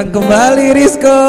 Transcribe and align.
datang 0.00 0.16
kembali 0.24 0.72
Rizko 0.72 1.20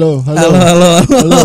Halo, 0.00 0.24
halo. 0.24 0.40
Halo 0.40 0.56
halo 0.64 0.90
Halo. 1.12 1.40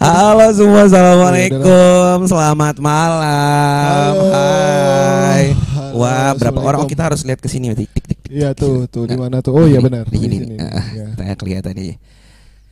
Halo 0.00 0.46
semua 0.56 0.88
Assalamualaikum 0.88 2.24
Selamat 2.24 2.80
malam 2.80 4.16
Halo. 4.16 4.24
Hai 4.32 5.52
Halo, 5.52 6.00
Wah 6.00 6.32
berapa 6.32 6.56
orang 6.64 6.80
Oh 6.80 6.88
kita 6.88 7.12
harus 7.12 7.28
lihat 7.28 7.44
ke 7.44 7.48
sini 7.52 7.76
tik 7.76 7.92
tik 7.92 8.04
tik 8.08 8.20
Iya 8.32 8.56
tuh, 8.56 8.88
tuh 8.88 9.04
di 9.04 9.20
mana 9.20 9.44
tuh? 9.44 9.52
Oh 9.52 9.68
iya 9.68 9.84
benar. 9.84 10.08
Di 10.08 10.16
sini. 10.16 10.56
Ah, 10.56 10.80
Iya. 10.96 11.12
Saya 11.20 11.36
kelihatan 11.36 11.76
nih 11.76 12.00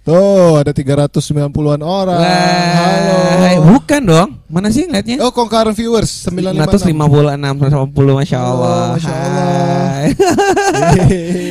Tuh, 0.04 0.60
ada 0.60 0.72
390-an 0.72 1.80
orang. 1.80 2.20
Halo. 2.24 3.16
Wah, 3.40 3.56
bukan 3.72 4.00
dong. 4.04 4.30
Mana 4.52 4.68
sih 4.68 4.84
ngeliatnya? 4.84 5.16
Oh, 5.24 5.32
concurrent 5.32 5.72
viewers 5.72 6.28
956. 6.28 6.92
956 6.92 7.92
90 7.92 8.20
Masya 8.20 8.36
Allah. 8.40 8.80
Oh, 8.84 8.96
Masya 9.00 9.12
Allah. 9.12 9.92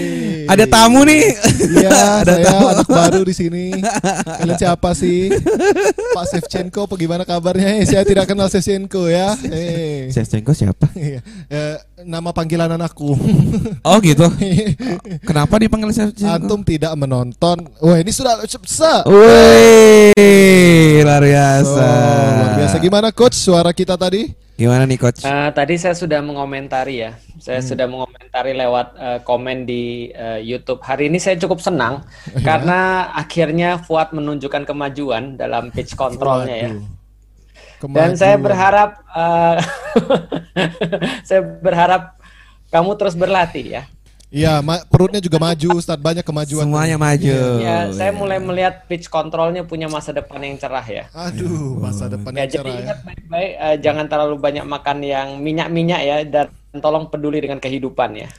Ada 0.50 0.66
tamu 0.68 1.04
nih. 1.04 1.24
Iya, 1.82 1.90
Ada 2.24 2.34
saya 2.36 2.46
tamu. 2.48 2.66
anak 2.72 2.88
baru 2.88 3.22
di 3.24 3.34
sini. 3.34 3.66
Kalian 4.40 4.58
siapa 4.60 4.90
sih? 4.94 5.32
Pak 6.14 6.26
Shevchenko, 6.30 6.86
apa 6.86 6.96
gimana 6.96 7.24
kabarnya? 7.24 7.80
Eh, 7.80 7.86
saya 7.88 8.04
tidak 8.04 8.28
kenal 8.28 8.48
Shevchenko 8.48 9.08
ya. 9.08 9.36
Eh. 9.48 10.10
Shevchenko 10.12 10.52
siapa? 10.52 10.88
Iya. 10.94 11.20
Eh, 11.48 11.76
nama 12.04 12.32
panggilan 12.32 12.72
anakku. 12.72 13.16
Oh 13.84 14.00
gitu. 14.00 14.24
Kenapa 15.28 15.60
dipanggil 15.60 15.92
Shevchenko? 15.92 16.32
Antum 16.32 16.62
tidak 16.64 16.96
menonton. 16.96 17.68
Wah, 17.84 17.98
ini 18.00 18.12
sudah 18.16 18.40
se. 18.48 18.94
Wih, 19.08 21.04
luar 21.04 21.20
biasa. 21.20 21.84
Oh, 21.84 22.28
luar 22.40 22.52
biasa. 22.64 22.76
Gimana 22.80 23.08
coach 23.12 23.36
suara 23.36 23.76
kita 23.76 24.00
tadi? 24.00 24.43
Gimana 24.54 24.86
nih 24.86 25.02
coach? 25.02 25.26
Eh, 25.26 25.50
tadi 25.50 25.82
saya 25.82 25.98
sudah 25.98 26.22
mengomentari 26.22 27.02
ya, 27.02 27.18
saya 27.42 27.58
Hmm. 27.58 27.70
sudah 27.74 27.86
mengomentari 27.90 28.54
lewat 28.54 28.88
eh, 28.96 29.20
komen 29.26 29.66
di 29.66 29.84
eh, 30.10 30.40
YouTube. 30.40 30.78
Hari 30.80 31.10
ini 31.10 31.18
saya 31.18 31.36
cukup 31.36 31.58
senang 31.58 32.06
Iya. 32.30 32.46
karena 32.46 32.80
akhirnya 33.14 33.82
Fuad 33.82 34.14
menunjukkan 34.14 34.64
kemajuan 34.64 35.36
dalam 35.36 35.74
pitch 35.74 35.98
controlnya 35.98 36.56
ya. 36.56 36.72
Waduh. 36.72 36.86
Dan 37.90 38.14
saya 38.14 38.38
Kemajuan. 38.38 38.46
berharap, 38.46 38.90
eh, 39.12 39.58
saya 41.28 41.42
berharap 41.42 42.04
kamu 42.70 42.92
terus 42.94 43.18
berlatih 43.18 43.66
ya. 43.72 43.84
Iya, 44.34 44.66
ma- 44.66 44.82
perutnya 44.84 45.22
juga 45.22 45.38
maju, 45.38 45.78
Ustaz. 45.78 45.94
Banyak 45.94 46.26
kemajuan. 46.26 46.66
Semuanya 46.66 46.98
maju. 46.98 47.38
Ya, 47.62 47.86
saya 47.94 48.10
mulai 48.10 48.42
melihat 48.42 48.82
pitch 48.84 49.06
controlnya 49.06 49.62
punya 49.62 49.86
masa 49.86 50.10
depan 50.10 50.42
yang 50.42 50.58
cerah 50.58 50.82
ya. 50.82 51.06
Aduh, 51.14 51.78
masa 51.78 52.10
depan 52.10 52.34
Ya, 52.34 52.42
yang 52.42 52.50
jadi 52.50 52.58
cerah 52.58 52.74
ya. 52.74 52.82
ingat 52.82 53.00
baik-baik, 53.06 53.52
eh, 53.54 53.76
jangan 53.80 54.06
terlalu 54.10 54.36
banyak 54.36 54.66
makan 54.66 54.98
yang 55.00 55.28
minyak-minyak 55.38 56.02
ya, 56.02 56.18
dan 56.26 56.50
tolong 56.76 57.06
peduli 57.06 57.38
dengan 57.38 57.62
kehidupan 57.62 58.18
ya. 58.18 58.30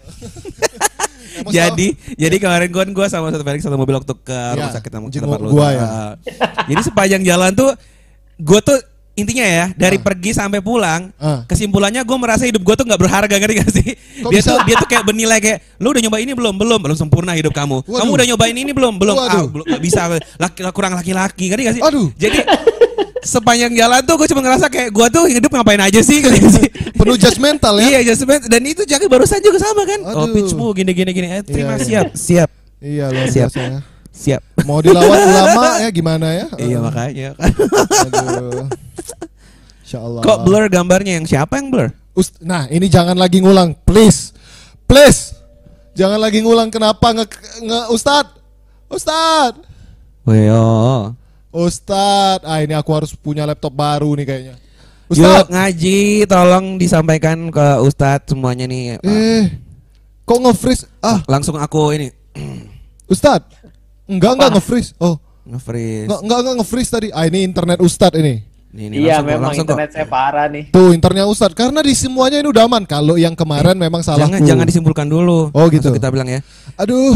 Jadi 1.46 1.94
jadi 2.14 2.36
kemarin 2.38 2.70
gua 2.70 2.86
gua 2.86 3.06
sama 3.06 3.30
satu 3.30 3.42
Felix 3.42 3.62
satu 3.62 3.74
mobil 3.74 3.94
waktu 3.94 4.14
ke 4.16 4.38
rumah 4.54 4.70
Iya, 4.70 4.74
sakit 4.74 4.90
sama 4.90 5.10
tempat 5.10 5.38
lu. 5.38 5.50
gua 5.50 5.68
ya. 5.70 5.88
Jadi 6.64 6.82
sepanjang 6.84 7.22
jalan 7.22 7.50
tuh 7.52 7.70
gua 8.38 8.58
tuh 8.58 8.78
intinya 9.14 9.46
ya 9.46 9.64
dari 9.72 9.94
pergi 9.96 10.30
sampai 10.30 10.58
pulang 10.58 11.14
Ah. 11.16 11.46
kesimpulannya 11.46 12.02
gue 12.02 12.16
merasa 12.18 12.44
hidup 12.44 12.60
gue 12.60 12.74
tuh 12.74 12.82
nggak 12.82 12.98
berharga 12.98 13.30
ngerti 13.30 13.54
gak 13.56 13.70
sih 13.70 13.88
Kok 14.20 14.30
dia 14.30 14.40
bisa? 14.42 14.50
tuh 14.50 14.58
dia 14.64 14.74
tuh 14.76 14.88
kayak 14.88 15.04
bernilai 15.04 15.38
kayak 15.38 15.58
lu 15.78 15.90
udah 15.90 16.02
nyoba 16.02 16.18
ini 16.18 16.32
belum 16.32 16.54
belum 16.54 16.78
belum 16.82 16.96
sempurna 16.96 17.32
hidup 17.32 17.50
kamu 17.50 17.80
kamu 17.80 17.94
Waduh. 17.94 18.16
udah 18.18 18.26
nyobain 18.26 18.56
ini 18.56 18.70
belum 18.70 18.98
belum 18.98 19.14
ah, 19.16 19.46
belum 19.46 19.64
nggak 19.64 19.82
bisa 19.82 20.00
laki, 20.36 20.60
kurang 20.70 20.98
laki-laki 20.98 21.46
ngerti 21.46 21.62
gak 21.62 21.74
sih 21.78 21.82
Aduh. 21.82 22.10
jadi 22.14 22.42
sepanjang 23.24 23.72
jalan 23.72 24.04
tuh 24.04 24.14
gue 24.18 24.28
cuma 24.28 24.42
ngerasa 24.42 24.66
kayak 24.68 24.90
gue 24.90 25.06
tuh 25.08 25.24
hidup 25.26 25.48
ngapain 25.48 25.80
aja 25.80 26.00
sih 26.00 26.20
gitu 26.20 26.44
sih. 26.50 26.68
Penuh 26.92 27.16
judgmental 27.16 27.72
ya. 27.80 27.96
Iya, 27.96 28.12
just 28.12 28.20
dan 28.44 28.60
itu 28.62 28.84
Jaki 28.84 29.08
barusan 29.08 29.40
juga 29.40 29.56
sama 29.56 29.82
kan. 29.82 29.96
Oh, 30.04 30.28
Aduh. 30.28 30.36
pitchmu 30.36 30.76
gini 30.76 30.92
gini 30.92 31.10
gini. 31.10 31.26
Eh, 31.30 31.40
terima 31.40 31.74
Iya, 31.74 31.80
iya. 31.80 31.84
siap, 31.84 32.06
siap, 32.12 32.50
Iya 32.78 33.04
luar 33.08 33.26
Siap. 33.26 33.48
biasa 33.48 33.58
ya. 33.58 33.78
siap. 34.12 34.42
Mau 34.62 34.78
dilawan 34.78 35.18
ulama 35.24 35.80
ya 35.80 35.88
gimana 35.90 36.26
ya? 36.30 36.46
Iya 36.54 36.78
makanya. 36.78 37.28
Aduh. 37.38 38.68
Insya 39.80 39.98
Allah. 40.00 40.20
Kok 40.20 40.38
blur 40.42 40.64
gambarnya 40.66 41.18
yang 41.18 41.26
siapa 41.26 41.60
yang 41.60 41.68
blur? 41.68 41.92
Ust- 42.14 42.40
nah 42.40 42.64
ini 42.68 42.86
jangan 42.86 43.18
lagi 43.18 43.42
ngulang, 43.42 43.74
please, 43.82 44.30
please, 44.84 45.34
jangan 45.92 46.16
lagi 46.16 46.40
ngulang. 46.40 46.70
Kenapa 46.70 47.10
nge, 47.10 47.26
nge 47.60 47.80
Ustad, 47.90 48.26
Ustad, 48.86 49.52
Weo. 50.22 51.12
Ustad. 51.50 52.42
Ah 52.42 52.62
ini 52.62 52.72
aku 52.72 52.90
harus 52.90 53.12
punya 53.14 53.44
laptop 53.44 53.70
baru 53.70 54.14
nih 54.14 54.26
kayaknya. 54.26 54.54
Yuk 55.06 55.20
Ustad, 55.20 55.46
ngaji, 55.52 56.24
tolong 56.24 56.80
disampaikan 56.80 57.52
ke 57.52 57.66
Ustadz 57.84 58.32
semuanya 58.32 58.64
nih. 58.64 58.96
eh, 58.98 59.44
kok 60.24 60.40
nge-freeze? 60.40 60.88
Ah, 60.98 61.20
Langsung 61.28 61.60
aku 61.60 61.92
ini 61.92 62.08
Ustad, 63.12 63.44
enggak 64.08 64.32
enggak 64.34 64.50
nge-freeze. 64.56 64.96
Oh, 64.96 65.20
nge-freeze. 65.44 66.08
enggak 66.08 66.38
enggak 66.40 66.54
nge-freeze 66.56 66.90
tadi. 66.90 67.08
Ah 67.12 67.28
ini 67.28 67.44
internet 67.44 67.78
Ustad 67.84 68.16
ini. 68.16 68.53
Nih, 68.74 68.90
nih, 68.90 69.06
Iya 69.06 69.22
memang 69.22 69.54
langsung 69.54 69.62
kok. 69.62 69.78
internet 69.78 69.90
saya 69.94 70.06
parah 70.10 70.50
nih. 70.50 70.74
Tuh 70.74 70.90
internetnya 70.90 71.30
Ustad. 71.30 71.54
Karena 71.54 71.78
di 71.78 71.94
semuanya 71.94 72.42
ini 72.42 72.50
udah 72.50 72.66
aman. 72.66 72.82
Kalau 72.82 73.14
yang 73.14 73.32
kemarin 73.32 73.78
memang 73.78 74.02
salahku. 74.02 74.26
Jangan 74.26 74.42
jangan 74.42 74.66
disimpulkan 74.66 75.06
dulu. 75.06 75.54
Oh, 75.54 75.66
gitu. 75.70 75.88
Langsung 75.88 75.94
kita 75.94 76.10
bilang 76.10 76.26
ya. 76.26 76.42
Aduh, 76.74 77.14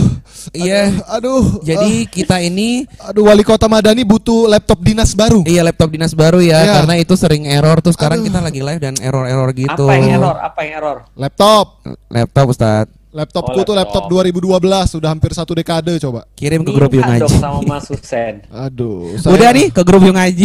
Iya. 0.55 1.03
aduh. 1.11 1.59
Jadi 1.61 2.07
kita 2.07 2.39
ini 2.39 2.87
Aduh 3.03 3.27
wali 3.27 3.43
kota 3.43 3.67
Madani 3.67 4.07
butuh 4.07 4.47
laptop 4.47 4.79
dinas 4.81 5.11
baru. 5.13 5.43
iya 5.45 5.67
laptop 5.67 5.91
dinas 5.91 6.15
baru 6.15 6.39
ya 6.39 6.63
Iya. 6.63 6.73
karena 6.79 6.95
itu 6.95 7.19
sering 7.19 7.43
error 7.43 7.83
tuh 7.83 7.91
sekarang 7.91 8.23
Aduh. 8.23 8.31
kita 8.31 8.39
lagi 8.39 8.61
live 8.63 8.79
dan 8.79 8.95
error-error 8.95 9.51
gitu. 9.51 9.85
Apa 9.85 9.95
yang 9.95 10.11
error? 10.15 10.37
Apa 10.39 10.59
yang 10.63 10.73
error? 10.79 10.97
Laptop. 11.13 11.83
Laptop 12.07 12.47
Ustaz. 12.49 12.87
Laptopku 13.09 13.57
Oh, 13.57 13.65
tuh 13.65 13.73
laptop 13.73 14.05
laptop. 14.05 14.29
2012 14.37 14.61
sudah 14.93 15.09
hampir 15.09 15.33
satu 15.33 15.57
dekade 15.57 15.97
coba. 15.97 16.29
Kirim 16.33 16.61
ke 16.61 16.69
grup 16.69 16.93
Yung 16.93 17.09
Ngaji. 17.09 17.41
sama 17.41 17.65
Mas 17.65 17.89
Husen. 17.89 18.45
Aduh. 18.49 19.17
Udah 19.17 19.49
nih 19.49 19.73
ke 19.73 19.81
grup 19.81 20.05
Yung 20.05 20.13
Ngaji. 20.13 20.45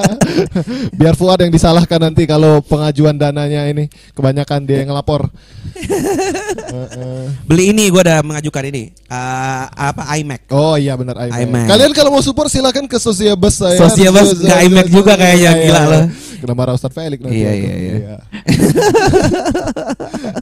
Biar 0.98 1.14
Fuad 1.14 1.40
yang 1.40 1.48
disalahkan 1.48 1.96
nanti 1.98 2.24
kalau 2.24 2.60
pengajuan 2.60 3.16
dananya 3.16 3.64
ini 3.64 3.88
kebanyakan 4.12 4.60
dia 4.62 4.84
yang 4.84 4.92
ngelapor. 4.92 5.32
Heeh. 5.74 7.22
Beli 7.48 7.72
ini 7.72 7.88
gua 7.88 8.04
udah 8.04 8.20
mengajukan 8.20 8.64
ini. 8.68 8.92
Eh, 8.92 9.64
apa 9.66 10.04
iMac. 10.16 10.52
oh 10.52 10.76
iya 10.76 10.92
benar 10.94 11.16
iMac. 11.18 11.40
iMac. 11.40 11.64
Kalian 11.64 11.92
kalau 11.92 12.10
mau 12.10 12.20
support 12.20 12.52
silakan 12.52 12.84
ke 12.84 13.00
Sosiabus 13.00 13.56
saya. 13.56 13.80
Sosiabus 13.80 14.36
nggak 14.36 14.60
iMac 14.68 14.86
juga 14.92 15.16
kayaknya, 15.16 15.50
Iya, 15.50 15.64
gila 15.64 15.80
iya. 15.80 15.88
lo. 15.88 15.98
Kena 16.38 16.52
marah 16.52 16.76
Ustadz 16.76 16.92
Felix 16.92 17.18
nanti. 17.18 17.40
Iya, 17.40 17.48
aku. 17.48 17.56
iya, 17.56 17.74
iya. 17.74 18.16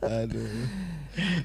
Aduh. 0.19 0.82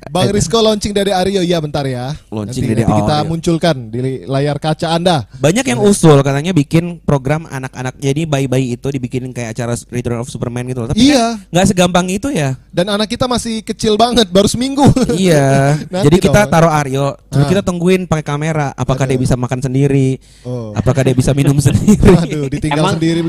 Bang 0.07 0.29
Rizko 0.29 0.59
launching 0.59 0.91
dari 0.91 1.09
Aryo, 1.09 1.41
iya 1.41 1.57
bentar 1.57 1.83
ya. 1.83 2.13
Launching 2.27 2.63
nanti, 2.63 2.73
dari 2.73 2.83
nanti 2.83 2.93
kita 2.97 3.15
Aryo. 3.17 3.27
munculkan 3.27 3.75
di 3.87 3.99
layar 4.23 4.57
kaca 4.57 4.87
Anda. 4.91 5.25
Banyak 5.33 5.65
yang 5.65 5.79
usul 5.79 6.19
katanya 6.19 6.51
bikin 6.51 6.99
program 6.99 7.45
anak-anak 7.45 7.97
jadi 7.97 8.23
bayi-bayi 8.23 8.73
itu 8.73 8.87
dibikinin 8.87 9.31
kayak 9.31 9.53
acara 9.53 9.73
Return 9.87 10.17
of 10.17 10.27
Superman 10.27 10.65
gitu 10.65 10.81
loh. 10.81 10.89
Tapi 10.89 11.01
Iya. 11.03 11.37
kan 11.37 11.49
nggak 11.49 11.65
segampang 11.67 12.07
itu 12.07 12.27
ya. 12.29 12.55
Dan 12.69 12.87
anak 12.87 13.07
kita 13.07 13.25
masih 13.25 13.61
kecil 13.61 13.95
banget, 13.95 14.27
baru 14.27 14.45
seminggu. 14.45 14.85
iya. 15.13 15.75
Nanti 15.93 16.05
Jadi 16.05 16.17
kita 16.19 16.43
dong. 16.43 16.51
taruh 16.51 16.71
Aryo, 16.71 17.07
terus 17.27 17.45
Ah. 17.45 17.49
kita 17.49 17.61
tungguin 17.61 18.05
pakai 18.05 18.23
kamera. 18.23 18.71
Apakah 18.73 19.05
dia 19.05 19.17
bisa 19.17 19.33
makan 19.33 19.59
sendiri? 19.59 20.17
Oh. 20.41 20.71
Apakah 20.71 21.03
dia 21.03 21.13
bisa 21.13 21.31
minum 21.31 21.57
sendiri? 21.63 21.97
Waduh, 21.99 22.47
ditinggal 22.47 22.83
Emang- 22.83 22.95
sendiri. 22.95 23.21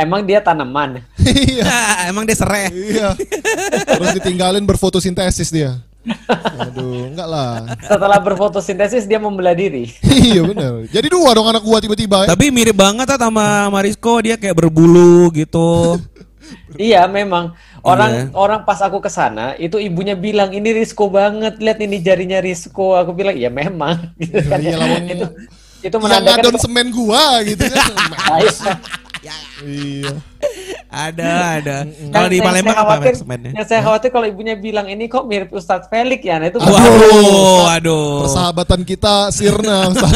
Emang 0.00 0.24
dia 0.24 0.40
tanaman. 0.40 1.04
Iya. 1.20 1.68
Emang 2.10 2.24
dia 2.24 2.36
serai. 2.36 2.72
Iya. 2.72 3.12
Terus 3.84 4.10
ditinggalin 4.16 4.64
berfotosintesis 4.64 5.52
dia. 5.52 5.76
Aduh, 6.56 7.12
enggak 7.12 7.28
lah. 7.28 7.76
Setelah 7.84 8.16
berfotosintesis 8.24 9.04
dia 9.04 9.20
membelah 9.20 9.52
diri. 9.52 9.92
iya 10.32 10.40
benar. 10.40 10.88
Jadi 10.88 11.06
dua 11.12 11.36
dong 11.36 11.52
anak 11.52 11.60
gua 11.60 11.76
tiba-tiba 11.84 12.24
ya. 12.24 12.32
Tapi 12.32 12.48
mirip 12.48 12.72
banget 12.72 13.04
ah 13.12 13.20
sama 13.20 13.68
Marisco, 13.68 14.16
dia 14.24 14.40
kayak 14.40 14.56
berbulu 14.56 15.28
gitu. 15.36 15.68
Iya 16.74 17.06
memang 17.06 17.54
Iya. 17.80 17.86
orang 17.86 18.12
orang 18.34 18.60
pas 18.66 18.82
aku 18.82 18.98
ke 18.98 19.06
sana 19.06 19.54
itu 19.56 19.78
ibunya 19.78 20.18
bilang 20.18 20.50
ini 20.50 20.74
Risco 20.74 21.06
banget 21.06 21.62
lihat 21.62 21.78
ini 21.78 22.02
jarinya 22.02 22.42
Risco 22.42 22.98
aku 22.98 23.14
bilang 23.14 23.38
ya 23.38 23.48
memang 23.48 24.12
gitu 24.18 24.38
kan 24.50 24.58
Iya, 24.58 24.76
itu 25.08 25.26
itu 25.80 25.96
Yang 25.96 26.02
menandakan 26.02 26.54
semen 26.60 26.90
gua 26.92 27.40
gitu 27.46 27.64
kan. 27.70 27.90
Iya. 29.20 29.36
iya. 29.68 30.12
ada, 30.90 31.28
ada. 31.60 31.76
Kalau 31.86 32.28
di 32.32 32.38
Palembang 32.40 32.72
apa 32.74 32.98
khawatir, 32.98 33.14
semennya? 33.20 33.52
Yang 33.52 33.66
saya 33.68 33.80
khawatir 33.84 34.08
kalau 34.10 34.26
ibunya 34.26 34.56
bilang 34.56 34.88
ini 34.88 35.06
kok 35.06 35.28
mirip 35.28 35.52
Ustadz 35.52 35.86
Felix 35.92 36.24
ya, 36.24 36.40
nah 36.40 36.48
itu 36.48 36.58
Aduh. 36.58 36.72
Waduh, 36.72 37.60
aduh. 37.76 38.08
Persahabatan 38.26 38.80
kita 38.82 39.28
sirna 39.30 39.86
Ustaz. 39.92 40.10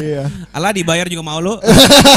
iya. 0.00 0.26
Alah 0.50 0.72
dibayar 0.72 1.06
juga 1.06 1.22
mau 1.22 1.38
lu. 1.38 1.60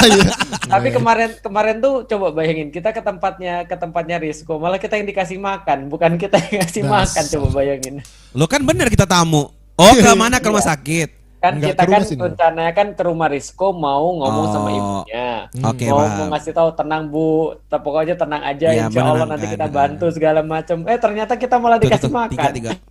Iya. 0.06 0.32
Tapi 0.70 0.94
kemarin 0.94 1.34
kemarin 1.42 1.76
tuh 1.82 2.06
coba 2.06 2.30
bayangin 2.30 2.70
kita 2.70 2.94
ke 2.94 3.02
tempatnya 3.02 3.66
ke 3.66 3.74
tempatnya 3.74 4.22
Risco 4.22 4.62
malah 4.62 4.78
kita 4.78 5.02
yang 5.02 5.10
dikasih 5.10 5.42
makan 5.42 5.90
bukan 5.90 6.14
kita 6.22 6.38
yang 6.38 6.62
ngasih 6.62 6.84
Dasar. 6.86 6.94
makan 6.94 7.24
coba 7.34 7.48
bayangin. 7.58 7.96
Lu 8.38 8.46
kan 8.46 8.62
bener 8.62 8.88
kita 8.90 9.10
tamu. 9.10 9.50
Oh, 9.76 9.94
ke 9.94 10.12
mana? 10.14 10.38
Ke 10.38 10.48
rumah 10.48 10.62
sakit. 10.62 11.25
Kan 11.46 11.52
Enggak, 11.56 11.70
kita 11.72 11.84
kan 11.86 12.02
sini. 12.02 12.22
rencananya 12.26 12.74
kan 12.74 12.88
ke 12.92 13.04
rumah 13.06 13.30
Risco 13.30 13.70
mau 13.70 14.18
ngomong 14.18 14.46
sama 14.50 14.66
Oh. 14.66 14.74
ibunya. 14.74 15.30
Oke, 15.62 15.86
mau, 15.86 16.02
mau 16.02 16.26
ngasih 16.34 16.52
tahu 16.52 16.70
tenang 16.74 17.06
Bu, 17.06 17.54
pokoknya 17.70 18.18
tenang 18.18 18.42
aja 18.42 18.68
Iya, 18.68 18.90
insya 18.90 19.06
Allah 19.06 19.30
nanti 19.30 19.46
kita 19.46 19.66
benar. 19.66 19.78
bantu 19.78 20.06
segala 20.10 20.42
macam. 20.42 20.78
Eh 20.84 20.98
ternyata 20.98 21.34
kita 21.36 21.56
malah 21.56 21.78
Tuh, 21.78 21.86
dikasih 21.86 22.02
tuh, 22.02 22.10
tuh, 22.10 22.18
makan. 22.18 22.34
Tiga, 22.34 22.50
tiga. 22.50 22.72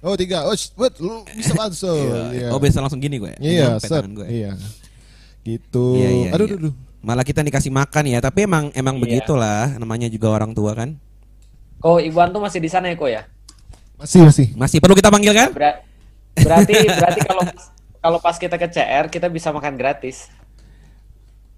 Oh 0.00 0.16
tiga. 0.16 0.42
Oh, 0.42 0.56
wait, 0.56 0.96
lu 0.96 1.20
bisa 1.28 1.52
bantu. 1.52 1.92
Iya. 2.32 2.48
Oh, 2.50 2.58
biasa 2.58 2.80
langsung 2.80 2.98
gini 2.98 3.20
gue. 3.20 3.36
Iya, 3.36 3.76
tangan 3.78 4.16
gue. 4.16 4.26
Iya. 4.26 4.56
Gitu. 5.40 5.86
Iya, 5.94 6.08
iya, 6.10 6.28
aduh, 6.32 6.48
iya. 6.48 6.56
aduh, 6.56 6.72
aduh. 6.72 6.74
Malah 7.00 7.20
kita 7.20 7.40
dikasih 7.40 7.68
makan 7.68 8.08
ya, 8.08 8.18
tapi 8.18 8.44
emang 8.44 8.72
emang 8.72 8.96
Iya. 8.96 9.02
begitulah 9.20 9.76
namanya 9.76 10.08
juga 10.08 10.32
orang 10.32 10.52
tua 10.52 10.72
kan. 10.72 10.96
Kok 11.78 12.00
Iwan 12.02 12.28
tuh 12.28 12.40
masih 12.40 12.60
di 12.60 12.68
sana 12.68 12.88
ya 12.88 12.96
kok 12.96 13.08
ya? 13.08 13.22
Masih, 13.96 14.20
masih. 14.24 14.46
Masih 14.52 14.80
perlu 14.80 14.96
kita 14.96 15.08
panggil 15.08 15.32
kan? 15.32 15.52
Ber- 15.52 15.80
berarti 16.40 16.74
berarti 16.88 17.20
kalau 17.20 17.42
kalau 18.00 18.18
pas 18.18 18.34
kita 18.34 18.56
ke 18.56 18.66
CR 18.66 19.06
kita 19.06 19.26
bisa 19.26 19.48
makan 19.48 19.74
gratis. 19.74 20.28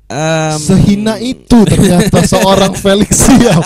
Em, 0.05 0.61
Sehina 0.61 1.17
itu 1.17 1.65
ternyata 1.65 2.21
seorang 2.29 2.77
Felix 2.77 3.17
siap. 3.17 3.65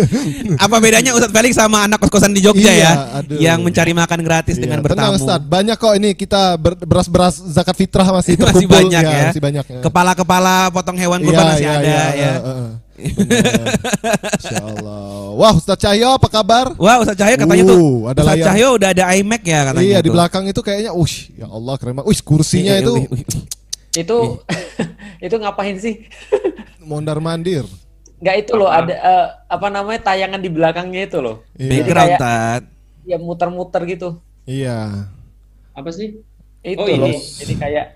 apa 0.64 0.76
bedanya 0.78 1.12
Ustadz 1.12 1.28
Felix 1.30 1.52
sama 1.54 1.84
anak 1.84 2.00
kos-kosan 2.00 2.32
di 2.32 2.40
Jogja 2.40 2.64
Iya, 2.64 2.80
ya? 2.80 2.92
aduh. 3.14 3.36
Yang 3.36 3.58
mencari 3.60 3.92
makan 3.92 4.20
gratis 4.22 4.56
dengan 4.56 4.80
Iya, 4.80 4.86
tenang 4.86 5.12
bertamu. 5.12 5.20
Ustaz, 5.20 5.40
banyak 5.44 5.76
kok 5.76 5.94
ini 5.94 6.10
kita 6.14 6.56
ber- 6.56 6.80
beras-beras 6.80 7.36
zakat 7.44 7.76
fitrah 7.76 8.06
masih 8.06 8.32
masih 8.40 8.64
terkumpul. 8.64 8.72
banyak 8.80 9.02
ya. 9.02 9.22
Masih 9.28 9.42
banyak. 9.42 9.64
ya. 9.68 9.80
Kepala-kepala 9.84 10.72
potong 10.72 10.96
hewan 10.96 11.20
kurban 11.20 11.52
masih 11.52 11.68
ada 11.68 11.84
ya. 11.84 12.00
eh, 12.00 12.12
eh, 12.16 12.38
eh. 12.40 12.68
Benar. 12.94 13.66
Insya 14.38 14.58
Allah. 14.62 15.02
Wah 15.34 15.52
Ustaz 15.52 15.76
Cahyo 15.76 16.14
apa 16.14 16.28
kabar? 16.30 16.66
Wah, 16.78 17.02
Ustadz 17.02 17.18
Cahyo 17.18 17.34
katanya 17.36 17.64
tuh 17.66 17.74
Uh, 17.74 17.98
ada 18.06 18.20
Ustadz 18.22 18.30
layar. 18.38 18.46
Cahyo 18.48 18.68
udah 18.78 18.88
ada 18.94 19.04
iMac 19.18 19.42
ya 19.42 19.60
katanya. 19.66 19.82
iya 19.84 19.98
di 19.98 20.08
tuh. 20.08 20.14
belakang 20.14 20.44
itu 20.46 20.60
kayaknya, 20.62 20.92
ush, 20.94 21.34
ya 21.34 21.46
Allah 21.46 21.74
keren 21.74 21.98
banget. 21.98 22.08
Ush, 22.08 22.22
kursinya 22.22 22.70
Iya, 22.70 22.78
iya, 22.78 22.84
itu 22.86 22.92
wih, 22.94 23.06
wih. 23.10 23.24
Itu 23.94 24.18
itu 25.26 25.34
ngapain 25.36 25.76
sih? 25.76 25.94
mondar 26.78 27.18
mandir. 27.18 27.66
Enggak 28.20 28.36
itu 28.40 28.52
loh 28.54 28.70
ada 28.70 28.94
eh, 28.94 29.26
apa 29.50 29.66
namanya 29.68 30.00
tayangan 30.04 30.38
di 30.38 30.50
belakangnya 30.50 31.02
itu 31.04 31.18
loh. 31.18 31.42
Iya. 31.54 31.70
Background 31.70 32.12
Tat. 32.16 32.62
Ya 33.04 33.16
muter-muter 33.18 33.82
gitu. 33.84 34.08
Iya. 34.44 35.10
Apa 35.72 35.90
sih? 35.90 36.22
Itu 36.62 36.78
Oh, 36.78 36.86
loh. 36.86 37.10
ini. 37.10 37.12
Jadi 37.20 37.54
kayak 37.54 37.86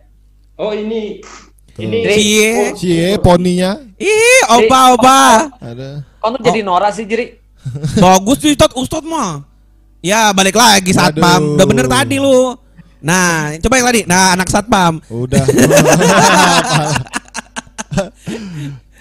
Oh 0.58 0.74
ini 0.74 1.22
ini 1.78 1.96
Dri, 2.02 2.14
Cie. 2.18 2.50
Cie, 2.74 3.08
poninya 3.22 3.78
Ih, 3.98 4.40
opa 4.48 4.78
opa. 4.94 5.20
ada. 5.58 6.06
Kau 6.18 6.30
tuh 6.30 6.42
jadi 6.42 6.62
Nora 6.62 6.88
sih, 6.90 7.02
Jeri. 7.02 7.34
Bagus 8.02 8.38
sih 8.38 8.54
Ustadz, 8.54 8.74
Ustadz 8.74 9.04
mah. 9.04 9.42
Ya, 9.98 10.30
balik 10.30 10.54
lagi 10.54 10.94
satpam. 10.94 11.42
Aduh. 11.42 11.54
Udah 11.58 11.66
bener 11.66 11.86
tadi 11.86 12.16
lu. 12.16 12.54
Nah, 12.98 13.58
coba 13.58 13.74
yang 13.74 13.86
tadi. 13.86 14.00
Nah, 14.06 14.34
anak 14.34 14.48
satpam. 14.48 15.02
Udah. 15.08 15.42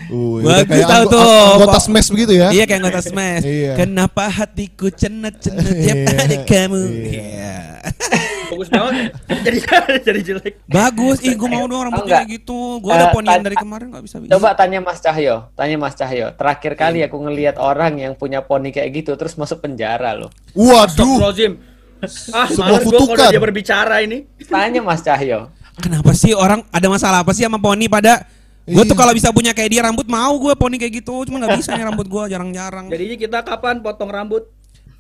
Uh, 0.08 0.40
udah 0.40 0.64
Bagus 0.64 0.72
kayak 0.72 0.88
tahu 0.88 1.04
tuh. 1.12 1.36
anggota 1.60 1.80
smash 1.84 2.08
begitu 2.08 2.34
ya. 2.40 2.48
Iya 2.50 2.64
kayak 2.64 2.80
anggota 2.80 3.02
smash. 3.04 3.44
Iya. 3.44 3.74
Kenapa 3.76 4.24
hatiku 4.32 4.88
cenut-cenut 4.88 5.68
tiap 5.68 5.98
Iya. 6.00 6.16
ada 6.16 6.38
kamu? 6.48 6.82
Iya. 7.04 7.58
Iya. 8.48 8.54
bagus 8.56 8.70
banget. 8.72 8.94
jadi 9.46 9.58
jadi 10.08 10.20
jelek. 10.24 10.54
Bagus, 10.66 11.18
ih 11.20 11.36
gue 11.36 11.50
mau 11.50 11.66
dong 11.66 11.82
rambutnya 11.84 12.04
nggak? 12.08 12.20
kayak 12.24 12.36
gitu. 12.40 12.60
Gue 12.80 12.92
ada 12.92 13.06
Eh, 13.06 13.14
ponian 13.14 13.42
dari 13.42 13.56
kemarin 13.56 13.86
gak 13.92 14.04
bisa 14.04 14.16
bisa. 14.18 14.32
Coba 14.32 14.50
tanya 14.56 14.80
Mas 14.80 15.00
Cahyo, 15.00 15.36
tanya 15.54 15.76
Mas 15.76 15.94
Cahyo. 15.94 16.28
Terakhir 16.34 16.74
kali 16.74 17.00
aku 17.04 17.18
ngelihat 17.20 17.60
orang 17.60 18.00
yang 18.00 18.14
punya 18.16 18.40
poni 18.42 18.72
kayak 18.72 18.90
gitu 18.96 19.14
terus 19.14 19.36
masuk 19.36 19.60
penjara 19.60 20.16
loh. 20.16 20.32
Waduh. 20.52 21.20
Ah, 22.30 22.46
Sebuah 22.46 22.78
kalau 22.78 22.80
kutukan. 22.86 23.30
dia 23.30 23.42
berbicara 23.42 23.96
ini. 24.02 24.30
Tanya 24.46 24.80
Mas 24.80 25.02
Cahyo. 25.02 25.50
Kenapa 25.78 26.14
sih 26.14 26.34
orang 26.34 26.66
ada 26.70 26.88
masalah 26.90 27.22
apa 27.22 27.34
sih 27.34 27.46
sama 27.46 27.58
poni 27.58 27.86
pada 27.86 28.26
Gue 28.68 28.84
tuh 28.84 28.92
Iya. 28.92 29.00
kalau 29.00 29.14
bisa 29.16 29.32
punya 29.32 29.56
kayak 29.56 29.72
dia 29.72 29.80
rambut 29.80 30.04
mau 30.12 30.36
gue 30.36 30.52
poni 30.60 30.76
kayak 30.76 31.00
gitu, 31.00 31.24
cuma 31.24 31.40
nggak 31.40 31.56
bisa 31.56 31.72
nih 31.72 31.88
rambut 31.88 32.04
gue 32.04 32.24
jarang-jarang. 32.28 32.92
Jadinya 32.92 33.16
kita 33.16 33.40
kapan 33.40 33.80
potong 33.80 34.12
rambut? 34.12 34.44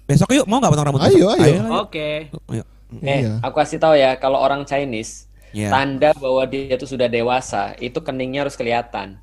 Besok 0.07 0.31
yuk 0.31 0.47
mau 0.47 0.63
nggak 0.63 0.71
potong 0.71 0.87
rambut? 0.87 1.03
Ayo, 1.03 1.35
besok? 1.35 1.43
ayo. 1.43 1.61
Oke. 1.83 2.09
ayo. 2.31 2.63
Eh, 3.03 3.19
Iya. 3.21 3.43
aku 3.43 3.55
kasih 3.57 3.77
tahu 3.77 3.93
ya, 3.93 4.15
kalau 4.15 4.39
orang 4.39 4.63
Chinese, 4.63 5.27
Iya. 5.51 5.69
tanda 5.69 6.11
bahwa 6.13 6.43
dia 6.45 6.71
itu 6.71 6.87
sudah 6.87 7.07
dewasa, 7.07 7.75
itu 7.77 7.99
keningnya 7.99 8.43
harus 8.43 8.55
kelihatan. 8.55 9.19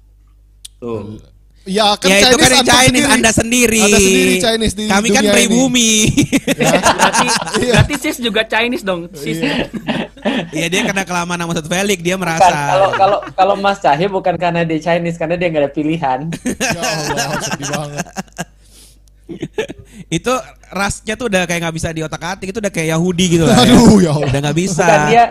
Tuh. 0.76 1.16
Ya 1.64 1.97
kan 1.97 2.12
ya 2.12 2.28
itu 2.28 2.37
kan 2.37 2.50
yang 2.52 2.68
Chinese, 2.68 2.85
sendiri. 2.92 3.09
Anda 3.09 3.30
sendiri. 3.33 3.80
Anda 3.80 3.97
sendiri 3.97 4.35
Chinese 4.37 4.75
di 4.76 4.85
Kami 4.85 5.09
kan 5.09 5.25
pribumi. 5.25 5.92
Berarti 6.44 7.25
Iya. 7.64 7.73
berarti 7.73 7.94
sis 7.97 8.16
juga 8.21 8.44
Chinese 8.44 8.85
dong. 8.85 9.09
Sis. 9.16 9.40
Iya 10.52 10.66
dia 10.68 10.80
kena 10.85 11.09
kelamaan 11.09 11.40
sama 11.40 11.56
Ustadz 11.56 11.73
Felix, 11.73 12.04
dia 12.04 12.16
Bukan, 12.16 12.28
merasa. 12.28 12.52
kalau 12.68 12.88
kalau 12.92 13.18
kalau 13.33 13.54
Mas 13.56 13.80
Cahyo 13.80 14.12
bukan 14.12 14.37
karena 14.37 14.61
dia 14.61 14.76
Chinese, 14.76 15.16
karena 15.16 15.40
dia 15.40 15.49
nggak 15.49 15.62
ada 15.64 15.73
pilihan. 15.73 16.21
Ya 16.52 16.80
Allah, 16.85 17.40
sedih 17.40 17.68
banget. 17.73 18.06
Itu 20.08 20.32
rasnya 20.68 21.14
tuh 21.14 21.26
udah 21.30 21.46
kayak 21.46 21.60
nggak 21.64 21.76
bisa 21.76 21.88
diotak-atik, 21.90 22.50
itu 22.50 22.58
udah 22.60 22.72
kayak 22.72 22.88
Yahudi 22.96 23.24
gitu 23.38 23.44
lah. 23.46 23.56
ya. 23.56 23.64
Aduh, 23.64 23.96
ya 24.00 24.10
Allah. 24.12 24.28
Udah 24.30 24.40
nggak 24.44 24.58
bisa. 24.58 24.84
Bukan 24.84 25.02
dia, 25.08 25.24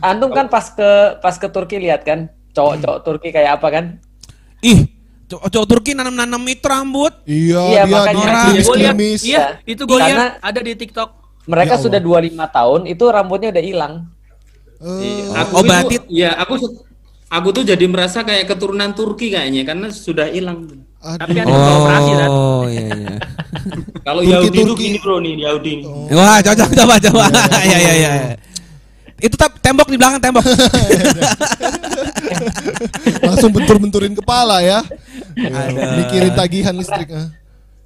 antum 0.00 0.30
kan 0.32 0.46
pas 0.48 0.66
ke 0.70 0.90
pas 1.18 1.34
ke 1.34 1.46
Turki 1.48 1.76
lihat 1.78 2.02
kan, 2.02 2.30
cowok-cowok 2.52 2.98
Turki 3.02 3.28
kayak 3.30 3.60
apa 3.60 3.68
kan? 3.68 3.84
Ih, 4.60 4.88
cowok 5.28 5.46
cowok 5.50 5.66
Turki 5.68 5.90
nanam-nanam 5.92 6.40
itu 6.46 6.64
rambut. 6.64 7.12
Iya, 7.24 7.62
Iya, 7.62 7.82
dia 7.84 7.94
makanya 7.94 8.24
Gua 8.64 8.76
lihat, 8.76 8.96
iya, 9.22 9.44
itu 9.64 9.82
gue 9.84 9.98
Karena- 9.98 10.08
lihat 10.08 10.32
ada 10.40 10.60
di 10.60 10.72
TikTok. 10.74 11.10
Mereka 11.44 11.76
Ya 11.76 11.82
sudah 11.82 12.00
25 12.00 12.48
tahun, 12.48 12.80
itu 12.88 13.04
rambutnya 13.04 13.52
udah 13.52 13.64
hilang. 13.64 13.94
Eh, 14.80 15.28
Oh, 15.52 15.60
berarti- 15.60 16.00
ya 16.08 16.32
aku 16.34 16.56
aku 17.28 17.48
tuh 17.52 17.64
jadi 17.64 17.84
merasa 17.84 18.24
kayak 18.24 18.48
keturunan 18.48 18.96
Turki 18.96 19.28
kayaknya 19.28 19.64
karena 19.64 19.92
sudah 19.92 20.28
hilang. 20.28 20.64
Aduh. 21.04 21.20
Tapi 21.20 21.36
ada 21.36 21.52
yang 21.52 21.78
operasi 21.84 22.12
kan. 22.16 22.30
Oh 22.32 22.64
iya 22.66 22.84
iya. 22.88 23.16
Kalau 24.06 24.20
Yahudi 24.24 24.58
itu 24.64 24.74
gini 24.76 24.96
bro 25.00 25.16
nih 25.20 25.32
Yahudi 25.44 25.70
nih. 25.80 25.86
Wah 26.12 26.38
cocok 26.40 26.70
coba 26.72 26.94
coba. 27.00 27.24
Iya 27.64 27.78
iya 27.78 27.92
iya. 27.96 28.10
Itu 29.20 29.36
tap 29.40 29.56
tembok 29.64 29.88
di 29.88 29.96
belakang 29.96 30.20
tembok. 30.20 30.44
Langsung 33.28 33.50
bentur-benturin 33.54 34.12
kepala 34.12 34.60
ya. 34.60 34.84
Aduh. 35.38 36.04
Mikirin 36.04 36.32
tagihan 36.36 36.74
listrik. 36.76 37.08
ah. 37.14 37.32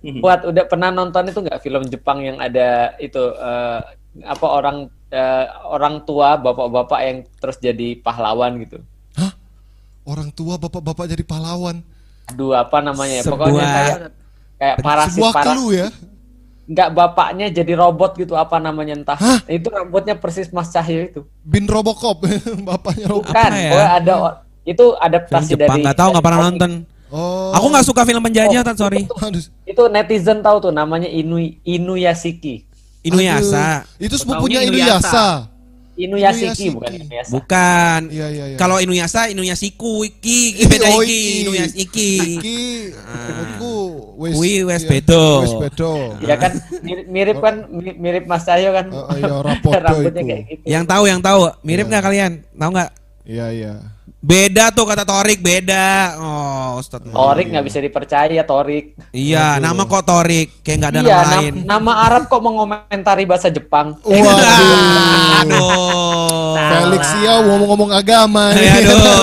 Buat 0.02 0.46
udah 0.46 0.64
pernah 0.66 0.90
nonton 0.94 1.26
itu 1.30 1.38
nggak 1.42 1.60
film 1.62 1.82
Jepang 1.90 2.22
yang 2.22 2.38
ada 2.38 2.94
itu 3.02 3.18
eh, 3.18 3.80
apa 4.26 4.46
orang 4.46 4.90
eh, 5.10 5.46
orang 5.68 6.02
tua 6.02 6.38
bapak-bapak 6.38 7.00
yang 7.02 7.18
terus 7.38 7.58
jadi 7.62 7.98
pahlawan 8.02 8.58
gitu. 8.62 8.78
Hah? 9.14 9.34
Orang 10.06 10.34
tua 10.34 10.58
bapak-bapak 10.58 11.06
jadi 11.12 11.22
pahlawan. 11.22 11.84
Aduh 12.28 12.52
apa 12.52 12.78
namanya? 12.78 13.14
ya? 13.18 13.22
Sebuah- 13.24 13.38
Pokoknya 13.40 13.64
kayak 13.66 13.96
kayak 14.54 14.76
parasit 14.80 15.12
Sebuah 15.16 15.32
para 15.32 15.44
clue 15.48 15.70
ya. 15.72 15.88
nggak 16.68 16.88
bapaknya 16.92 17.46
jadi 17.48 17.72
robot 17.74 18.12
gitu 18.14 18.36
apa 18.36 18.60
namanya 18.60 18.92
entah. 18.92 19.16
Hah? 19.16 19.40
Itu 19.48 19.68
rambutnya 19.68 20.12
persis 20.14 20.52
Mas 20.52 20.68
Cahyo 20.68 21.00
itu. 21.02 21.20
Bin 21.40 21.64
Robocop 21.64 22.28
bapaknya 22.68 23.08
Robocop. 23.08 23.32
Bukan, 23.32 23.50
ya? 23.50 23.70
pokoknya 23.72 23.90
ada 23.94 24.14
itu 24.62 24.84
Film 24.84 25.00
adaptasi 25.00 25.50
Jepang 25.56 25.68
dari 25.70 25.80
nggak 25.80 25.96
tahu 25.96 26.08
nggak 26.12 26.24
pernah 26.24 26.40
nonton. 26.44 26.72
Oh. 27.08 27.56
Aku 27.56 27.72
nggak 27.72 27.86
suka 27.88 28.04
film 28.04 28.20
penjajah, 28.20 28.60
Tan, 28.60 28.76
sorry. 28.76 29.08
Aduh. 29.08 29.40
Itu 29.64 29.88
netizen 29.88 30.44
tahu 30.44 30.60
tuh 30.60 30.68
namanya 30.68 31.08
Inu 31.08 31.40
Inuyashiki. 31.64 32.68
Inuyasha. 33.00 33.88
Aduh, 33.88 34.04
Itu 34.04 34.14
sepupunya 34.20 34.60
Taunya 34.60 34.68
Inuyasha. 34.68 35.28
Inuyashiki 35.98 36.46
Inuyashiki. 36.46 36.66
bukan 36.70 36.92
Inuyasha. 36.94 37.32
Bukan. 37.34 38.00
Iya, 38.08 38.26
iya, 38.30 38.44
iya. 38.48 38.56
Kalau 38.56 38.78
Inuyasha, 38.78 39.22
Inuyashiku, 39.26 40.06
iki, 40.06 40.54
iki 40.54 40.62
beda 40.64 40.86
Oh, 40.88 41.02
iki, 41.02 41.10
iki. 41.10 41.40
Inuyashiki. 41.42 42.12
Iki, 42.38 42.60
aku 43.18 43.72
wes. 44.16 44.32
Kui 44.32 44.52
wes 44.62 44.82
iya, 44.82 44.90
bedo. 44.94 45.26
Wes 45.42 45.54
bedo. 45.58 45.92
Ya 46.22 46.38
kan 46.38 46.52
mirip, 46.80 47.06
mirip 47.08 47.36
kan 47.42 47.54
mi- 47.68 47.98
mirip 47.98 48.24
Mas 48.24 48.46
Cahyo 48.46 48.70
kan. 48.70 48.86
Oh, 48.88 49.10
iya, 49.12 49.34
rapodo 49.42 49.74
Rambutnya 49.84 50.22
itu. 50.22 50.28
kayak 50.30 50.42
gitu. 50.46 50.62
Yang 50.64 50.84
tahu, 50.86 51.02
yang 51.04 51.20
tahu. 51.20 51.40
Mirip 51.60 51.84
Iya. 51.84 51.90
nggak 51.90 52.04
kalian? 52.06 52.32
Tahu 52.54 52.70
nggak? 52.70 52.90
Iya, 53.26 53.46
iya. 53.50 53.72
Beda 54.18 54.74
tuh 54.74 54.82
kata 54.82 55.06
Torik, 55.06 55.38
beda. 55.38 56.18
Oh, 56.18 56.82
Ustaz. 56.82 56.98
Torik 57.06 57.54
nggak 57.54 57.62
bisa 57.62 57.78
dipercaya 57.78 58.42
Torik. 58.42 58.98
Iya, 59.14 59.62
nama 59.62 59.86
kok 59.86 60.02
Torik, 60.02 60.58
kayak 60.66 60.76
nggak 60.82 60.90
ada 60.90 61.00
iya, 61.00 61.06
nama 61.06 61.22
nam- 61.22 61.30
lain. 61.38 61.54
nama 61.62 61.92
Arab 62.02 62.22
kok 62.26 62.42
mengomentari 62.42 63.22
bahasa 63.30 63.46
Jepang. 63.46 63.94
Waduh. 64.02 65.46
Aduh. 65.46 66.58
Felix 66.68 67.04
ya 67.22 67.34
ngomong-ngomong 67.46 67.90
agama 67.94 68.50
nih. 68.58 68.66
Aduh. 68.82 69.22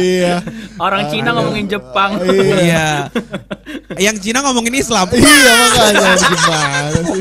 iya. 0.00 0.34
Orang 0.80 1.12
Cina 1.12 1.36
ngomongin 1.36 1.68
Jepang. 1.68 2.16
Iya. 2.24 3.12
Yang 4.00 4.16
Cina 4.24 4.40
ngomongin 4.48 4.80
Islam. 4.80 5.12
Iya 5.12 5.52
makanya 5.60 6.12
gimana 6.24 7.00
sih? 7.04 7.20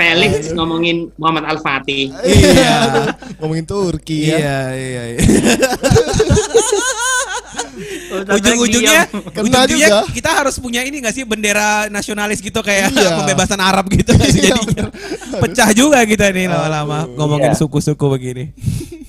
Felix 0.00 0.48
ngomongin 0.56 1.12
Muhammad 1.20 1.44
Al 1.44 1.60
Fatih. 1.60 2.08
Iya. 2.24 3.12
Ngomongin 3.36 3.68
Turki 3.68 4.32
ya. 4.32 4.40
Iya, 4.40 4.60
iya, 4.72 5.02
iya. 5.12 5.20
Ujung-ujungnya, 8.10 9.02
ujung-ujungnya 9.36 9.88
juga. 9.88 10.00
kita 10.10 10.30
harus 10.34 10.54
punya 10.56 10.82
ini 10.82 10.98
nggak 10.98 11.12
sih 11.12 11.22
bendera 11.22 11.86
nasionalis 11.86 12.38
gitu 12.38 12.58
kayak 12.58 12.90
Iya. 12.90 13.10
pembebasan 13.22 13.58
Arab 13.58 13.86
gitu 13.86 14.10
Iya, 14.12 14.54
jadinya. 14.54 14.86
Pecah 15.42 15.70
juga 15.70 16.02
kita 16.02 16.28
nih 16.28 16.46
lama-lama 16.46 17.06
ngomongin 17.12 17.52
Iya. 17.52 17.58
suku-suku 17.58 18.06
begini. 18.08 18.44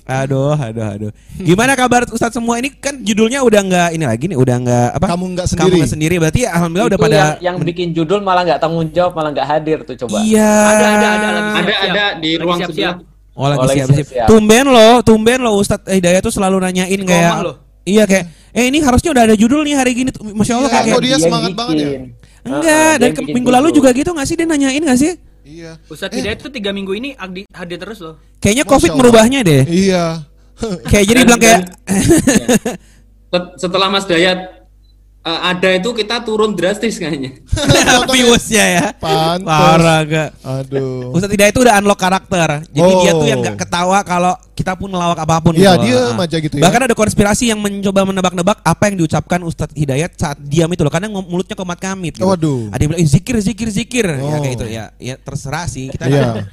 Aduh, 0.04 0.52
aduh, 0.52 0.84
aduh. 0.84 1.12
Gimana 1.38 1.72
kabar 1.72 2.04
Ustadz 2.06 2.36
semua 2.36 2.58
ini 2.58 2.68
kan 2.70 3.00
judulnya 3.00 3.40
udah 3.42 3.62
nggak 3.64 3.90
ini 3.92 4.04
lagi 4.04 4.26
nih, 4.28 4.36
udah 4.36 4.56
nggak 4.60 4.88
apa? 4.98 5.06
Kamu 5.08 5.26
nggak 5.32 5.48
Kamu 5.48 5.72
sendiri. 5.72 5.88
sendiri. 5.88 6.16
Berarti 6.20 6.42
alhamdulillah 6.44 6.86
Itu 6.86 6.92
udah 6.92 7.00
pada 7.00 7.16
yang, 7.16 7.32
yang 7.40 7.56
bikin 7.62 7.88
judul 7.92 8.20
malah 8.20 8.44
nggak 8.44 8.60
tanggung 8.60 8.92
jawab, 8.92 9.14
malah 9.14 9.32
nggak 9.32 9.48
hadir 9.48 9.78
tuh 9.82 9.96
coba. 9.96 10.20
Iya. 10.20 10.52
Ada 10.52 10.86
ada 10.90 11.08
ada 11.08 11.28
lagi. 11.32 11.50
Ada 11.56 11.76
ada 11.80 12.06
di 12.18 12.30
Lagi 12.30 12.44
ruang 12.44 12.60
sebelah. 12.62 12.96
Oh 13.32 13.48
lagi 13.48 13.60
Oh, 13.62 13.68
siap-siap. 13.88 14.28
Tumben 14.28 14.66
loh, 14.68 15.00
tumben 15.00 15.40
loh 15.40 15.56
Ustadz 15.56 15.88
Hidayat 15.88 16.20
tuh 16.20 16.34
selalu 16.34 16.60
nanyain 16.60 17.00
kayak. 17.00 17.34
Iya 17.82 18.04
kayak 18.04 18.26
eh 18.52 18.66
ini 18.68 18.80
harusnya 18.80 19.12
udah 19.12 19.24
ada 19.26 19.36
judul 19.36 19.64
nih 19.64 19.76
hari 19.76 19.92
gini. 19.94 20.10
Masya 20.12 20.54
Allah 20.56 20.70
Iya, 20.70 20.82
kayak 20.86 21.02
dia 21.02 21.18
semangat 21.18 21.52
banget 21.52 21.74
ya? 21.74 21.88
bikin. 21.88 22.02
Enggak, 22.42 22.66
Heeh, 22.66 22.94
dari 22.98 23.12
ke- 23.14 23.24
minggu 23.28 23.50
lalu 23.50 23.68
judul. 23.70 23.78
juga 23.78 23.90
gitu 23.94 24.10
gak 24.12 24.26
sih 24.26 24.36
dia 24.36 24.46
nanyain 24.46 24.82
gak 24.82 24.98
sih? 24.98 25.12
Iya. 25.42 25.72
Ustadz 25.86 26.14
Hidayat 26.14 26.38
tuh 26.40 26.50
tiga 26.50 26.70
minggu 26.70 26.94
ini 26.94 27.14
hadir 27.50 27.78
terus 27.78 27.98
loh. 28.00 28.18
Kayaknya 28.38 28.62
Masya 28.62 28.72
Covid 28.72 28.90
Allah. 28.90 29.00
merubahnya 29.00 29.40
deh. 29.42 29.62
Iya. 29.64 30.06
Kayak 30.84 31.06
jadi 31.08 31.18
Dan- 31.18 31.28
bilang 31.28 31.42
kayak 31.42 31.60
Set- 33.32 33.52
Setelah 33.58 33.88
Mas 33.88 34.06
Dayat 34.06 34.61
eh, 35.22 35.40
ada 35.48 35.70
itu 35.72 35.90
kita 35.92 36.22
turun 36.22 36.54
drastis 36.54 36.98
kayaknya. 36.98 37.38
viewsnya 38.14 38.66
ya. 38.68 38.86
Pantes. 38.98 39.46
Parah 39.46 40.00
gak? 40.04 40.30
Aduh. 40.42 41.14
Ustadz 41.14 41.34
Hidayat 41.34 41.54
itu 41.54 41.62
udah 41.62 41.76
unlock 41.78 41.98
karakter. 41.98 42.50
Jadi 42.68 42.92
dia 43.00 43.12
tuh 43.14 43.28
yang 43.28 43.40
Oh. 43.40 43.46
gak 43.46 43.58
ketawa 43.60 44.00
kalau 44.02 44.34
kita 44.52 44.74
pun 44.74 44.90
melawak 44.90 45.18
apa 45.18 45.36
pun. 45.40 45.54
Iya, 45.54 45.74
gitu. 45.78 45.86
diam 45.90 46.18
Ah. 46.18 46.26
aja 46.26 46.38
gitu 46.38 46.56
ya. 46.58 46.64
Bahkan 46.66 46.82
ada 46.86 46.96
konspirasi 46.96 47.50
yang 47.50 47.58
mencoba 47.58 48.02
menebak-nebak 48.04 48.58
apa 48.62 48.84
yang 48.86 48.96
diucapkan 48.98 49.40
Ustadz 49.42 49.74
Hidayat 49.74 50.12
saat 50.16 50.38
diam 50.38 50.70
itu 50.70 50.82
loh. 50.82 50.92
Karena 50.94 51.08
mulutnya 51.10 51.54
komat 51.54 51.78
kamit. 51.78 52.18
Gitu. 52.18 52.26
Waduh. 52.26 52.70
Ada 52.70 52.82
yang 52.82 52.90
bilang 52.94 53.02
"Ih, 53.02 53.10
zikir, 53.10 53.36
zikir, 53.40 53.68
zikir. 53.70 54.06
Ya 54.08 54.22
Oh. 54.22 54.38
kayak 54.38 54.54
gitu 54.54 54.66
ya. 54.68 54.86
Ya 54.98 55.16
terserah 55.18 55.66
sih. 55.66 55.90
Kita 55.90 56.06
Iya. 56.06 56.46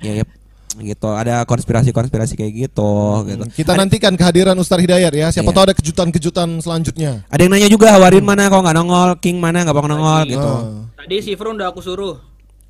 ya, 0.00 0.12
ya 0.20 0.24
gitu. 0.72 1.08
Ada 1.08 1.42
konspirasi-konspirasi 1.42 2.34
kayak 2.34 2.52
gitu. 2.54 2.92
gitu. 3.26 3.42
Kita 3.52 3.74
nantikan 3.74 4.14
kehadiran 4.14 4.54
Ustaz 4.54 4.78
Hidayat 4.78 5.10
ya. 5.10 5.28
Siapa 5.28 5.44
Iya. 5.44 5.54
tahu 5.54 5.64
ada 5.66 5.74
kejutan-kejutan 5.74 6.48
selanjutnya. 6.58 7.26
Ada 7.26 7.40
yang 7.42 7.52
nanya 7.52 7.66
juga 7.66 7.96
Warin 7.96 8.22
mana 8.22 8.46
kok 8.46 8.60
nggak 8.60 8.76
nongol, 8.76 9.10
King 9.18 9.36
mana 9.36 9.62
nggak 9.62 9.74
bakal 9.74 9.90
nongol 9.90 10.22
gitu. 10.26 10.38
Ah. 10.38 10.86
Tadi 10.96 11.16
si 11.20 11.34
Fro 11.34 11.50
udah 11.50 11.68
aku 11.68 11.80
suruh. 11.80 12.16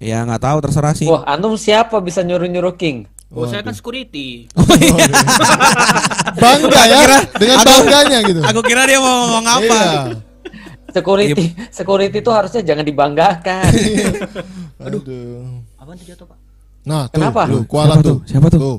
Ya 0.01 0.25
nggak 0.25 0.41
tahu 0.41 0.59
terserah 0.61 0.95
sih. 0.95 1.05
Wah, 1.05 1.29
antum 1.29 1.53
siapa 1.55 2.01
bisa 2.01 2.23
nyuruh-nyuruh 2.23 2.73
King? 2.73 3.05
Oh, 3.31 3.47
saya 3.47 3.63
kan 3.63 3.71
security. 3.71 4.51
Bangga 6.35 6.83
ya 6.83 6.99
kira- 6.99 7.27
dengan 7.37 7.57
aku- 7.57 7.69
bangganya 7.71 8.19
gitu. 8.25 8.41
Aku 8.43 8.61
kira 8.61 8.83
dia 8.85 8.99
mau 8.99 9.07
ngomong 9.23 9.47
apa. 9.47 9.79
Iya. 9.79 10.03
Security, 10.91 11.45
security 11.71 12.19
itu 12.19 12.31
harusnya 12.35 12.63
jangan 12.65 12.83
dibanggakan. 12.83 13.71
Aduh. 14.83 15.63
Apaan 15.79 15.95
tuh 15.95 16.07
jatuh, 16.09 16.27
Pak? 16.27 16.39
Nah, 16.83 17.07
tuh, 17.07 17.21
Kenapa? 17.21 17.43
tuh, 17.45 17.63
kuala 17.65 17.95
Siapa 17.95 18.01
tuh. 18.01 18.09
tuh? 18.09 18.19
Siapa 18.27 18.47
tuh? 18.49 18.77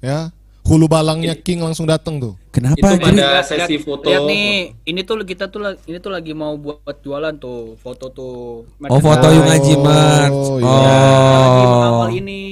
Ya. 0.00 0.18
Hulu 0.62 0.84
balangnya 0.84 1.32
King 1.32 1.64
langsung 1.64 1.88
datang 1.88 2.20
tuh. 2.20 2.36
Kenapa? 2.52 2.76
Itu 2.76 3.00
pada 3.00 3.40
sesi 3.40 3.80
foto. 3.80 4.04
Lihat 4.04 4.20
nih, 4.22 4.48
ini 4.84 5.00
tuh 5.00 5.24
kita 5.24 5.48
tuh 5.48 5.64
ini 5.82 5.96
tuh 5.96 6.12
lagi 6.12 6.36
mau 6.36 6.52
buat 6.54 6.92
jualan 7.00 7.40
tuh, 7.40 7.80
foto 7.80 8.12
tuh. 8.12 8.68
Oh 8.84 9.00
foto 9.00 9.24
Oh, 9.24 9.32
yung 9.32 9.48
ngaji 9.48 9.74
merch. 9.80 10.48
iya. 10.60 10.68
Kita 10.68 11.38
lagi 11.40 11.64
Oh. 11.64 11.72
mengawal 11.72 12.10
ini. 12.12 12.42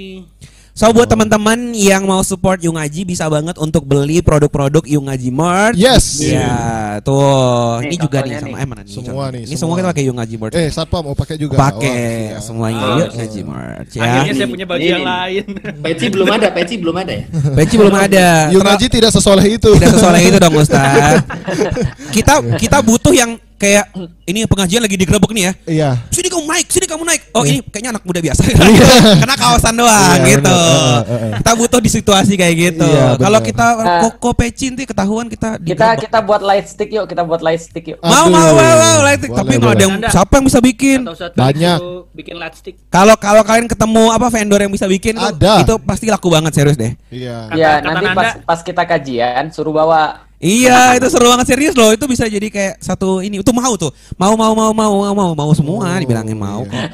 So 0.77 0.93
buat 0.93 1.09
teman-teman 1.09 1.73
yang 1.73 2.05
mau 2.05 2.21
support 2.21 2.61
Yung 2.61 2.77
Aji 2.77 3.03
bisa 3.03 3.25
banget 3.27 3.57
untuk 3.57 3.81
beli 3.83 4.21
produk-produk 4.21 4.85
Yung 4.85 5.09
Aji 5.09 5.33
merch. 5.33 5.73
Yes. 5.75 6.21
Ya, 6.21 7.01
tuh. 7.01 7.81
Nih, 7.81 7.89
Ini 7.89 7.97
juga 7.97 8.21
nih 8.21 8.37
sama 8.37 8.49
nih. 8.51 8.61
eh 8.61 8.69
mana 8.69 8.81
nih? 8.85 8.93
Semua 8.93 9.25
nih, 9.27 9.41
Ini 9.41 9.47
semua 9.49 9.59
semua. 9.59 9.75
kita 9.75 9.89
pakai 9.89 10.05
Yung 10.05 10.19
Aji 10.21 10.37
merch. 10.37 10.53
Eh, 10.53 10.69
Satpam 10.69 11.01
mau 11.01 11.17
pakai 11.17 11.41
juga. 11.41 11.57
pakai 11.57 11.97
Wah, 11.97 12.29
iya. 12.29 12.45
semuanya 12.45 12.85
Ah, 12.85 12.99
Yung 13.01 13.17
Aji 13.17 13.41
merch 13.41 13.93
ya. 13.97 14.03
Akhirnya 14.05 14.35
saya 14.37 14.49
punya 14.53 14.67
baju 14.69 14.85
ini. 14.85 14.93
yang 14.93 15.07
lain. 15.09 15.45
Peci 15.89 16.07
belum 16.13 16.29
ada, 16.29 16.49
peci 16.53 16.75
belum 16.77 16.97
ada 16.99 17.13
ya. 17.15 17.25
Peci 17.57 17.75
belum 17.81 17.97
ada. 18.05 18.27
Yung 18.53 18.67
Aji 18.69 18.87
tidak 18.93 19.11
sesoleh 19.11 19.47
itu. 19.49 19.71
Tidak 19.73 19.93
sesoleh 19.97 20.21
itu 20.23 20.37
dong 20.37 20.55
Ustaz. 20.61 21.25
kita 22.17 22.35
kita 22.61 22.85
butuh 22.85 23.17
yang 23.17 23.33
kayak 23.57 23.89
ini 24.23 24.45
pengajian 24.45 24.79
lagi 24.79 24.95
digerebek 24.95 25.31
nih 25.31 25.43
ya. 25.43 25.53
Iya. 25.67 25.91
Sini 26.09 26.29
kamu 26.29 26.45
naik, 26.45 26.67
sini 26.67 26.85
kamu 26.85 27.03
naik. 27.03 27.23
Oh 27.31 27.43
ini 27.43 27.59
kayaknya 27.63 27.91
anak 27.91 28.03
muda 28.03 28.21
biasa. 28.21 28.41
Karena 29.21 29.35
kawasan 29.35 29.75
doang 29.75 30.19
Iya, 30.19 30.27
gitu. 30.31 30.53
bener. 30.53 31.37
Kita 31.37 31.53
butuh 31.55 31.81
di 31.81 31.91
situasi 31.91 32.33
kayak 32.35 32.55
gitu. 32.55 32.85
Iya, 32.85 33.17
Kalau 33.17 33.41
kita 33.41 33.67
Nah. 33.77 34.01
koko 34.03 34.31
peci 34.33 34.69
nanti 34.69 34.85
ketahuan 34.85 35.27
kita 35.27 35.57
Kita 35.57 35.65
digerebek. 35.95 36.01
kita 36.05 36.19
buat 36.21 36.43
light 36.43 36.67
stick 36.67 36.91
yuk, 36.91 37.05
kita 37.05 37.23
buat 37.23 37.41
light 37.41 37.61
stick 37.61 37.85
yuk. 37.87 37.99
mau 37.99 38.27
mau 38.27 38.51
mau 38.51 38.75
mau 38.75 38.99
lighting. 39.05 39.31
Boleh, 39.31 39.39
tapi 39.39 39.53
nggak 39.55 39.73
ada 39.73 39.83
yang 39.83 39.95
Anda. 39.97 40.09
siapa 40.11 40.33
yang 40.35 40.45
bisa 40.45 40.61
bikin. 40.61 40.99
Banyak. 41.33 41.79
bikin 42.13 42.37
light 42.37 42.55
stick. 42.55 42.77
Kalau 42.89 43.13
kalau 43.15 43.41
kalian 43.43 43.65
ketemu 43.67 44.09
apa 44.09 44.27
vendor 44.29 44.57
yang 44.59 44.71
bisa 44.71 44.85
bikin 44.85 45.15
tuh, 45.15 45.31
Ada. 45.31 45.61
itu 45.61 45.75
pasti 45.81 46.07
laku 46.07 46.29
banget 46.29 46.53
serius 46.53 46.75
deh. 46.75 46.93
Iya. 47.09 47.37
Kata- 47.47 47.55
Iya, 47.55 47.71
kata 47.75 47.87
nanti 47.87 48.07
pas 48.11 48.29
pas 48.43 48.61
kita 48.61 48.83
kajian 48.83 49.45
suruh 49.51 49.71
bawa 49.71 50.26
Iya, 50.37 51.01
itu 51.01 51.09
seru 51.09 51.33
banget 51.33 51.49
serius 51.49 51.73
loh. 51.73 51.91
Itu 51.91 52.05
bisa 52.05 52.29
jadi 52.29 52.45
kayak 52.47 52.75
satu 52.79 53.25
ini. 53.25 53.41
Itu 53.41 53.57
mau 53.57 53.73
tuh. 53.75 53.89
Mau 54.21 54.37
mau 54.37 54.53
mau 54.53 54.71
mau 54.71 54.93
mau 55.01 55.13
mau, 55.17 55.31
mau 55.33 55.51
semua 55.53 55.97
dibilangin 55.97 56.37
mau 56.37 56.63
kok. 56.63 56.77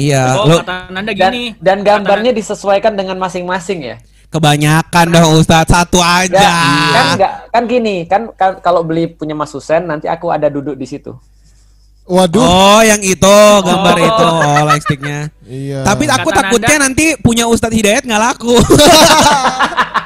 Iya, 0.00 0.32
Oh, 0.40 0.48
lo 0.48 0.64
kata 0.64 0.88
Nanda 0.88 1.12
dan, 1.12 1.28
gini. 1.28 1.52
dan 1.60 1.84
gambarnya 1.84 2.32
disesuaikan 2.32 2.96
dengan 2.96 3.20
masing-masing 3.20 3.84
ya. 3.84 3.96
kebanyakan 4.28 5.06
dong 5.08 5.40
Ustadz 5.40 5.68
satu 5.68 6.00
aja. 6.00 6.52
kan 6.88 7.04
enggak 7.12 7.32
kan 7.48 7.62
gini, 7.64 7.96
kan, 8.04 8.32
kan 8.32 8.50
kalau 8.60 8.80
beli 8.80 9.08
punya 9.08 9.32
Mas 9.32 9.52
Husen 9.52 9.84
nanti 9.84 10.08
aku 10.08 10.28
ada 10.28 10.48
duduk 10.48 10.72
di 10.72 10.84
situ. 10.84 11.12
Waduh. 12.04 12.40
Oh, 12.40 12.80
yang 12.80 13.00
itu 13.00 13.36
gambar 13.60 13.96
itu, 14.00 14.24
oh 14.24 14.62
lightsticknya. 14.64 15.28
Iya. 15.44 15.84
Tapi 15.84 16.08
aku 16.08 16.28
Kata 16.28 16.40
takutnya 16.40 16.76
Nanda- 16.76 16.84
nanti 16.88 17.06
punya 17.20 17.44
Ustadz 17.44 17.76
Hidayat 17.76 18.08
nggak 18.08 18.22
laku. 18.24 18.56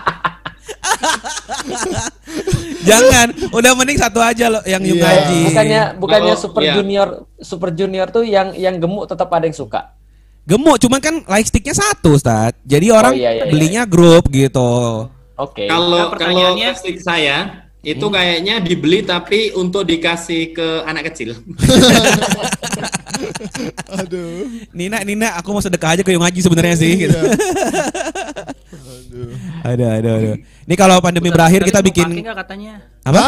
Jangan, 2.89 3.27
udah 3.51 3.71
mending 3.73 3.99
satu 3.99 4.19
aja 4.19 4.51
loh 4.51 4.63
yang 4.65 4.83
Yung 4.83 4.99
Iya. 4.99 5.07
Haji. 5.07 5.41
Bukannya 5.49 5.83
bukannya 5.97 6.35
Kalau- 6.35 6.43
Super 6.43 6.63
iya. 6.63 6.75
Junior 6.75 7.09
Super 7.39 7.71
Junior 7.71 8.07
tuh 8.11 8.25
yang 8.25 8.51
yang 8.53 8.77
gemuk 8.77 9.07
tetap 9.07 9.31
ada 9.31 9.45
yang 9.45 9.55
suka. 9.55 9.95
Gemuk, 10.43 10.75
cuman 10.77 10.99
kan 10.99 11.15
lightsticknya 11.23 11.71
satu 11.73 12.19
Ustadz. 12.19 12.59
Jadi 12.65 12.91
orang 12.91 13.15
iya, 13.15 13.31
iya, 13.31 13.45
iya. 13.47 13.53
belinya 13.55 13.83
grup 13.87 14.27
gitu. 14.29 15.07
Oke. 15.39 15.71
Kalau 15.71 15.87
Nah, 15.89 16.11
kalau 16.11 16.13
pertanyaannya- 16.13 16.71
plastik 16.75 16.99
saya 16.99 17.71
itu 17.83 18.07
kayaknya 18.07 18.63
dibeli 18.63 19.03
tapi 19.03 19.51
untuk 19.59 19.83
dikasih 19.83 20.55
ke 20.55 20.69
anak 20.87 21.11
kecil. 21.11 21.35
Aduh. 23.99 24.47
Nina, 24.71 25.03
Nina, 25.03 25.35
aku 25.35 25.51
mau 25.51 25.59
sedekah 25.59 25.99
aja 25.99 26.03
ke 26.07 26.15
Yung 26.15 26.23
Haji 26.23 26.41
sebenarnya 26.47 26.77
sih. 26.79 26.95
Gitu. 27.07 27.19
Iya. 27.19 27.35
Aduh, 29.63 29.87
aduh, 29.87 30.13
aduh. 30.19 30.35
Ini 30.41 30.75
kalau 30.75 30.99
pandemi 30.99 31.29
Ustadz 31.31 31.37
berakhir 31.39 31.61
Felix 31.63 31.71
kita 31.71 31.81
bikin 31.87 32.07
nggak 32.25 32.39
katanya? 32.43 32.75
apa? 33.07 33.25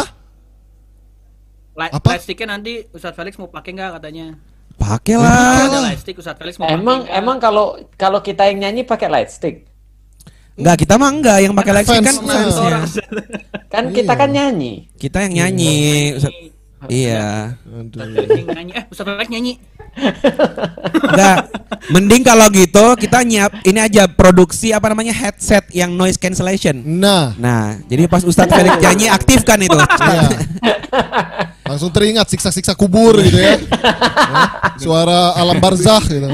Light, 1.75 1.93
Apa? 1.95 2.09
light 2.15 2.23
sticknya 2.25 2.47
nanti 2.57 2.73
Ustadz 2.91 3.15
Felix 3.15 3.39
mau 3.39 3.47
pakai 3.47 3.71
nggak 3.71 3.91
katanya? 4.01 4.35
Pakai 4.75 5.15
lah. 5.15 5.69
ada 5.71 5.79
light 5.85 6.01
stick 6.03 6.17
Ustadz 6.19 6.41
Felix 6.41 6.59
mau 6.59 6.67
Emang 6.67 7.07
emang 7.07 7.37
kalau 7.39 7.79
kalau 7.95 8.19
kita 8.19 8.49
yang 8.51 8.67
nyanyi 8.67 8.83
pakai 8.83 9.07
light 9.07 9.31
stick. 9.31 9.63
Enggak, 10.55 10.75
kita 10.79 10.93
mah 10.95 11.09
enggak. 11.09 11.37
Yang 11.39 11.53
pakai 11.53 11.71
lightstick 11.73 11.99
kan 12.01 12.15
Fansnya. 12.17 12.77
Kan 13.67 13.83
kita 13.91 14.07
Iya. 14.07 14.19
kan 14.19 14.29
nyanyi. 14.31 14.73
Kita 14.95 15.17
yang 15.21 15.33
nyanyi. 15.35 15.75
Ustadz- 16.15 16.53
Iya. 16.85 17.57
Aduh. 17.65 17.97
Felix 17.97 18.29
yang 18.29 18.47
nyanyi. 18.47 18.71
Eh. 18.71 18.83
Enggak. 21.01 21.37
Mending 21.93 22.23
kalau 22.23 22.47
gitu 22.49 22.85
kita 22.95 23.21
nyiap 23.21 23.51
ini 23.61 23.79
aja 23.79 24.05
produksi 24.05 24.69
apa 24.69 24.89
namanya 24.89 25.11
headset 25.11 25.65
yang 25.71 25.91
noise 25.91 26.15
cancellation. 26.15 26.77
Nah, 26.77 27.33
Nah, 27.35 27.77
jadi 27.85 28.05
pas 28.05 28.21
Ustadz 28.21 28.53
Felix 28.53 28.79
nyanyi 28.79 29.05
aktifkan 29.07 29.59
itu. 29.59 29.75
iya. 29.75 30.29
Langsung 31.65 31.89
teringat 31.89 32.29
siksa-siksa 32.29 32.77
kubur 32.77 33.17
gitu 33.17 33.41
ya. 33.41 33.57
Ya, 33.57 33.57
Suara 34.85 35.33
alam 35.33 35.57
barzah 35.57 35.97
gitu. 36.05 36.29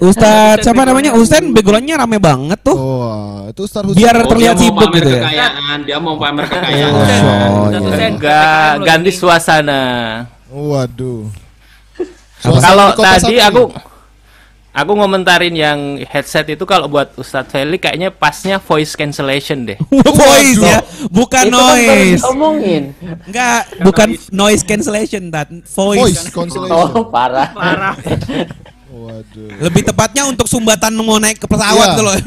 Ustadz 0.00 0.64
siapa 0.64 0.88
namanya? 0.88 1.12
Ustadz 1.12 1.52
backgroundnya 1.52 2.00
rame 2.00 2.16
banget 2.16 2.56
tuh. 2.64 2.72
Oh, 2.72 3.44
itu 3.44 3.60
Ustaz 3.68 3.84
Husain. 3.84 4.00
Biar 4.00 4.16
Oh, 4.16 4.28
terlihat 4.32 4.56
dia 4.56 4.62
mau 4.62 4.72
sibuk 4.72 4.88
pamer 4.88 4.96
gitu 4.96 5.10
ya. 5.10 5.20
kekayaan, 5.20 5.78
dia 5.84 5.98
mau 6.00 6.14
pamer 6.16 6.44
kekayaan. 6.48 6.92
Oh, 6.92 7.02
Ustadz 7.68 7.92
iya. 7.92 8.08
Enggak, 8.08 8.70
loh 8.72 8.84
ganti 8.88 9.10
suasana. 9.12 9.82
Waduh. 10.48 11.22
Suasana 12.40 12.64
Kalau 12.64 12.88
tadi 12.96 13.34
aku 13.36 13.62
aku 14.76 14.92
ngomentarin 14.92 15.56
yang 15.56 15.78
headset 16.04 16.44
itu 16.52 16.68
kalau 16.68 16.84
buat 16.92 17.16
Ustadz 17.16 17.48
Felix 17.48 17.80
kayaknya 17.80 18.12
pasnya 18.12 18.60
voice 18.60 18.92
cancellation 18.92 19.64
deh. 19.64 19.80
voice 20.20 20.60
ya, 20.60 20.84
bukan 21.08 21.48
Itu 21.48 21.56
kan 21.56 21.64
noise. 21.80 22.20
diomongin. 22.20 22.82
Enggak, 23.24 23.60
bukan 23.80 24.08
noise 24.28 24.60
cancellation, 24.60 25.32
that 25.32 25.48
voice 25.72 26.20
voice. 26.20 26.28
consolation. 26.28 26.76
Oh, 26.76 27.08
parah. 27.08 27.56
Parah. 27.56 27.96
Waduh. 28.92 29.48
Lebih 29.64 29.82
tepatnya 29.88 30.28
untuk 30.28 30.44
sumbatan 30.44 30.92
mau 31.00 31.16
naik 31.16 31.40
ke 31.40 31.48
pesawat 31.48 31.96
tuh 31.96 32.04
loh. 32.04 32.16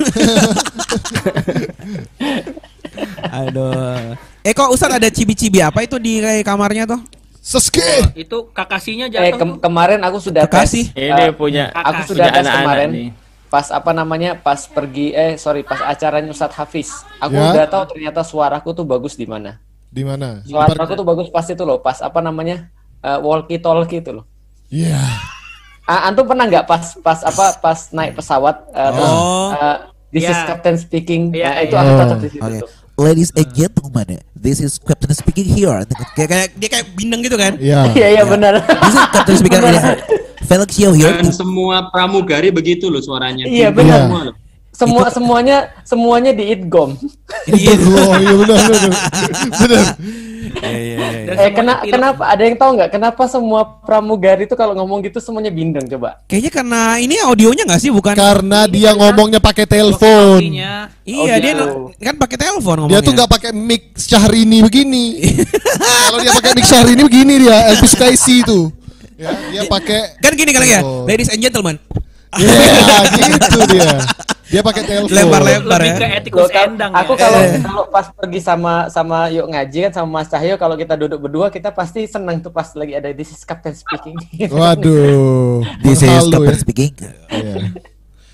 Aduh. 3.45 4.17
Eh 4.41 4.53
kok 4.57 4.73
Ustaz 4.73 4.89
ada 4.89 5.09
cibi-cibi 5.11 5.61
apa 5.61 5.85
itu 5.85 6.01
di 6.01 6.21
kamarnya 6.41 6.89
tuh? 6.89 7.18
Seske. 7.49 8.13
Itu 8.13 8.53
kakasinya 8.53 9.09
Eh 9.09 9.13
jatuh. 9.33 9.37
kem- 9.37 9.57
tuh. 9.57 9.59
kemarin 9.59 9.97
aku 9.99 10.21
sudah 10.21 10.45
Kekasih. 10.45 10.85
tes. 10.87 11.01
Ini 11.01 11.23
eh, 11.23 11.33
punya 11.33 11.73
aku 11.73 11.81
punya 11.95 12.05
sudah 12.05 12.25
tes 12.27 12.37
anak-anak 12.39 12.61
kemarin. 12.63 12.89
nih. 12.91 13.09
Pas 13.49 13.67
apa 13.69 13.91
namanya? 13.91 14.31
Pas 14.37 14.61
pergi 14.63 15.09
eh 15.11 15.33
sorry, 15.35 15.65
pas 15.65 15.81
acaranya 15.81 16.29
Ustadz 16.29 16.53
Hafiz. 16.53 16.93
Aku 17.17 17.33
Ya. 17.33 17.49
udah 17.49 17.65
tahu 17.65 17.83
ternyata 17.89 18.21
suaraku 18.21 18.69
tuh 18.71 18.85
bagus 18.85 19.17
di 19.17 19.25
mana. 19.25 19.57
Di 19.89 20.05
mana? 20.05 20.45
Suaraku 20.45 20.93
tuh 20.93 21.01
bagus 21.03 21.27
pas 21.27 21.41
itu 21.43 21.63
loh, 21.63 21.79
pas 21.79 21.97
apa 21.99 22.19
namanya? 22.19 22.69
eh, 22.99 23.17
walkie 23.17 23.57
talkie 23.57 23.97
itu 23.97 24.11
loh. 24.11 24.29
Iya. 24.67 25.01
Ah, 25.83 26.05
antum 26.05 26.27
pernah 26.27 26.45
nggak 26.45 26.67
pas 26.67 26.93
pas 26.99 27.17
apa 27.23 27.57
pas 27.57 27.89
naik 27.89 28.13
pesawat 28.13 28.61
eh, 28.69 28.91
terus, 28.91 29.09
Oh. 29.09 29.49
eh, 29.49 29.77
this 30.11 30.21
is 30.23 30.37
Iya. 30.37 30.45
captain 30.45 30.77
speaking 30.77 31.21
Iya, 31.31 31.49
Nah, 31.49 31.61
itu 31.63 31.73
iya. 31.73 31.81
aku 31.81 31.89
Oh, 31.89 31.97
cocok 31.97 32.19
di 32.19 32.29
situ 32.29 32.45
Oke. 32.45 32.59
tuh. 32.59 32.69
Ladies 32.99 33.31
and 33.31 33.47
gentlemen, 33.55 34.19
this 34.35 34.59
is 34.59 34.75
Captain 34.75 35.15
speaking 35.15 35.47
here. 35.47 35.71
Kayak 36.19 36.29
kayak 36.35 36.47
dia 36.59 36.67
kayak 36.67 36.85
bindeng 36.99 37.23
gitu 37.23 37.39
kan? 37.39 37.55
Iya. 37.55 37.95
Iya 37.95 38.07
iya 38.19 38.23
benar. 38.27 38.59
This 38.59 38.91
is 38.91 39.07
Captain 39.15 39.35
speaking 39.39 39.63
here. 39.71 40.03
Felix 40.43 40.69
Yeo 40.75 40.91
here. 40.91 41.15
Dan 41.15 41.31
semua 41.31 41.87
pramugari 41.87 42.51
begitu 42.51 42.91
loh 42.91 42.99
suaranya. 42.99 43.47
Iya, 43.47 43.71
benar. 43.71 44.03
semua 44.03 44.21
loh. 44.27 44.35
Semua 44.79 45.11
semuanya 45.11 45.57
semuanya 45.83 46.31
di 46.31 46.55
idgom. 46.55 46.95
Iya. 47.51 47.75
Oh, 47.75 48.15
iya 48.15 48.33
benar 48.39 48.57
benar. 48.63 48.91
Benar. 49.59 49.85
Iya, 50.49 50.71
iya, 50.71 51.07
iya. 51.29 51.33
Eh 51.45 51.51
kena, 51.51 51.83
kenapa 51.83 52.23
ada 52.25 52.41
yang 52.41 52.57
tahu 52.57 52.79
nggak 52.79 52.89
kenapa 52.89 53.27
semua 53.27 53.61
pramugari 53.85 54.47
itu 54.47 54.55
kalau 54.55 54.73
ngomong 54.73 55.03
gitu 55.03 55.19
semuanya 55.19 55.51
bindeng 55.51 55.85
coba? 55.85 56.23
Kayaknya 56.25 56.51
karena 56.51 56.81
ini 56.97 57.15
audionya 57.21 57.67
nggak 57.67 57.77
sih 57.77 57.91
bukan? 57.91 58.15
Karena 58.15 58.65
dia 58.65 58.95
ngomongnya 58.95 59.37
pakai 59.37 59.67
telepon. 59.67 60.39
Iya, 60.41 60.89
Oh, 61.09 61.25
dia 61.27 61.37
gitu. 61.41 61.65
kan 61.99 62.15
pakai 62.17 62.37
telepon 62.39 62.75
ngomongnya. 62.81 62.97
Dia 62.97 63.05
tuh 63.05 63.13
nggak 63.13 63.29
pakai 63.29 63.51
mic 63.53 63.93
Syahrini 63.93 64.63
begini. 64.63 65.05
Kalau 66.09 66.17
dia 66.23 66.33
pakai 66.33 66.51
mic 66.55 66.65
Syahrini 66.65 67.01
begini 67.03 67.33
dia 67.45 67.57
Elvis 67.69 67.93
Kaisi 67.93 68.41
itu. 68.41 68.71
Ya, 69.19 69.35
dia 69.51 69.63
pakai 69.67 70.15
Kan 70.23 70.31
gini 70.33 70.55
kali 70.55 70.71
ya, 70.71 70.79
Oh. 70.79 71.03
ladies 71.03 71.27
and 71.27 71.43
gentlemen. 71.43 71.75
Iya, 72.39 73.25
gitu 73.35 73.59
dia. 73.67 73.99
Dia 74.49 74.61
pakai 74.65 74.81
telepon. 74.81 75.13
Lempar-lempar. 75.13 75.79
Lebih 75.79 75.91
ya. 75.93 75.95
ke 75.95 76.05
Loh, 76.05 76.17
etikus 76.17 76.49
kan 76.49 76.67
endang 76.73 76.91
aku 76.91 77.13
ya. 77.13 77.19
kalau 77.21 77.41
kalau 77.61 77.83
pas 77.93 78.07
pergi 78.09 78.39
sama 78.41 78.73
sama 78.89 79.29
yuk 79.29 79.45
ngaji 79.45 79.77
kan 79.89 79.91
sama 79.93 80.09
Mas 80.19 80.27
Cahyo 80.27 80.57
kalau 80.57 80.73
kita 80.73 80.97
duduk 80.97 81.21
berdua 81.21 81.53
kita 81.53 81.69
pasti 81.69 82.09
senang 82.09 82.41
tuh 82.41 82.49
pas 82.49 82.65
lagi 82.73 82.97
ada 82.97 83.13
this 83.13 83.29
is 83.29 83.41
captain 83.45 83.77
speaking. 83.77 84.17
Waduh. 84.57 85.61
This 85.85 86.01
is 86.01 86.09
Captain 86.09 86.49
ya. 86.49 86.57
speaking. 86.57 86.91
Iya. 87.29 87.55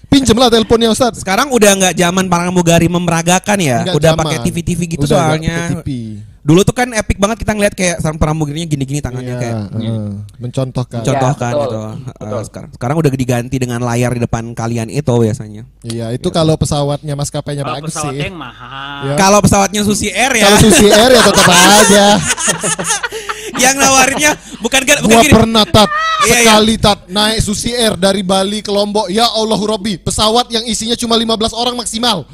Pinjem 0.06 0.38
lah 0.40 0.48
teleponnya 0.48 0.96
Ustaz. 0.96 1.20
Sekarang 1.20 1.52
udah 1.52 1.72
nggak 1.76 1.94
zaman 2.00 2.32
pramugari 2.32 2.88
memeragakan 2.88 3.58
ya, 3.60 3.84
Nggak 3.84 3.96
udah 4.00 4.12
pakai 4.16 4.38
TV-TV 4.48 4.80
gitu 4.96 5.04
Udah 5.04 5.36
soalnya. 5.36 5.76
TV. 5.76 6.24
Dulu 6.46 6.62
tuh 6.62 6.72
kan 6.72 6.86
epic 6.92 7.18
banget 7.18 7.42
kita 7.42 7.52
ngeliat 7.52 7.74
kayak 7.74 7.98
sang 8.00 8.16
pramugarinya 8.16 8.68
gini-gini 8.68 9.02
tangannya 9.02 9.34
Iya, 9.34 9.42
kayak 9.42 9.56
heeh. 9.74 10.10
mencontohkan. 10.38 11.02
contohkan 11.02 11.52
betul. 11.52 11.64
gitu. 11.66 11.80
Betul. 12.06 12.38
Eh, 12.38 12.44
sekarang 12.46 12.70
sekarang 12.72 12.96
udah 12.96 13.12
diganti 13.12 13.56
dengan 13.58 13.82
layar 13.82 14.14
di 14.14 14.22
depan 14.22 14.54
kalian 14.54 14.88
itu 14.88 15.10
biasanya. 15.10 15.66
Iya, 15.82 16.14
itu 16.14 16.30
kalau 16.30 16.54
pesawatnya 16.54 17.14
maskapainya 17.14 17.66
Kalau 17.66 17.74
bagus 17.76 17.90
pesawatnya 17.92 18.14
sih. 18.16 18.30
yang 18.30 18.38
mahal. 18.38 19.02
Ya. 19.04 19.16
Kalau 19.18 19.40
pesawatnya 19.42 19.82
Susi 19.82 20.08
Air 20.08 20.34
ya. 20.36 20.46
Kalau 20.46 20.60
Susi 20.62 20.86
Air 20.86 21.10
ya 21.10 21.22
tetap 21.24 21.48
aja. 21.74 22.06
yang 23.58 23.76
nawarinnya 23.76 24.32
bukan 24.60 24.82
kan 24.84 24.98
bukan 25.00 25.10
Gua 25.10 25.24
gini. 25.24 25.34
pernah 25.34 25.66
tat 25.66 25.90
Iya, 26.26 26.42
sekali 26.42 26.74
tat 26.76 27.00
naik 27.06 27.38
Susi 27.40 27.70
Air 27.70 27.94
dari 27.96 28.22
Bali 28.22 28.60
ke 28.60 28.70
Lombok. 28.70 29.10
Ya 29.10 29.26
Allah 29.28 29.58
Robbi, 29.58 29.96
pesawat 29.96 30.50
yang 30.50 30.64
isinya 30.64 30.94
cuma 30.94 31.14
15 31.16 31.54
orang 31.54 31.76
maksimal. 31.76 32.26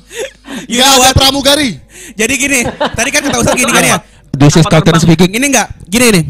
You 0.67 0.78
Gak 0.78 0.88
ada 0.89 1.00
what? 1.02 1.15
pramugari. 1.15 1.80
Jadi 2.12 2.34
gini, 2.36 2.60
tadi 2.67 3.10
kan 3.10 3.24
kata 3.24 3.39
Ustaz 3.39 3.56
gini 3.56 3.71
kan 3.71 3.84
ya. 3.86 3.97
This 4.32 4.58
is 4.58 4.65
Captain 4.67 4.98
speaking. 5.00 5.32
Ini 5.36 5.46
enggak, 5.46 5.67
gini 5.86 6.08
nih. 6.12 6.24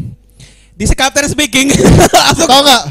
Di 0.74 0.84
Captain 0.92 1.26
speaking. 1.30 1.70
Tahu 2.50 2.60
nggak? 2.62 2.82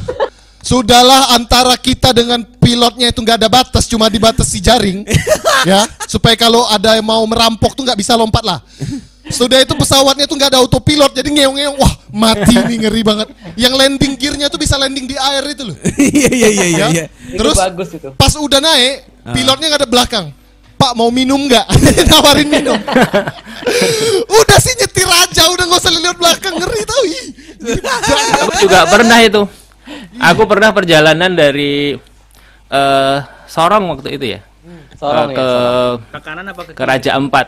Sudahlah 0.61 1.33
antara 1.33 1.73
kita 1.73 2.13
dengan 2.13 2.45
pilotnya 2.61 3.09
itu 3.09 3.19
nggak 3.25 3.37
ada 3.41 3.49
batas, 3.49 3.89
cuma 3.89 4.05
dibatasi 4.05 4.61
jaring, 4.61 5.01
ya 5.69 5.89
supaya 6.05 6.37
kalau 6.37 6.69
ada 6.69 6.93
yang 6.93 7.05
mau 7.09 7.25
merampok 7.25 7.73
tuh 7.73 7.81
nggak 7.81 7.97
bisa 7.97 8.13
lompat 8.13 8.45
lah. 8.45 8.61
Sudah 9.33 9.57
itu 9.57 9.73
pesawatnya 9.73 10.29
tuh 10.29 10.37
nggak 10.37 10.53
ada 10.53 10.59
autopilot, 10.61 11.17
jadi 11.17 11.33
ngeong-ngeong, 11.33 11.75
wah 11.81 11.93
mati 12.13 12.61
nih 12.61 12.77
ngeri 12.85 13.01
banget. 13.01 13.27
Yang 13.57 13.73
landing 13.73 14.13
gearnya 14.21 14.47
tuh 14.53 14.61
bisa 14.61 14.77
landing 14.77 15.09
di 15.09 15.17
air 15.17 15.43
itu 15.49 15.65
loh. 15.65 15.77
Iya 15.97 16.29
iya 16.29 16.49
iya 16.53 16.65
iya. 16.65 16.65
Ya. 16.69 16.87
iya. 16.93 17.05
Terus 17.33 17.57
itu 17.57 17.65
bagus 17.65 17.89
itu. 17.97 18.09
pas 18.13 18.33
udah 18.37 18.59
naik, 18.61 18.93
pilotnya 19.33 19.65
nggak 19.65 19.81
ada 19.81 19.89
belakang. 19.89 20.25
Pak 20.81 20.97
mau 20.97 21.13
minum 21.13 21.45
nggak? 21.45 21.65
Nawarin 22.09 22.49
minum. 22.49 22.73
udah 24.41 24.57
sih 24.57 24.73
nyetir 24.73 25.05
aja, 25.05 25.45
udah 25.47 25.63
nggak 25.63 25.77
usah 25.77 25.93
lihat 25.93 26.17
belakang 26.17 26.57
ngeri 26.57 26.81
tau. 26.81 27.03
Aku 28.41 28.53
juga 28.59 28.89
pernah 28.89 29.21
itu. 29.21 29.45
Aku 30.17 30.49
pernah 30.49 30.73
perjalanan 30.73 31.29
dari 31.29 31.93
eh 32.67 33.17
Sorong 33.45 33.83
waktu 33.91 34.15
itu 34.15 34.25
ya. 34.31 34.39
Sorong 34.95 35.29
Eh, 35.29 35.33
ya. 35.33 35.37
ke 35.37 35.45
sorong. 35.45 35.97
Ke 36.07 36.19
kanan 36.19 36.45
apa 36.47 36.61
ke 36.63 36.71
ke 36.73 36.83
Raja 36.83 37.11
Empat. 37.13 37.47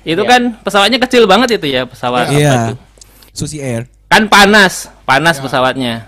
Itu 0.00 0.22
Iya. 0.22 0.30
kan 0.30 0.40
pesawatnya 0.62 0.98
kecil 1.00 1.24
banget 1.26 1.58
itu 1.58 1.66
ya 1.66 1.82
pesawat 1.84 2.28
apa 2.28 2.36
Iya. 2.36 2.78
Susi 3.32 3.58
Air. 3.58 3.90
Kan 4.06 4.30
panas, 4.30 4.86
panas 5.02 5.42
pesawatnya. 5.42 6.06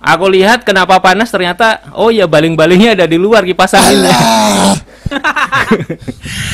Aku 0.00 0.26
lihat 0.26 0.64
kenapa 0.64 0.96
panas 0.98 1.28
ternyata 1.28 1.84
oh 1.92 2.08
ya 2.08 2.24
baling-balingnya 2.24 2.96
ada 2.96 3.04
di 3.04 3.20
luar 3.20 3.44
kipas 3.44 3.76
anginnya. 3.76 4.16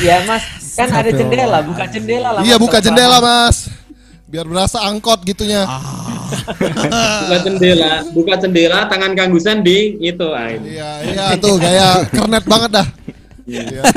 Iya 0.01 0.23
mas, 0.29 0.43
kan 0.73 0.89
ada 0.89 1.09
jendela, 1.09 1.59
buka 1.61 1.85
jendela 1.89 2.29
lah. 2.37 2.41
Iya 2.41 2.55
buka 2.57 2.77
jendela 2.81 3.17
mas, 3.21 3.69
biar 4.27 4.45
berasa 4.45 4.81
angkot 4.83 5.23
gitunya. 5.23 5.65
buka 7.23 7.37
jendela, 7.45 7.91
buka 8.11 8.33
jendela, 8.41 8.79
tangan 8.89 9.13
kanggusan 9.15 9.63
di 9.63 9.97
itu. 10.01 10.27
Ah, 10.33 10.51
ini. 10.51 10.77
Iya 10.77 10.89
iya 11.07 11.25
tuh 11.39 11.55
gaya 11.57 12.03
kernet 12.11 12.45
banget 12.45 12.71
dah. 12.81 12.87
Iya. 13.47 13.81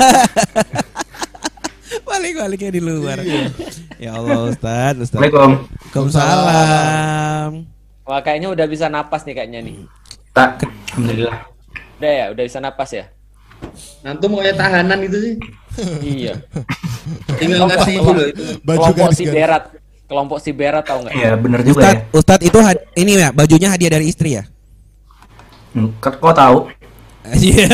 Balik-baliknya 2.07 2.71
di 2.71 2.81
luar. 2.81 3.19
Ya 3.99 4.15
Allah 4.15 4.47
Ustaz, 4.47 4.95
Ustaz. 4.95 5.19
Assalamualaikum. 5.19 5.51
Waalaikumsalam. 5.67 7.49
Wah 8.07 8.19
kayaknya 8.23 8.49
udah 8.51 8.65
bisa 8.65 8.87
napas 8.87 9.27
nih 9.27 9.35
kayaknya 9.35 9.59
nih. 9.61 9.77
Tak, 10.31 10.63
alhamdulillah. 10.95 11.37
Udah 11.99 12.11
ya, 12.11 12.25
udah 12.31 12.43
bisa 12.47 12.59
napas 12.63 12.89
ya. 12.95 13.05
Antum 14.01 14.33
kayak 14.35 14.55
tahanan 14.55 14.97
gitu 15.05 15.17
sih. 15.17 15.33
Iya. 16.01 16.33
Tinggal 17.37 17.65
ngasih 17.65 17.95
dulu 17.97 18.21
itu. 18.25 18.41
Baju 18.61 18.81
kelompok 18.91 19.11
si 19.13 19.23
berat, 19.25 19.63
kelompok 20.05 20.37
si 20.39 20.51
berat 20.51 20.83
tau 20.83 20.99
nggak? 20.99 21.13
Iya, 21.13 21.31
bener 21.35 21.59
juga 21.61 21.79
Ustaz, 21.79 21.93
ya. 21.93 21.99
Ustaz 22.11 22.39
itu 22.41 22.57
had- 22.59 22.83
ini 22.93 23.11
ya 23.15 23.29
bajunya 23.29 23.69
hadiah 23.69 23.91
dari 23.91 24.05
istri 24.05 24.35
ya? 24.35 24.43
Hmm, 25.71 25.95
Kok 25.97 26.19
kok 26.19 26.33
tahu? 26.33 26.57
Iya. 27.31 27.69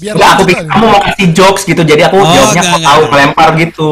Biar 0.00 0.14
aku 0.16 0.42
pikir 0.46 0.64
kamu 0.64 0.86
mau 0.86 1.00
kasih 1.04 1.28
jokes 1.30 1.62
gitu, 1.66 1.82
jadi 1.82 2.08
aku 2.08 2.16
Oh, 2.16 2.24
jawabnya 2.24 2.62
kok 2.64 2.80
tahu 2.80 3.02
melempar 3.10 3.48
gitu. 3.58 3.90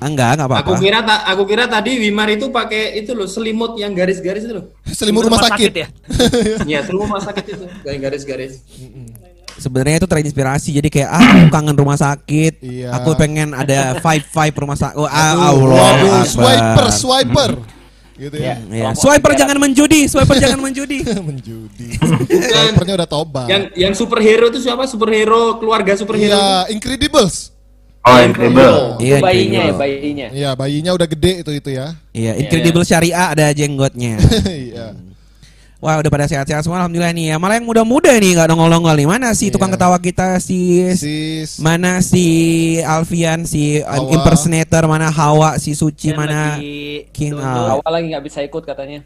Iya. 0.00 0.08
Enggak, 0.08 0.28
enggak 0.32 0.48
apa-apa. 0.48 0.64
Aku 0.64 0.72
kira 0.80 0.98
ta- 1.04 1.24
aku 1.28 1.42
kira 1.44 1.64
tadi 1.68 2.00
Wimar 2.00 2.32
itu 2.32 2.48
pakai 2.48 2.96
itu 2.96 3.12
loh 3.12 3.28
selimut 3.28 3.76
yang 3.76 3.92
garis-garis 3.92 4.48
itu 4.48 4.54
loh. 4.56 4.72
Selimut 4.88 5.28
rumah 5.28 5.44
sakit. 5.44 5.72
ya. 5.76 5.86
Iya, 6.70 6.80
selimut 6.88 7.04
rumah 7.06 7.20
sakit 7.20 7.44
itu, 7.44 7.64
kayak 7.84 7.98
garis-garis. 8.00 8.64
Sebenarnya 9.60 10.00
itu 10.00 10.08
terinspirasi 10.08 10.72
jadi 10.72 10.88
kayak 10.88 11.10
ah 11.12 11.20
aku 11.36 11.46
kangen 11.52 11.76
rumah 11.76 12.00
sakit. 12.00 12.64
Iya. 12.64 12.96
Aku 12.96 13.12
pengen 13.12 13.52
ada 13.52 14.00
five 14.00 14.24
five 14.24 14.56
rumah 14.56 14.72
sakit. 14.72 14.96
Oh, 14.96 15.04
ah, 15.04 15.52
Allah 15.52 16.24
swiper, 16.24 16.86
swiper. 16.88 17.50
Gitu 18.16 18.36
ya. 18.36 18.56
Iya. 18.56 18.92
Swiper 18.96 19.32
jangan 19.32 19.56
menjudi, 19.56 20.08
swiper 20.08 20.36
jangan 20.44 20.60
menjudi. 20.60 21.04
Menjudi. 21.28 21.88
Swipernya 22.28 22.94
udah 23.00 23.08
tobat. 23.08 23.48
Yang 23.48 23.62
yang 23.76 23.92
superhero 23.92 24.48
itu 24.48 24.60
siapa? 24.60 24.84
Superhero 24.84 25.56
keluarga 25.56 25.92
superhero. 25.96 26.32
Iya, 26.32 26.68
Incredibles. 26.68 27.52
Oh, 28.00 28.16
incredible. 28.16 28.96
Iya, 28.96 29.16
bayinya 29.20 29.60
ya, 29.60 29.60
incredible. 29.68 29.80
bayinya. 29.84 30.28
Iya, 30.32 30.50
bayinya 30.56 30.92
udah 30.96 31.08
gede 31.08 31.32
itu 31.44 31.50
itu 31.52 31.70
ya. 31.76 31.86
Iya, 32.16 32.32
Incredible 32.40 32.84
Syariah 32.88 33.26
ada 33.36 33.46
jenggotnya. 33.52 34.16
Iya. 34.48 35.09
Wah, 35.80 35.96
udah 35.96 36.06
pada 36.06 36.28
sehat-sehat 36.28 36.60
semua 36.60 36.76
alhamdulillah 36.78 37.08
nih 37.10 37.26
ya. 37.26 37.36
Malah 37.36 37.56
yang 37.56 37.64
muda-muda 37.64 38.12
nih 38.12 38.36
nggak 38.36 38.48
nongol-nongol 38.48 38.94
nih. 38.94 39.08
Mana 39.08 39.32
sih 39.32 39.48
tukang 39.48 39.68
Iya. 39.68 39.80
ketawa 39.80 39.96
kita 39.96 40.36
si 40.36 40.84
Sis. 40.92 41.56
mana 41.56 42.04
si 42.04 42.24
Alfian, 42.78 43.42
si 43.42 43.80
um, 43.80 43.88
Hawa. 43.88 44.12
impersonator, 44.12 44.84
mana 44.84 45.08
Hawa, 45.08 45.56
si 45.56 45.72
Suci, 45.72 46.12
Dan 46.12 46.20
mana 46.20 46.40
lagi 46.54 47.08
King. 47.10 47.32
Al. 47.34 47.80
Awal 47.80 47.90
lagi 47.90 48.06
nggak 48.12 48.24
bisa 48.24 48.38
ikut 48.40 48.60
katanya. 48.60 49.00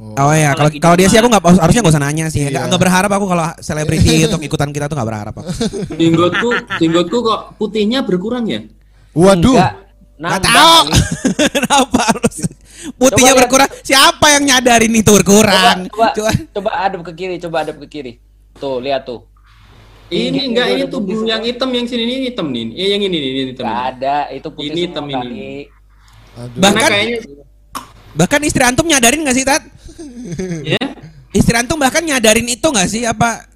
Oh 0.00 0.30
ya, 0.30 0.54
kalau 0.54 0.70
kalau 0.72 0.94
dia 0.94 1.10
sih 1.10 1.18
aku 1.18 1.28
nggak 1.28 1.44
harusnya 1.60 1.80
nggak 1.82 1.92
usah 1.92 2.04
nanya 2.06 2.26
sih. 2.26 2.46
Nggak 2.46 2.54
Iya. 2.56 2.68
nggak 2.70 2.80
berharap 2.80 3.10
aku 3.10 3.26
kalau 3.26 3.46
selebriti 3.58 4.14
untuk 4.24 4.40
ikutan 4.40 4.70
kita 4.70 4.86
tuh 4.86 4.94
nggak 4.94 5.08
berharap 5.10 5.34
aku. 5.34 5.50
Jenggotku, 5.92 6.48
jenggotku 6.78 7.16
kok 7.20 7.40
putihnya 7.58 8.00
berkurang 8.00 8.46
ya? 8.46 8.62
Waduh. 9.12 9.58
Enggak, 9.58 9.72
Nggak 10.14 10.30
nambah 10.36 10.46
tahu. 10.46 10.84
Kenapa 11.58 11.98
harus 12.06 12.36
putihnya 12.92 13.14
Coba 13.30 13.34
lihat. 13.34 13.40
berkurang? 13.44 13.70
Siapa 13.80 14.26
yang 14.30 14.42
nyadarin 14.46 14.92
itu 14.92 15.10
berkurang? 15.12 15.78
Coba, 15.86 16.08
coba, 16.12 16.30
Coba. 16.30 16.30
coba 16.50 16.70
adep 16.80 17.00
ke 17.06 17.12
kiri, 17.14 17.36
coba 17.38 17.56
adep 17.62 17.76
ke 17.76 17.86
kiri. 17.86 18.12
Tuh, 18.54 18.78
lihat 18.78 19.04
tuh. 19.04 19.24
Ini 20.06 20.50
enggak 20.50 20.66
ini 20.68 20.82
tuh 20.86 21.00
putih 21.00 21.22
yang 21.24 21.38
hitam 21.40 21.70
yang 21.70 21.86
sini 21.86 22.02
ini 22.02 22.14
hitam 22.26 22.50
nih. 22.50 22.74
Eh 22.74 22.88
yang 22.90 23.02
ini 23.02 23.14
nih, 23.14 23.30
ini 23.30 23.40
hitam. 23.54 23.62
Gak 23.62 23.82
ada, 23.94 24.16
itu 24.28 24.48
putih 24.50 24.66
Ini 24.66 24.74
semua 24.74 24.90
hitam 24.90 25.04
ini. 25.06 25.50
Aduh. 26.34 26.58
Karena 26.58 26.58
Bahkan 26.58 26.90
kayaknya 26.90 27.18
bahkan 28.10 28.40
istri 28.42 28.62
antum 28.66 28.86
nyadarin 28.86 29.22
nggak 29.22 29.36
sih 29.36 29.46
Tat? 29.46 29.62
ya, 30.66 30.82
Istri 31.30 31.54
antum 31.54 31.78
bahkan 31.78 32.02
nyadarin 32.02 32.42
itu 32.44 32.66
nggak 32.66 32.88
sih 32.90 33.06
apa? 33.06 33.46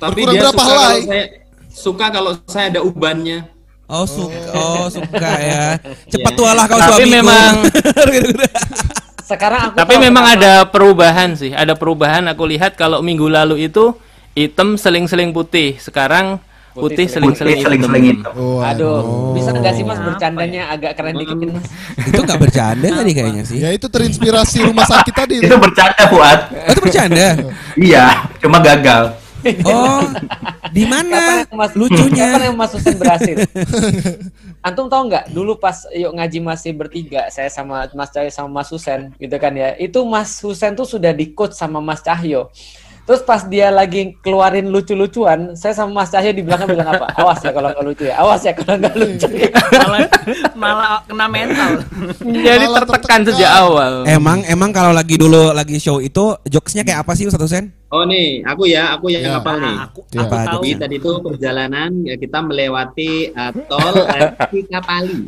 tapi 0.00 0.24
Berkurang 0.24 0.32
dia 0.34 0.42
berapa 0.42 0.56
suka 0.56 0.64
kalau 0.64 0.80
helai? 0.82 1.00
saya 1.04 1.24
suka 1.70 2.06
kalau 2.08 2.32
saya 2.48 2.66
ada 2.72 2.80
ubannya. 2.80 3.38
Oh 3.84 4.06
suka, 4.06 4.38
oh 4.52 4.86
suka 4.88 5.30
ya. 5.36 5.64
Cepat 6.08 6.32
tualah 6.32 6.64
kau 6.64 6.76
Tapi 6.76 7.02
suamiku. 7.02 7.12
memang- 7.14 7.58
Sekarang 9.22 9.60
aku 9.66 9.76
Tapi 9.76 9.94
memang 9.96 10.24
kenapa. 10.26 10.38
ada 10.38 10.52
perubahan 10.64 11.30
sih, 11.32 11.50
ada 11.50 11.72
perubahan 11.72 12.24
aku 12.26 12.44
lihat 12.46 12.74
kalau 12.74 13.00
minggu 13.00 13.26
lalu 13.26 13.66
itu 13.66 13.94
hitam 14.32 14.76
seling-seling 14.76 15.30
putih, 15.30 15.76
sekarang 15.78 16.36
putih 16.72 17.04
seling-seling 17.04 17.60
hitam. 18.02 18.32
Oh, 18.32 18.60
Aduh, 18.60 19.32
bisa 19.32 19.52
nggak 19.52 19.72
sih 19.72 19.84
mas 19.84 20.00
bercandanya 20.00 20.68
agak 20.68 20.96
keren 20.96 21.16
dikit 21.16 21.36
mas? 21.48 21.64
itu 22.08 22.16
nggak 22.18 22.40
bercanda 22.40 22.88
tadi 22.88 23.12
kayaknya 23.12 23.44
sih. 23.44 23.58
Ya 23.58 23.70
itu 23.70 23.86
terinspirasi 23.86 24.64
rumah 24.64 24.84
sakit 24.84 25.14
tadi. 25.14 25.34
Itu 25.38 25.56
bercanda, 25.56 26.02
Fuad. 26.08 26.40
Oh, 26.50 26.72
itu 26.72 26.80
bercanda. 26.82 27.26
Iya, 27.76 28.04
cuma 28.36 28.56
gagal. 28.58 29.16
Oh, 29.66 30.06
di 30.70 30.84
mana 30.86 31.42
lucunya? 31.74 32.34
Kapan 32.34 32.42
yang 32.50 32.56
mas 32.56 32.72
Husen 32.72 32.94
berhasil? 32.96 33.36
Antum 34.66 34.86
tahu 34.86 35.10
nggak? 35.10 35.34
Dulu 35.34 35.58
pas 35.58 35.82
yuk 35.90 36.14
ngaji 36.14 36.38
masih 36.38 36.70
bertiga, 36.72 37.26
saya 37.34 37.50
sama 37.50 37.90
Mas 37.98 38.14
Cahyo 38.14 38.30
sama 38.30 38.62
Mas 38.62 38.70
Husen, 38.70 39.10
gitu 39.18 39.36
kan 39.42 39.50
ya. 39.58 39.74
Itu 39.74 40.06
Mas 40.06 40.38
Husen 40.38 40.78
tuh 40.78 40.86
sudah 40.86 41.10
di 41.10 41.34
coach 41.34 41.58
sama 41.58 41.82
Mas 41.82 42.00
Cahyo. 42.00 42.48
Terus 43.02 43.18
pas 43.26 43.42
dia 43.42 43.66
lagi 43.74 44.14
keluarin 44.22 44.70
lucu-lucuan, 44.70 45.58
saya 45.58 45.74
sama 45.74 46.06
Mas 46.06 46.14
Cahyo 46.14 46.30
di 46.30 46.46
belakang 46.46 46.70
bilang 46.70 46.94
apa? 46.94 47.10
Awas 47.18 47.42
ya 47.42 47.50
kalau 47.50 47.74
nggak 47.74 47.82
lucu 47.82 48.04
ya. 48.06 48.14
Awas 48.22 48.40
ya 48.46 48.52
kalau 48.54 48.74
nggak 48.78 48.94
lucu. 48.94 49.26
ya. 49.34 49.50
malah 49.82 50.08
malah 50.54 50.92
kena 51.10 51.26
mental. 51.26 51.70
Jadi 52.22 52.64
Malah 52.70 52.80
tertekan 52.86 53.20
tertekan. 53.26 53.34
sejak 53.34 53.50
awal. 53.50 53.92
Emang 54.06 54.46
emang 54.46 54.70
kalau 54.70 54.94
lagi 54.94 55.18
dulu 55.18 55.50
lagi 55.50 55.82
show 55.82 55.98
itu 55.98 56.38
jokesnya 56.46 56.86
kayak 56.86 57.02
apa 57.02 57.18
sih 57.18 57.26
Ustaz 57.26 57.42
Husen? 57.42 57.74
Oh 57.92 58.08
nih, 58.08 58.40
aku 58.40 58.64
ya, 58.64 58.96
aku 58.96 59.12
yang 59.12 59.20
Ya. 59.20 59.36
hafal 59.36 59.60
nih. 59.60 59.76
Aku, 59.84 60.00
Ya. 60.08 60.24
aku 60.24 60.32
Apa 60.32 60.36
tahu. 60.48 60.62
Jadi 60.64 60.70
tadi 60.80 60.94
itu 60.96 61.10
perjalanan 61.20 61.90
ya 62.00 62.14
kita 62.16 62.38
melewati 62.40 63.10
uh, 63.30 63.52
tol 63.68 63.92
Cikapali. 64.48 65.20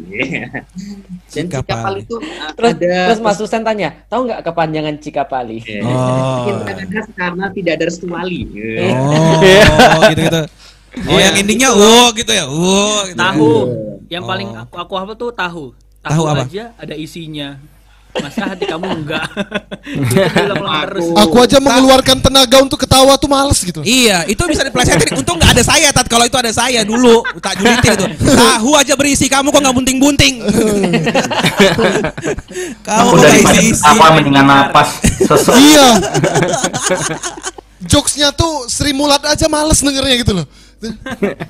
Dan 1.35 1.44
Cikapali. 1.44 1.61
Cikapali 1.61 1.98
itu 2.09 2.16
uh, 2.16 2.50
Terus, 2.57 2.72
ada 2.72 2.96
terus 3.12 3.20
Mas 3.20 3.37
Husen 3.37 3.61
tanya, 3.61 3.92
tahu 4.09 4.24
nggak 4.24 4.40
kepanjangan 4.42 4.96
Cikapali? 4.96 5.61
Ya. 5.61 5.85
Oh. 5.85 6.57
Karena 7.12 7.53
tidak 7.53 7.72
ada 7.77 7.85
restu 7.85 8.09
wali. 8.09 8.48
Ya. 8.57 8.96
Oh, 8.96 10.00
gitu-gitu. 10.09 10.42
Oh, 10.94 11.18
Iya. 11.18 11.27
yang 11.27 11.42
endingnya 11.42 11.68
oh 11.74 12.07
gitu 12.14 12.31
ya. 12.31 12.46
Oh, 12.46 13.03
gitu. 13.03 13.18
Tahu. 13.18 13.50
ya. 14.07 14.14
Yang 14.14 14.22
Oh. 14.24 14.29
paling 14.31 14.48
aku 14.55 14.74
aku 14.79 14.92
hafal 14.94 15.16
tuh 15.18 15.31
tahu. 15.35 15.64
Tahu 16.00 16.22
apa? 16.22 16.46
aja 16.46 16.70
ada 16.79 16.94
isinya. 16.94 17.59
Masa 18.14 18.55
hati 18.55 18.64
kamu 18.64 18.87
enggak? 19.03 19.27
Terus. 20.94 21.07
Aku 21.18 21.37
aja 21.42 21.59
mengeluarkan 21.59 22.22
tenaga 22.22 22.62
untuk 22.62 22.79
ketawa 22.79 23.18
tuh 23.18 23.27
males 23.27 23.59
gitu. 23.59 23.83
Iya, 23.83 24.22
itu 24.31 24.38
bisa 24.46 24.62
dipelesetin. 24.62 25.18
Untung 25.18 25.35
nggak 25.35 25.59
ada 25.59 25.64
saya, 25.66 25.90
tat. 25.90 26.07
Kalau 26.07 26.22
itu 26.22 26.38
ada 26.38 26.55
saya 26.55 26.87
dulu, 26.87 27.27
tak 27.42 27.59
julitin 27.59 27.90
itu. 27.98 28.07
Tahu 28.22 28.70
aja 28.79 28.94
berisi, 28.94 29.27
kamu 29.27 29.50
kok 29.50 29.61
nggak 29.61 29.74
bunting-bunting. 29.74 30.35
kamu 32.87 33.03
Aku 33.03 33.11
kok 33.11 33.18
nggak 33.18 33.31
daripada 33.35 33.59
isi-isi. 33.59 33.83
apa 33.83 34.05
mendingan 34.14 34.46
napas 34.46 34.88
sesek. 35.18 35.55
Iya. 35.59 35.88
Jokesnya 37.85 38.33
tuh 38.33 38.64
Sri 38.70 38.94
Mulat 38.96 39.20
aja 39.27 39.50
males 39.50 39.83
dengernya 39.83 40.16
gitu 40.22 40.33
loh. 40.33 40.46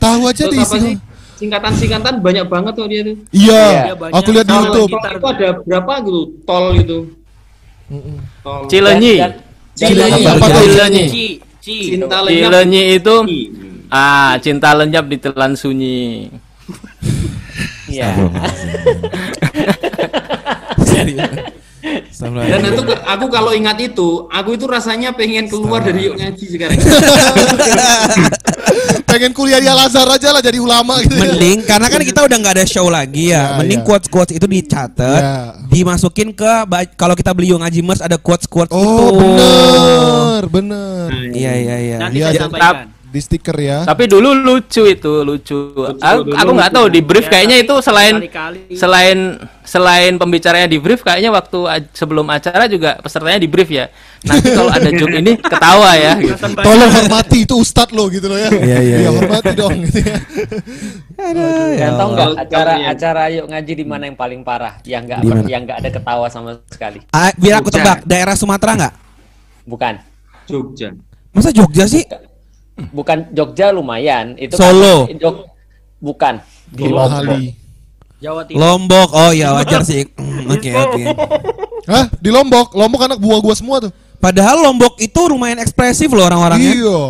Tahu 0.00 0.20
aja 0.26 0.48
Terus 0.48 0.64
apa 0.64 0.76
sih? 0.78 0.96
diisi. 0.96 1.13
Singkatan-singkatan 1.34 2.14
banyak 2.18 2.46
banget 2.46 2.72
tuh 2.72 2.86
dia 2.86 3.00
tuh. 3.02 3.16
Iya, 3.30 3.66
Iya, 3.90 3.94
banyak. 3.94 4.14
aku 4.14 4.28
lihat 4.30 4.46
di 4.46 4.54
YouTube. 4.54 4.90
tol 4.90 5.12
itu 5.12 5.26
ada 5.28 5.48
berapa 5.60 5.92
gitu? 6.00 6.20
Tol 6.42 6.64
gitu. 6.78 6.98
Tol. 8.40 8.60
Cilenyi. 8.66 9.14
Dan- 9.18 9.36
dan- 9.74 9.74
Cilenyi, 9.74 10.22
dan- 10.22 10.32
apa 10.32 10.46
tuh? 10.46 10.62
Cilenyi. 10.62 11.04
Ci, 11.10 11.24
ci. 11.58 11.76
Cinta 11.92 12.16
lenyap. 12.22 12.42
Cilenyi 12.48 12.82
itu 12.94 13.14
ah 13.90 14.32
cinta 14.38 14.70
lenyap 14.72 15.04
di 15.04 15.16
telan 15.18 15.52
sunyi. 15.54 16.30
Iya. 17.84 18.10
Dan 22.24 22.60
itu 22.64 22.82
aku 23.04 23.26
kalau 23.28 23.52
ingat 23.52 23.76
itu, 23.78 24.24
aku 24.28 24.56
itu 24.56 24.64
rasanya 24.64 25.12
pengen 25.12 25.46
keluar 25.46 25.78
dari 25.78 26.08
yuk 26.08 26.16
ngaji 26.16 26.44
sekarang. 26.48 26.80
Pengen 29.24 29.40
kuliah 29.40 29.56
di 29.56 29.64
Al 29.64 29.80
Azhar 29.88 30.04
aja 30.04 30.36
lah 30.36 30.44
jadi 30.44 30.60
ulama 30.60 31.00
gitu. 31.00 31.16
Mending 31.16 31.64
karena 31.64 31.88
kan 31.88 31.96
kita 32.04 32.28
udah 32.28 32.36
nggak 32.44 32.54
ada 32.60 32.66
show 32.68 32.92
lagi 32.92 33.32
ya. 33.32 33.56
Ya, 33.56 33.56
Mending 33.56 33.80
ya. 33.80 33.86
quotes 33.88 34.04
quotes 34.12 34.36
itu 34.36 34.44
dicatat, 34.44 35.16
Ya. 35.16 35.56
dimasukin 35.64 36.28
ke 36.36 36.52
kalau 36.92 37.16
kita 37.16 37.32
beli 37.32 37.48
Ngaji 37.48 37.80
Mas 37.80 38.04
ada 38.04 38.20
quotes 38.20 38.44
quotes 38.44 38.68
itu. 38.68 38.76
Oh, 38.76 39.16
bener, 39.16 40.44
bener. 40.52 41.08
Iya 41.32 41.52
iya 41.56 41.76
iya. 41.80 41.96
Nanti 42.04 42.20
Iya, 42.20 42.26
saya 42.28 42.36
ja- 42.36 42.42
sampaikan. 42.44 42.92
Di 43.14 43.22
stiker 43.22 43.54
ya. 43.54 43.86
Tapi 43.86 44.10
dulu 44.10 44.34
lucu 44.34 44.82
itu, 44.84 45.22
lucu. 45.22 45.70
Aku, 46.02 46.26
aku 46.26 46.50
nggak 46.50 46.72
tahu 46.72 46.86
di 46.90 46.98
brief 46.98 47.24
Ya, 47.24 47.30
kayaknya 47.30 47.62
itu 47.62 47.74
selain 47.78 48.18
sekali-kali. 48.18 48.74
selain 48.74 49.18
selain 49.62 50.12
pembicaranya 50.18 50.66
di 50.66 50.76
brief 50.76 51.00
kayaknya 51.00 51.30
waktu 51.30 51.58
a- 51.64 51.88
sebelum 51.88 52.26
acara 52.26 52.66
juga 52.66 52.98
pesertanya 52.98 53.38
di 53.38 53.46
brief 53.46 53.70
ya. 53.70 53.86
Nanti 54.20 54.50
kalau 54.50 54.66
ada 54.68 54.90
joke 54.90 55.14
ini 55.14 55.38
ketawa 55.54 55.94
ya 55.94 56.18
gitu. 56.18 56.34
Tolong 56.36 56.90
hormati 56.90 57.38
itu 57.40 57.54
ustad 57.54 57.94
lo 57.94 58.10
gitu 58.10 58.26
loh 58.26 58.34
ya. 58.34 58.50
Iya, 58.50 58.78
iya, 58.82 58.96
iya. 58.98 59.10
hormati 59.10 59.50
dong 59.54 59.78
gitu 59.86 59.98
ya. 60.00 60.18
Dan 61.14 61.90
tau 61.94 62.08
nggak 62.10 62.28
Allah. 62.28 62.42
acara 62.42 62.72
Iya. 62.74 62.86
acara 62.90 63.22
yuk 63.30 63.46
ngaji 63.46 63.72
di 63.74 63.84
mana 63.84 64.02
yang 64.04 64.18
paling 64.18 64.40
parah? 64.42 64.82
Yang 64.82 65.02
nggak 65.06 65.18
yang 65.46 65.62
nggak 65.64 65.78
ada 65.78 65.90
ketawa 65.92 66.26
sama 66.26 66.58
sekali. 66.66 66.98
Ah, 67.08 67.30
biar 67.32 67.62
aku 67.62 67.70
tebak, 67.70 68.02
daerah 68.02 68.34
Sumatera 68.34 68.72
nggak? 68.74 68.94
Bukan. 69.64 69.94
Jogja. 70.44 70.92
Masa 71.30 71.50
Jogja 71.50 71.86
sih? 71.86 72.04
Bukan 72.04 72.23
Jogja 73.30 73.70
lumayan. 73.70 74.34
Itu 74.34 74.54
Solo. 74.54 75.06
kan- 75.06 75.18
Jog 75.18 75.36
bukan. 75.98 76.34
Di 76.68 76.84
Lombok. 76.84 77.10
Hali. 77.10 77.44
Jawa 78.18 78.40
Timur. 78.42 78.58
Lombok. 78.58 79.08
Oh 79.12 79.30
ya 79.30 79.52
wajar 79.52 79.82
sih. 79.82 80.02
Hmm, 80.14 80.50
Oke 80.50 80.70
oke. 80.70 81.02
Hah? 81.86 82.04
Di 82.16 82.28
Lombok? 82.28 82.72
Lombok 82.72 83.00
anak 83.02 83.16
buah 83.16 83.40
gua 83.40 83.54
semua 83.56 83.80
tuh. 83.80 83.92
Padahal 84.18 84.60
Lombok 84.60 84.96
itu 84.98 85.20
lumayan 85.24 85.56
ekspresif 85.58 86.08
loh 86.08 86.24
orang-orangnya. 86.24 86.72
Iya. 86.72 87.00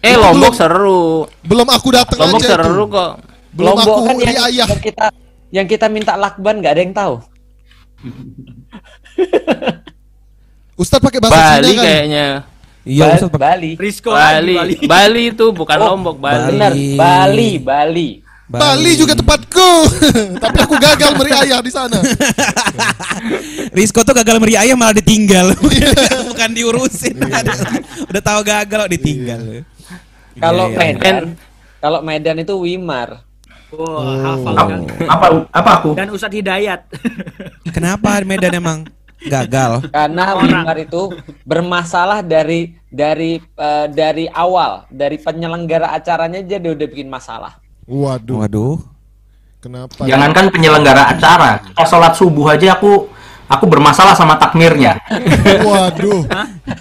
Eh 0.00 0.14
Lombok 0.14 0.54
seru. 0.54 1.26
Belum 1.42 1.66
aku 1.66 1.88
datang 1.90 2.18
Lombok 2.20 2.40
aja 2.40 2.54
seru 2.56 2.84
tuh. 2.84 2.86
kok. 2.90 3.10
Belum 3.50 3.74
Lombok 3.74 3.90
aku 3.90 4.02
kan 4.04 4.16
yang, 4.20 4.34
yang 4.52 4.70
kita 4.76 5.06
yang 5.50 5.66
kita 5.66 5.86
minta 5.86 6.14
lakban 6.14 6.58
nggak 6.58 6.72
ada 6.72 6.82
yang 6.82 6.94
tahu. 6.94 7.14
Ustad 10.74 10.98
pakai 10.98 11.20
bahasa 11.20 11.60
Bali 11.60 11.66
Cina 11.66 11.76
kan? 11.76 11.84
kayaknya. 11.84 12.26
Iya, 12.80 13.20
Ba-. 13.20 13.52
Bali. 13.52 13.76
Risco 13.76 14.10
Bali. 14.10 14.56
lagi, 14.56 14.56
Bali. 14.56 14.74
Bali 14.92 15.22
itu 15.30 15.46
bukan 15.52 15.76
Oh, 15.78 15.86
Lombok, 15.92 16.16
Bali. 16.16 16.56
Benar, 16.56 16.72
Bali, 16.96 17.50
Bali. 17.58 18.08
Bali 18.50 18.98
juga 18.98 19.14
tempatku. 19.14 19.70
Tapi 20.42 20.56
aku 20.58 20.74
gagal 20.74 21.14
meriayah 21.14 21.62
di 21.62 21.70
sana. 21.70 22.02
Rizko 23.76 24.02
tuh 24.02 24.10
gagal 24.10 24.42
meriayah 24.42 24.74
malah 24.74 24.90
ditinggal. 24.92 25.54
Bukan 26.26 26.50
diurusin. 26.50 27.14
Udah 28.10 28.18
tahu 28.18 28.40
gagal 28.42 28.90
ditinggal. 28.90 29.62
Kalau 30.34 30.66
Iya, 30.66 30.74
iya. 30.74 30.78
Medan, 30.90 31.16
kalau 31.78 31.98
Medan 32.02 32.36
itu 32.38 32.54
Wimar. 32.56 33.22
Wah, 33.70 34.34
hafal 34.34 34.50
Apa, 34.50 34.66
kan. 34.66 34.80
apa 35.06 35.26
apa 35.54 35.70
aku? 35.78 35.90
Dan 35.94 36.10
Ustadz 36.10 36.34
Hidayat. 36.34 36.90
Kenapa 37.70 38.18
Medan 38.26 38.50
emang 38.52 38.78
gagal? 39.22 39.84
Karena 39.88 40.24
Wimar 40.34 40.76
itu 40.78 41.12
bermasalah 41.44 42.20
dari 42.20 42.76
dari 42.88 43.36
eh, 43.38 43.86
dari 43.88 44.26
awal, 44.26 44.88
dari 44.88 45.16
penyelenggara 45.16 45.92
acaranya 45.92 46.40
aja 46.40 46.56
dia 46.56 46.72
udah 46.72 46.88
bikin 46.88 47.08
masalah. 47.08 47.60
Waduh, 47.84 48.46
Waduh. 48.46 48.78
kenapa? 49.58 50.06
Jangankan 50.06 50.48
penyelenggara 50.48 51.10
acara, 51.10 51.60
kita 51.66 51.84
sholat 51.84 52.14
subuh 52.14 52.54
aja 52.54 52.74
aku 52.74 53.10
aku 53.44 53.64
bermasalah 53.66 54.14
sama 54.14 54.38
takmirnya. 54.38 54.96
Waduh. 55.68 56.24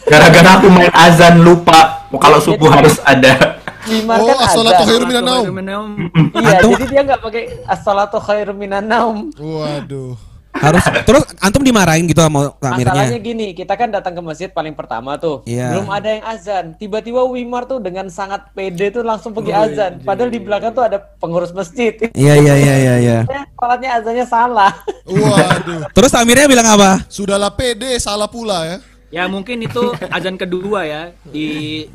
Gara-gara 0.06 0.62
aku 0.62 0.68
main 0.70 0.94
azan 0.94 1.42
lupa 1.42 2.06
kalau 2.18 2.38
subuh 2.40 2.70
harus 2.70 3.02
ada. 3.04 3.58
Wimar 3.90 4.22
Oh, 4.22 4.28
kan 4.38 4.46
as-salatu 4.46 4.76
ada. 4.76 4.86
khairum 4.86 5.08
minan 5.10 5.26
naum. 5.26 5.94
Iya, 6.36 6.62
jadi 6.62 6.84
dia 6.86 7.02
nggak 7.10 7.22
pakai 7.26 7.44
as-salatu 7.66 8.20
khairum 8.22 8.58
minan 8.60 8.86
naum. 8.86 9.18
Waduh. 9.34 10.14
Harus 10.50 10.82
terus 11.08 11.24
antum 11.40 11.62
dimarahin 11.62 12.04
gitu 12.04 12.20
sama 12.20 12.52
Masalahnya 12.58 13.16
tamirnya. 13.16 13.22
gini, 13.22 13.48
kita 13.54 13.74
kan 13.74 13.90
datang 13.90 14.18
ke 14.18 14.22
masjid 14.22 14.50
paling 14.50 14.74
pertama 14.74 15.16
tuh, 15.16 15.46
Iya. 15.46 15.72
belum 15.72 15.88
ada 15.88 16.10
yang 16.10 16.26
azan. 16.26 16.66
Tiba-tiba 16.76 17.22
Wimar 17.24 17.64
tuh 17.64 17.78
dengan 17.78 18.10
sangat 18.10 18.50
pede 18.52 18.90
tuh 18.90 19.06
langsung 19.06 19.32
pergi 19.32 19.54
azan. 19.54 20.02
Padahal 20.02 20.28
di 20.28 20.42
belakang 20.42 20.74
tuh 20.74 20.84
ada 20.84 20.98
pengurus 20.98 21.54
masjid. 21.54 21.94
Iya 22.12 22.34
iya 22.36 22.54
iya 22.56 22.76
iya 22.76 22.96
iya. 22.98 23.18
Sholatnya 23.60 23.90
azannya 24.02 24.26
salah. 24.26 24.74
Waduh. 25.06 25.86
Terus 25.96 26.12
tamirnya 26.12 26.50
bilang 26.50 26.68
apa? 26.68 27.06
Sudahlah 27.08 27.54
pede, 27.54 27.96
salah 27.98 28.28
pula 28.28 28.66
ya. 28.66 28.78
Ya 29.10 29.24
mungkin 29.26 29.58
itu 29.60 29.90
azan 30.10 30.38
kedua 30.38 30.86
ya 30.86 31.02
di 31.26 31.86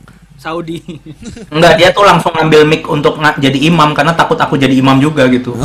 Saudi. 0.44 0.84
Enggak, 1.48 1.80
dia 1.80 1.88
tuh 1.88 2.04
langsung 2.04 2.28
ngambil 2.36 2.68
mic 2.68 2.84
untuk 2.84 3.16
nga- 3.16 3.40
jadi 3.40 3.56
imam 3.64 3.96
karena 3.96 4.12
takut 4.12 4.36
aku 4.36 4.60
jadi 4.60 4.76
imam 4.76 5.00
juga 5.00 5.24
gitu. 5.32 5.56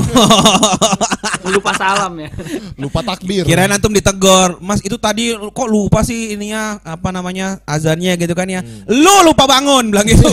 Lupa 1.50 1.74
salam 1.74 2.13
ya. 2.15 2.30
Lupa 2.78 3.02
takbir. 3.02 3.44
Kirain 3.44 3.68
antum 3.68 3.92
ditegor, 3.92 4.62
Mas 4.62 4.80
itu 4.80 4.96
tadi 4.96 5.34
kok 5.34 5.68
lupa 5.68 6.06
sih 6.06 6.38
ininya 6.38 6.78
apa 6.86 7.10
namanya 7.10 7.58
azannya 7.65 8.15
gitu 8.15 8.32
kan 8.32 8.48
ya. 8.48 8.62
Lu 8.86 9.26
lupa 9.26 9.50
bangun 9.50 9.89
bilang 9.92 10.06
gitu. 10.08 10.24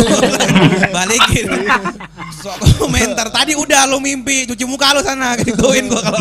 Balikin. 0.95 1.47
Sok 2.37 2.85
komentar 2.85 3.33
tadi 3.33 3.57
udah 3.57 3.89
lu 3.89 3.99
mimpi 3.99 4.45
cuci 4.45 4.63
muka 4.69 4.93
lu 4.93 5.01
sana 5.01 5.35
gituin 5.41 5.89
gua 5.89 6.05
kalau 6.05 6.21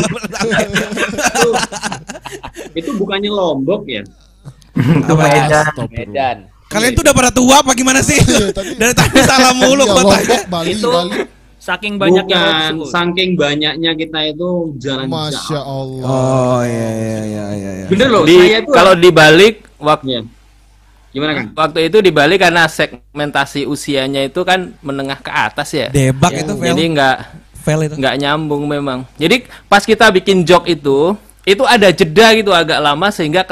Itu 2.72 2.90
bukannya 2.96 3.30
Lombok 3.30 3.84
ya? 3.86 4.02
Itu 4.76 5.12
Apa 5.12 5.24
ya? 5.28 5.44
Medan. 5.44 5.66
Medan. 5.92 6.36
Kalian 6.66 6.92
tuh 6.92 7.02
udah 7.02 7.14
pada 7.14 7.30
tua 7.30 7.62
apa 7.62 7.70
gimana 7.72 8.02
sih? 8.02 8.18
Iya, 8.18 8.50
Dari 8.50 8.90
tadi 8.92 9.18
salah 9.22 9.54
mulu 9.54 9.80
Iya, 9.80 9.86
gua 9.86 10.02
Lombok, 10.02 10.12
tanya. 10.12 10.38
Bali, 10.46 10.70
itu 10.72 10.88
Bali. 10.88 11.10
saking 11.56 11.94
banyaknya 11.96 12.38
Bukan, 12.38 12.72
saking 12.86 13.30
banyaknya 13.34 13.90
kita 13.94 14.20
itu 14.28 14.48
jalan 14.76 15.06
Masya 15.06 15.60
Allah. 15.60 16.04
Oh 16.04 16.60
iya 16.62 16.90
iya 16.92 17.20
iya 17.22 17.44
iya. 17.52 17.70
iya. 17.76 17.86
Bener 17.86 18.08
loh, 18.08 18.22
Di, 18.22 18.34
saya 18.36 18.58
tuh 18.60 18.72
kalau 18.72 18.92
dibalik 18.94 19.54
waktu 19.76 20.06
Ya. 20.08 20.20
Gimana 21.10 21.32
kan? 21.32 21.46
waktu 21.56 21.88
itu 21.88 21.98
dibalik 21.98 22.38
karena 22.38 22.68
segmentasi 22.68 23.64
usianya 23.64 24.26
itu 24.26 24.42
kan 24.42 24.74
menengah 24.78 25.16
ke 25.16 25.30
atas 25.30 25.72
ya. 25.72 25.88
Debak 25.88 26.28
Ya, 26.30 26.44
itu 26.44 26.52
fail. 26.52 26.66
Jadi 26.70 26.82
nggak 26.92 27.16
fail 27.56 27.80
itu. 27.82 27.94
nggak 27.96 28.14
nyambung 28.20 28.62
memang. 28.66 28.98
Jadi 29.16 29.36
pas 29.64 29.80
kita 29.80 30.12
bikin 30.12 30.44
joke 30.44 30.68
itu, 30.68 31.16
itu 31.42 31.62
ada 31.62 31.88
jeda 31.88 32.26
gitu 32.32 32.52
agak 32.52 32.78
lama 32.78 33.08
sehingga 33.08 33.46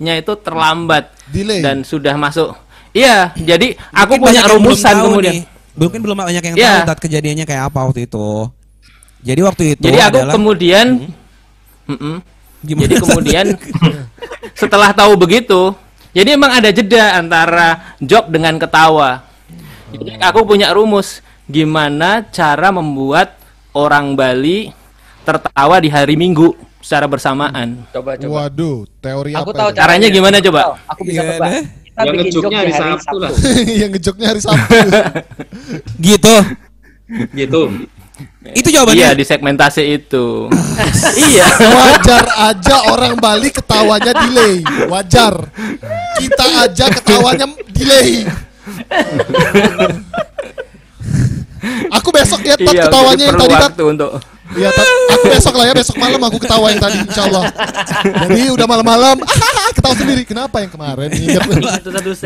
ketawanya 0.00 0.14
itu 0.16 0.32
terlambat 0.40 1.04
Delay. 1.28 1.60
dan 1.60 1.84
sudah 1.84 2.16
masuk. 2.16 2.56
Iya, 2.90 3.36
jadi 3.36 3.76
aku 3.92 4.16
Mungkin 4.18 4.24
punya 4.32 4.42
rumusan 4.48 4.94
kemudian. 4.98 5.32
nih. 5.36 5.40
Mungkin 5.76 6.00
belum 6.02 6.16
banyak 6.18 6.42
yang 6.42 6.56
Iya. 6.56 6.72
tahu 6.88 6.98
kejadiannya 6.98 7.44
kayak 7.46 7.62
apa 7.70 7.78
waktu 7.86 8.08
itu. 8.08 8.48
Jadi 9.20 9.40
waktu 9.44 9.62
itu 9.76 9.84
Jadi 9.84 9.98
aku 10.00 10.08
adalah 10.16 10.32
kemudian, 10.34 10.86
Mm-mm. 11.86 12.16
Gimana, 12.60 12.82
jadi 12.88 12.94
kemudian 12.98 13.46
setelah 14.60 14.90
tahu 14.92 15.16
begitu, 15.16 15.76
jadi 16.12 16.34
emang 16.34 16.52
ada 16.52 16.72
jeda 16.72 17.20
antara 17.20 17.96
joke 18.00 18.32
dengan 18.32 18.56
ketawa. 18.56 19.24
Jadi 19.92 20.16
aku 20.18 20.40
punya 20.48 20.72
rumus 20.72 21.20
gimana 21.44 22.24
cara 22.32 22.72
membuat 22.72 23.36
orang 23.72 24.16
Bali 24.16 24.72
tertawa 25.22 25.76
di 25.78 25.88
hari 25.88 26.16
Minggu 26.16 26.56
secara 26.80 27.06
bersamaan. 27.06 27.84
Coba 27.92 28.16
coba. 28.16 28.48
Waduh, 28.48 28.88
teori 29.00 29.32
Aku 29.36 29.52
apa 29.52 29.58
tahu 29.60 29.68
itu? 29.70 29.78
Caranya 29.78 30.08
gimana 30.08 30.36
coba? 30.40 30.60
Tahu, 30.60 30.74
Aku 30.96 31.00
bisa 31.04 31.22
tebak. 31.22 31.50
Kita 31.84 32.00
Yang 32.06 32.16
ngejoknya 32.24 32.58
hari 32.64 32.72
hari 32.72 32.92
Sabtu 32.96 33.16
lah. 33.20 33.30
yang 33.80 33.90
ngejoknya 33.92 34.26
hari 34.32 34.40
Sabtu. 34.40 34.76
gitu. 36.00 36.34
Gitu. 37.36 37.60
Itu 38.52 38.68
Iya 38.68 38.76
jawabannya. 38.80 39.08
di 39.16 39.24
segmentasi 39.24 39.82
itu. 39.96 40.48
iya. 41.28 41.46
Wajar 41.60 42.24
aja 42.52 42.76
orang 42.88 43.16
Bali 43.20 43.52
ketawanya 43.52 44.12
delay. 44.16 44.64
Wajar. 44.88 45.34
Kita 46.16 46.44
aja 46.64 46.84
ketawanya 46.88 47.46
delay. 47.68 48.24
Aku 51.92 52.08
besok 52.08 52.40
lihat 52.40 52.56
Tat, 52.56 52.72
Iya, 52.72 52.82
ketawanya 52.88 53.24
yang 53.28 53.36
tadi 53.36 53.54
waktu 53.54 53.84
untuk 53.84 54.10
Iya, 54.50 54.68
aku 55.14 55.24
besok 55.30 55.54
lah 55.54 55.64
ya, 55.70 55.74
besok 55.78 55.96
malam 55.96 56.20
aku 56.26 56.38
ketawa 56.42 56.66
yang 56.74 56.82
tadi 56.82 56.96
insyaallah. 57.06 57.44
Jadi 58.26 58.42
udah 58.50 58.66
malam-malam 58.66 59.16
ketawa 59.76 59.94
sendiri. 59.94 60.22
Kenapa 60.26 60.56
yang 60.58 60.70
kemarin? 60.74 61.08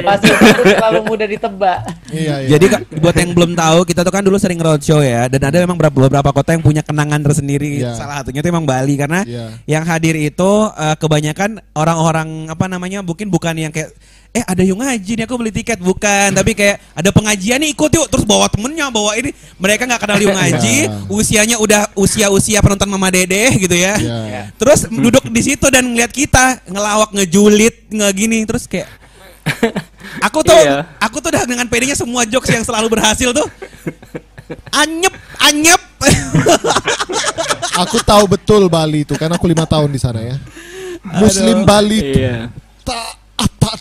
Pasti 0.00 0.28
itu 0.32 0.62
selalu 0.72 1.00
mudah 1.04 1.26
ditebak. 1.28 1.78
Iya, 2.08 2.34
iya. 2.44 2.48
Jadi 2.56 2.66
buat 2.96 3.16
yang 3.16 3.30
belum 3.36 3.52
tahu, 3.52 3.78
kita 3.84 4.00
tuh 4.02 4.12
kan 4.12 4.24
dulu 4.24 4.40
sering 4.40 4.56
roadshow 4.56 5.04
ya, 5.04 5.28
dan 5.28 5.40
ada 5.44 5.56
memang 5.60 5.76
beberapa, 5.76 6.08
beberapa 6.08 6.30
kota 6.32 6.56
yang 6.56 6.64
punya 6.64 6.80
kenangan 6.80 7.20
tersendiri. 7.20 7.84
Iya. 7.84 7.92
Salah 7.92 8.24
satunya 8.24 8.40
itu 8.40 8.48
emang 8.48 8.64
Bali 8.64 8.94
karena 8.96 9.20
Iya. 9.24 9.60
yang 9.68 9.84
hadir 9.84 10.16
itu 10.16 10.50
eh, 10.72 10.96
kebanyakan 10.96 11.60
orang-orang 11.76 12.48
apa 12.48 12.64
namanya, 12.72 13.04
mungkin 13.04 13.28
bukan 13.28 13.52
yang 13.58 13.72
kayak 13.74 13.92
eh 14.34 14.42
ada 14.42 14.66
yang 14.66 14.74
ngaji 14.74 15.14
nih 15.14 15.24
aku 15.24 15.34
beli 15.38 15.54
tiket 15.54 15.78
bukan 15.78 16.34
tapi 16.34 16.58
kayak 16.58 16.82
ada 16.90 17.14
pengajian 17.14 17.62
nih 17.62 17.70
ikut 17.70 17.86
yuk 17.86 18.10
terus 18.10 18.26
bawa 18.26 18.50
temennya 18.50 18.90
bawa 18.90 19.14
ini 19.14 19.30
mereka 19.56 19.86
nggak 19.86 20.02
kenal 20.02 20.18
yung 20.18 20.34
ngaji 20.42 20.76
Iya. 20.84 21.06
usianya 21.06 21.56
udah 21.56 21.86
usia 21.94 22.26
usia 22.28 22.58
penonton 22.58 22.90
mama 22.90 23.08
dede 23.08 23.46
gitu 23.54 23.78
ya 23.78 23.94
Iya. 23.94 24.50
terus 24.58 24.90
duduk 24.90 25.30
di 25.30 25.38
situ 25.40 25.70
dan 25.70 25.86
ngeliat 25.86 26.10
kita 26.10 26.66
ngelawak 26.66 27.14
ngejulit 27.14 27.86
nge 27.88 28.08
gini 28.10 28.42
terus 28.42 28.66
kayak 28.66 28.90
aku 30.18 30.42
tuh 30.42 30.58
Iya. 30.58 30.82
aku 30.98 31.22
tuh 31.22 31.30
udah 31.30 31.46
dengan 31.46 31.70
pedenya 31.70 31.94
semua 31.94 32.26
jokes 32.26 32.50
yang 32.50 32.66
selalu 32.66 32.90
berhasil 32.90 33.30
tuh 33.30 33.46
anyep 34.74 35.14
anyep 35.40 35.78
Aku 37.74 37.98
tahu 37.98 38.28
betul 38.28 38.66
Bali 38.66 39.02
itu 39.02 39.14
karena 39.14 39.34
aku 39.34 39.46
lima 39.46 39.64
tahun 39.64 39.90
di 39.90 39.98
sana 39.98 40.20
ya. 40.20 40.36
Muslim 41.16 41.64
Bali 41.64 41.98
itu 41.98 42.20
Iya. 42.20 42.50
taat 42.84 43.50
taat 43.58 43.80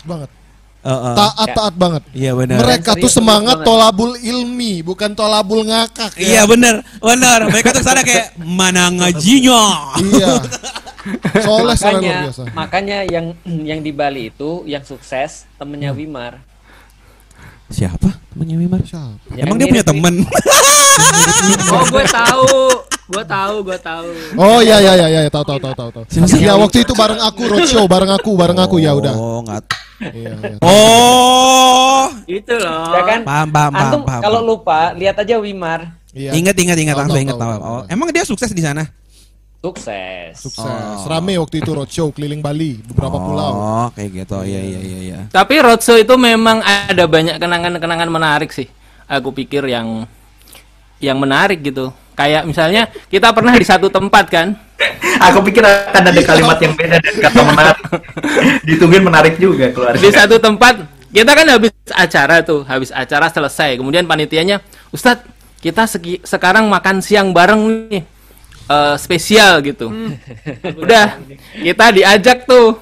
Heeh. 0.84 1.14
Taat 1.16 1.48
taat 1.50 1.74
banget. 1.74 2.02
iya 2.12 2.32
benar 2.32 2.60
Mereka 2.60 2.92
tuh 2.94 3.08
semangat 3.08 3.64
tolabul 3.64 4.14
ilmi, 4.14 4.80
bukan 4.80 5.12
tolabul 5.12 5.64
ngakak. 5.64 6.12
iya 6.14 6.40
ya. 6.40 6.42
benar 6.44 6.84
benar 6.94 7.48
mereka 7.48 7.72
tuh 7.72 7.80
sana 7.80 8.00
kayak 8.00 8.36
mana 8.36 8.92
ngajinya 8.92 9.62
Iya. 9.98 10.32
Soleh 11.44 11.72
luar 11.72 11.76
makanya 11.76 12.16
biasa. 12.22 12.42
makanya 12.52 12.98
yang 13.04 13.26
yang 13.44 13.80
di 13.80 13.92
Bali 13.92 14.28
itu 14.28 14.64
yang 14.64 14.80
sukses 14.80 15.44
temennya 15.56 15.92
Wimar 15.92 16.40
siapa 17.66 18.20
temennya 18.30 18.56
Wimar 18.56 18.80
Siapa? 18.84 19.20
Yang 19.30 19.40
emang 19.42 19.56
dia 19.56 19.66
punya 19.68 19.84
temen 19.84 20.14
Oh, 21.66 21.84
gue 21.86 22.04
tahu. 22.06 22.54
Gue 23.04 23.20
tahu, 23.20 23.54
gue 23.62 23.78
tahu. 23.78 24.08
Oh 24.34 24.64
iya 24.64 24.80
iya 24.80 24.92
iya 24.96 25.08
iya 25.20 25.28
tahu 25.28 25.44
tahu 25.44 25.60
tahu 25.60 25.74
tahu 25.76 25.90
tahu. 25.92 26.04
Siapa 26.08 26.24
sih? 26.24 26.40
Ya 26.40 26.56
waktu 26.56 26.82
itu 26.82 26.92
bareng 26.92 27.20
aku 27.20 27.42
roadshow, 27.46 27.84
bareng 27.84 28.08
aku, 28.10 28.30
bareng 28.32 28.56
aku 28.56 28.76
ya 28.80 28.92
udah. 28.92 29.12
oh 29.12 29.40
nggak 29.44 29.62
Iya, 29.94 30.32
iya. 30.34 30.56
oh 30.58 32.04
Itu 32.26 32.54
loh. 32.56 32.90
ya 32.90 33.02
kan 33.06 33.20
paham 33.22 33.48
paham 33.48 33.70
paham, 33.70 33.84
antum 33.86 34.02
paham, 34.02 34.20
kalau 34.20 34.40
lupa 34.42 34.90
lihat 34.92 35.16
aja 35.16 35.38
Wimar 35.38 35.94
Iya. 36.10 36.34
ingat 36.34 36.56
ingat 36.58 36.76
ingat 36.76 36.94
Tahu, 36.94 37.00
langsung 37.06 37.16
tahu, 37.16 37.24
ingat 37.24 37.36
tahu, 37.36 37.46
tahu. 37.46 37.60
tahu, 37.62 37.70
Oh, 37.70 37.80
tahu. 37.80 37.92
emang 37.94 38.08
dia 38.10 38.24
sukses 38.24 38.50
di 38.50 38.58
sana 38.58 38.82
sukses 39.56 40.34
Sukses. 40.34 40.98
Rame 41.06 41.38
waktu 41.38 41.56
itu 41.58 41.70
roadshow 41.70 42.10
keliling 42.10 42.42
Bali, 42.42 42.82
beberapa 42.84 43.16
pulau. 43.16 43.52
oh 43.54 43.88
kayak 43.94 44.10
gitu 44.18 44.36
iya 44.42 44.60
iya 44.60 44.80
iya 44.82 44.98
iya 45.00 45.18
Tapi 45.30 45.54
roadshow 45.58 45.94
itu 45.94 46.14
memang 46.14 46.58
ada 46.60 47.04
banyak 47.06 47.38
kenangan-kenangan 47.38 48.08
menarik 48.08 48.50
sih. 48.50 48.66
Aku 49.06 49.30
pikir 49.30 49.62
yang 49.64 50.04
yang 50.98 51.16
menarik 51.16 51.62
gitu. 51.62 51.94
Kayak 52.14 52.42
misalnya 52.46 52.82
kita 53.10 53.34
pernah 53.34 53.54
di 53.54 53.66
satu 53.66 53.90
tempat 53.90 54.30
kan. 54.30 54.54
Aku 55.30 55.42
pikir 55.46 55.62
akan 55.62 56.02
ada 56.10 56.22
kalimat 56.22 56.58
yang 56.58 56.74
beda 56.74 56.98
dan 56.98 57.14
kata 57.22 57.40
menarik. 57.42 57.78
Ditungguin 58.68 59.04
menarik 59.04 59.34
juga 59.38 59.70
keluar. 59.70 59.94
Di 59.98 60.10
satu 60.10 60.38
tempat 60.38 60.82
kita 61.14 61.30
kan 61.30 61.46
habis 61.46 61.70
acara 61.94 62.42
tuh, 62.42 62.66
habis 62.66 62.90
acara 62.90 63.30
selesai. 63.30 63.78
Kemudian 63.78 64.06
panitianya, 64.06 64.58
Ustadz, 64.90 65.26
kita 65.62 65.86
seki- 65.86 66.22
sekarang 66.26 66.66
makan 66.66 66.98
siang 66.98 67.30
bareng 67.30 67.90
nih. 67.90 68.02
Eh, 68.64 68.96
spesial 68.96 69.60
gitu. 69.60 69.92
Udah, 70.82 71.20
kita 71.52 71.86
diajak 71.92 72.48
tuh 72.48 72.80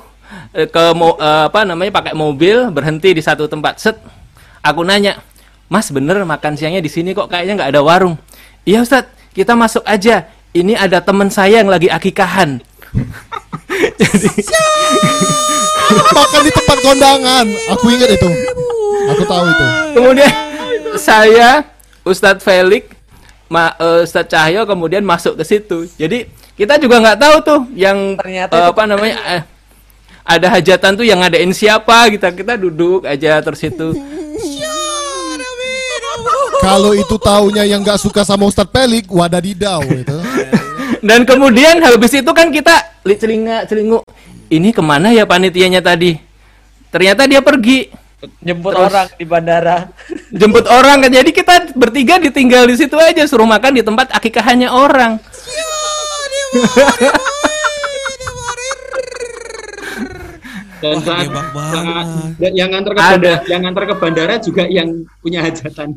eh, 0.54 0.70
ke 0.70 0.84
mo- 0.94 1.18
eh, 1.18 1.44
apa 1.50 1.66
namanya 1.66 1.90
pakai 1.90 2.14
mobil 2.14 2.70
berhenti 2.70 3.10
di 3.12 3.22
satu 3.22 3.50
tempat. 3.50 3.82
Set. 3.82 3.98
Aku 4.62 4.86
nanya, 4.86 5.18
"Mas, 5.66 5.90
bener 5.90 6.22
makan 6.22 6.54
siangnya 6.54 6.78
di 6.78 6.86
sini 6.86 7.10
kok 7.12 7.26
kayaknya 7.26 7.58
nggak 7.58 7.70
ada 7.74 7.82
warung?" 7.82 8.14
"Iya, 8.62 8.86
Ustadz, 8.86 9.10
kita 9.32 9.52
masuk 9.52 9.82
aja. 9.82 10.28
Ini 10.52 10.76
ada 10.76 11.00
teman 11.00 11.28
saya 11.28 11.60
yang 11.60 11.68
lagi 11.68 11.88
akikahan." 11.88 12.60
Makan 15.92 16.40
di 16.44 16.52
tempat 16.52 16.78
kondangan. 16.80 17.46
Aku 17.76 17.84
ingat 17.88 18.10
itu. 18.12 18.28
Aku 19.12 19.22
tahu 19.24 19.44
itu. 19.44 19.64
Kemudian 19.92 20.32
saya 20.96 21.64
Ustadz 22.02 22.44
Felix, 22.44 22.88
Ma, 23.48 23.72
eh, 23.76 24.04
Ustadz 24.04 24.30
Cahyo 24.30 24.64
kemudian 24.64 25.04
masuk 25.04 25.36
ke 25.40 25.44
situ. 25.44 25.88
Jadi 25.96 26.28
kita 26.56 26.76
juga 26.76 27.00
nggak 27.00 27.18
tahu 27.20 27.36
tuh 27.42 27.60
yang 27.72 28.16
Ternyata 28.20 28.52
itu- 28.56 28.70
apa 28.72 28.82
namanya 28.84 29.16
eh, 29.26 29.42
ada 30.22 30.46
hajatan 30.52 30.92
tuh 30.94 31.04
yang 31.04 31.18
ngadain 31.20 31.50
siapa 31.50 32.06
kita 32.08 32.30
kita 32.32 32.54
duduk 32.56 33.04
aja 33.04 33.40
terus 33.42 33.60
itu. 33.64 33.88
Kalau 36.62 36.94
itu 36.94 37.16
taunya 37.18 37.66
yang 37.66 37.82
nggak 37.82 37.98
suka 37.98 38.22
sama 38.22 38.46
Ustadz 38.46 38.70
Pelik, 38.70 39.10
wadadidau 39.10 39.82
itu. 40.02 40.16
Dan 41.02 41.26
kemudian 41.26 41.82
habis 41.82 42.14
itu 42.14 42.30
kan 42.30 42.54
kita 42.54 43.02
li 43.02 43.18
celinga 43.18 43.66
celinguk. 43.66 44.06
Ini 44.46 44.70
ke 44.70 44.78
mana 44.78 45.10
ya 45.10 45.26
panitianya 45.26 45.82
tadi? 45.82 46.14
Ternyata 46.94 47.26
dia 47.26 47.42
pergi 47.42 47.90
jemput 48.38 48.70
Terus- 48.70 48.86
orang 48.86 49.08
di 49.18 49.24
bandara 49.26 49.76
jemput 50.40 50.66
orang 50.70 51.02
kan. 51.02 51.10
Jadi 51.10 51.30
kita 51.34 51.74
bertiga 51.74 52.22
ditinggal 52.22 52.70
di 52.70 52.78
situ 52.78 52.94
aja 52.94 53.26
suruh 53.26 53.48
makan 53.48 53.74
di 53.74 53.82
tempat 53.82 54.14
akikahannya 54.14 54.70
orang. 54.70 55.18
Dan 60.82 60.98
Wah, 60.98 61.02
saat, 61.06 61.26
saat- 61.30 62.54
yang 62.58 62.68
nganter 62.74 62.90
ke 62.90 62.98
bandara, 63.00 63.38
yang 63.46 63.60
nganter 63.62 63.84
ke 63.86 63.94
bandara 63.94 64.34
juga 64.42 64.64
yang 64.66 64.88
punya 65.22 65.38
hajatan. 65.46 65.94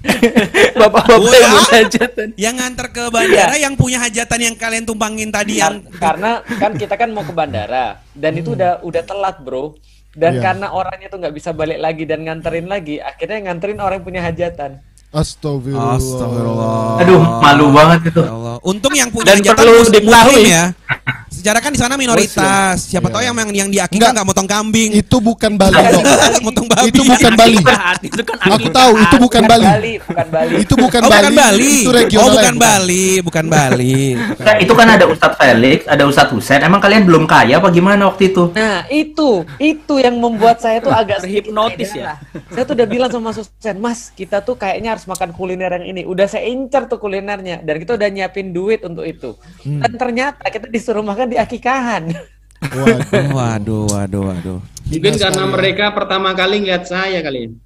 Bapak-bapak 0.80 1.20
Wah. 1.20 1.36
yang 1.36 1.56
hajatan. 1.68 2.28
yang 2.40 2.54
nganter 2.56 2.86
ke 2.88 3.02
bandara 3.12 3.54
yang 3.56 3.74
punya 3.76 4.00
hajatan 4.00 4.40
yang 4.40 4.54
kalian 4.56 4.84
tumpangin 4.88 5.28
tadi 5.28 5.60
yang 5.60 5.84
Kar- 5.92 6.16
karena 6.16 6.30
kan 6.46 6.72
kita 6.74 6.94
kan 6.96 7.12
mau 7.12 7.20
ke 7.20 7.32
bandara 7.32 8.00
dan 8.16 8.32
itu 8.34 8.56
udah 8.56 8.80
udah 8.80 9.02
telat 9.04 9.36
bro 9.44 9.76
dan 10.10 10.36
Iya. 10.36 10.42
karena 10.42 10.66
orangnya 10.74 11.06
tuh 11.06 11.22
nggak 11.22 11.34
bisa 11.36 11.50
balik 11.52 11.78
lagi 11.78 12.02
dan 12.02 12.26
nganterin 12.26 12.66
lagi 12.66 12.98
akhirnya 12.98 13.38
nganterin 13.46 13.78
orang 13.78 14.02
yang 14.02 14.06
punya 14.06 14.22
hajatan 14.24 14.82
Astagfirullah. 15.10 15.98
Astagfirullah. 15.98 17.02
Aduh, 17.02 17.20
malu 17.42 17.66
banget 17.74 18.14
itu. 18.14 18.22
Ya 18.22 18.30
Allah. 18.30 18.56
Untung 18.62 18.94
yang 18.94 19.10
punya 19.10 19.34
Dan 19.34 19.42
perlu 19.42 19.82
diketahui. 19.84 20.46
ya. 20.46 20.70
Secara 21.30 21.56
kan 21.56 21.72
di 21.72 21.80
sana 21.80 21.96
minoritas. 21.96 22.84
Siapa 22.84 23.08
Iya. 23.08 23.14
tahu 23.16 23.22
yang 23.24 23.32
yang, 23.32 23.50
yang 23.64 23.68
di 23.72 23.78
akikah 23.80 23.96
Enggak. 23.96 24.12
nggak 24.12 24.26
motong 24.28 24.44
kambing. 24.44 24.90
Itu 24.92 25.24
bukan 25.24 25.56
Bali 25.56 25.72
dong. 25.72 26.04
motong 26.44 26.66
babi. 26.68 26.92
Itu 26.92 27.00
bukan 27.00 27.32
Bali. 27.32 27.56
itu 28.02 28.22
kan 28.22 28.36
Aku 28.50 28.68
tahu 28.68 28.92
itu 28.98 29.16
bukan 29.16 29.42
Bali. 29.48 29.66
bukan 29.98 30.26
Bali 30.28 30.54
Itu 30.60 30.74
bukan 30.76 31.00
Oh, 31.00 31.08
Bali. 31.08 31.22
bukan 31.24 31.32
Bali. 31.32 31.72
Itu 31.80 31.90
regional 31.90 32.20
oh, 32.20 32.34
bukan 32.36 32.54
Bali, 32.60 33.06
bukan 33.24 33.44
Bali. 33.48 33.98
Nah, 34.36 34.54
itu 34.60 34.72
kan 34.74 34.86
ada 34.90 35.04
Ustadz 35.08 35.38
Felix, 35.38 35.78
ada 35.88 36.02
Ustadz 36.04 36.32
Husain. 36.34 36.60
Emang 36.60 36.78
kalian 36.78 37.08
belum 37.08 37.24
kaya 37.24 37.56
apa 37.56 37.72
gimana 37.72 38.04
waktu 38.06 38.30
itu? 38.30 38.52
nah 38.52 38.84
itu 38.86 39.46
itu 39.56 39.94
yang 39.96 40.18
membuat 40.18 40.60
saya 40.60 40.76
tuh 40.78 40.92
agak 40.92 41.24
beda 41.24 41.88
ya? 41.88 42.20
saya 42.52 42.62
tuh 42.66 42.74
udah 42.76 42.86
bilang 42.86 43.08
sama 43.08 43.32
Susan 43.32 43.76
mas 43.78 44.12
kita 44.12 44.42
tuh 44.42 44.52
kayaknya 44.54 44.92
harus 45.00 45.08
makan 45.08 45.32
kuliner 45.32 45.72
yang 45.72 45.84
ini 45.88 46.04
udah 46.04 46.24
saya 46.24 46.44
incer 46.44 46.84
tuh 46.84 46.96
kulinernya 46.96 47.58
dan 47.58 47.74
kita 47.80 47.96
udah 47.96 48.06
nyiapin 48.06 48.52
duit 48.52 48.84
untuk 48.84 49.02
itu 49.02 49.32
Hmm. 49.64 49.80
dan 49.80 49.92
ternyata 49.96 50.44
kita 50.46 50.68
disuruh 50.68 51.00
makan 51.00 51.26
di 51.26 51.36
akikahan 51.36 52.12
Waduh. 52.60 53.32
Waduh, 53.32 53.82
waduh, 53.88 54.22
waduh. 54.28 54.58
Mungkin 54.84 55.00
Dinas 55.08 55.16
karena 55.18 55.34
kali 55.34 55.40
ya. 55.40 55.48
mereka 55.48 55.84
pertama 55.96 56.28
kali 56.36 56.60
ngeliat 56.60 56.84
saya 56.84 57.24
kali. 57.24 57.56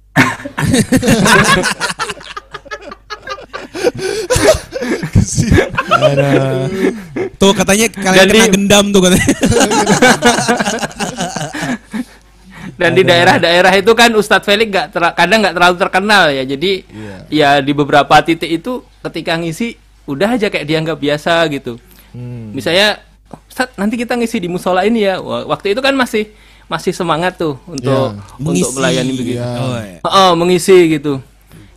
Tuh 7.35 7.51
katanya 7.51 7.85
kalian 7.91 8.25
Jadi- 8.25 8.39
kena 8.39 8.47
gendam 8.49 8.85
tuh 8.89 9.01
katanya. 9.03 9.27
Dan 12.75 12.91
di 12.91 13.03
daerah-daerah 13.03 13.71
itu 13.73 13.91
kan 13.91 14.11
Ustadz 14.11 14.43
Felix 14.43 14.67
nggak 14.67 14.87
ter- 14.91 15.15
kadang 15.15 15.39
nggak 15.39 15.55
terlalu 15.55 15.75
terkenal 15.77 16.23
ya. 16.27 16.43
Jadi 16.43 16.71
Iya. 16.85 17.15
ya 17.27 17.49
di 17.59 17.71
beberapa 17.71 18.19
titik 18.19 18.51
itu 18.53 18.83
ketika 19.01 19.35
ngisi 19.35 19.75
udah 20.05 20.35
aja 20.35 20.47
kayak 20.47 20.63
dianggap 20.63 20.97
biasa 20.97 21.47
gitu. 21.49 21.79
Hmm. 22.11 22.51
Misalnya 22.51 22.99
Ustadz 23.47 23.75
nanti 23.75 23.95
kita 23.95 24.13
ngisi 24.13 24.37
di 24.37 24.47
musola 24.47 24.83
ini 24.83 25.01
ya. 25.01 25.17
Waktu 25.21 25.71
itu 25.71 25.79
kan 25.79 25.93
masih 25.93 26.29
masih 26.65 26.91
semangat 26.91 27.37
tuh 27.37 27.55
untuk 27.65 28.11
Iya. 28.11 28.43
untuk 28.43 28.71
melayani 28.73 29.11
begitu. 29.13 29.37
Iya. 29.37 29.49
Oh, 29.55 29.77
iya. 29.77 29.99
Oh, 30.03 30.31
mengisi 30.33 30.77
gitu. 30.91 31.23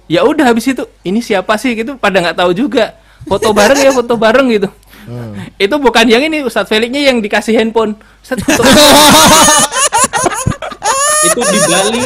Ya 0.08 0.24
udah 0.24 0.44
habis 0.46 0.64
itu 0.64 0.82
ini 1.02 1.20
siapa 1.20 1.54
sih 1.54 1.74
gitu 1.74 1.94
pada 1.94 2.18
nggak 2.18 2.36
tahu 2.36 2.50
juga. 2.52 2.96
foto 3.18 3.50
bareng 3.50 3.76
ya 3.76 3.92
foto 3.92 4.14
bareng 4.16 4.46
gitu 4.48 4.68
Hmm. 5.04 5.36
itu 5.56 5.74
bukan 5.74 6.04
yang 6.04 6.22
ini 6.22 6.40
Ustadz 6.40 6.64
Felixnya 6.66 7.02
yang 7.02 7.18
dikasih 7.18 7.52
handphone 7.52 7.92
Ustadz 8.20 8.40
foto 8.40 8.62
Itu 11.26 11.40
di 11.42 11.58
Bali. 11.66 12.00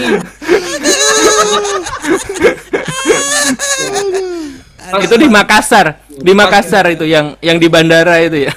itu 4.92 5.14
di 5.16 5.24
Makassar 5.24 5.86
di 6.12 6.32
Makassar 6.36 6.84
itu 6.92 7.08
yang 7.08 7.32
yang 7.40 7.56
di 7.56 7.64
bandara 7.64 8.20
itu 8.20 8.44
ya 8.44 8.52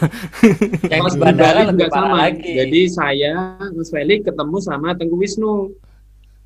Yang 0.92 1.16
di 1.16 1.18
bandara 1.18 1.60
juga 1.72 1.88
sama. 1.88 2.28
lagi. 2.28 2.52
Jadi 2.60 2.80
saya 2.92 3.56
Mas 3.72 3.88
Felix 3.88 4.20
ketemu 4.28 4.58
sama 4.60 4.92
Tengku 4.94 5.16
Wisnu. 5.16 5.72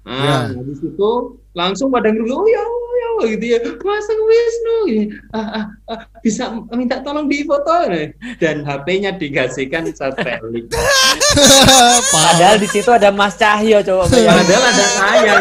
Nah, 0.05 0.49
Ya. 0.49 0.61
di 0.61 0.73
situ 0.73 1.11
langsung 1.53 1.89
pada 1.91 2.09
ngeluh, 2.09 2.41
oh 2.41 2.47
ya, 2.47 2.61
oh 2.61 2.81
ya, 2.81 2.88
gitu 3.27 3.45
ya, 3.45 3.57
Mas 3.63 4.05
Tengku 4.07 4.25
Wisnu, 4.25 4.75
gini. 4.87 5.05
Ah, 5.33 5.39
ah, 5.39 5.65
ah, 5.91 5.99
bisa 6.23 6.53
minta 6.71 7.01
tolong 7.03 7.27
di 7.27 7.43
foto 7.43 7.71
dan 8.39 8.63
HP-nya 8.63 9.17
dikasihkan 9.17 9.89
Ustaz 9.91 10.15
Felix. 10.19 10.71
Padahal 12.15 12.57
di 12.61 12.67
situ 12.69 12.89
ada 12.89 13.09
Mas 13.11 13.35
Cahyo 13.35 13.83
coba. 13.83 14.07
Padahal 14.07 14.63
ada 14.63 14.85
saya. 14.95 15.33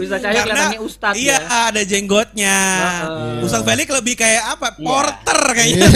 Ustaz 0.00 0.18
Cahyo 0.24 0.40
kelihatannya 0.42 0.80
Ustaz 0.80 1.14
iya, 1.14 1.36
ya. 1.36 1.68
ada 1.68 1.82
jenggotnya. 1.84 2.56
Heeh. 3.04 3.44
Ustaz 3.44 3.62
Felix 3.62 3.86
lebih 3.92 4.14
kayak 4.16 4.42
apa? 4.56 4.68
Iya. 4.74 4.86
Porter 4.88 5.40
kayaknya. 5.52 5.88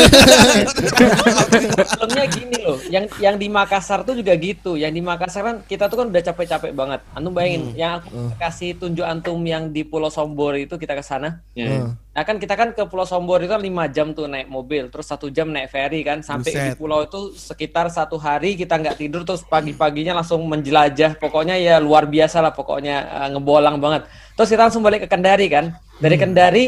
Filmnya 1.96 2.24
gini 2.28 2.56
loh, 2.60 2.78
yang 2.92 3.04
yang 3.18 3.36
di 3.40 3.48
Makassar 3.48 4.04
tuh 4.04 4.14
juga 4.14 4.36
gitu. 4.36 4.76
Yang 4.76 4.92
di 4.98 5.02
Makassar 5.02 5.42
kan 5.42 5.56
kita 5.64 5.88
tuh 5.88 6.04
kan 6.04 6.06
udah 6.12 6.22
capek-capek 6.22 6.72
banget. 6.76 7.00
Antum 7.16 7.32
bayangin, 7.32 7.72
yang 7.72 8.04
aku 8.04 8.36
kasih 8.36 8.76
tunjuk 8.76 9.04
antum 9.06 9.40
yang 9.42 9.72
di 9.72 9.82
Pulau 9.82 10.12
Sombor 10.12 10.54
itu 10.60 10.76
kita 10.76 10.92
ke 10.92 11.04
sana. 11.04 11.40
Ya. 11.56 11.96
Nah 12.14 12.22
kan 12.22 12.38
kita 12.38 12.54
kan 12.54 12.70
ke 12.70 12.86
Pulau 12.86 13.02
Sombor 13.02 13.42
itu 13.42 13.50
kan 13.50 13.58
5 13.58 13.90
jam 13.90 14.14
tuh 14.14 14.30
naik 14.30 14.46
mobil, 14.46 14.86
terus 14.86 15.10
satu 15.10 15.26
jam 15.34 15.50
naik 15.50 15.66
ferry 15.66 16.06
kan 16.06 16.22
sampai 16.22 16.54
di 16.54 16.62
Buset. 16.70 16.78
pulau 16.78 17.02
itu 17.02 17.34
sekitar 17.34 17.90
satu 17.90 18.22
hari 18.22 18.54
kita 18.54 18.78
nggak 18.78 19.02
tidur 19.02 19.26
terus 19.26 19.42
pagi-paginya 19.42 20.22
langsung 20.22 20.46
menjelajah. 20.46 21.18
Pokoknya 21.18 21.58
ya 21.58 21.82
luar 21.82 22.06
biasa 22.06 22.38
lah 22.38 22.54
pokoknya 22.54 22.96
eh, 23.02 23.28
ngebolang 23.34 23.82
banget. 23.82 24.06
Terus 24.38 24.46
kita 24.46 24.62
langsung 24.70 24.86
balik 24.86 25.02
ke 25.02 25.08
Kendari 25.10 25.50
kan, 25.50 25.74
dari 25.98 26.14
Kendari 26.14 26.64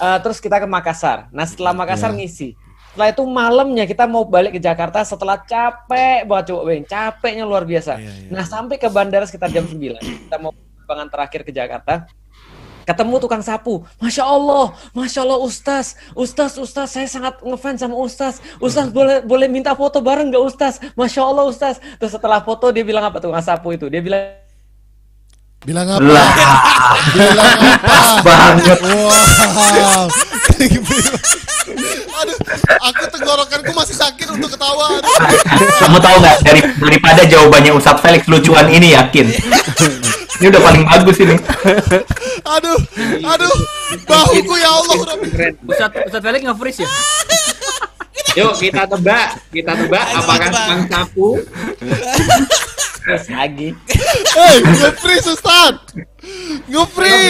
eh, 0.00 0.18
terus 0.24 0.40
kita 0.40 0.56
ke 0.56 0.68
Makassar. 0.68 1.28
Nah 1.28 1.44
setelah 1.44 1.76
Makassar 1.76 2.16
ngisi. 2.16 2.56
Setelah 2.96 3.12
itu 3.12 3.24
malamnya 3.28 3.84
kita 3.84 4.08
mau 4.08 4.24
balik 4.24 4.56
ke 4.56 4.60
Jakarta 4.64 5.04
setelah 5.04 5.36
capek 5.36 6.24
banget 6.24 6.44
coba 6.48 6.60
bayangin, 6.72 6.88
capeknya 6.88 7.44
luar 7.44 7.68
biasa. 7.68 8.00
Nah 8.32 8.48
sampai 8.48 8.80
ke 8.80 8.88
bandara 8.88 9.28
sekitar 9.28 9.52
jam 9.52 9.68
9 9.68 9.76
kita 10.00 10.40
mau 10.40 10.56
penerbangan 10.56 11.08
terakhir 11.12 11.40
ke 11.44 11.52
Jakarta 11.52 12.08
ketemu 12.86 13.18
tukang 13.18 13.42
sapu, 13.42 13.82
masya 13.98 14.22
Allah, 14.22 14.70
masya 14.94 15.26
Allah 15.26 15.42
Ustaz, 15.42 15.98
Ustaz, 16.14 16.54
Ustaz, 16.54 16.94
saya 16.94 17.10
sangat 17.10 17.42
ngefans 17.42 17.82
sama 17.82 17.98
Ustaz, 17.98 18.38
Ustaz 18.62 18.88
boleh 18.94 19.26
boleh 19.26 19.50
minta 19.50 19.74
foto 19.74 19.98
bareng 19.98 20.30
nggak 20.30 20.44
Ustaz, 20.46 20.78
masya 20.94 21.26
Allah 21.26 21.44
Ustaz. 21.50 21.82
Terus 21.98 22.14
setelah 22.14 22.40
foto 22.46 22.70
dia 22.70 22.86
bilang 22.86 23.02
apa 23.02 23.18
tukang 23.18 23.42
sapu 23.42 23.74
itu? 23.74 23.90
Dia 23.90 23.98
bilang 23.98 24.46
Bilang 25.66 25.88
apa? 25.88 25.98
Lah, 25.98 26.30
Bilang 27.10 27.58
apa? 27.58 28.22
banget. 28.22 28.78
Wow. 28.86 30.06
Aku 32.92 33.02
tenggorokanku 33.10 33.72
masih 33.72 33.96
sakit 33.96 34.28
untuk 34.32 34.52
ketawa. 34.52 35.00
Kamu 35.80 35.98
tahu 35.98 36.16
nggak 36.20 36.36
dari 36.44 36.60
daripada 36.78 37.22
jawabannya 37.24 37.72
Ustadz 37.74 38.02
Felix 38.04 38.22
lucuan 38.28 38.68
ini 38.70 38.92
yakin. 38.92 39.26
ini 40.40 40.46
udah 40.52 40.62
paling 40.62 40.84
bagus 40.84 41.16
ini. 41.20 41.36
Aduh, 42.44 42.78
aduh, 43.24 43.54
bahuku 44.04 44.54
ya 44.60 44.70
Allah. 44.70 44.96
Ustaz 45.66 45.90
Ustaz 46.06 46.20
Felix 46.20 46.40
nge-freeze 46.44 46.80
ya. 46.84 46.88
Yuk 48.36 48.52
kita 48.54 48.82
tebak, 48.84 49.26
kita 49.48 49.72
tebak 49.74 50.04
Ayo, 50.04 50.16
apakah 50.20 50.46
tebak. 50.46 50.60
tukang 50.60 50.82
sapu 50.86 51.28
lagi. 53.32 53.68
Hei. 54.34 54.56
Nge-freeze. 54.60 55.30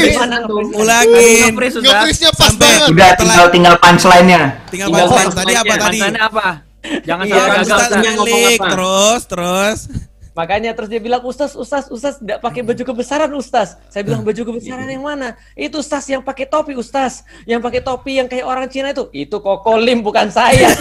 Gimana 0.09 0.37
tuh? 0.43 0.65
Ulangin. 0.73 1.53
Nge-freeze-nya 1.53 2.31
pas 2.33 2.49
Sampai- 2.49 2.65
banget. 2.67 2.89
Udah 2.91 3.11
tinggal 3.15 3.47
tinggal 3.53 3.75
punchline-nya. 3.77 4.43
Tinggal 4.67 4.89
Tinggal 4.89 5.07
punchline 5.07 5.37
tadi 5.37 5.53
apa 5.55 5.75
tadi? 5.79 5.99
Apa? 6.17 6.47
Jangan 7.03 7.25
Iya, 7.27 7.35
sampai 7.37 7.51
kan, 7.51 7.99
gagal 7.99 8.57
terus 8.65 9.21
terus. 9.27 9.79
Makanya 10.37 10.77
terus 10.77 10.93
dia 10.93 11.01
bilang 11.01 11.25
Ustaz, 11.25 11.57
Ustaz, 11.57 11.89
Ustaz 11.89 12.21
tidak 12.21 12.45
pakai 12.45 12.61
baju 12.61 12.83
kebesaran 12.85 13.33
Ustaz. 13.33 13.81
Saya 13.89 14.05
bilang 14.05 14.21
baju 14.21 14.37
kebesaran 14.37 14.85
yang 14.85 15.01
mana? 15.01 15.33
Itu 15.57 15.81
Ustaz 15.81 16.05
yang 16.13 16.21
pakai 16.21 16.45
topi 16.45 16.77
Ustaz, 16.77 17.25
yang 17.49 17.65
pakai 17.65 17.81
topi 17.81 18.21
yang 18.21 18.29
kayak 18.29 18.45
orang 18.45 18.69
Cina 18.69 18.93
itu. 18.93 19.09
Itu 19.17 19.41
Kokolim 19.41 20.05
bukan 20.05 20.29
saya. 20.29 20.69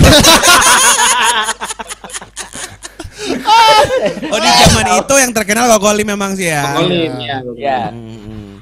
Oh 4.29 4.37
di 4.37 4.49
zaman 4.49 4.85
itu 5.01 5.15
yang 5.17 5.31
terkenal 5.33 5.65
Kokoli 5.75 6.03
memang 6.05 6.37
sih 6.37 6.51
ya. 6.51 6.77
Kolim 6.77 7.13
ya. 7.17 7.37
ya. 7.57 7.79
Hmm. 7.89 8.61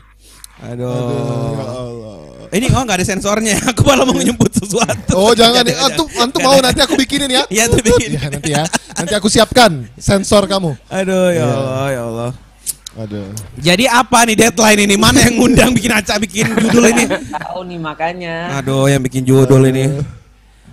Ya 0.64 0.72
Aduh. 0.72 2.22
Ini 2.54 2.70
oh 2.70 2.82
nggak 2.86 2.97
ada 3.01 3.08
sensornya. 3.08 3.58
Aku 3.74 3.82
malah 3.82 4.06
mau 4.06 4.14
nyebut 4.16 4.54
sesuatu. 4.54 5.18
Oh 5.18 5.34
jangan, 5.34 5.66
Jangan, 5.66 5.89
antum 5.89 6.06
jangan. 6.06 6.24
antum 6.30 6.41
mau 6.45 6.58
nanti 6.62 6.80
aku 6.80 6.93
bikinin 6.93 7.30
ya. 7.30 7.43
Iya, 7.49 7.66
tuh 7.66 7.82
bikin. 7.82 8.10
Ya 8.14 8.24
nanti 8.30 8.49
ya, 8.54 8.64
nanti 8.93 9.14
aku 9.18 9.26
siapkan 9.26 9.89
sensor 9.97 10.45
kamu. 10.45 10.78
Aduh 10.88 11.34
ya 11.34 11.41
Iya. 11.41 11.45
Allah 11.49 11.88
ya 11.89 12.01
Allah. 12.06 12.32
Aduh. 12.93 13.26
Jadi 13.58 13.89
apa 13.89 14.22
nih 14.30 14.38
deadline 14.38 14.86
ini? 14.86 14.95
Mana 14.95 15.26
yang 15.26 15.41
ngundang 15.41 15.74
bikin 15.74 15.89
acak 15.89 16.22
bikin 16.22 16.45
judul 16.54 16.93
ini? 16.93 17.10
Tahu 17.10 17.66
nih 17.66 17.80
makanya. 17.82 18.62
Aduh, 18.62 18.86
yang 18.86 19.01
bikin 19.01 19.26
judul 19.26 19.66
ini. 19.66 19.89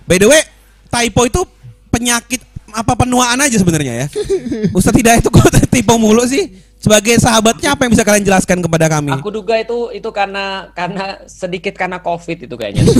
By 0.05 0.21
the 0.21 0.29
way, 0.29 0.45
typo 0.85 1.25
itu 1.25 1.41
penyakit 1.89 2.45
apa 2.71 2.93
penuaan 2.93 3.41
aja 3.41 3.57
sebenarnya 3.57 4.05
ya? 4.05 4.07
Ustadz 4.77 5.01
Hidayat 5.01 5.25
itu 5.25 5.33
kok 5.33 5.49
typo 5.73 5.97
mulu 5.97 6.21
sih? 6.29 6.45
Sebagai 6.81 7.21
sahabatnya 7.21 7.77
apa 7.77 7.85
yang 7.85 7.93
bisa 7.93 8.01
kalian 8.01 8.25
jelaskan 8.25 8.57
kepada 8.57 8.89
kami? 8.89 9.13
Aku 9.13 9.29
duga 9.29 9.61
itu 9.61 9.93
itu 9.93 10.09
karena 10.09 10.73
karena 10.73 11.21
sedikit 11.29 11.77
karena 11.77 12.01
Covid 12.01 12.49
itu 12.49 12.55
kayaknya. 12.57 12.81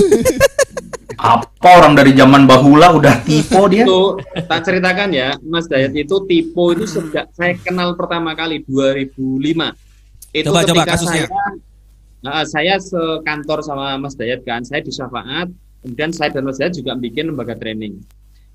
Apa 1.22 1.78
orang 1.78 1.94
dari 1.94 2.18
zaman 2.18 2.50
bahula 2.50 2.98
udah 2.98 3.22
tipe 3.22 3.54
dia? 3.70 3.86
Itu 3.86 4.18
tak 4.46 4.66
ceritakan 4.66 5.14
ya, 5.14 5.38
Mas 5.46 5.70
Dayat 5.70 5.94
itu 5.94 6.18
tipe 6.26 6.64
itu 6.74 6.82
sejak 6.82 7.30
saya 7.30 7.54
kenal 7.62 7.94
pertama 7.94 8.34
kali 8.34 8.66
2005. 8.66 9.14
Itu 10.34 10.50
Coba, 10.50 10.66
coba 10.66 10.82
kasusnya. 10.82 11.30
saya 11.30 11.62
Nah, 12.22 12.46
saya 12.46 12.78
sekantor 12.78 13.66
sama 13.66 13.98
Mas 13.98 14.14
Dayat 14.14 14.46
kan, 14.46 14.62
saya 14.62 14.78
di 14.78 14.94
Syafaat, 14.94 15.50
kemudian 15.82 16.14
saya 16.14 16.30
dan 16.30 16.46
Mas 16.46 16.58
Dayat 16.58 16.78
juga 16.78 16.94
bikin 16.94 17.34
lembaga 17.34 17.58
training. 17.58 17.98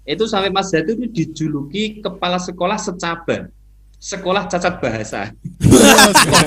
Itu 0.07 0.23
sampai 0.23 0.55
Mas 0.55 0.71
Dayat 0.71 0.87
itu 0.87 1.03
dijuluki 1.11 1.99
kepala 1.99 2.39
sekolah 2.39 2.79
secaba, 2.79 3.51
sekolah 3.97 4.45
cacat 4.45 4.77
bahasa. 4.77 5.33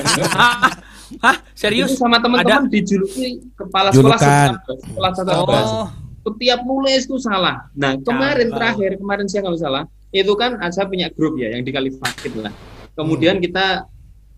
Hah? 1.19 1.35
Serius? 1.51 1.91
Itu 1.91 1.99
sama 1.99 2.23
teman-teman 2.23 2.71
dijuluki 2.71 3.43
kepala 3.59 3.91
sekolah 3.91 4.17
Julukan. 4.17 4.49
sekolah 4.63 5.11
cacat 5.11 5.35
bahasa. 5.43 5.73
Oh, 5.75 5.87
setiap 6.23 6.59
nulis 6.63 7.03
itu 7.03 7.17
salah. 7.19 7.67
Nah 7.75 7.99
kemarin 7.99 8.47
terakhir 8.47 8.95
kemarin 8.95 9.25
siang 9.27 9.51
kalau 9.51 9.59
salah 9.59 9.83
itu 10.11 10.31
kan 10.39 10.55
saya 10.71 10.87
punya 10.87 11.11
grup 11.11 11.35
ya 11.35 11.51
yang 11.51 11.67
di 11.67 11.71
Kalifakit 11.75 12.31
lah. 12.39 12.55
Kemudian 12.95 13.43
kita 13.43 13.87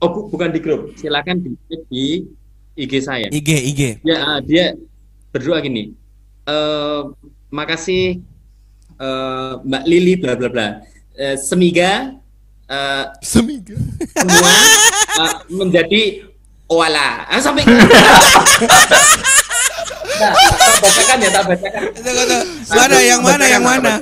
oh 0.01 0.09
bu- 0.09 0.27
bukan 0.33 0.49
di 0.49 0.59
grup, 0.61 0.93
silakan 0.97 1.41
di, 1.41 1.49
di 1.89 2.05
IG 2.73 2.93
saya. 3.05 3.29
IG 3.29 3.49
IG. 3.73 3.81
Ya 4.01 4.17
ah, 4.25 4.39
dia 4.41 4.73
berdoa 5.29 5.61
gini. 5.61 5.93
Eh 6.49 7.01
makasih 7.53 8.17
eh, 8.97 9.53
Mbak 9.61 9.83
Lili 9.85 10.13
bla 10.17 10.33
bla 10.33 10.49
bla. 10.49 10.67
Eh, 11.13 11.37
semiga 11.37 12.17
eh, 12.73 13.03
Semiga. 13.21 13.77
semua 14.09 14.53
eh, 15.19 15.33
menjadi 15.49 16.01
wala. 16.65 17.25
Ah, 17.27 17.37
sampai 17.37 17.61
Nah, 20.13 20.31
tak 20.31 20.77
bacakan 20.79 21.17
ya, 21.17 21.29
tak 21.31 21.43
bacakan. 21.47 21.81
Mana 22.69 22.97
yang 23.01 23.21
mana 23.21 23.45
yang 23.45 23.63
mana? 23.63 23.93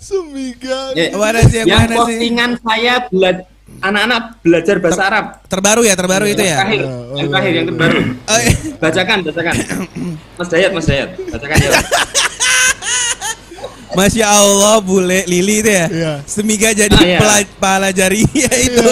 Semiga. 0.00 0.96
Ya, 0.96 1.12
Mana 1.12 1.38
sih 1.44 1.56
yang 1.60 1.68
yang 1.68 1.80
mana 1.84 1.94
sih? 1.94 1.98
postingan 2.16 2.50
saya 2.58 2.94
bela- 3.06 3.44
anak-anak 3.80 4.22
belajar 4.40 4.76
bahasa 4.80 5.02
Arab. 5.06 5.24
Terbaru 5.46 5.82
ya, 5.84 5.94
terbaru 5.94 6.24
itu 6.26 6.40
Yang 6.40 6.48
ya. 6.48 6.56
terakhir, 6.58 6.80
yang 7.14 7.28
terakhir, 7.28 7.52
yang 7.54 7.66
terbaru. 7.68 8.00
Oh, 8.24 8.38
iya. 8.40 8.54
Bacakan, 8.76 9.18
bacakan. 9.22 9.54
Mas 10.40 10.48
Dayat, 10.48 10.70
Mas 10.72 10.86
Dayat, 10.88 11.08
bacakan 11.28 11.56
ya. 11.56 11.70
Masya 13.90 14.22
Allah, 14.24 14.78
bule 14.78 15.26
Lili 15.26 15.60
itu 15.60 15.70
ya. 15.70 15.86
Iya. 15.86 16.12
Semiga 16.22 16.70
jadi 16.70 16.94
Ah, 16.94 17.02
iya. 17.02 17.18
pela- 17.18 17.50
pelajari 17.58 18.22
ya 18.46 18.52
itu. 18.56 18.86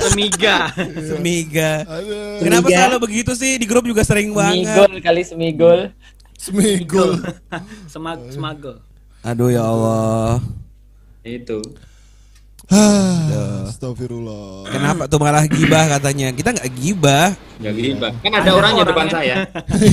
semiga. 0.00 0.56
Semiga. 1.00 1.70
Aduh. 1.86 2.42
Kenapa 2.42 2.66
Semiga. 2.66 2.76
selalu 2.76 2.96
begitu 3.00 3.32
sih? 3.32 3.52
Di 3.56 3.64
grup 3.64 3.84
juga 3.84 4.02
sering 4.02 4.30
banget. 4.30 4.66
Semigol 4.66 4.92
kali 5.00 5.22
semigol. 5.22 5.80
Semigul. 6.34 7.10
Semag 7.92 8.18
semagel. 8.28 8.82
Aduh 9.22 9.48
ya 9.48 9.62
Allah. 9.62 10.42
Itu. 11.22 11.62
Ah, 12.66 13.64
Astagfirullah. 13.70 14.66
Kenapa 14.66 15.02
tuh 15.06 15.16
malah 15.16 15.44
gibah 15.44 15.84
katanya? 15.88 16.32
Kita 16.32 16.50
nggak 16.50 16.70
gibah. 16.74 17.28
Nggak 17.62 17.74
gibah. 17.76 18.12
Kan 18.18 18.32
ada 18.34 18.50
orangnya 18.50 18.84
depan 18.84 19.06
saya. 19.08 19.36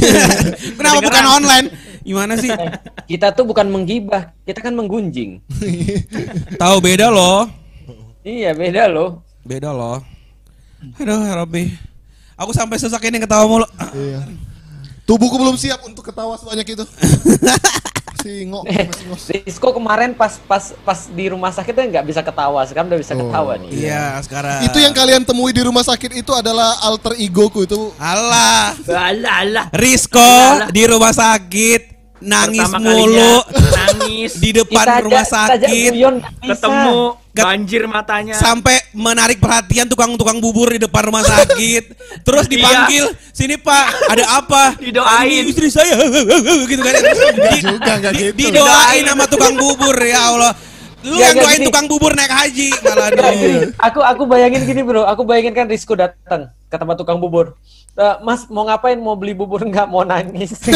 Kenapa 0.79 0.99
bukan 0.99 1.25
online? 1.29 1.67
Gimana 2.01 2.33
sih? 2.37 2.49
Kita 3.09 3.33
tuh 3.35 3.45
bukan 3.45 3.67
menggibah, 3.67 4.31
kita 4.47 4.63
kan 4.63 4.71
menggunjing. 4.71 5.43
Tahu 6.61 6.77
beda 6.79 7.11
loh. 7.11 7.49
Iya, 8.23 8.55
beda 8.55 8.87
loh. 8.87 9.19
Beda 9.43 9.75
loh. 9.75 9.99
Aduh, 10.95 11.21
ya 11.27 11.33
Robby. 11.35 11.75
Aku 12.39 12.55
sampai 12.55 12.79
sesak 12.79 13.03
ini 13.05 13.19
ketawa 13.19 13.45
mulu. 13.45 13.67
Iya. 13.93 14.25
Tubuhku 15.05 15.35
belum 15.35 15.59
siap 15.59 15.83
untuk 15.83 16.07
ketawa 16.07 16.39
sebanyak 16.39 16.77
itu. 16.77 16.85
Si 18.21 18.45
ngok, 18.45 18.69
masih 18.69 19.05
ngos. 19.09 19.23
Rizko 19.33 19.73
kemarin 19.73 20.13
pas 20.13 20.37
pas 20.45 20.77
pas 20.85 21.09
di 21.09 21.25
rumah 21.33 21.49
sakit 21.49 21.73
tuh 21.73 21.81
nggak 21.89 22.05
bisa 22.05 22.21
ketawa, 22.21 22.61
sekarang 22.69 22.93
udah 22.93 23.01
bisa 23.01 23.17
ketawa 23.17 23.57
nih. 23.57 23.69
Iya, 23.73 24.21
sekarang. 24.21 24.61
Itu 24.61 24.77
yang 24.77 24.93
kalian 24.93 25.25
temui 25.25 25.49
di 25.49 25.65
rumah 25.65 25.81
sakit 25.81 26.21
itu 26.21 26.29
adalah 26.29 26.77
alter 26.85 27.17
egoku 27.17 27.65
itu. 27.65 27.89
Allah. 27.97 28.77
Alah, 28.85 29.33
alah. 29.41 29.65
Rizko 29.73 30.69
di 30.69 30.85
rumah 30.85 31.09
sakit 31.17 31.90
nangis 32.21 32.61
Pertama 32.61 32.77
mulu 32.79 32.93
kalinya 32.93 33.29
nangis 33.71 34.31
di 34.37 34.49
depan 34.51 34.83
Kita 34.83 34.95
rumah 35.01 35.25
sakit 35.25 35.91
guyon 35.91 36.15
ketemu 36.39 36.97
Gat- 37.31 37.47
banjir 37.47 37.87
matanya. 37.87 38.35
sampai 38.35 38.75
menarik 38.91 39.39
perhatian 39.39 39.87
tukang-tukang 39.87 40.37
bubur 40.37 40.67
di 40.67 40.79
depan 40.79 41.07
rumah 41.07 41.23
sakit 41.23 41.83
terus 42.21 42.43
dipanggil 42.45 43.07
sini 43.31 43.55
pak 43.55 43.87
ada 44.05 44.25
apa 44.37 44.75
Didoain. 44.75 45.31
Ini 45.39 45.47
istri 45.47 45.67
saya 45.67 45.95
gitu 46.69 46.81
kan 46.81 46.91
Di- 46.91 47.63
juga, 47.63 47.93
di- 48.11 48.35
gitu. 48.35 48.51
didoain 48.51 49.03
sama 49.05 49.25
tukang 49.25 49.55
bubur 49.55 49.95
ya 49.97 50.27
Allah 50.27 50.51
lu 51.01 51.17
Ya, 51.17 51.31
yang 51.31 51.33
ya, 51.33 51.41
doain 51.41 51.57
gini. 51.57 51.67
tukang 51.71 51.85
bubur 51.87 52.11
naik 52.13 52.29
haji 52.29 52.69
malah 52.77 53.09
aku 53.79 53.99
aku 54.03 54.23
bayangin 54.27 54.61
gini 54.63 54.83
bro, 54.83 55.01
aku 55.01 55.23
bayangin 55.23 55.49
kan 55.51 55.65
Rizko 55.65 55.95
datang 55.95 56.53
ke 56.69 56.75
tempat 56.75 56.93
tukang 56.93 57.17
bubur. 57.17 57.57
"Eh, 57.91 58.15
mas 58.21 58.45
mau 58.47 58.63
ngapain? 58.63 58.95
Mau 58.95 59.17
beli 59.17 59.33
bubur 59.33 59.59
nggak? 59.61 59.83
Mau 59.83 60.05
nangis. 60.05 60.53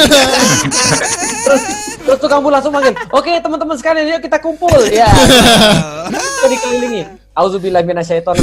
terus, 1.46 1.64
terus 2.02 2.18
tukang 2.20 2.41
bubur 2.41 2.58
langsung 2.58 2.74
manggil, 2.74 2.98
oke 3.14 3.32
teman-teman 3.39 3.78
sekalian 3.78 4.18
yuk 4.18 4.22
kita 4.26 4.38
kumpul. 4.41 4.74
Ya. 4.89 5.08
Kita 6.10 6.48
dikelilingi. 6.50 7.02
Auzubillah 7.36 7.84
minasyaiton. 7.84 8.36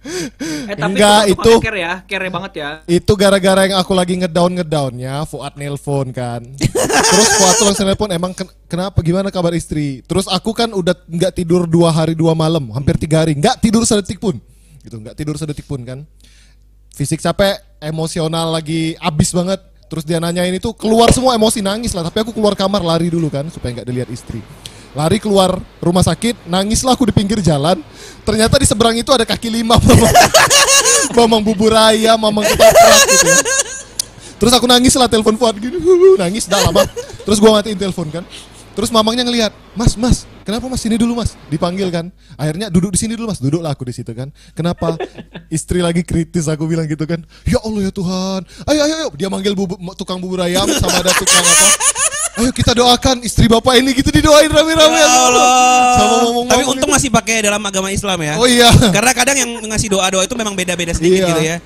Eh 0.00 0.76
tapi 0.80 0.96
Enggak, 0.96 1.28
itu 1.28 1.36
itu- 1.36 1.60
care 1.60 1.78
ya, 1.84 1.94
care 2.08 2.32
banget 2.32 2.52
ya. 2.56 2.70
Itu 2.88 3.12
gara-gara 3.20 3.68
yang 3.68 3.76
aku 3.76 3.92
lagi 3.92 4.16
ngedown 4.16 4.56
ngedownnya, 4.56 5.28
Fuad 5.28 5.60
nelpon 5.60 6.08
kan. 6.08 6.40
Terus 6.56 7.28
Fuad 7.36 7.54
tuh 7.60 7.66
langsung 7.68 7.84
nelpon, 7.84 8.08
emang 8.08 8.32
ken- 8.32 8.48
kenapa 8.64 8.96
gimana 9.04 9.28
kabar 9.28 9.52
istri? 9.52 10.00
Terus 10.08 10.24
aku 10.24 10.56
kan 10.56 10.72
udah 10.72 10.96
nggak 11.04 11.36
tidur 11.36 11.68
dua 11.68 11.92
hari 11.92 12.16
dua 12.16 12.32
malam, 12.32 12.72
hampir 12.72 12.96
tiga 12.96 13.20
hari, 13.28 13.36
nggak 13.36 13.60
tidur 13.60 13.84
sedetik 13.84 14.16
pun, 14.16 14.40
gitu, 14.80 14.96
nggak 15.04 15.12
tidur 15.20 15.36
sedetik 15.36 15.68
pun 15.68 15.84
kan. 15.84 16.00
Fisik 16.96 17.20
capek, 17.20 17.60
emosional 17.84 18.56
lagi 18.56 18.96
abis 18.96 19.36
banget. 19.36 19.60
Terus 19.90 20.06
dia 20.06 20.22
nanyain 20.22 20.54
itu 20.54 20.70
keluar 20.78 21.10
semua 21.10 21.34
emosi 21.34 21.58
nangis 21.58 21.90
lah. 21.90 22.06
Tapi 22.06 22.22
aku 22.22 22.30
keluar 22.30 22.54
kamar 22.54 22.78
lari 22.78 23.10
dulu 23.10 23.26
kan 23.26 23.50
supaya 23.50 23.74
nggak 23.74 23.86
dilihat 23.90 24.08
istri. 24.14 24.38
Lari 24.94 25.18
keluar 25.18 25.58
rumah 25.82 26.06
sakit, 26.06 26.46
nangislah 26.46 26.94
aku 26.94 27.10
di 27.10 27.14
pinggir 27.14 27.42
jalan. 27.42 27.82
Ternyata 28.22 28.62
di 28.62 28.66
seberang 28.70 28.94
itu 28.94 29.10
ada 29.10 29.26
kaki 29.26 29.50
lima 29.50 29.78
mamang, 29.82 30.14
mamang 31.14 31.42
bubur 31.42 31.74
ayam, 31.74 32.18
mamang 32.18 32.46
ketoprak 32.46 33.00
gitu 33.10 33.26
ya. 33.26 33.38
Terus 34.40 34.52
aku 34.54 34.66
nangis 34.70 34.94
lah 34.94 35.10
telepon 35.10 35.34
Fuad 35.34 35.58
gini, 35.58 35.78
nangis 36.14 36.46
dah 36.46 36.62
lama. 36.70 36.86
Terus 37.26 37.38
gua 37.42 37.58
matiin 37.58 37.78
telepon 37.78 38.08
kan. 38.14 38.24
Terus 38.78 38.94
mamangnya 38.94 39.26
ngelihat, 39.26 39.52
Mas, 39.74 39.98
Mas, 39.98 40.24
kenapa 40.50 40.66
Mas 40.66 40.82
sini 40.82 40.98
dulu 40.98 41.14
Mas? 41.14 41.38
Dipanggil 41.46 41.86
kan. 41.94 42.10
Akhirnya 42.34 42.66
duduk 42.66 42.90
di 42.90 42.98
sini 42.98 43.14
dulu 43.14 43.30
Mas, 43.30 43.38
duduklah 43.38 43.70
aku 43.70 43.86
di 43.86 43.94
situ 43.94 44.10
kan. 44.10 44.34
Kenapa? 44.52 44.98
Istri 45.46 45.78
lagi 45.78 46.02
kritis 46.02 46.50
aku 46.50 46.66
bilang 46.66 46.90
gitu 46.90 47.06
kan. 47.06 47.22
Ya 47.46 47.62
Allah 47.62 47.86
ya 47.86 47.92
Tuhan. 47.94 48.42
Ayo 48.66 48.80
ayo 48.82 48.94
ayo. 49.06 49.08
Dia 49.14 49.30
manggil 49.30 49.54
bubu- 49.54 49.78
tukang 49.94 50.18
bubur 50.18 50.42
ayam 50.42 50.66
sama 50.82 50.98
ada 50.98 51.14
tukang 51.14 51.46
apa? 51.46 51.66
Ayo 52.30 52.54
kita 52.54 52.72
doakan 52.72 53.20
istri 53.20 53.44
bapak 53.44 53.74
ini 53.76 53.90
gitu 53.92 54.08
didoain 54.08 54.46
rame-rame. 54.46 54.96
Ya 54.96 55.08
Allah. 55.10 55.48
Sama 55.92 56.14
ngomong 56.22 56.44
Tapi 56.46 56.62
untung 56.64 56.88
masih 56.88 57.10
pakai 57.10 57.42
dalam 57.42 57.58
agama 57.60 57.90
Islam 57.90 58.16
ya. 58.16 58.38
Oh 58.38 58.46
iya. 58.46 58.70
Karena 58.70 59.10
kadang 59.10 59.36
yang 59.36 59.50
ngasih 59.66 59.90
doa-doa 59.90 60.22
itu 60.22 60.34
memang 60.34 60.54
beda-beda 60.54 60.94
sedikit 60.94 61.20
Iya. 61.20 61.28
gitu 61.28 61.42
ya. 61.42 61.56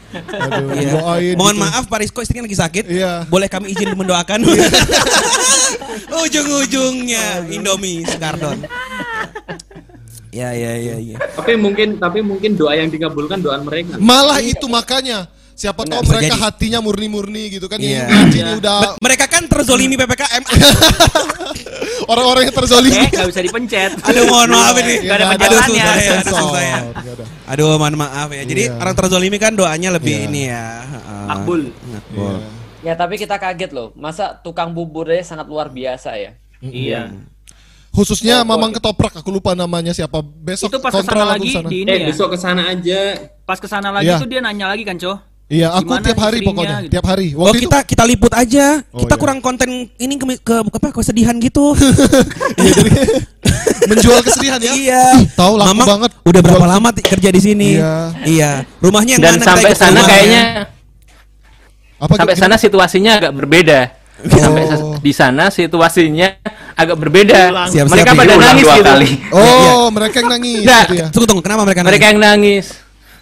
Aduh, 0.41 0.69
Iya. 0.73 0.91
doain 0.97 1.35
Mohon 1.37 1.55
gitu. 1.55 1.65
maaf 1.69 1.85
Pak 1.87 1.99
Rizko 2.01 2.19
istrinya 2.21 2.45
lagi 2.45 2.57
sakit. 2.57 2.85
Iya. 2.89 3.13
Boleh 3.29 3.47
kami 3.47 3.71
izin 3.71 3.93
mendoakan? 3.93 4.41
Ujung-ujungnya 6.25 7.45
Indomie 7.51 8.03
Skardon. 8.05 8.65
Ya 10.35 10.51
ya 10.51 10.75
ya 10.75 10.97
ya. 10.99 11.17
Tapi 11.31 11.55
mungkin 11.55 11.95
tapi 11.97 12.19
mungkin 12.19 12.59
doa 12.59 12.75
yang 12.75 12.91
dikabulkan 12.91 13.39
doa 13.39 13.55
mereka. 13.61 14.01
Malah 14.01 14.43
itu 14.43 14.67
makanya 14.67 15.31
siapa 15.55 15.83
tahu 15.83 16.03
mereka 16.05 16.29
jadi. 16.29 16.41
hatinya 16.41 16.79
murni-murni 16.79 17.49
gitu 17.49 17.67
kan 17.67 17.79
Iya. 17.79 18.11
ini 18.27 18.59
udah 18.59 18.77
Me- 18.77 18.99
Mereka 19.01 19.25
kan 19.27 19.43
terzolimi 19.45 19.95
PPKM. 19.95 20.43
orang-orang 22.07 22.43
yang 22.45 22.55
terzolimi. 22.55 22.97
Eh, 22.97 23.09
nggak 23.09 23.29
bisa 23.31 23.43
dipencet. 23.43 23.91
Aduh 24.03 24.25
mohon 24.27 24.51
maaf 24.51 24.75
ini. 24.77 24.95
Nggak 25.01 25.15
ada 25.15 25.25
Nggak 25.25 25.39
Aduh 25.39 25.39
penjelasannya. 25.41 25.81
susah 25.81 25.97
ya, 25.97 26.11
Sensor, 26.13 26.35
susah 26.37 26.63
ya. 26.63 26.79
ada. 26.93 27.25
Aduh 27.47 27.67
mohon 27.73 27.97
maaf 27.97 28.29
ya. 28.31 28.43
Jadi 28.43 28.63
Iya. 28.67 28.77
orang 28.77 28.95
terzolimi 28.95 29.39
kan 29.39 29.53
doanya 29.53 29.89
lebih 29.91 30.15
Iya. 30.15 30.27
ini 30.27 30.43
ya. 30.45 30.65
Heeh. 30.85 31.25
Makbul. 31.27 31.61
Makbul. 31.71 32.35
Ya 32.83 32.93
tapi 32.95 33.15
kita 33.17 33.37
kaget 33.37 33.71
loh, 33.71 33.95
masa 33.95 34.37
tukang 34.37 34.71
buburnya 34.71 35.23
sangat 35.23 35.47
luar 35.47 35.69
biasa 35.69 36.11
ya. 36.15 36.37
Iya. 36.61 37.15
Khususnya 37.89 38.43
Oh, 38.43 38.47
Mamang. 38.47 38.75
Ketoprak 38.75 39.15
aku 39.15 39.31
lupa 39.31 39.55
namanya 39.55 39.95
siapa. 39.95 40.19
Besok 40.21 40.67
Itu 40.67 40.79
pas 40.79 40.91
kontrol 40.91 41.15
ke 41.15 41.15
sana 41.17 41.33
lagi 41.33 41.51
sana. 41.55 41.69
di 41.71 41.77
ini 41.79 41.89
Eh 41.89 41.97
ya. 41.97 42.07
besok 42.11 42.29
ke 42.29 42.39
sana 42.39 42.63
aja. 42.69 43.01
Pas 43.41 43.57
ke 43.57 43.65
sana 43.65 43.89
lagi 43.89 44.11
Iya. 44.11 44.19
tuh 44.19 44.27
dia 44.27 44.41
nanya 44.41 44.67
lagi 44.67 44.83
kan, 44.83 44.99
Coh? 44.99 45.15
Iya, 45.45 45.69
aku 45.71 45.85
Gimana 45.87 46.01
tiap 46.03 46.19
hari 46.19 46.39
pokoknya, 46.41 46.77
gitu. 46.81 46.91
tiap 46.91 47.05
hari. 47.05 47.27
Oh 47.33 47.45
Waktu 47.45 47.69
kita 47.69 47.79
kita 47.85 48.05
liput 48.09 48.33
aja. 48.33 48.81
Oh, 48.91 49.05
kita 49.05 49.13
iya. 49.13 49.21
kurang 49.21 49.39
konten 49.39 49.69
ini 49.93 50.15
ke, 50.17 50.41
ke 50.41 50.55
apa 50.57 50.89
kesedihan 50.91 51.37
gitu. 51.37 51.77
Iya, 52.57 52.73
jadi 52.73 52.91
menjual 53.91 54.19
kesedihan 54.25 54.57
ya. 54.59 54.73
iya. 54.73 55.05
Tahu 55.37 55.61
Mamang 55.61 55.87
banget. 55.87 56.11
Udah 56.25 56.41
berapa 56.41 56.65
Jual- 56.65 56.73
lama 56.73 56.89
kerja 56.91 57.29
di 57.29 57.41
sini? 57.41 57.77
Iya. 57.77 57.95
Iya. 58.25 58.51
Rumahnya 58.81 59.13
yang 59.15 59.23
Dan 59.23 59.37
sampai 59.39 59.69
ikut 59.69 59.77
sana 59.77 59.91
rumahnya. 59.93 60.09
kayaknya 60.09 60.43
Apa 62.01 62.15
sampai 62.17 62.35
sana 62.35 62.55
situasinya 62.57 63.13
agak 63.15 63.33
berbeda. 63.35 63.81
Sampai 64.25 64.63
Oh. 64.65 64.69
sa- 64.71 64.81
di 64.99 65.13
sana 65.13 65.45
situasinya 65.51 66.29
agak 66.73 66.97
berbeda. 66.97 67.69
Siap-siap 67.69 67.87
mereka 67.87 68.11
ya. 68.11 68.17
pada 68.17 68.33
nangis 68.35 68.65
dua 68.65 68.75
gitu. 68.75 68.89
kali. 68.89 69.11
Oh, 69.31 69.85
mereka 69.93 70.15
yang 70.19 70.31
nangis 70.33 70.65
gitu 70.65 70.95
ya. 70.97 71.07
Tunggu 71.13 71.27
tunggu 71.29 71.43
kenapa 71.43 71.63
mereka 71.63 71.81
Mereka 71.85 72.01
nangis? 72.01 72.09
yang 72.09 72.21
nangis. 72.23 72.65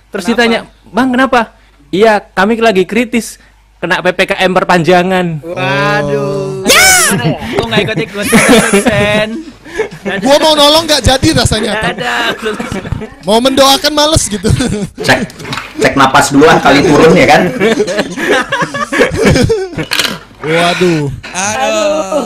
Terus 0.09 0.25
ditanya, 0.25 0.59
"Bang, 0.87 1.11
kenapa?" 1.11 1.59
"Iya, 1.93 2.25
kami 2.33 2.57
lagi 2.59 2.89
kritis 2.89 3.37
kena 3.79 4.01
PPKM 4.01 4.51
perpanjangan." 4.57 5.45
Waduh. 5.45 6.65
Ya! 6.65 6.89
Gua 7.61 7.67
nggak 7.69 7.83
ikut 7.85 7.99
ikut 8.09 8.27
sen. 8.81 9.29
Gua 10.25 10.37
mau 10.41 10.57
nolong 10.57 10.89
nggak 10.89 11.05
jadi 11.05 11.29
rasanya. 11.37 11.73
Ada. 11.93 12.33
Mau 13.29 13.39
mendoakan 13.39 13.93
males 13.93 14.25
gitu. 14.33 14.49
Cek 15.05 15.21
cek 15.79 15.95
napas 15.95 16.33
dulu 16.33 16.49
lah 16.49 16.57
kali 16.65 16.81
turun 16.81 17.13
ya 17.13 17.27
kan. 17.29 17.43
Waduh. 20.43 21.13
Aduh. 21.37 22.25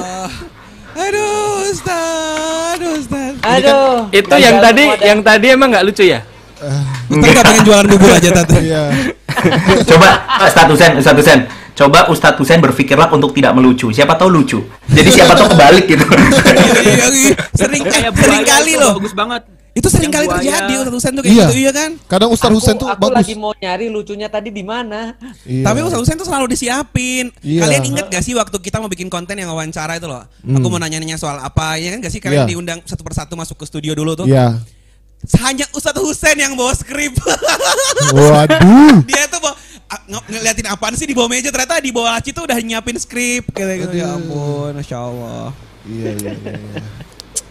Aduh, 0.96 1.68
Ustaz. 1.68 2.80
Aduh, 2.80 2.92
Ustaz. 2.96 3.32
Aduh. 3.44 4.08
Itu 4.14 4.34
yang 4.40 4.56
tadi 4.64 4.84
yang 5.04 5.20
tadi 5.20 5.46
emang 5.52 5.68
nggak 5.74 5.84
lucu 5.84 6.08
ya? 6.08 6.24
Ustaz 6.56 7.30
nggak 7.30 7.44
pengen 7.44 7.62
jualan 7.64 7.86
bubur 7.86 8.10
aja 8.10 8.28
tante. 8.32 8.58
Iya. 8.58 8.82
Coba 9.84 10.08
Ustadz 10.42 10.70
Husen, 10.72 10.90
Ustadz 10.96 11.20
Husen. 11.20 11.40
Coba 11.76 12.08
Ustadz 12.08 12.40
Husen 12.40 12.58
berpikirlah 12.58 13.12
untuk 13.12 13.30
tidak 13.30 13.52
melucu. 13.52 13.92
Siapa 13.92 14.16
tahu 14.16 14.32
lucu. 14.32 14.64
Jadi 14.88 15.08
siapa 15.12 15.36
tahu 15.36 15.52
kebalik 15.52 15.84
gitu. 15.86 16.04
Iya, 16.82 17.06
iya. 17.12 17.34
Sering 17.52 17.82
eh, 17.84 17.92
Kayak 17.92 18.12
sering 18.16 18.40
buaya 18.40 18.44
kali 18.48 18.72
loh. 18.74 18.92
Bagus 18.96 19.12
banget. 19.12 19.42
Itu 19.76 19.92
sering 19.92 20.08
kali 20.08 20.24
terjadi 20.24 20.72
Ustaz 20.80 20.94
Husen 20.96 21.12
tuh 21.12 21.20
kayak 21.20 21.36
Iya. 21.36 21.44
gitu, 21.44 21.56
iya 21.60 21.70
kan? 21.70 21.90
Kadang 22.08 22.32
Ustaz 22.32 22.48
Aku- 22.48 22.56
Husen 22.56 22.74
tuh 22.80 22.88
aku 22.88 23.02
bagus. 23.04 23.16
lagi 23.20 23.34
mau 23.36 23.52
nyari 23.52 23.86
lucunya 23.86 24.24
tadi 24.26 24.48
di 24.48 24.64
mana. 24.64 25.12
Iya. 25.44 25.68
Tapi 25.68 25.84
Ustaz 25.84 26.00
Husen 26.00 26.16
tuh 26.16 26.24
selalu 26.24 26.48
disiapin. 26.48 27.28
Iya. 27.44 27.60
Kalian 27.60 27.82
inget 27.86 28.06
gak 28.08 28.24
sih 28.24 28.32
waktu 28.32 28.56
kita 28.56 28.80
mau 28.80 28.88
bikin 28.88 29.12
konten 29.12 29.36
yang 29.36 29.52
wawancara 29.52 30.00
itu 30.00 30.08
loh? 30.08 30.24
Aku 30.42 30.66
mau 30.66 30.80
nanya-nanya 30.80 31.20
soal 31.20 31.36
apa, 31.36 31.76
ya 31.76 31.92
kan 31.92 32.00
gak 32.00 32.08
sih 32.08 32.18
kalian 32.18 32.48
Iya. 32.48 32.56
diundang 32.56 32.80
satu 32.82 33.04
persatu 33.04 33.36
masuk 33.36 33.60
ke 33.60 33.68
studio 33.68 33.92
dulu 33.92 34.16
tuh? 34.16 34.24
Iya. 34.24 34.56
Hanya 35.36 35.66
Ustadz 35.70 35.98
Husen 35.98 36.36
yang 36.36 36.54
bawa 36.54 36.70
skrip. 36.72 37.18
Waduh. 38.16 39.02
Dia 39.02 39.26
tuh 39.26 39.40
bawa, 39.40 39.54
nge- 40.06 40.26
ngeliatin 40.30 40.66
apaan 40.66 40.94
sih 40.94 41.04
di 41.04 41.12
bawah 41.12 41.26
meja 41.26 41.50
ternyata 41.50 41.78
di 41.78 41.90
bawah 41.90 42.14
laci 42.14 42.30
tuh 42.30 42.44
udah 42.44 42.54
nyiapin 42.56 42.94
skrip 42.94 43.50
kayak 43.50 43.86
gitu. 43.86 43.94
Ya 43.98 44.12
ampun, 44.12 44.70
masya 44.72 44.98
Allah. 44.98 45.50
Iya, 45.82 46.10
iya, 46.14 46.32
iya. 46.32 46.52
iya. 46.52 46.82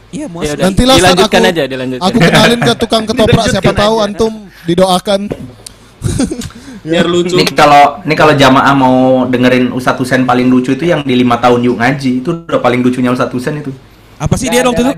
Iya, 0.07 0.25
mau 0.31 0.39
Ya 0.39 0.55
udah, 0.55 0.63
Nantilah 0.63 0.95
saat 0.95 1.19
aku, 1.19 1.35
aja, 1.35 1.63
dilanjutkan. 1.65 2.07
aku 2.07 2.17
kenalin 2.17 2.59
ke 2.61 2.73
tukang 2.77 3.03
ketoprak 3.03 3.45
siapa 3.49 3.71
tahu 3.71 3.95
aja. 3.99 4.05
antum 4.07 4.33
didoakan. 4.63 5.21
Biar 6.85 7.03
lucu. 7.03 7.35
Ini 7.35 7.51
kalau 7.51 7.99
ini 7.99 8.13
kalau 8.13 8.31
jamaah 8.31 8.71
mau 8.71 8.95
dengerin 9.25 9.73
Ustadz 9.73 9.99
Husen 9.99 10.23
paling 10.23 10.47
lucu 10.47 10.71
itu 10.71 10.85
yang 10.85 11.01
di 11.01 11.17
lima 11.17 11.35
tahun 11.35 11.65
yuk 11.65 11.75
ngaji 11.75 12.21
itu 12.21 12.29
udah 12.45 12.61
paling 12.61 12.79
lucunya 12.79 13.09
Ustadz 13.09 13.33
Husen 13.33 13.59
itu. 13.59 13.73
Apa 14.15 14.37
sih 14.37 14.47
Nggak 14.47 14.53
dia 14.55 14.69
waktu 14.69 14.83
itu? 14.85 14.93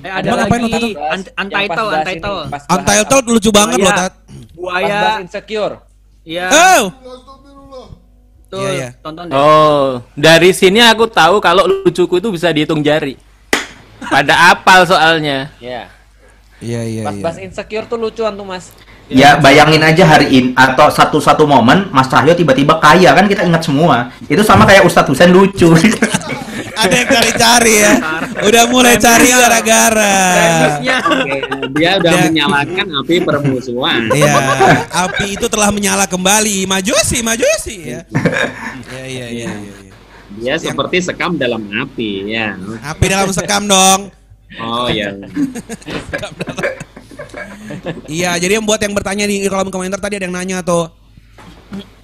Eh 0.00 0.08
ada 0.10 0.26
Emang 0.26 0.38
ngapain 0.44 0.62
lagi 0.64 0.72
itu? 0.72 0.88
Untitled, 1.36 1.90
Untitled. 2.00 2.46
Untitled 2.72 3.24
lucu 3.28 3.50
banget 3.52 3.76
loh, 3.78 3.84
Buaya. 3.84 4.00
Tat. 4.00 4.12
Pas 4.16 4.54
Buaya. 4.56 4.96
bahas 4.96 5.20
insecure. 5.20 5.74
Iya. 6.24 6.46
Oh. 6.48 6.82
Tuh, 8.50 8.66
Iya, 8.66 8.70
iya. 8.74 8.88
tonton 8.98 9.30
deh. 9.30 9.34
Oh, 9.38 10.02
dari 10.18 10.50
sini 10.50 10.82
aku 10.82 11.06
tahu 11.06 11.38
kalau 11.38 11.70
lucuku 11.70 12.18
itu 12.18 12.28
bisa 12.34 12.50
dihitung 12.50 12.82
jari. 12.82 13.14
Pada 14.02 14.50
apal 14.50 14.82
soalnya. 14.90 15.54
Ya. 15.62 15.86
Iya, 16.58 16.80
iya, 16.82 17.02
Pas 17.06 17.14
iya. 17.14 17.22
bahas 17.22 17.38
insecure 17.38 17.86
tuh 17.86 17.94
lucuan 17.94 18.34
tuh 18.34 18.42
mas. 18.42 18.74
Ya 19.06 19.38
bayangin 19.38 19.82
aja 19.82 20.06
hari 20.06 20.30
ini 20.30 20.48
atau 20.54 20.86
satu-satu 20.86 21.42
momen 21.42 21.90
Mas 21.90 22.06
Cahyo 22.06 22.30
tiba-tiba 22.30 22.78
kaya 22.78 23.10
kan 23.10 23.26
kita 23.26 23.42
ingat 23.42 23.66
semua. 23.66 24.14
Itu 24.30 24.46
sama 24.46 24.62
kayak 24.62 24.86
Ustadz 24.86 25.10
Husain 25.10 25.34
lucu. 25.34 25.66
Ada 26.80 26.94
yang 26.96 27.08
cari-cari 27.12 27.74
ya. 27.76 27.92
Udah 28.40 28.64
mulai 28.72 28.94
cari 28.96 29.28
gara-gara. 29.28 30.16
Dia 31.76 31.90
udah 32.00 32.12
Dia- 32.12 32.24
menyalakan 32.32 32.86
api 33.04 33.14
permusuhan. 33.20 34.00
Iya, 34.12 34.32
api 34.88 35.26
itu 35.36 35.46
telah 35.52 35.68
menyala 35.68 36.08
kembali. 36.08 36.64
Maju 36.64 36.94
sih, 37.04 37.20
maju 37.20 37.44
sih 37.60 37.78
ya. 37.96 38.00
Iya, 38.90 39.04
iya, 39.04 39.26
iya, 39.28 39.48
iya. 39.50 39.74
iya. 39.84 39.92
Dia 40.40 40.54
seperti 40.56 41.04
sekam 41.04 41.36
dalam 41.36 41.60
api, 41.68 42.32
ya. 42.32 42.56
Api 42.86 43.04
dalam 43.10 43.28
sekam 43.34 43.68
dong. 43.68 44.08
Oh 44.58 44.88
ya. 44.88 45.14
Iya, 48.10 48.34
jadi 48.40 48.58
yang 48.58 48.66
buat 48.66 48.80
yang 48.82 48.94
bertanya 48.96 49.28
di 49.28 49.46
kolom 49.46 49.70
komentar 49.70 50.00
tadi 50.00 50.18
ada 50.18 50.26
yang 50.26 50.34
nanya 50.34 50.58
tuh. 50.64 50.90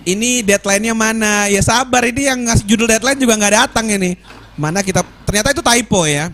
Ini 0.07 0.47
deadline-nya 0.47 0.95
mana? 0.95 1.51
Ya 1.51 1.59
sabar, 1.59 2.07
ini 2.07 2.31
yang 2.31 2.47
ngasih 2.47 2.63
judul 2.63 2.87
deadline 2.87 3.19
juga 3.19 3.35
nggak 3.35 3.55
datang 3.67 3.91
ini. 3.91 4.15
Mana 4.57 4.81
kita 4.81 5.05
ternyata 5.23 5.53
itu 5.53 5.61
typo 5.61 6.01
ya. 6.05 6.33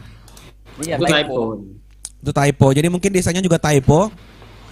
Iya 0.79 0.97
Itu 0.97 1.05
typo. 1.05 1.13
typo. 1.13 1.41
Itu 2.23 2.31
typo. 2.33 2.67
Jadi 2.71 2.87
mungkin 2.87 3.11
desanya 3.11 3.43
juga 3.43 3.59
typo. 3.59 4.09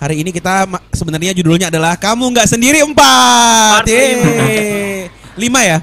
Hari 0.00 0.24
ini 0.24 0.30
kita 0.30 0.64
ma- 0.64 0.80
sebenarnya 0.90 1.36
judulnya 1.36 1.68
adalah 1.68 1.92
kamu 1.94 2.32
nggak 2.32 2.48
sendiri 2.48 2.80
empat. 2.80 3.84
Empat, 3.84 3.90
Yeay. 3.90 5.12
Lima 5.36 5.60
ya? 5.60 5.78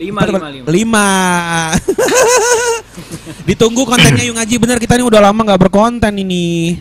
Lima, 0.00 0.20
lima, 0.24 0.48
lima. 0.48 0.66
Lima. 0.66 1.08
Ditunggu 3.48 3.84
kontennya 3.84 4.24
Yung 4.24 4.40
Ngaji 4.40 4.54
bener 4.56 4.78
kita 4.80 4.96
ini 4.96 5.04
udah 5.04 5.20
lama 5.20 5.40
nggak 5.42 5.60
berkonten 5.60 6.14
ini. 6.16 6.80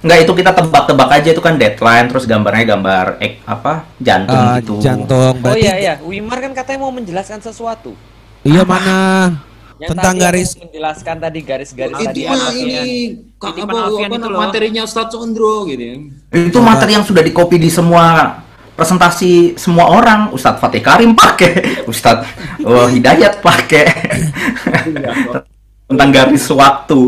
Enggak 0.00 0.24
itu 0.24 0.32
kita 0.32 0.50
tebak-tebak 0.52 1.08
aja 1.12 1.28
itu 1.28 1.42
kan 1.44 1.60
deadline 1.60 2.08
terus 2.08 2.24
gambarnya 2.24 2.64
gambar 2.66 3.20
ek, 3.20 3.44
apa 3.44 3.84
jantung 4.00 4.32
Ah, 4.32 4.56
gitu. 4.56 4.80
jantung. 4.80 5.36
Oh 5.40 5.52
iya 5.52 5.76
iya, 5.76 5.92
Wimar 6.00 6.40
kan 6.40 6.56
katanya 6.56 6.80
mau 6.80 6.92
menjelaskan 6.92 7.40
sesuatu. 7.40 7.92
Iya 8.40 8.62
mana? 8.64 8.98
Yang 9.80 9.90
Tentang 9.96 10.14
garis 10.20 10.48
menjelaskan 10.60 11.16
tadi 11.24 11.40
garis-garis 11.40 11.96
Itu 11.96 12.04
tadi 12.04 12.20
mah 12.28 12.36
apa 12.36 12.52
ini 12.52 12.80
kak, 13.40 13.54
apa, 13.64 13.78
apa 13.88 14.12
itu 14.12 14.28
loh. 14.28 14.40
materinya 14.44 14.82
Ustadz 14.84 15.16
Condro 15.16 15.64
gitu. 15.72 15.80
ya. 15.80 15.96
Itu 16.36 16.60
materi 16.60 17.00
yang 17.00 17.04
sudah 17.04 17.24
dikopi 17.24 17.56
di 17.56 17.72
semua 17.72 18.36
presentasi 18.76 19.56
semua 19.56 19.88
orang. 19.88 20.32
Ustadz 20.36 20.60
Fatih 20.60 20.84
Karim 20.84 21.16
pakai, 21.16 21.84
Ustadz 21.90 22.28
oh, 22.64 22.88
Hidayat 22.92 23.40
pakai. 23.40 23.84
Tentang 25.88 26.08
garis 26.12 26.44
waktu. 26.52 27.00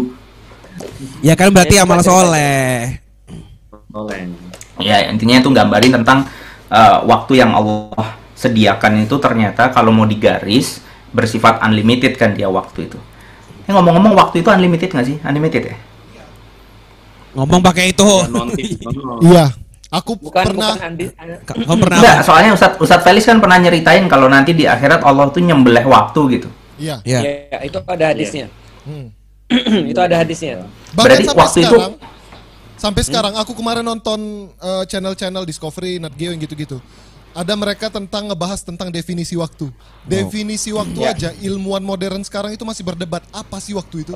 Ya 1.21 1.37
kan 1.37 1.53
berarti 1.53 1.77
Ya, 1.77 1.85
amal 1.85 2.01
soleh. 2.01 3.01
Oleh. 3.93 4.33
Ya 4.81 5.13
intinya 5.13 5.41
itu 5.41 5.49
gambarin 5.53 5.93
tentang 6.01 6.25
uh, 6.73 7.05
waktu 7.05 7.41
yang 7.41 7.53
Allah 7.53 8.17
sediakan 8.33 9.05
itu 9.05 9.17
ternyata 9.21 9.69
kalau 9.69 9.93
mau 9.93 10.09
digaris 10.09 10.81
bersifat 11.13 11.61
unlimited 11.63 12.17
kan 12.17 12.33
dia 12.33 12.49
waktu 12.49 12.89
itu. 12.89 12.99
Eh, 13.69 13.73
ngomong-ngomong 13.73 14.17
waktu 14.19 14.43
itu 14.43 14.49
unlimited 14.51 14.91
nggak 14.91 15.07
sih? 15.07 15.17
Unlimited 15.23 15.63
ya? 15.71 15.77
Ngomong 17.33 17.61
pakai 17.65 17.93
itu. 17.93 18.05
Iya. 19.25 19.53
Aku 19.93 20.17
Bukan 20.17 20.41
pernah 20.57 20.73
bukan 20.73 20.97
Kamu 21.45 21.85
pernah 21.85 21.97
Enggak, 22.01 22.17
soalnya 22.25 22.57
Ustadz 22.57 22.81
Ustadz 22.81 23.05
Felis 23.05 23.29
kan 23.29 23.45
pernah 23.45 23.61
nyeritain 23.61 24.09
kalau 24.09 24.25
nanti 24.25 24.57
di 24.57 24.65
akhirat 24.65 25.05
Allah 25.05 25.29
tuh 25.29 25.45
nyembelih 25.45 25.85
waktu 25.85 26.41
gitu. 26.41 26.49
Iya. 26.81 27.05
Ya. 27.05 27.21
Ya, 27.21 27.59
itu 27.61 27.77
ada 27.77 28.05
hadisnya. 28.09 28.49
Hmm. 28.89 29.13
itu 29.93 30.01
ada 30.01 30.17
hadisnya. 30.17 30.65
Bahkan 30.97 31.05
Berarti 31.05 31.25
sampai 31.29 31.43
waktu 31.45 31.59
itu- 31.61 31.69
sekarang 31.69 31.93
sampai 32.81 33.03
sekarang 33.05 33.35
aku 33.37 33.53
kemarin 33.53 33.85
nonton 33.85 34.49
eh, 34.57 34.85
channel-channel 34.89 35.45
Discovery, 35.45 36.01
Nat 36.01 36.17
Geo 36.17 36.33
yang 36.33 36.41
gitu-gitu. 36.41 36.81
Ada 37.33 37.57
mereka 37.57 37.89
tentang 37.89 38.29
ngebahas 38.29 38.61
tentang 38.61 38.93
definisi 38.93 39.33
waktu. 39.35 39.73
Definisi 40.05 40.69
waktu 40.69 41.01
Ya. 41.01 41.11
aja 41.17 41.31
ilmuwan 41.41 41.81
modern 41.81 42.21
sekarang 42.21 42.53
itu 42.53 42.61
masih 42.63 42.85
berdebat 42.85 43.25
apa 43.33 43.57
sih 43.57 43.73
waktu 43.73 44.05
itu? 44.05 44.13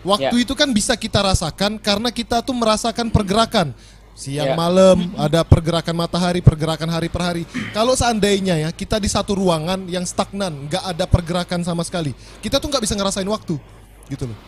Waktu 0.00 0.36
Ya. 0.36 0.44
itu 0.48 0.52
kan 0.56 0.68
bisa 0.72 0.96
kita 0.96 1.20
rasakan 1.20 1.76
karena 1.76 2.08
kita 2.08 2.40
tuh 2.40 2.56
merasakan 2.56 3.12
pergerakan. 3.12 3.76
Siang 4.14 4.52
Ya. 4.52 4.56
malam 4.56 5.10
ada 5.18 5.42
pergerakan 5.42 5.92
matahari, 5.98 6.38
pergerakan 6.38 6.86
hari 6.86 7.10
per 7.10 7.20
hari. 7.20 7.42
Kalau 7.74 7.98
seandainya 7.98 8.54
ya 8.62 8.70
kita 8.70 9.02
di 9.02 9.10
satu 9.10 9.34
ruangan 9.34 9.90
yang 9.90 10.06
stagnan, 10.06 10.70
nggak 10.70 10.84
ada 10.86 11.04
pergerakan 11.04 11.66
sama 11.66 11.82
sekali, 11.82 12.14
kita 12.38 12.62
tuh 12.62 12.70
nggak 12.70 12.84
bisa 12.86 12.94
ngerasain 12.94 13.26
waktu, 13.26 13.58
gitu 14.06 14.24
loh. 14.30 14.38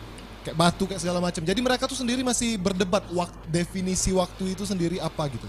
Kayak 0.47 0.55
batu 0.55 0.87
kayak 0.87 1.03
segala 1.03 1.19
macam. 1.19 1.43
Jadi 1.43 1.59
mereka 1.59 1.83
tuh 1.83 1.99
sendiri 1.99 2.23
masih 2.23 2.55
berdebat 2.55 3.03
wak- 3.11 3.35
definisi 3.51 4.15
waktu 4.15 4.55
itu 4.55 4.63
sendiri 4.63 5.03
apa 5.03 5.27
gitu. 5.27 5.43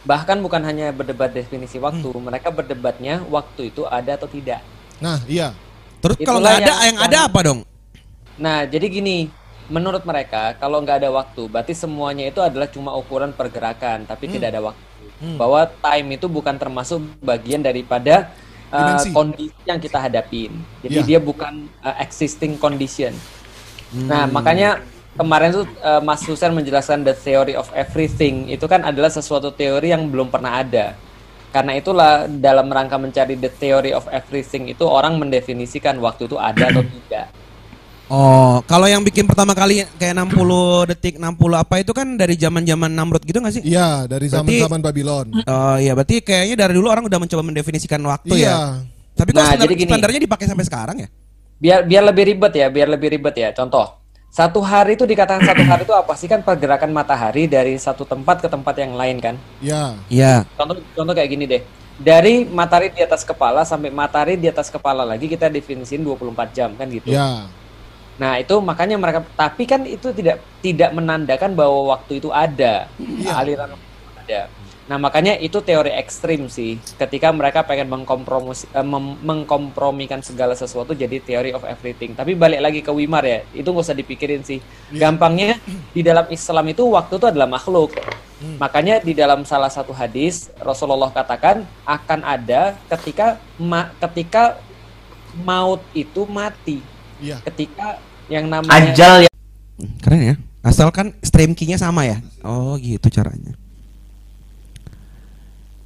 Bahkan 0.00 0.40
bukan 0.40 0.64
hanya 0.64 0.90
berdebat 0.90 1.30
definisi 1.30 1.76
waktu, 1.76 2.08
Hmm. 2.08 2.24
mereka 2.24 2.48
berdebatnya 2.48 3.20
waktu 3.28 3.68
itu 3.68 3.84
ada 3.84 4.16
atau 4.16 4.24
tidak. 4.26 4.64
Nah, 4.96 5.20
iya. 5.28 5.52
Terus 6.00 6.16
kalau 6.20 6.40
Itulah 6.40 6.56
nggak 6.56 6.64
ada, 6.64 6.72
yang- 6.72 6.84
yang 6.88 6.98
ada 7.04 7.18
apa 7.28 7.38
dong? 7.44 7.60
Nah, 8.40 8.64
jadi 8.64 8.86
gini, 8.88 9.28
menurut 9.68 10.00
mereka 10.08 10.56
kalau 10.56 10.80
nggak 10.80 11.04
ada 11.04 11.10
waktu, 11.12 11.44
berarti 11.46 11.76
semuanya 11.76 12.24
itu 12.24 12.40
adalah 12.40 12.72
cuma 12.72 12.96
ukuran 12.96 13.36
pergerakan, 13.36 14.08
tapi 14.08 14.24
Hmm. 14.28 14.34
tidak 14.40 14.48
ada 14.56 14.60
waktu. 14.72 14.84
Bahwa 15.36 15.68
time 15.68 16.16
itu 16.16 16.26
bukan 16.26 16.56
termasuk 16.56 17.00
bagian 17.20 17.60
daripada 17.60 18.32
uh, 18.70 18.96
Dimensi. 18.96 19.10
kondisi 19.10 19.60
yang 19.66 19.76
kita 19.76 19.98
hadapin. 19.98 20.54
Jadi 20.80 21.02
Iya. 21.02 21.04
dia 21.04 21.18
bukan 21.18 21.66
uh, 21.82 21.96
existing 21.98 22.54
condition. 22.56 23.10
Nah, 24.06 24.24
Hmm. 24.24 24.32
makanya 24.32 24.78
kemarin 25.14 25.50
tuh 25.52 25.64
uh, 25.80 25.98
Mas 25.98 26.20
Susan 26.20 26.50
menjelaskan 26.50 27.02
the 27.02 27.12
theory 27.12 27.54
of 27.54 27.66
everything 27.72 28.46
itu 28.46 28.64
kan 28.64 28.82
adalah 28.82 29.08
sesuatu 29.08 29.50
teori 29.50 29.90
yang 29.90 30.06
belum 30.06 30.28
pernah 30.28 30.60
ada. 30.60 30.94
Karena 31.50 31.74
itulah 31.74 32.12
dalam 32.30 32.70
rangka 32.70 32.94
mencari 32.94 33.34
the 33.34 33.50
theory 33.50 33.90
of 33.90 34.06
everything 34.08 34.66
itu 34.66 34.82
orang 34.82 35.18
mendefinisikan 35.18 35.98
waktu 35.98 36.26
itu 36.26 36.38
ada 36.38 36.70
atau 36.70 36.82
tidak. 36.82 37.26
Oh, 38.06 38.58
kalau 38.66 38.90
yang 38.90 39.02
bikin 39.02 39.22
pertama 39.22 39.54
kali 39.54 39.86
kayak 39.94 40.14
60 40.18 40.34
detik, 40.90 41.14
60 41.14 41.30
apa 41.54 41.78
itu 41.78 41.94
kan 41.94 42.18
dari 42.18 42.34
zaman-zaman 42.34 42.90
Namrud 42.90 43.22
gitu 43.22 43.38
nggak 43.38 43.54
sih? 43.54 43.62
Iya, 43.62 44.06
dari 44.06 44.26
Berarti- 44.26 44.50
zaman-zaman 44.58 44.80
Babylon. 44.82 45.26
Oh 45.46 45.78
iya, 45.78 45.94
berarti 45.94 46.18
kayaknya 46.18 46.56
dari 46.58 46.74
dulu 46.74 46.90
orang 46.90 47.06
udah 47.06 47.18
mencoba 47.22 47.42
mendefinisikan 47.42 48.02
waktu 48.02 48.34
Iya. 48.34 48.50
ya. 48.50 48.58
Tapi 49.14 49.30
kok 49.30 49.38
Nah, 49.38 49.46
standar- 49.46 49.62
jadi 49.62 49.74
gini. 49.78 49.90
standarnya 49.90 50.20
dipakai 50.22 50.46
sampai 50.46 50.66
sekarang 50.66 50.96
ya? 50.98 51.08
biar 51.60 51.84
biar 51.84 52.02
lebih 52.08 52.24
ribet 52.24 52.52
ya 52.56 52.66
biar 52.72 52.88
lebih 52.88 53.08
ribet 53.12 53.34
ya 53.36 53.52
contoh 53.52 53.99
satu 54.30 54.62
hari 54.62 54.94
itu 54.94 55.02
dikatakan 55.02 55.42
satu 55.42 55.62
hari 55.66 55.82
itu 55.82 55.90
apa 55.90 56.14
sih 56.14 56.30
kan 56.30 56.38
pergerakan 56.40 56.94
matahari 56.94 57.50
dari 57.50 57.74
satu 57.74 58.06
tempat 58.06 58.38
ke 58.38 58.48
tempat 58.48 58.74
yang 58.78 58.94
lain 58.94 59.18
kan 59.18 59.34
Iya. 59.58 59.98
Iya. 60.06 60.34
contoh 60.54 60.78
contoh 60.94 61.12
kayak 61.12 61.30
gini 61.30 61.44
deh 61.50 61.62
dari 61.98 62.46
matahari 62.46 62.94
di 62.94 63.02
atas 63.02 63.26
kepala 63.26 63.66
sampai 63.66 63.90
matahari 63.90 64.38
di 64.38 64.46
atas 64.46 64.70
kepala 64.70 65.02
lagi 65.02 65.26
kita 65.26 65.50
definisiin 65.50 66.00
24 66.00 66.56
jam 66.56 66.70
kan 66.78 66.86
gitu 66.86 67.10
Iya. 67.10 67.50
nah 68.22 68.38
itu 68.38 68.54
makanya 68.62 68.96
mereka 68.96 69.26
tapi 69.34 69.66
kan 69.66 69.82
itu 69.82 70.14
tidak 70.14 70.38
tidak 70.62 70.94
menandakan 70.94 71.50
bahwa 71.58 71.90
waktu 71.98 72.22
itu 72.22 72.30
ada 72.30 72.86
Iya. 73.02 73.34
aliran 73.34 73.74
waktu 73.74 73.82
itu 73.90 74.10
ada 74.14 74.40
nah 74.90 74.98
makanya 74.98 75.38
itu 75.38 75.62
teori 75.62 75.94
ekstrim 75.94 76.50
sih 76.50 76.82
ketika 76.98 77.30
mereka 77.30 77.62
pengen 77.62 77.86
mengkompromis 77.86 78.66
eh, 78.66 78.82
mem- 78.82 79.22
mengkompromikan 79.22 80.18
segala 80.18 80.58
sesuatu 80.58 80.98
jadi 80.98 81.22
theory 81.22 81.54
of 81.54 81.62
everything 81.62 82.10
tapi 82.10 82.34
balik 82.34 82.58
lagi 82.58 82.80
ke 82.82 82.90
Wimar 82.90 83.22
ya 83.22 83.46
itu 83.54 83.70
nggak 83.70 83.86
usah 83.86 83.94
dipikirin 83.94 84.42
sih 84.42 84.58
gampangnya 84.90 85.62
di 85.94 86.02
dalam 86.02 86.26
Islam 86.26 86.74
itu 86.74 86.82
waktu 86.90 87.22
itu 87.22 87.26
adalah 87.30 87.46
makhluk 87.46 87.94
makanya 88.58 88.98
di 88.98 89.14
dalam 89.14 89.46
salah 89.46 89.70
satu 89.70 89.94
hadis 89.94 90.50
Rasulullah 90.58 91.14
katakan 91.14 91.62
akan 91.86 92.20
ada 92.26 92.74
ketika 92.90 93.38
ma- 93.62 93.94
ketika 94.02 94.58
maut 95.46 95.84
itu 95.94 96.26
mati 96.26 96.82
Iya. 97.20 97.36
ketika 97.44 98.00
yang 98.32 98.48
namanya 98.48 98.96
Ajal 98.96 99.14
ya. 99.28 99.30
Keren 100.00 100.22
ya. 100.24 100.34
Asalkan 100.64 101.12
stream 101.20 101.52
key-nya 101.52 101.76
sama 101.76 102.08
ya. 102.08 102.16
Oh, 102.40 102.80
gitu 102.80 103.12
caranya. 103.12 103.59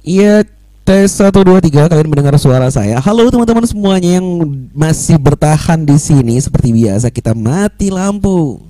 Iya, 0.05 0.45
tes 0.85 1.17
1 1.17 1.33
2 1.33 1.65
3 1.65 1.89
kalian 1.89 2.05
mendengar 2.05 2.37
suara 2.37 2.69
saya. 2.69 3.01
Halo 3.01 3.25
teman-teman 3.33 3.65
semuanya 3.65 4.21
yang 4.21 4.27
masih 4.69 5.17
bertahan 5.17 5.81
di 5.81 5.97
sini 5.97 6.37
seperti 6.37 6.69
biasa 6.77 7.09
kita 7.09 7.33
mati 7.33 7.89
lampu. 7.89 8.61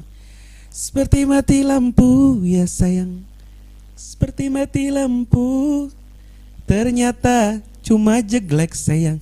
Seperti 0.72 1.28
mati 1.28 1.60
lampu 1.60 2.40
ya 2.48 2.64
sayang. 2.64 3.20
Seperti 4.00 4.48
mati 4.48 4.88
lampu. 4.88 5.92
Ternyata 6.64 7.60
cuma 7.84 8.24
jeglek 8.24 8.72
sayang. 8.72 9.20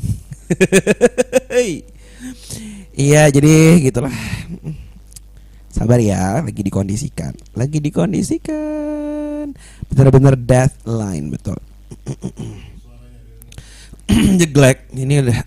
Iya, 2.94 3.26
jadi 3.34 3.82
gitulah. 3.90 4.14
Sabar 5.74 5.98
ya, 5.98 6.46
lagi 6.46 6.62
dikondisikan. 6.62 7.34
Lagi 7.58 7.82
dikondisikan. 7.82 9.50
Bener-bener 9.90 10.38
deadline 10.38 11.34
betul. 11.34 11.58
Jeglek, 14.40 14.90
ini 14.94 15.24
udah 15.24 15.40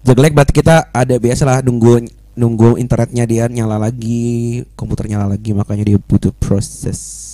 Jeglek 0.00 0.32
berarti 0.32 0.52
kita 0.56 0.88
ada 0.92 1.14
biasalah 1.20 1.60
nunggu 1.60 2.08
nunggu 2.38 2.80
internetnya 2.80 3.28
dia 3.28 3.44
nyala 3.50 3.76
lagi, 3.76 4.64
komputer 4.72 5.10
nyala 5.12 5.36
lagi, 5.36 5.52
makanya 5.52 5.84
dia 5.92 5.98
butuh 6.00 6.32
proses 6.32 7.30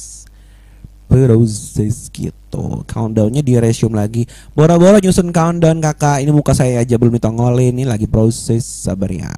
proses 1.07 2.11
gitu. 2.11 2.83
Countdownnya 2.85 3.41
di 3.41 3.55
resume 3.57 3.95
lagi. 3.95 4.27
Bora-bora 4.53 4.99
nyusun 4.99 5.31
countdown 5.31 5.79
kakak. 5.79 6.23
Ini 6.23 6.31
muka 6.35 6.53
saya 6.53 6.83
aja 6.83 6.99
belum 6.99 7.17
ditongolin. 7.17 7.79
Ini 7.79 7.87
lagi 7.87 8.11
proses. 8.11 8.67
Sabar 8.67 9.11
ya. 9.15 9.31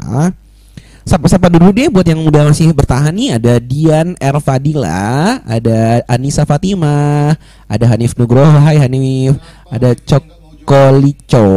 Sapa-sapa 1.08 1.48
dulu 1.48 1.72
deh 1.72 1.88
buat 1.88 2.04
yang 2.04 2.20
udah 2.20 2.52
masih 2.52 2.68
bertahan 2.76 3.16
nih 3.16 3.40
ada 3.40 3.56
Dian 3.56 4.12
Erfadila, 4.20 5.40
ada 5.48 6.04
Anissa 6.04 6.44
Fatima, 6.44 7.32
ada 7.64 7.84
Hanif 7.88 8.12
Nugroho, 8.12 8.60
hai 8.60 8.76
Hanif, 8.76 9.40
ada 9.72 9.96
Cokolico, 9.96 11.48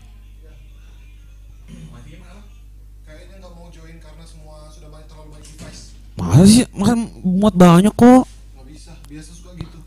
Masa 6.16 6.44
sih? 6.48 6.64
Masa 6.72 6.96
muat 7.24 7.54
banyak 7.56 7.92
kok. 7.92 8.24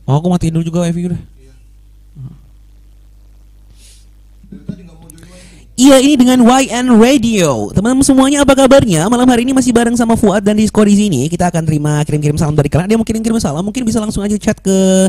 Oh, 0.09 0.15
aku 0.17 0.33
matiin 0.33 0.57
dulu 0.57 0.65
juga 0.65 0.89
wifi 0.89 1.13
udah. 1.13 1.21
Iya 1.21 1.53
ini 5.79 6.19
dengan 6.19 6.43
YN 6.43 6.99
Radio. 6.99 7.71
Teman-teman 7.71 8.03
semuanya 8.03 8.43
apa 8.43 8.59
kabarnya? 8.59 9.07
Malam 9.07 9.31
hari 9.31 9.47
ini 9.47 9.55
masih 9.55 9.71
bareng 9.71 9.95
sama 9.95 10.19
Fuad 10.19 10.43
dan 10.43 10.59
Disco 10.59 10.83
di 10.83 10.99
sini. 10.99 11.31
Kita 11.31 11.55
akan 11.55 11.63
terima 11.63 12.03
kirim-kirim 12.03 12.35
salam 12.35 12.59
dari 12.59 12.67
kalian. 12.67 12.91
Dia 12.91 12.99
mau 12.99 13.07
kirim-kirim 13.07 13.39
salam? 13.39 13.63
Mungkin 13.63 13.87
bisa 13.87 14.03
langsung 14.03 14.27
aja 14.27 14.35
chat 14.43 14.59
ke 14.59 15.07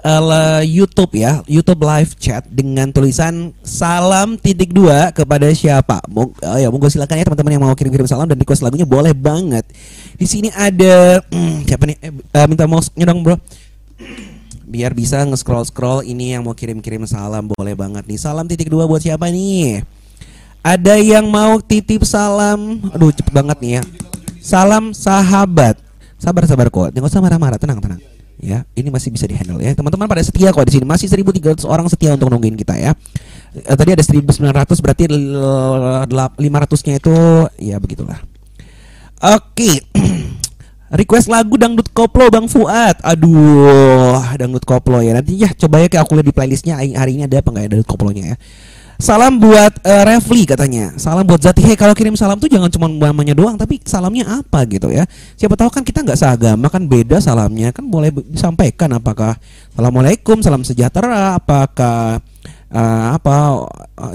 uh, 0.00 0.62
YouTube 0.64 1.20
ya. 1.20 1.44
YouTube 1.44 1.84
live 1.84 2.16
chat 2.16 2.48
Dengan 2.48 2.88
tulisan 2.96 3.52
salam 3.60 4.40
titik 4.40 4.72
dua 4.72 5.12
kepada 5.12 5.52
siapa? 5.52 6.00
Mong 6.08 6.32
oh 6.32 6.58
ya 6.64 6.72
monggo 6.72 6.88
silakan 6.88 7.20
ya 7.20 7.24
teman-teman 7.28 7.52
yang 7.52 7.62
mau 7.68 7.76
kirim-kirim 7.76 8.08
salam 8.08 8.24
Dan 8.24 8.40
request 8.40 8.64
lagunya 8.64 8.88
boleh 8.88 9.12
banget. 9.12 9.68
Di 10.16 10.24
sini 10.24 10.48
ada 10.48 11.20
hmm, 11.28 11.60
Siapa 11.68 11.84
nih? 11.84 11.96
Eh, 12.00 12.12
eh, 12.16 12.46
Minta 12.48 12.64
mouse-nya 12.64 13.04
dong 13.04 13.20
bro. 13.20 13.36
Biar 14.72 14.96
bisa 14.96 15.20
nge-scroll 15.28 15.68
scroll 15.68 16.08
ini 16.08 16.32
yang 16.32 16.48
mau 16.48 16.56
kirim-kirim 16.56 17.04
salam 17.04 17.52
boleh 17.52 17.76
banget 17.76 18.08
nih. 18.08 18.16
Salam 18.16 18.48
titik 18.48 18.72
dua 18.72 18.88
buat 18.88 19.04
siapa 19.04 19.28
nih 19.28 19.95
ada 20.66 20.98
yang 20.98 21.30
mau 21.30 21.62
titip 21.62 22.02
salam? 22.02 22.82
Aduh 22.90 23.14
cepet 23.14 23.30
banget 23.30 23.56
nih 23.62 23.72
ya. 23.78 23.82
Salam 24.42 24.90
sahabat. 24.90 25.78
Sabar 26.18 26.42
sabar 26.50 26.66
kok. 26.74 26.90
Nggak 26.90 27.06
usah 27.06 27.22
marah-marah. 27.22 27.54
Tenang 27.54 27.78
tenang. 27.78 28.02
Ya 28.36 28.66
ini 28.74 28.90
masih 28.90 29.14
bisa 29.14 29.30
dihandle 29.30 29.62
ya. 29.62 29.78
Teman-teman 29.78 30.10
pada 30.10 30.26
setia 30.26 30.50
kok 30.50 30.66
di 30.66 30.74
sini. 30.74 30.82
Masih 30.82 31.06
1300 31.06 31.62
orang 31.70 31.86
setia 31.86 32.18
untuk 32.18 32.34
nungguin 32.34 32.58
kita 32.58 32.74
ya. 32.74 32.98
Eh, 33.54 33.76
tadi 33.78 33.94
ada 33.94 34.02
1900 34.02 34.82
berarti 34.82 35.06
500 35.06 36.86
nya 36.90 36.94
itu 36.98 37.14
ya 37.62 37.78
begitulah. 37.78 38.18
Oke. 39.22 39.86
Request 40.98 41.26
lagu 41.30 41.54
dangdut 41.58 41.94
koplo 41.94 42.26
Bang 42.26 42.50
Fuad. 42.50 42.98
Aduh, 43.06 44.18
dangdut 44.34 44.66
koplo 44.66 44.98
ya. 44.98 45.14
Nanti 45.14 45.38
ya 45.38 45.50
coba 45.54 45.78
ya 45.78 45.86
kayak 45.86 46.02
aku 46.02 46.18
lihat 46.18 46.26
di 46.26 46.34
playlistnya. 46.34 46.74
Hari 46.74 47.22
ini 47.22 47.30
ada 47.30 47.38
apa 47.38 47.54
nggak 47.54 47.62
ya 47.62 47.68
dangdut 47.70 47.90
koplonya 47.90 48.34
ya. 48.34 48.36
Salam 48.96 49.36
buat 49.36 49.76
eh, 49.84 50.04
Refli 50.08 50.48
katanya. 50.48 50.96
Salam 50.96 51.28
buat 51.28 51.36
Zati. 51.36 51.60
Hey, 51.60 51.76
kalau 51.76 51.92
kirim 51.92 52.16
salam 52.16 52.40
tuh 52.40 52.48
jangan 52.48 52.72
cuma 52.72 52.88
namanya 52.88 53.36
doang, 53.36 53.60
tapi 53.60 53.76
salamnya 53.84 54.24
apa 54.40 54.64
gitu 54.64 54.88
ya. 54.88 55.04
Siapa 55.36 55.52
tahu 55.52 55.68
kan 55.68 55.84
kita 55.84 56.00
nggak 56.00 56.16
seagama 56.16 56.72
kan 56.72 56.88
beda 56.88 57.20
salamnya 57.20 57.76
kan 57.76 57.84
boleh 57.84 58.08
disampaikan 58.32 58.96
apakah 58.96 59.36
Assalamualaikum, 59.76 60.40
salam 60.40 60.64
sejahtera, 60.64 61.36
apakah 61.36 62.24
eh, 62.72 63.06
apa 63.12 63.68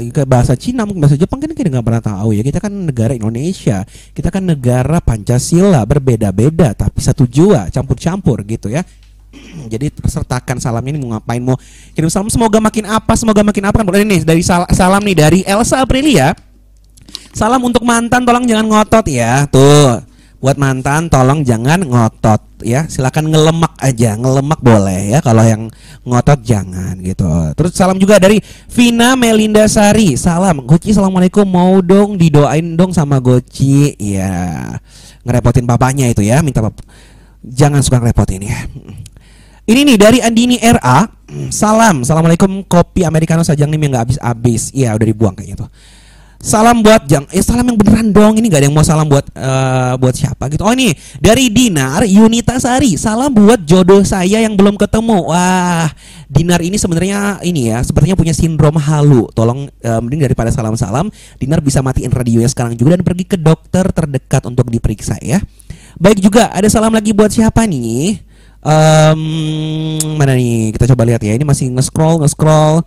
ke 0.09 0.25
bahasa 0.25 0.57
Cina 0.57 0.89
mungkin 0.89 1.05
bahasa 1.05 1.13
Jepang 1.13 1.37
kan 1.37 1.53
kita 1.53 1.69
nggak 1.69 1.85
pernah 1.85 2.01
tahu 2.01 2.33
ya 2.33 2.41
kita 2.41 2.57
kan 2.57 2.73
negara 2.73 3.13
Indonesia 3.13 3.85
kita 4.17 4.33
kan 4.33 4.43
negara 4.45 4.97
Pancasila 4.97 5.85
berbeda-beda 5.85 6.73
tapi 6.73 6.99
satu 7.01 7.29
jua 7.29 7.69
campur-campur 7.69 8.41
gitu 8.49 8.73
ya 8.73 8.81
jadi 9.71 9.87
sertakan 10.05 10.59
salamnya 10.59 10.95
ini 10.95 10.99
mau 11.01 11.17
ngapain 11.17 11.41
mau 11.41 11.55
kirim 11.95 12.11
salam. 12.11 12.27
Semoga 12.27 12.59
makin 12.59 12.85
apa 12.87 13.13
semoga 13.15 13.41
makin 13.41 13.63
apa. 13.67 13.75
Kan 13.81 13.87
boleh 13.87 14.03
nih 14.03 14.21
dari 14.27 14.43
sal- 14.43 14.69
salam 14.75 15.01
nih 15.03 15.15
dari 15.15 15.39
Elsa 15.47 15.83
Aprilia. 15.83 16.35
Salam 17.31 17.63
untuk 17.63 17.87
mantan 17.87 18.27
tolong 18.27 18.43
jangan 18.43 18.67
ngotot 18.67 19.05
ya. 19.07 19.47
Tuh 19.47 20.03
buat 20.41 20.57
mantan 20.57 21.07
tolong 21.07 21.47
jangan 21.47 21.79
ngotot 21.79 22.65
ya. 22.65 22.83
Silakan 22.91 23.31
ngelemak 23.31 23.71
aja 23.79 24.19
ngelemak 24.19 24.59
boleh 24.59 25.15
ya. 25.15 25.19
Kalau 25.23 25.43
yang 25.47 25.71
ngotot 26.03 26.43
jangan 26.43 26.99
gitu. 26.99 27.27
Terus 27.55 27.71
salam 27.71 27.95
juga 27.95 28.19
dari 28.19 28.43
Vina 28.67 29.15
Melinda 29.15 29.63
Sari. 29.71 30.19
Salam 30.19 30.67
Goci 30.67 30.91
assalamualaikum. 30.91 31.47
Mau 31.47 31.79
dong 31.79 32.19
didoain 32.19 32.75
dong 32.75 32.91
sama 32.91 33.23
Goci 33.23 33.95
ya 33.95 34.75
ngerepotin 35.23 35.63
papanya 35.63 36.11
itu 36.11 36.19
ya. 36.19 36.43
Minta 36.43 36.59
jangan 37.41 37.81
suka 37.81 37.97
ngerepotin 37.97 38.45
ya 38.45 38.59
ini 39.69 39.79
nih 39.85 39.97
dari 39.97 40.19
Andini 40.23 40.57
RA 40.61 41.05
salam 41.53 42.03
assalamualaikum 42.03 42.65
kopi 42.65 43.05
americano 43.05 43.45
sajang 43.45 43.69
nih 43.71 43.77
yang 43.77 43.91
nggak 43.93 44.03
habis-habis 44.09 44.73
iya 44.73 44.95
udah 44.97 45.07
dibuang 45.07 45.35
kayaknya 45.37 45.67
tuh 45.67 45.69
Salam 46.41 46.81
buat 46.81 47.05
jang, 47.05 47.29
eh 47.29 47.45
salam 47.45 47.69
yang 47.69 47.77
beneran 47.77 48.09
dong. 48.09 48.33
Ini 48.33 48.49
gak 48.49 48.65
ada 48.65 48.65
yang 48.65 48.73
mau 48.73 48.81
salam 48.81 49.05
buat 49.05 49.29
eh, 49.29 49.93
buat 50.01 50.09
siapa 50.17 50.49
gitu. 50.49 50.65
Oh 50.65 50.73
ini 50.73 50.89
dari 51.21 51.53
Dinar 51.53 52.01
Yunita 52.01 52.57
Sari. 52.57 52.97
Salam 52.97 53.29
buat 53.29 53.61
jodoh 53.61 54.01
saya 54.01 54.41
yang 54.41 54.57
belum 54.57 54.73
ketemu. 54.73 55.29
Wah, 55.29 55.85
Dinar 56.25 56.65
ini 56.65 56.81
sebenarnya 56.81 57.45
ini 57.45 57.69
ya, 57.69 57.85
sepertinya 57.85 58.17
punya 58.17 58.33
sindrom 58.33 58.73
halu. 58.81 59.29
Tolong 59.37 59.69
eh, 59.85 60.01
mending 60.01 60.25
daripada 60.25 60.49
salam-salam, 60.49 61.13
Dinar 61.37 61.61
bisa 61.61 61.85
matiin 61.85 62.09
radionya 62.09 62.49
sekarang 62.49 62.73
juga 62.73 62.97
dan 62.97 63.05
pergi 63.05 63.29
ke 63.29 63.37
dokter 63.37 63.85
terdekat 63.93 64.41
untuk 64.49 64.65
diperiksa 64.73 65.21
ya. 65.21 65.37
Baik 66.01 66.25
juga 66.25 66.49
ada 66.49 66.65
salam 66.73 66.89
lagi 66.89 67.13
buat 67.13 67.29
siapa 67.29 67.69
nih? 67.69 68.30
Em, 68.61 69.21
mana 70.21 70.37
nih? 70.37 70.69
Kita 70.77 70.93
coba 70.93 71.09
lihat 71.09 71.21
ya. 71.25 71.33
Ini 71.33 71.45
masih 71.45 71.73
nge-scroll, 71.73 72.21
nge-scroll. 72.21 72.85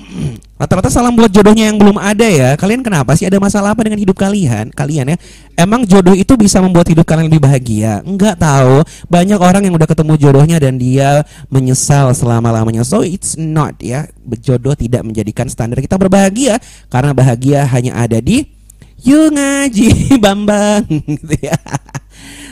Rata-rata 0.60 0.92
salam 0.92 1.16
buat 1.16 1.32
jodohnya 1.32 1.72
yang 1.72 1.80
belum 1.80 1.96
ada 1.96 2.28
ya. 2.28 2.52
Kalian 2.56 2.84
kenapa 2.84 3.16
sih 3.16 3.24
ada 3.24 3.40
masalah 3.40 3.72
apa 3.72 3.80
dengan 3.80 3.96
hidup 3.96 4.16
kalian? 4.16 4.68
Kalian 4.72 5.12
ya. 5.12 5.16
Emang 5.56 5.88
jodoh 5.88 6.12
itu 6.12 6.36
bisa 6.36 6.60
membuat 6.60 6.88
hidup 6.92 7.08
kalian 7.08 7.32
lebih 7.32 7.40
bahagia? 7.40 8.04
Enggak 8.04 8.36
tahu. 8.36 8.84
Banyak 9.08 9.40
orang 9.40 9.64
yang 9.64 9.74
udah 9.76 9.88
ketemu 9.88 10.20
jodohnya 10.20 10.56
dan 10.60 10.76
dia 10.76 11.24
menyesal 11.48 12.12
selama-lamanya. 12.12 12.84
So 12.84 13.00
it's 13.00 13.40
not 13.40 13.80
ya. 13.80 14.04
Jodoh 14.44 14.76
tidak 14.76 15.00
menjadikan 15.04 15.48
standar 15.48 15.80
kita 15.80 15.96
berbahagia 15.96 16.60
karena 16.92 17.16
bahagia 17.16 17.64
hanya 17.72 17.96
ada 17.96 18.20
di 18.20 18.60
Yuk 19.00 19.32
ngaji 19.32 19.88
Bambang 20.24 20.84
gitu 21.08 21.34
ya. 21.40 21.56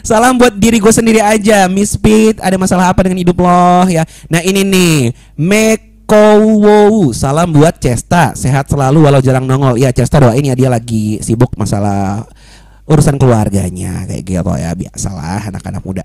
Salam 0.06 0.38
buat 0.38 0.54
diri 0.56 0.78
gue 0.78 0.92
sendiri 0.94 1.18
aja 1.18 1.66
Miss 1.66 1.98
Pete 1.98 2.38
Ada 2.38 2.54
masalah 2.54 2.94
apa 2.94 3.04
dengan 3.04 3.20
hidup 3.20 3.38
lo? 3.42 3.84
Ya. 3.90 4.06
Nah 4.30 4.40
ini 4.40 4.62
nih 4.62 4.94
Mekowowu. 5.36 7.10
Salam 7.12 7.50
buat 7.52 7.76
Cesta. 7.82 8.32
Sehat 8.38 8.70
selalu 8.70 9.04
walau 9.04 9.20
jarang 9.20 9.44
nongol. 9.44 9.76
Ya 9.76 9.90
Cesta 9.90 10.22
doain 10.22 10.44
ya 10.44 10.54
dia 10.54 10.70
lagi 10.70 11.18
sibuk 11.20 11.52
masalah 11.58 12.24
Urusan 12.88 13.18
keluarganya. 13.20 14.06
Kayak 14.06 14.22
gitu 14.24 14.52
ya 14.54 14.70
Biasalah 14.72 15.50
anak-anak 15.50 15.82
muda. 15.82 16.04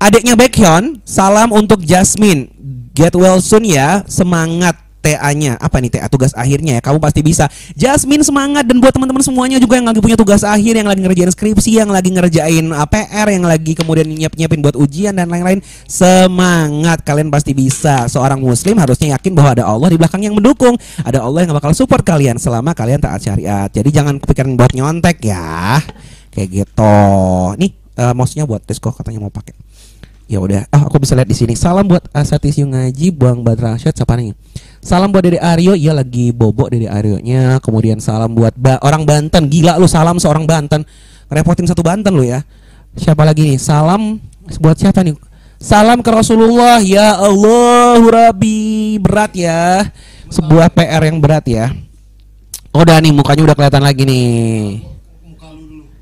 Adiknya 0.00 0.34
Baekhyun 0.34 1.04
Salam 1.06 1.54
untuk 1.54 1.86
Jasmine. 1.86 2.50
Get 2.90 3.14
well 3.14 3.38
soon 3.38 3.64
ya 3.64 4.02
Semangat 4.10 4.89
TA-nya 5.00 5.56
apa 5.56 5.80
nih 5.80 5.90
TA 5.96 6.06
tugas 6.12 6.36
akhirnya 6.36 6.78
ya. 6.78 6.82
Kamu 6.84 7.00
pasti 7.00 7.24
bisa. 7.24 7.48
Jasmine 7.74 8.22
semangat. 8.22 8.68
Dan 8.68 8.78
buat 8.78 8.92
teman-teman 8.92 9.24
semuanya 9.24 9.56
juga 9.56 9.80
yang 9.80 9.88
lagi 9.88 10.00
punya 10.04 10.14
tugas 10.14 10.44
akhir 10.44 10.76
yang 10.76 10.88
lagi 10.88 11.00
ngerjain 11.00 11.32
skripsi 11.32 11.80
yang 11.80 11.90
lagi 11.90 12.12
ngerjain 12.12 12.68
uh, 12.70 12.86
PR 12.86 13.26
yang 13.32 13.44
lagi 13.48 13.72
kemudian 13.72 14.06
nyiap-nyiapin 14.06 14.60
buat 14.60 14.76
ujian 14.76 15.16
dan 15.16 15.32
lain-lain 15.32 15.64
semangat. 15.88 17.02
Kalian 17.02 17.32
pasti 17.32 17.56
bisa. 17.56 18.06
Seorang 18.06 18.38
muslim 18.38 18.76
harusnya 18.76 19.16
yakin 19.16 19.32
bahwa 19.32 19.50
ada 19.56 19.64
Allah 19.66 19.88
di 19.90 19.96
belakang 19.96 20.22
yang 20.22 20.36
mendukung. 20.36 20.76
Ada 21.02 21.24
Allah 21.24 21.48
yang 21.48 21.56
bakal 21.56 21.72
support 21.72 22.04
kalian 22.04 22.36
selama 22.36 22.76
kalian 22.76 23.00
taat 23.00 23.24
syariat. 23.24 23.72
Jadi 23.72 23.88
jangan 23.90 24.20
kepikiran 24.20 24.54
buat 24.54 24.72
nyontek 24.76 25.24
ya. 25.24 25.80
Kayak 26.30 26.48
gitu. 26.62 26.96
Nih 27.56 27.72
uh, 27.96 28.12
mouse-nya 28.12 28.44
buat 28.44 28.62
Tesco 28.62 28.92
katanya 28.92 29.24
mau 29.24 29.32
pakai. 29.32 29.56
Ya 30.30 30.38
udah. 30.38 30.62
Ah 30.70 30.86
aku 30.86 31.02
bisa 31.02 31.18
lihat 31.18 31.26
di 31.26 31.34
sini. 31.34 31.58
Salam 31.58 31.90
buat 31.90 32.06
Asatis 32.14 32.54
Yung 32.62 32.70
Ngaji 32.70 33.10
Buang 33.10 33.42
Badrasyad 33.42 33.96
siapa 33.96 34.14
nih 34.14 34.30
salam 34.80 35.12
buat 35.12 35.22
Dede 35.24 35.38
Aryo. 35.40 35.76
Iya 35.76 35.92
lagi 35.92 36.32
bobok 36.32 36.72
Dede 36.72 36.88
Aryo 36.88 37.20
nya 37.20 37.60
kemudian 37.60 38.00
salam 38.00 38.32
buat 38.32 38.56
ba- 38.56 38.80
orang 38.82 39.04
Banten. 39.04 39.46
Gila 39.46 39.76
lu 39.76 39.86
salam 39.86 40.16
seorang 40.16 40.44
Banten. 40.44 40.84
Repotin 41.30 41.68
satu 41.68 41.84
Banten 41.84 42.16
lu 42.16 42.26
ya. 42.26 42.42
Siapa 42.98 43.22
lagi 43.22 43.46
nih? 43.46 43.58
Salam 43.60 44.18
buat 44.58 44.74
siapa 44.74 45.06
nih? 45.06 45.14
Salam 45.60 46.00
ke 46.02 46.10
Rasulullah. 46.10 46.82
Ya 46.82 47.14
Allah 47.14 48.00
Rabbi. 48.00 48.98
Berat 48.98 49.36
ya. 49.36 49.86
Sebuah 50.30 50.72
PR 50.74 51.02
yang 51.06 51.22
berat 51.22 51.46
ya. 51.46 51.70
Udah 52.70 53.02
nih 53.02 53.10
mukanya 53.10 53.50
udah 53.50 53.56
kelihatan 53.58 53.82
lagi 53.82 54.02
nih. 54.06 54.86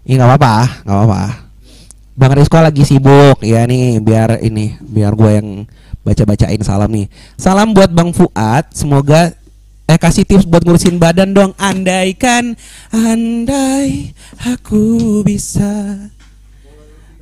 Iya 0.08 0.24
nggak 0.24 0.30
apa-apa, 0.36 0.54
nggak 0.84 0.96
apa-apa. 0.96 1.22
Bang 2.16 2.32
Rizko 2.36 2.58
lagi 2.60 2.82
sibuk. 2.84 3.40
Ya 3.44 3.64
nih 3.68 4.00
biar 4.00 4.40
ini 4.40 4.76
biar 4.80 5.12
gue 5.16 5.30
yang 5.32 5.48
baca-bacain 6.08 6.60
salam 6.64 6.88
nih. 6.88 7.06
Salam 7.36 7.76
buat 7.76 7.92
Bang 7.92 8.16
Fuad, 8.16 8.72
semoga 8.72 9.36
eh 9.88 10.00
kasih 10.00 10.24
tips 10.24 10.48
buat 10.48 10.64
ngurusin 10.64 10.96
badan 10.96 11.36
dong. 11.36 11.52
Andaikan 11.60 12.56
andai 12.88 14.16
aku 14.40 15.20
bisa 15.20 16.08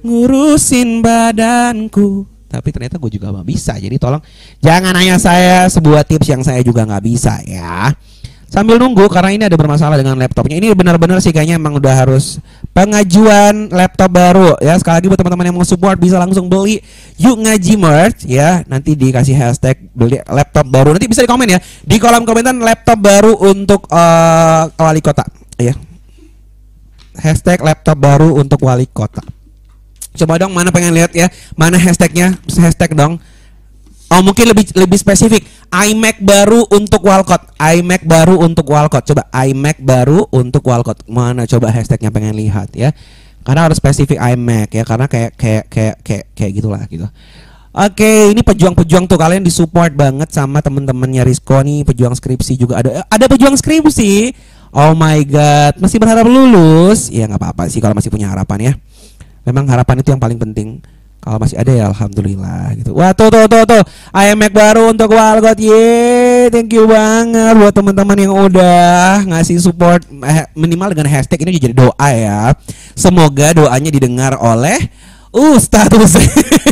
ngurusin 0.06 1.02
badanku. 1.02 2.30
Tapi 2.46 2.68
ternyata 2.70 3.02
gue 3.02 3.10
juga 3.10 3.34
nggak 3.34 3.48
bisa. 3.50 3.74
Jadi 3.74 3.98
tolong 3.98 4.22
jangan 4.62 4.94
nanya 4.94 5.18
saya 5.18 5.66
sebuah 5.66 6.06
tips 6.06 6.30
yang 6.30 6.42
saya 6.46 6.62
juga 6.62 6.86
nggak 6.86 7.04
bisa 7.04 7.42
ya. 7.42 7.90
Sambil 8.46 8.78
nunggu 8.78 9.10
karena 9.10 9.34
ini 9.34 9.44
ada 9.50 9.58
bermasalah 9.58 9.98
dengan 9.98 10.14
laptopnya. 10.14 10.54
Ini 10.62 10.70
benar-benar 10.70 11.18
sih 11.18 11.34
kayaknya 11.34 11.58
emang 11.58 11.82
udah 11.82 11.90
harus 11.90 12.38
pengajuan 12.70 13.74
laptop 13.74 14.06
baru 14.14 14.54
ya. 14.62 14.78
Sekali 14.78 15.02
lagi 15.02 15.06
buat 15.10 15.18
teman-teman 15.18 15.50
yang 15.50 15.56
mau 15.58 15.66
support 15.66 15.98
bisa 15.98 16.14
langsung 16.14 16.46
beli 16.46 16.78
yuk 17.18 17.42
ngaji 17.42 17.72
merch 17.74 18.22
ya. 18.22 18.62
Nanti 18.70 18.94
dikasih 18.94 19.34
hashtag 19.34 19.90
beli 19.90 20.22
laptop 20.30 20.62
baru. 20.70 20.94
Nanti 20.94 21.10
bisa 21.10 21.26
di 21.26 21.28
komen 21.28 21.58
ya. 21.58 21.58
Di 21.58 21.98
kolom 21.98 22.22
komentar 22.22 22.54
laptop 22.54 22.98
baru 23.02 23.34
untuk 23.34 23.90
eh, 23.90 24.62
wali 24.78 25.02
kota 25.02 25.26
ya. 25.58 25.74
Hashtag 27.18 27.58
laptop 27.66 27.98
baru 27.98 28.30
untuk 28.38 28.62
wali 28.62 28.86
kota. 28.86 29.26
Coba 30.16 30.38
dong 30.38 30.54
mana 30.54 30.70
pengen 30.70 30.94
lihat 30.94 31.10
ya. 31.12 31.28
Mana 31.58 31.82
hashtagnya? 31.82 32.38
Hashtag 32.46 32.94
dong. 32.94 33.18
Oh 34.06 34.22
mungkin 34.22 34.46
lebih 34.46 34.70
lebih 34.78 34.98
spesifik 35.02 35.42
iMac 35.66 36.22
baru 36.22 36.62
untuk 36.70 37.02
Walcott 37.02 37.58
iMac 37.58 38.06
baru 38.06 38.38
untuk 38.38 38.70
Walcott 38.70 39.02
Coba 39.02 39.26
iMac 39.34 39.82
baru 39.82 40.30
untuk 40.30 40.62
Walcott 40.62 41.02
Mana 41.10 41.42
coba 41.50 41.74
hashtagnya 41.74 42.14
pengen 42.14 42.38
lihat 42.38 42.70
ya 42.70 42.94
Karena 43.42 43.66
harus 43.66 43.82
spesifik 43.82 44.22
iMac 44.22 44.70
ya 44.70 44.86
Karena 44.86 45.10
kayak 45.10 45.34
kayak 45.34 45.64
kayak 45.66 45.96
kayak, 46.06 46.24
kayak 46.38 46.52
gitulah 46.54 46.82
gitu 46.86 47.10
Oke, 47.76 48.32
ini 48.32 48.40
pejuang-pejuang 48.40 49.04
tuh 49.04 49.20
kalian 49.20 49.44
disupport 49.44 49.92
banget 49.92 50.32
sama 50.32 50.64
temen-temennya 50.64 51.28
Rizko 51.28 51.60
nih, 51.60 51.84
pejuang 51.84 52.16
skripsi 52.16 52.56
juga 52.56 52.80
ada. 52.80 52.88
Eh, 52.88 53.04
Ada 53.04 53.28
pejuang 53.28 53.52
skripsi. 53.52 54.32
Oh 54.72 54.96
my 54.96 55.20
god, 55.28 55.76
masih 55.76 56.00
berharap 56.00 56.24
lulus? 56.24 57.12
Ya 57.12 57.28
nggak 57.28 57.36
apa-apa 57.36 57.68
sih 57.68 57.84
kalau 57.84 57.92
masih 57.92 58.08
punya 58.08 58.32
harapan 58.32 58.72
ya. 58.72 58.72
Memang 59.44 59.68
harapan 59.68 60.00
itu 60.00 60.08
yang 60.08 60.16
paling 60.24 60.40
penting. 60.40 60.80
Kalau 61.22 61.42
masih 61.42 61.58
ada 61.58 61.72
ya 61.74 61.84
alhamdulillah 61.90 62.78
gitu. 62.78 62.94
Wah 62.94 63.10
tuh 63.10 63.28
tuh 63.34 63.50
tuh 63.50 63.66
tuh 63.66 63.82
iMac 64.14 64.52
baru 64.54 64.94
untuk 64.94 65.10
Walcott. 65.10 65.58
Ye, 65.58 66.46
thank 66.54 66.70
you 66.70 66.86
banget 66.86 67.58
buat 67.58 67.74
teman-teman 67.74 68.14
yang 68.14 68.34
udah 68.34 69.26
ngasih 69.26 69.58
support 69.58 70.06
eh, 70.06 70.46
minimal 70.54 70.94
dengan 70.94 71.10
hashtag 71.10 71.42
ini 71.42 71.58
jadi 71.58 71.74
doa 71.74 72.08
ya. 72.14 72.54
Semoga 72.94 73.50
doanya 73.54 73.90
didengar 73.90 74.38
oleh 74.38 74.90
Ustadz 75.34 75.98
Husain. 75.98 76.30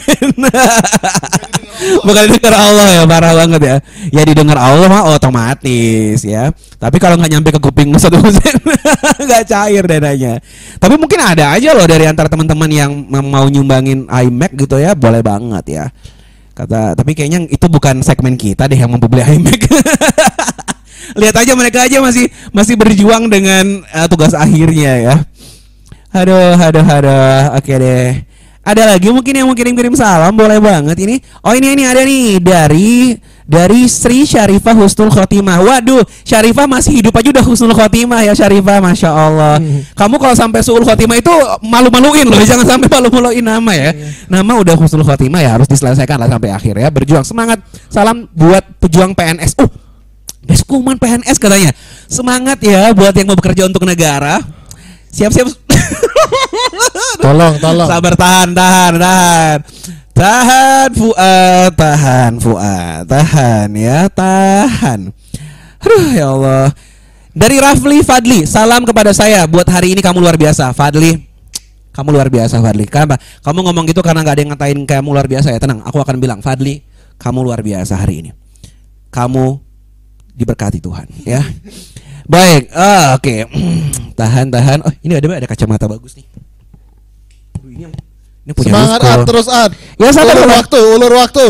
Bukan 2.06 2.22
didengar 2.30 2.54
Allah 2.54 2.86
ya, 2.90 3.02
parah 3.04 3.32
banget 3.34 3.60
ya. 3.60 3.76
Ya 4.14 4.22
didengar 4.22 4.58
Allah 4.60 4.86
mah 4.86 5.02
otomatis 5.10 6.22
ya. 6.22 6.52
Tapi 6.78 6.96
kalau 7.02 7.18
nggak 7.18 7.32
nyampe 7.32 7.50
ke 7.50 7.60
kuping 7.60 7.90
Ustadz 7.92 8.20
Husain 8.20 8.56
nggak 9.26 9.42
cair 9.48 9.84
dananya. 9.84 10.38
Tapi 10.78 10.94
mungkin 10.96 11.18
ada 11.20 11.56
aja 11.56 11.74
loh 11.74 11.86
dari 11.88 12.04
antara 12.06 12.30
teman-teman 12.30 12.70
yang 12.70 12.90
mau 13.10 13.46
nyumbangin 13.48 14.06
iMac 14.06 14.52
gitu 14.54 14.78
ya, 14.78 14.94
boleh 14.94 15.20
banget 15.24 15.64
ya. 15.68 15.84
Kata, 16.54 16.94
tapi 16.94 17.18
kayaknya 17.18 17.50
itu 17.50 17.66
bukan 17.66 17.98
segmen 18.06 18.38
kita 18.38 18.70
deh 18.70 18.78
yang 18.78 18.92
mampu 18.92 19.10
beli 19.10 19.26
iMac. 19.26 19.60
Lihat 21.20 21.36
aja 21.36 21.52
mereka 21.52 21.84
aja 21.84 22.00
masih 22.00 22.32
masih 22.54 22.74
berjuang 22.80 23.28
dengan 23.28 23.84
eh, 23.84 24.06
tugas 24.08 24.32
akhirnya 24.32 24.92
ya. 25.02 25.16
Aduh, 26.14 26.54
aduh, 26.54 26.86
aduh. 26.86 27.58
Oke 27.58 27.74
deh. 27.74 28.33
Ada 28.64 28.96
lagi 28.96 29.12
mungkin 29.12 29.36
yang 29.36 29.46
mau 29.46 29.52
kirim-kirim 29.52 29.92
salam 29.92 30.32
boleh 30.32 30.56
banget 30.56 30.96
ini. 31.04 31.20
Oh 31.44 31.52
ini 31.52 31.76
ini 31.76 31.84
ada 31.84 32.00
nih 32.00 32.40
dari 32.40 33.12
dari 33.44 33.84
Sri 33.84 34.24
Syarifah 34.24 34.72
Husnul 34.72 35.12
Khotimah. 35.12 35.60
Waduh, 35.60 36.00
Syarifah 36.24 36.64
masih 36.64 37.04
hidup 37.04 37.12
aja 37.12 37.28
udah 37.28 37.44
Husnul 37.44 37.76
Khotimah 37.76 38.24
ya 38.24 38.32
Syarifah, 38.32 38.80
masya 38.80 39.12
Allah. 39.12 39.60
Kamu 39.92 40.16
kalau 40.16 40.32
sampai 40.32 40.64
Suul 40.64 40.80
Khotimah 40.80 41.20
itu 41.20 41.32
malu-maluin 41.60 42.24
loh, 42.24 42.40
jangan 42.40 42.64
sampai 42.64 42.88
malu-maluin 42.88 43.44
nama 43.44 43.72
ya. 43.76 43.92
Nama 44.32 44.52
udah 44.56 44.74
Husnul 44.80 45.04
Khotimah 45.04 45.44
ya 45.44 45.60
harus 45.60 45.68
diselesaikan 45.68 46.16
lah 46.16 46.28
sampai 46.32 46.50
akhir 46.50 46.74
ya. 46.80 46.88
Berjuang 46.88 47.24
semangat. 47.28 47.60
Salam 47.92 48.32
buat 48.32 48.64
pejuang 48.80 49.12
PNS. 49.12 49.60
Uh, 49.60 49.68
Beskuman 50.44 50.96
PNS 50.96 51.36
katanya. 51.40 51.72
Semangat 52.08 52.60
ya 52.60 52.92
buat 52.92 53.12
yang 53.16 53.28
mau 53.32 53.36
bekerja 53.36 53.68
untuk 53.68 53.84
negara. 53.84 54.40
Siap-siap. 55.12 55.63
Tolong, 57.24 57.54
tolong. 57.62 57.88
Sabar 57.88 58.14
tahan, 58.18 58.48
tahan, 58.52 58.92
tahan. 59.00 59.58
Tahan 60.14 60.88
Fuad, 60.94 61.70
tahan 61.74 62.32
Fuad, 62.38 63.02
tahan 63.10 63.68
ya, 63.74 64.06
tahan. 64.06 65.10
Aduh 65.82 66.06
ya 66.14 66.30
Allah. 66.30 66.70
Dari 67.34 67.58
Rafli 67.58 67.98
Fadli, 68.06 68.46
salam 68.46 68.86
kepada 68.86 69.10
saya 69.10 69.42
buat 69.50 69.66
hari 69.66 69.98
ini 69.98 70.00
kamu 70.06 70.22
luar 70.22 70.38
biasa, 70.38 70.70
Fadli. 70.70 71.18
Kamu 71.90 72.14
luar 72.14 72.30
biasa, 72.30 72.62
Fadli. 72.62 72.86
Kenapa? 72.86 73.18
Kamu 73.42 73.58
ngomong 73.66 73.90
gitu 73.90 74.06
karena 74.06 74.22
nggak 74.22 74.34
ada 74.38 74.42
yang 74.42 74.52
ngatain 74.54 74.78
kamu 74.86 75.08
luar 75.10 75.26
biasa 75.26 75.50
ya. 75.50 75.58
Tenang, 75.58 75.82
aku 75.82 75.98
akan 75.98 76.22
bilang, 76.22 76.38
Fadli, 76.38 76.86
kamu 77.18 77.42
luar 77.42 77.58
biasa 77.58 77.98
hari 77.98 78.22
ini. 78.22 78.30
Kamu 79.10 79.58
diberkati 80.30 80.78
Tuhan, 80.78 81.10
ya. 81.26 81.42
Baik, 82.24 82.72
ah, 82.72 83.14
oke. 83.14 83.34
tahan, 84.20 84.48
tahan. 84.48 84.78
Oh, 84.80 84.92
ini 85.00 85.12
ada 85.12 85.26
ada 85.28 85.44
kacamata 85.44 85.84
bagus 85.84 86.16
nih. 86.16 86.26
Ini, 87.64 87.84
yang- 87.84 87.96
ini 88.44 88.52
punya 88.52 88.72
Semangat. 88.72 89.00
Ad, 89.00 89.20
terus 89.24 89.46
Ad. 89.46 89.72
Ya, 89.96 90.08
sabar, 90.10 90.34
ulur 90.34 90.50
waktu, 90.50 90.80
ulur 90.96 91.12
waktu. 91.16 91.46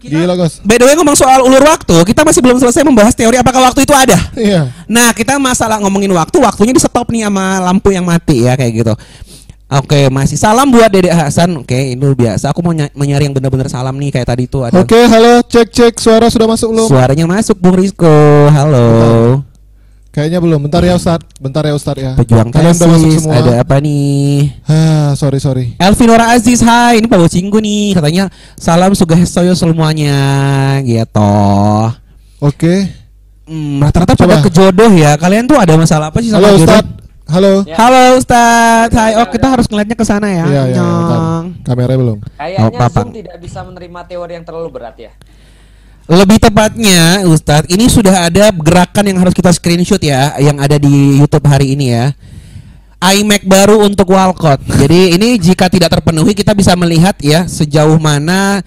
Gila 0.00 0.32
Gos. 0.32 0.64
By 0.64 0.80
the 0.80 0.88
way 0.88 0.96
ngomong 0.96 1.12
soal 1.12 1.44
ulur 1.44 1.60
waktu, 1.60 1.92
kita 2.08 2.24
masih 2.24 2.40
belum 2.40 2.56
selesai 2.56 2.80
membahas 2.80 3.12
teori 3.12 3.36
apakah 3.36 3.60
waktu 3.60 3.84
itu 3.84 3.92
ada. 3.92 4.16
Iya. 4.32 4.72
Nah, 4.88 5.12
kita 5.12 5.36
masalah 5.36 5.76
ngomongin 5.76 6.08
waktu, 6.10 6.40
waktunya 6.40 6.72
di 6.72 6.80
stop 6.80 7.12
nih 7.12 7.28
sama 7.28 7.60
lampu 7.60 7.92
yang 7.92 8.08
mati 8.08 8.48
ya 8.48 8.56
kayak 8.56 8.72
gitu. 8.80 8.94
Oke, 9.70 10.08
masih 10.08 10.40
salam 10.40 10.72
buat 10.72 10.88
Dedek 10.88 11.12
Hasan. 11.12 11.52
Oke, 11.60 11.92
ini 11.92 12.00
luar 12.00 12.16
biasa. 12.16 12.48
Aku 12.50 12.64
mau 12.64 12.72
ny- 12.72 12.90
mencari 12.90 13.28
yang 13.28 13.36
benar-benar 13.36 13.68
salam 13.68 13.92
nih 14.00 14.08
kayak 14.10 14.26
tadi 14.26 14.48
tuh 14.48 14.66
ada. 14.66 14.80
Oke, 14.80 14.98
halo, 14.98 15.44
cek 15.44 15.68
cek 15.68 15.94
suara 16.00 16.26
sudah 16.26 16.48
masuk 16.48 16.72
belum? 16.72 16.88
Suaranya 16.88 17.28
masuk 17.28 17.60
Bung 17.60 17.76
Rizko. 17.76 18.08
Halo. 18.50 18.86
Kayaknya 20.10 20.38
belum. 20.42 20.60
Bentar 20.66 20.82
ya 20.82 20.98
Ustad. 20.98 21.22
Bentar 21.38 21.62
ya 21.62 21.74
Ustad 21.78 21.94
ya. 21.94 22.12
Pejuang 22.18 22.50
Kalian 22.50 22.74
udah 22.74 22.88
masuk 22.90 23.10
semua. 23.14 23.34
Ada 23.38 23.52
apa 23.62 23.76
nih? 23.78 24.50
Ah, 24.66 25.14
sorry 25.14 25.38
sorry. 25.38 25.78
Elvinora 25.78 26.34
Aziz, 26.34 26.58
hai. 26.66 26.98
Ini 26.98 27.06
Pak 27.06 27.18
Bocinggu 27.18 27.58
nih. 27.62 27.94
Katanya 27.94 28.26
salam 28.58 28.90
sugahesoyo 28.90 29.54
semuanya 29.54 30.18
gitu. 30.82 31.34
Oke. 32.42 32.90
Hmm, 33.46 33.78
rata-rata 33.82 34.18
pada 34.18 34.42
Coba. 34.42 34.46
kejodoh 34.50 34.90
ya. 34.98 35.14
Kalian 35.14 35.46
tuh 35.46 35.58
ada 35.62 35.78
masalah 35.78 36.10
apa 36.10 36.18
sih 36.18 36.34
sama 36.34 36.42
Halo 36.42 36.58
jodoh? 36.58 36.66
Ustad. 36.66 36.86
Halo. 37.30 37.62
Ya. 37.62 37.76
Halo 37.78 38.02
Ustadz. 38.18 38.90
Hai. 38.90 39.14
Oh, 39.14 39.26
kita 39.30 39.46
harus 39.46 39.70
ngeliatnya 39.70 39.94
ke 39.94 40.02
sana 40.02 40.26
ya. 40.26 40.46
Iya, 40.50 40.62
iya. 40.74 40.82
Nyong. 40.82 41.44
Kameranya 41.62 41.98
belum. 42.02 42.18
Kayaknya 42.34 42.66
Oh. 42.66 42.90
Zoom 42.90 43.10
tidak 43.14 43.36
bisa 43.38 43.62
menerima 43.62 44.00
teori 44.10 44.32
yang 44.34 44.42
terlalu 44.42 44.68
berat 44.74 44.98
ya. 44.98 45.14
Lebih 46.10 46.42
tepatnya, 46.42 47.22
Ustadz, 47.22 47.70
ini 47.70 47.86
sudah 47.86 48.26
ada 48.26 48.50
gerakan 48.50 49.06
yang 49.06 49.22
harus 49.22 49.30
kita 49.30 49.54
screenshot 49.54 50.02
ya, 50.02 50.34
yang 50.42 50.58
ada 50.58 50.74
di 50.74 51.22
YouTube 51.22 51.46
hari 51.46 51.78
ini 51.78 51.94
ya. 51.94 52.10
iMac 52.98 53.46
baru 53.46 53.86
untuk 53.86 54.10
Walcott. 54.10 54.58
Jadi 54.66 55.14
ini 55.14 55.38
jika 55.38 55.70
tidak 55.70 55.94
terpenuhi 55.94 56.34
kita 56.34 56.52
bisa 56.52 56.74
melihat 56.76 57.16
ya 57.22 57.48
sejauh 57.48 57.96
mana 57.96 58.60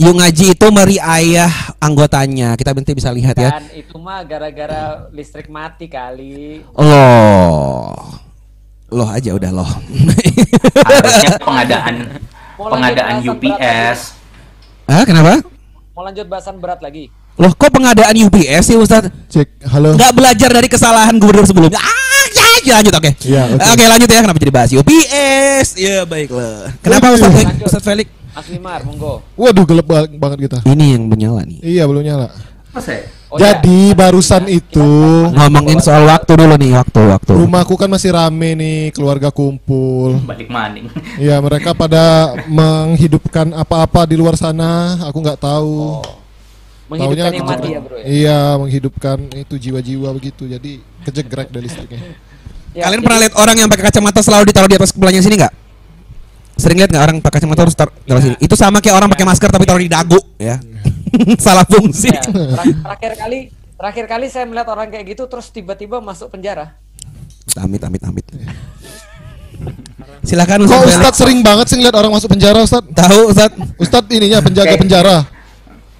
Yuk 0.00 0.16
ngaji 0.16 0.56
itu 0.56 0.66
meri 0.72 0.96
ayah 0.96 1.52
anggotanya. 1.76 2.56
Kita 2.56 2.72
nanti 2.72 2.96
bisa 2.96 3.12
lihat 3.12 3.36
ya. 3.36 3.60
Dan 3.60 3.68
itu 3.76 4.00
mah 4.00 4.24
gara-gara 4.24 5.12
listrik 5.12 5.52
mati 5.52 5.92
kali. 5.92 6.64
Loh. 6.72 7.92
Loh 8.88 9.08
aja 9.12 9.36
udah 9.36 9.52
loh. 9.52 9.68
Harusnya 10.88 11.36
pengadaan 11.36 12.16
pengadaan 12.56 13.14
UPS. 13.28 14.16
Hah, 14.88 15.04
kenapa? 15.04 15.59
Mau 16.00 16.08
lanjut 16.08 16.32
bahasan 16.32 16.56
berat 16.56 16.80
lagi? 16.80 17.12
Loh, 17.36 17.52
kok 17.52 17.76
pengadaan 17.76 18.16
UPS 18.16 18.72
sih 18.72 18.76
Ustaz? 18.80 19.12
Cek, 19.28 19.68
halo. 19.68 19.92
Nggak 20.00 20.16
belajar 20.16 20.48
dari 20.48 20.64
kesalahan 20.64 21.12
gubernur 21.20 21.44
sebelumnya. 21.44 21.76
Ah, 21.76 22.24
ya, 22.32 22.48
ya, 22.64 22.74
lanjut 22.80 22.96
oke. 22.96 23.10
Iya, 23.20 23.42
oke. 23.52 23.68
Oke, 23.68 23.84
lanjut 23.84 24.08
ya. 24.08 24.20
Kenapa 24.24 24.38
jadi 24.40 24.48
bahas 24.48 24.70
UPS? 24.72 25.66
Ya, 25.76 26.08
baiklah. 26.08 26.72
Kenapa 26.80 27.12
Ustaz 27.12 27.28
Lanjut. 27.36 27.68
Ustaz 27.68 27.84
Felix? 27.84 28.08
Mas 28.32 28.48
Wimar, 28.48 28.80
monggo. 28.80 29.20
Waduh, 29.36 29.68
gelap 29.68 29.84
ba- 29.84 30.08
banget 30.08 30.48
kita. 30.48 30.58
Ini 30.64 30.96
yang 30.96 31.04
menyala 31.04 31.44
nih. 31.44 31.60
Iya, 31.60 31.84
belum 31.84 32.00
nyala. 32.00 32.32
Masa 32.72 32.96
ya? 33.30 33.32
Oh, 33.32 33.38
ya. 33.38 33.54
Jadi 33.54 33.94
barusan 33.94 34.44
itu 34.44 34.90
Ngomongin 35.30 35.78
soal 35.78 36.02
waktu 36.02 36.34
dulu 36.34 36.58
nih, 36.58 36.74
waktu, 36.74 37.00
waktu. 37.06 37.32
rumahku 37.38 37.78
kan 37.78 37.86
masih 37.86 38.10
rame 38.10 38.58
nih, 38.58 38.80
keluarga 38.90 39.30
kumpul. 39.30 40.18
Balik 40.26 40.50
maning. 40.50 40.90
Iya, 41.14 41.38
mereka 41.38 41.70
pada 41.70 42.34
menghidupkan 42.44 43.54
apa-apa 43.54 44.02
di 44.04 44.18
luar 44.18 44.34
sana. 44.34 44.98
Aku 45.06 45.22
nggak 45.22 45.38
tahu. 45.38 46.02
Menghidupkan 46.90 47.22
Taunya 47.22 47.38
yang 47.38 47.46
mati 47.46 47.68
ya, 47.70 47.78
Bro 47.78 47.96
ya. 47.96 48.04
Iya, 48.04 48.38
menghidupkan 48.58 49.18
itu 49.30 49.54
jiwa-jiwa 49.54 50.10
begitu. 50.10 50.42
Jadi 50.44 50.82
kejegrek 51.06 51.48
dari 51.48 51.64
listriknya. 51.64 52.02
Ya, 52.70 52.86
Kalian 52.86 53.02
jadi- 53.02 53.06
pernah 53.10 53.18
lihat 53.26 53.34
orang 53.34 53.56
yang 53.58 53.66
pakai 53.66 53.90
kacamata 53.90 54.22
selalu 54.22 54.46
ditaruh 54.46 54.70
di 54.70 54.78
atas 54.78 54.94
kepalanya 54.94 55.18
sini 55.18 55.42
nggak? 55.42 55.50
Sering 56.54 56.78
lihat 56.78 56.94
nggak 56.94 57.02
orang 57.02 57.16
pakai 57.18 57.42
kacamata 57.42 57.66
terus 57.66 57.74
taruh 57.74 57.90
taruh 58.06 58.22
sini? 58.22 58.36
Itu 58.38 58.54
sama 58.54 58.78
kayak 58.78 58.94
orang 58.94 59.08
pakai 59.10 59.26
masker 59.26 59.50
tapi 59.50 59.66
taruh 59.66 59.82
di 59.82 59.90
dagu, 59.90 60.14
ya. 60.38 60.62
Salah 61.44 61.64
fungsi. 61.64 62.08
Ya, 62.08 62.20
ter- 62.22 62.54
terakhir 62.80 63.12
kali 63.16 63.38
terakhir 63.74 64.04
kali 64.06 64.26
saya 64.28 64.44
melihat 64.44 64.68
orang 64.68 64.88
kayak 64.88 65.06
gitu 65.08 65.24
terus 65.24 65.48
tiba-tiba 65.48 65.98
masuk 65.98 66.30
penjara. 66.30 66.76
Amit, 67.56 67.82
amit, 67.82 68.02
amit. 68.02 68.26
Silakan 70.20 70.68
Kok 70.68 70.84
Ustaz. 70.86 71.14
Sering 71.16 71.40
banget 71.40 71.66
sih 71.68 71.76
ngeliat 71.76 71.96
orang 71.96 72.12
masuk 72.12 72.28
penjara, 72.30 72.60
Ustadz? 72.60 72.92
Tahu 72.92 73.20
Ustaz? 73.32 73.50
Ustadz 73.76 74.12
ininya 74.12 74.38
penjaga 74.46 74.68
Kayak- 74.68 74.80
penjara. 74.80 75.16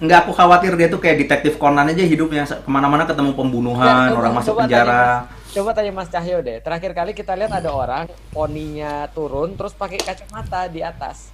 Enggak, 0.01 0.25
aku 0.25 0.33
khawatir 0.33 0.73
dia 0.73 0.89
tuh 0.89 0.97
kayak 0.97 1.21
detektif 1.21 1.61
Conan 1.61 1.85
aja 1.85 2.01
hidupnya 2.01 2.41
ke 2.41 2.65
mana-mana 2.65 3.05
ketemu 3.05 3.37
pembunuhan, 3.37 3.85
Ya, 3.85 4.09
coba- 4.09 4.17
orang 4.19 4.33
masuk 4.33 4.53
penjara. 4.57 4.89
Tanya 4.89 5.05
Mas, 5.29 5.53
coba 5.53 5.69
tanya 5.73 5.91
Mas 5.93 6.09
Cahyo 6.09 6.37
deh. 6.41 6.57
Terakhir 6.57 6.91
kali 6.93 7.11
kita 7.13 7.33
lihat 7.37 7.53
ada 7.53 7.69
orang 7.69 8.03
poninya 8.33 9.05
turun 9.13 9.53
terus 9.53 9.73
pakai 9.73 10.01
kacamata 10.01 10.65
di 10.65 10.81
atas. 10.81 11.29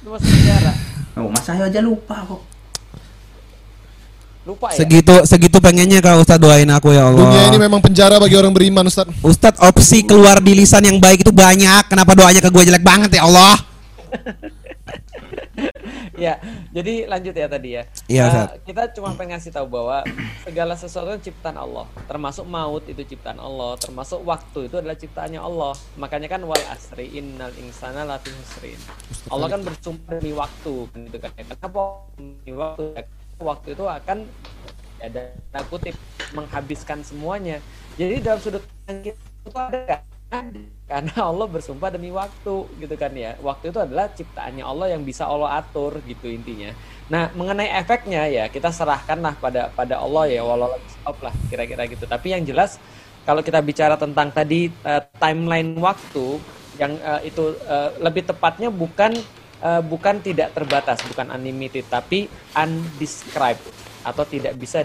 Itu 0.00 0.08
masuk 0.08 0.24
penjara. 0.24 0.72
Oh, 1.18 1.30
Mas 1.30 1.42
Cahyo 1.42 1.66
aja 1.66 1.80
lupa 1.82 2.22
kok. 2.22 2.40
Lupa 4.48 4.72
ya? 4.72 4.80
Segitu 4.80 5.14
segitu 5.28 5.58
pengennya 5.60 6.00
kalau 6.00 6.24
Ustaz 6.24 6.40
doain 6.40 6.70
aku 6.72 6.94
ya 6.94 7.10
Allah. 7.10 7.20
Dunia 7.20 7.42
ini 7.52 7.58
memang 7.60 7.84
penjara 7.84 8.16
bagi 8.16 8.38
orang 8.38 8.54
beriman, 8.54 8.86
Ustadz. 8.86 9.12
Ustadz 9.20 9.60
opsi 9.60 10.06
keluar 10.06 10.40
di 10.40 10.56
lisan 10.56 10.86
yang 10.86 10.96
baik 10.96 11.20
itu 11.26 11.34
banyak. 11.34 11.90
Kenapa 11.90 12.16
doanya 12.16 12.40
ke 12.40 12.48
gue 12.48 12.62
jelek 12.64 12.80
banget 12.80 13.18
ya 13.18 13.28
Allah? 13.28 13.60
ya, 16.18 16.34
jadi 16.74 17.06
lanjut 17.06 17.34
ya 17.34 17.46
tadi 17.46 17.68
ya. 17.78 17.82
Iya, 18.10 18.22
Ustaz. 18.26 18.48
kita 18.66 18.82
cuma 18.98 19.14
pengen 19.14 19.38
ngasih 19.38 19.54
tahu 19.54 19.66
bahwa 19.70 20.02
segala 20.42 20.74
sesuatu 20.74 21.14
itu 21.14 21.30
ciptaan 21.30 21.54
Allah, 21.54 21.86
termasuk 22.10 22.44
maut 22.44 22.82
itu 22.90 23.02
ciptaan 23.06 23.38
Allah, 23.38 23.78
termasuk 23.78 24.20
waktu 24.26 24.66
itu 24.66 24.76
adalah 24.82 24.98
ciptaannya 24.98 25.38
Allah. 25.38 25.72
Makanya 25.94 26.26
kan 26.26 26.42
wal 26.42 26.64
asri 26.74 27.06
innal 27.14 27.54
insana 27.62 28.02
lafi 28.02 28.34
husrin. 28.34 28.80
Allah 29.30 29.46
kan 29.46 29.60
bersumpah 29.62 30.18
demi 30.18 30.34
waktu 30.34 30.74
gitu 30.90 31.16
kan. 31.22 31.30
Kenapa 31.38 31.80
demi 32.18 32.52
waktu? 32.52 32.84
Waktu 33.38 33.68
itu 33.78 33.84
akan 33.86 34.26
ada 34.98 35.30
tanda 35.54 35.60
kutip 35.70 35.94
menghabiskan 36.34 37.06
semuanya. 37.06 37.62
Jadi 37.94 38.18
dalam 38.18 38.42
sudut 38.42 38.62
pandang 38.82 39.14
kita 39.14 39.20
itu? 39.22 39.50
Ada. 39.54 40.17
Karena 40.88 41.14
Allah 41.20 41.48
bersumpah 41.48 41.88
demi 41.88 42.12
waktu 42.12 42.54
gitu 42.80 42.94
kan 43.00 43.12
ya. 43.16 43.36
Waktu 43.40 43.72
itu 43.72 43.80
adalah 43.80 44.12
ciptaannya 44.12 44.64
Allah 44.64 44.92
yang 44.92 45.02
bisa 45.04 45.24
Allah 45.24 45.60
atur 45.60 46.00
gitu 46.04 46.28
intinya. 46.28 46.72
Nah 47.08 47.32
mengenai 47.32 47.72
efeknya 47.80 48.28
ya 48.28 48.44
kita 48.52 48.68
serahkanlah 48.68 49.40
pada 49.40 49.72
pada 49.72 50.00
Allah 50.00 50.28
ya 50.28 50.44
walau 50.44 50.72
lah 51.24 51.34
kira-kira 51.48 51.88
gitu. 51.88 52.04
Tapi 52.04 52.36
yang 52.36 52.44
jelas 52.44 52.76
kalau 53.24 53.40
kita 53.40 53.60
bicara 53.64 53.96
tentang 53.96 54.28
tadi 54.32 54.68
eh, 54.68 55.02
timeline 55.16 55.76
waktu 55.80 56.40
yang 56.76 56.96
eh, 57.00 57.28
itu 57.32 57.56
eh, 57.64 57.90
lebih 58.00 58.28
tepatnya 58.28 58.68
bukan 58.68 59.12
eh, 59.64 59.82
bukan 59.84 60.20
tidak 60.20 60.52
terbatas, 60.52 61.00
bukan 61.08 61.32
unlimited, 61.32 61.84
tapi 61.88 62.28
undescribed 62.52 63.60
atau 64.04 64.24
tidak 64.24 64.56
bisa 64.56 64.84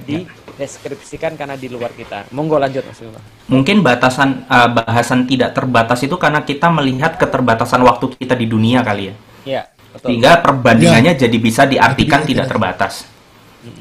dideskripsikan 0.58 1.34
karena 1.34 1.58
di 1.58 1.68
luar 1.70 1.92
kita. 1.94 2.30
Monggo 2.32 2.62
lanjut 2.62 2.86
Mas 2.86 3.00
Bima. 3.02 3.22
Mungkin 3.50 3.82
batasan 3.82 4.46
eh, 4.46 4.70
bahasan 4.70 5.26
tidak 5.26 5.58
terbatas 5.58 6.00
itu 6.06 6.16
karena 6.22 6.46
kita 6.46 6.70
melihat 6.70 7.18
keterbatasan 7.18 7.82
waktu 7.82 8.14
kita 8.18 8.38
di 8.38 8.46
dunia 8.46 8.86
kali 8.86 9.10
ya. 9.10 9.16
Iya, 9.44 9.62
betul. 9.94 10.08
Sehingga 10.14 10.32
perbandingannya 10.46 11.14
jadi 11.18 11.38
bisa 11.42 11.66
diartikan 11.66 12.24
tidak 12.24 12.48
terbatas. 12.48 13.10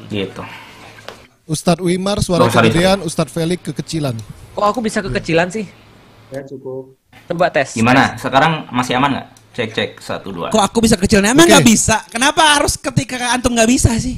Gitu. 0.09 0.41
Ustadz 1.43 1.83
Wimar 1.83 2.23
suara 2.23 2.47
Oh, 2.47 2.49
kegedean, 2.49 3.03
Ustadz 3.03 3.35
Felix 3.35 3.59
kekecilan. 3.67 4.15
Kok 4.55 4.63
aku 4.63 4.79
bisa 4.79 5.03
kekecilan 5.03 5.51
sih? 5.51 5.67
Ya 6.31 6.41
cukup. 6.47 6.95
Coba 7.27 7.51
tes. 7.51 7.75
Gimana? 7.75 8.15
Sekarang 8.15 8.65
masih 8.71 8.95
aman 8.97 9.19
nggak? 9.19 9.27
Cek 9.53 9.69
cek 9.69 9.91
satu 10.01 10.33
dua. 10.33 10.47
Kok 10.49 10.63
aku 10.63 10.81
bisa 10.81 10.97
kecilnya? 10.97 11.35
Emang 11.35 11.45
nggak 11.45 11.67
bisa? 11.67 12.01
Kenapa 12.09 12.57
harus 12.57 12.73
ketika 12.73 13.37
antum 13.37 13.53
nggak 13.53 13.69
bisa 13.69 13.93
sih? 14.01 14.17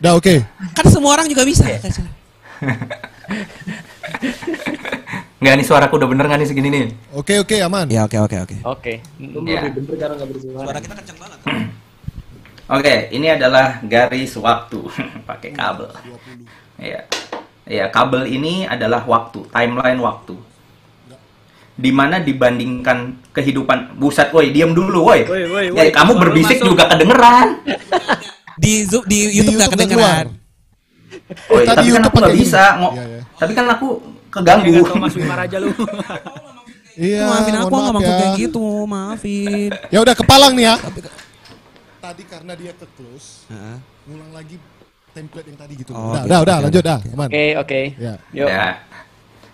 Dah 0.00 0.16
oke. 0.16 0.34
Kan 0.72 0.86
semua 0.88 1.16
orang 1.16 1.28
juga 1.28 1.44
bisa. 1.44 1.64
kecil. 1.68 2.04
Nggak 5.44 5.54
nih 5.60 5.66
suaraku 5.68 6.00
udah 6.00 6.08
bener 6.08 6.24
nggak 6.24 6.40
nih 6.40 6.48
segini 6.48 6.68
nih? 6.72 6.84
Oke 7.12 7.36
oke 7.36 7.56
aman. 7.60 7.84
Ya 7.92 8.08
oke 8.08 8.16
oke 8.16 8.36
oke. 8.48 8.56
Oke. 8.64 8.92
Ya. 9.44 9.68
bener 9.68 9.94
karena 10.00 10.14
nggak 10.16 10.28
bersuara. 10.32 10.64
Suara 10.64 10.78
kita 10.80 10.94
kencang 10.96 11.18
banget. 11.20 11.40
Oke, 12.64 13.12
ini 13.12 13.28
adalah 13.28 13.76
garis 13.84 14.40
waktu 14.40 14.80
pakai 15.28 15.52
kabel. 15.52 15.92
Iya. 16.80 17.04
Ya, 17.68 17.92
kabel 17.92 18.24
ini 18.24 18.64
adalah 18.64 19.04
waktu, 19.04 19.44
timeline 19.52 20.00
waktu. 20.00 20.32
Di 21.76 21.92
mana 21.92 22.24
dibandingkan 22.24 23.20
kehidupan 23.36 24.00
buset, 24.00 24.32
woi, 24.32 24.48
diam 24.48 24.72
dulu, 24.72 25.12
woi. 25.12 25.28
Woi, 25.28 25.44
woi, 25.44 25.66
Ya, 25.76 25.92
kamu 25.92 26.16
berbisik 26.16 26.56
masuk. 26.56 26.72
juga 26.72 26.88
kedengeran. 26.88 27.48
Di 28.56 28.72
Zoom 28.84 29.02
di 29.04 29.18
YouTube 29.32 29.56
nggak 29.56 29.72
kedengeran. 29.72 30.26
Woi, 31.48 31.62
Tadi 31.62 31.66
tapi 31.66 31.76
kan 31.76 31.84
YouTube 31.84 32.04
aku 32.04 32.16
nggak 32.16 32.26
pakai 32.26 32.36
bisa. 32.36 32.62
ini. 32.64 32.78
ngo- 32.78 32.94
Iya, 32.94 33.04
iya. 33.06 33.20
Tapi 33.34 33.52
kan 33.52 33.66
aku 33.68 33.86
keganggu. 34.28 34.70
nggak 34.70 34.84
tahu 34.84 34.98
Mas 34.98 35.14
Wimar 35.14 35.38
aja 35.40 35.56
lu. 35.58 35.70
Iya. 36.94 37.26
maafin 37.26 37.54
aku 37.56 37.66
nggak 37.66 37.90
maaf 37.90 37.94
maksud 37.98 38.06
ya. 38.06 38.18
kayak 38.22 38.34
gitu, 38.38 38.64
maafin. 38.86 39.70
Ya 39.90 39.98
udah 39.98 40.14
kepalang 40.14 40.54
nih 40.54 40.64
ya. 40.64 40.74
Tadi 41.98 42.22
karena 42.22 42.52
dia 42.54 42.70
ke 42.70 42.86
close, 42.94 43.50
Heeh. 43.50 43.76
ngulang 44.06 44.30
lagi 44.30 44.56
template 45.10 45.46
yang 45.48 45.58
tadi 45.58 45.72
gitu. 45.74 45.90
Oh, 45.90 46.12
udah, 46.12 46.22
gitu. 46.22 46.30
udah, 46.30 46.38
udah, 46.40 46.56
lanjut 46.62 46.78
oke, 46.78 46.86
dah, 46.86 46.98
oke. 47.00 47.10
aman. 47.10 47.28
Oke, 47.28 47.44
oke. 47.56 47.80
Ya. 47.98 48.14
Yuk. 48.30 48.46
Ya. 48.46 48.66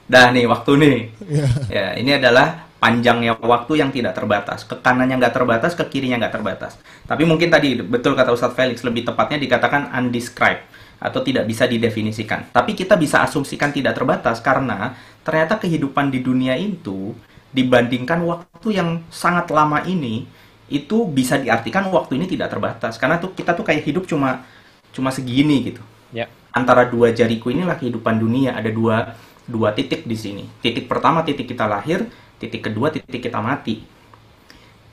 Dah 0.05 0.27
nih 0.29 0.45
waktu 0.45 0.73
nih. 0.77 0.97
Iya. 1.25 1.47
Ya, 1.77 1.87
ini 1.97 2.11
adalah 2.13 2.47
panjangnya 2.81 3.37
waktu 3.39 3.78
yang 3.78 3.93
tidak 3.93 4.16
terbatas. 4.16 4.64
Ke 4.64 4.81
kanannya 4.81 5.20
nggak 5.20 5.35
terbatas, 5.37 5.72
ke 5.76 5.85
kirinya 5.87 6.16
nggak 6.26 6.34
terbatas. 6.41 6.72
Tapi 7.05 7.22
mungkin 7.29 7.53
tadi 7.53 7.79
betul 7.84 8.17
kata 8.17 8.33
Ustadz 8.33 8.57
Felix, 8.57 8.80
lebih 8.83 9.05
tepatnya 9.05 9.37
dikatakan 9.37 9.92
undescribed 9.92 10.64
atau 11.00 11.21
tidak 11.21 11.45
bisa 11.49 11.68
didefinisikan. 11.68 12.49
Tapi 12.53 12.72
kita 12.76 12.96
bisa 12.96 13.21
asumsikan 13.25 13.72
tidak 13.72 13.96
terbatas 13.96 14.41
karena 14.41 14.96
ternyata 15.25 15.61
kehidupan 15.61 16.09
di 16.09 16.21
dunia 16.25 16.57
itu 16.57 17.13
dibandingkan 17.50 18.22
waktu 18.25 18.68
yang 18.79 19.03
sangat 19.11 19.50
lama 19.50 19.83
ini 19.84 20.25
itu 20.71 21.03
bisa 21.11 21.34
diartikan 21.34 21.91
waktu 21.91 22.14
ini 22.14 22.30
tidak 22.30 22.55
terbatas 22.55 22.95
karena 22.95 23.18
tuh 23.18 23.34
kita 23.34 23.59
tuh 23.59 23.67
kayak 23.67 23.83
hidup 23.83 24.07
cuma 24.07 24.46
cuma 24.95 25.11
segini 25.11 25.67
gitu 25.75 25.83
Ya. 26.11 26.26
antara 26.50 26.91
dua 26.91 27.14
jariku 27.14 27.55
inilah 27.55 27.79
kehidupan 27.79 28.18
dunia 28.18 28.59
ada 28.59 28.67
dua 28.67 29.14
dua 29.46 29.71
titik 29.71 30.03
di 30.03 30.18
sini 30.18 30.42
titik 30.59 30.91
pertama 30.91 31.22
titik 31.22 31.46
kita 31.46 31.71
lahir 31.71 32.03
titik 32.41 32.72
kedua 32.72 32.88
titik 32.88 33.21
kita 33.21 33.38
mati. 33.38 33.84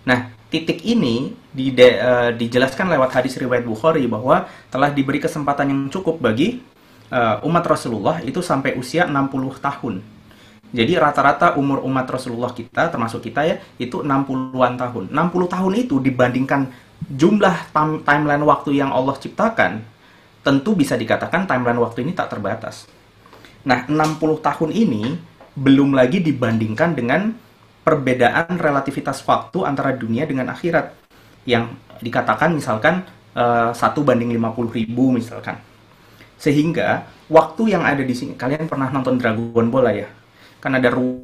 Nah 0.04 0.36
titik 0.52 0.84
ini 0.84 1.32
dide- 1.56 2.00
eh, 2.00 2.32
dijelaskan 2.36 2.92
lewat 2.92 3.16
hadis 3.16 3.40
riwayat 3.40 3.64
Bukhari 3.64 4.04
bahwa 4.06 4.48
telah 4.68 4.92
diberi 4.92 5.24
kesempatan 5.24 5.72
yang 5.72 5.82
cukup 5.88 6.20
bagi 6.20 6.60
eh, 7.08 7.38
umat 7.48 7.64
Rasulullah 7.64 8.20
itu 8.20 8.44
sampai 8.44 8.76
usia 8.76 9.08
60 9.08 9.56
tahun. 9.64 10.04
Jadi 10.68 11.00
rata-rata 11.00 11.56
umur 11.56 11.80
umat 11.88 12.04
Rasulullah 12.12 12.52
kita 12.52 12.92
termasuk 12.92 13.24
kita 13.24 13.48
ya 13.48 13.56
itu 13.80 14.04
60-an 14.04 14.76
tahun. 14.76 15.04
60 15.16 15.48
tahun 15.48 15.74
itu 15.80 15.96
dibandingkan 16.04 16.68
jumlah 17.08 17.72
timeline 18.04 18.44
waktu 18.44 18.76
yang 18.76 18.92
Allah 18.92 19.16
ciptakan 19.16 19.80
tentu 20.44 20.76
bisa 20.76 21.00
dikatakan 21.00 21.48
timeline 21.48 21.80
waktu 21.80 22.04
ini 22.04 22.12
tak 22.12 22.36
terbatas. 22.36 22.88
Nah, 23.68 23.84
60 23.88 24.40
tahun 24.40 24.72
ini 24.72 25.04
belum 25.58 25.98
lagi 25.98 26.22
dibandingkan 26.22 26.94
dengan 26.94 27.34
perbedaan 27.82 28.62
relativitas 28.62 29.26
waktu 29.26 29.66
antara 29.66 29.98
dunia 29.98 30.30
dengan 30.30 30.54
akhirat. 30.54 31.10
yang 31.48 31.80
dikatakan 32.04 32.52
misalkan 32.52 33.08
eh, 33.32 33.72
satu 33.72 34.04
banding 34.04 34.36
50 34.36 34.68
ribu 34.76 35.16
misalkan. 35.16 35.56
Sehingga 36.36 37.08
waktu 37.32 37.72
yang 37.72 37.88
ada 37.88 38.04
di 38.04 38.12
sini, 38.12 38.36
kalian 38.36 38.68
pernah 38.68 38.92
nonton 38.92 39.16
Dragon 39.16 39.72
Ball 39.72 39.88
lah 39.88 39.96
ya? 39.96 40.12
Kan 40.60 40.76
ada 40.76 40.92
ruang 40.92 41.24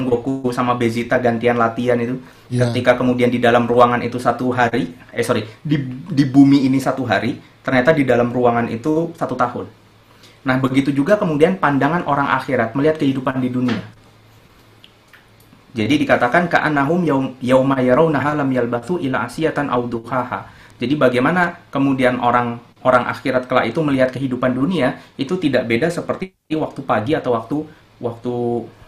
Goku 0.00 0.48
sama 0.50 0.80
Vegeta 0.80 1.20
gantian 1.20 1.60
latihan 1.60 2.00
itu. 2.00 2.18
Iya. 2.48 2.72
Ketika 2.72 2.96
kemudian 2.96 3.28
di 3.28 3.36
dalam 3.36 3.68
ruangan 3.68 4.00
itu 4.00 4.16
satu 4.16 4.48
hari, 4.50 4.96
eh 5.12 5.22
sorry, 5.22 5.44
di, 5.60 5.76
di 6.08 6.24
bumi 6.24 6.64
ini 6.64 6.80
satu 6.80 7.04
hari, 7.04 7.36
ternyata 7.60 7.92
di 7.92 8.08
dalam 8.08 8.32
ruangan 8.32 8.66
itu 8.72 9.12
satu 9.12 9.36
tahun. 9.36 9.79
Nah, 10.40 10.56
begitu 10.56 10.88
juga 10.90 11.20
kemudian 11.20 11.60
pandangan 11.60 12.04
orang 12.08 12.32
akhirat 12.40 12.72
melihat 12.72 12.96
kehidupan 12.96 13.40
di 13.44 13.48
dunia. 13.52 13.80
Jadi 15.70 16.02
dikatakan 16.02 16.50
ka'annahum 16.50 17.06
yaum 17.06 17.26
yauma 17.38 17.78
yarawnaha 17.78 18.34
lam 18.34 18.50
yalbathu 18.50 18.98
ila 18.98 19.30
asiyatan 19.30 19.70
aw. 19.70 19.86
Jadi 20.80 20.94
bagaimana 20.96 21.60
kemudian 21.70 22.18
orang 22.18 22.58
orang 22.80 23.06
akhirat 23.06 23.46
kelak 23.46 23.70
itu 23.70 23.78
melihat 23.84 24.10
kehidupan 24.10 24.56
dunia 24.56 24.98
itu 25.20 25.36
tidak 25.36 25.68
beda 25.68 25.92
seperti 25.92 26.32
waktu 26.56 26.80
pagi 26.82 27.12
atau 27.14 27.36
waktu 27.36 27.56
waktu 28.00 28.34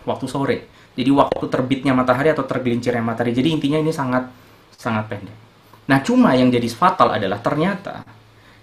waktu 0.09 0.27
sore. 0.27 0.59
Jadi 0.93 1.11
waktu 1.13 1.47
terbitnya 1.49 1.93
matahari 1.97 2.33
atau 2.33 2.45
tergelincirnya 2.45 3.05
matahari. 3.05 3.37
Jadi 3.37 3.49
intinya 3.53 3.79
ini 3.79 3.93
sangat 3.95 4.29
sangat 4.75 5.07
pendek. 5.07 5.37
Nah, 5.87 5.99
cuma 6.03 6.35
yang 6.35 6.51
jadi 6.51 6.67
fatal 6.67 7.15
adalah 7.15 7.39
ternyata 7.39 8.03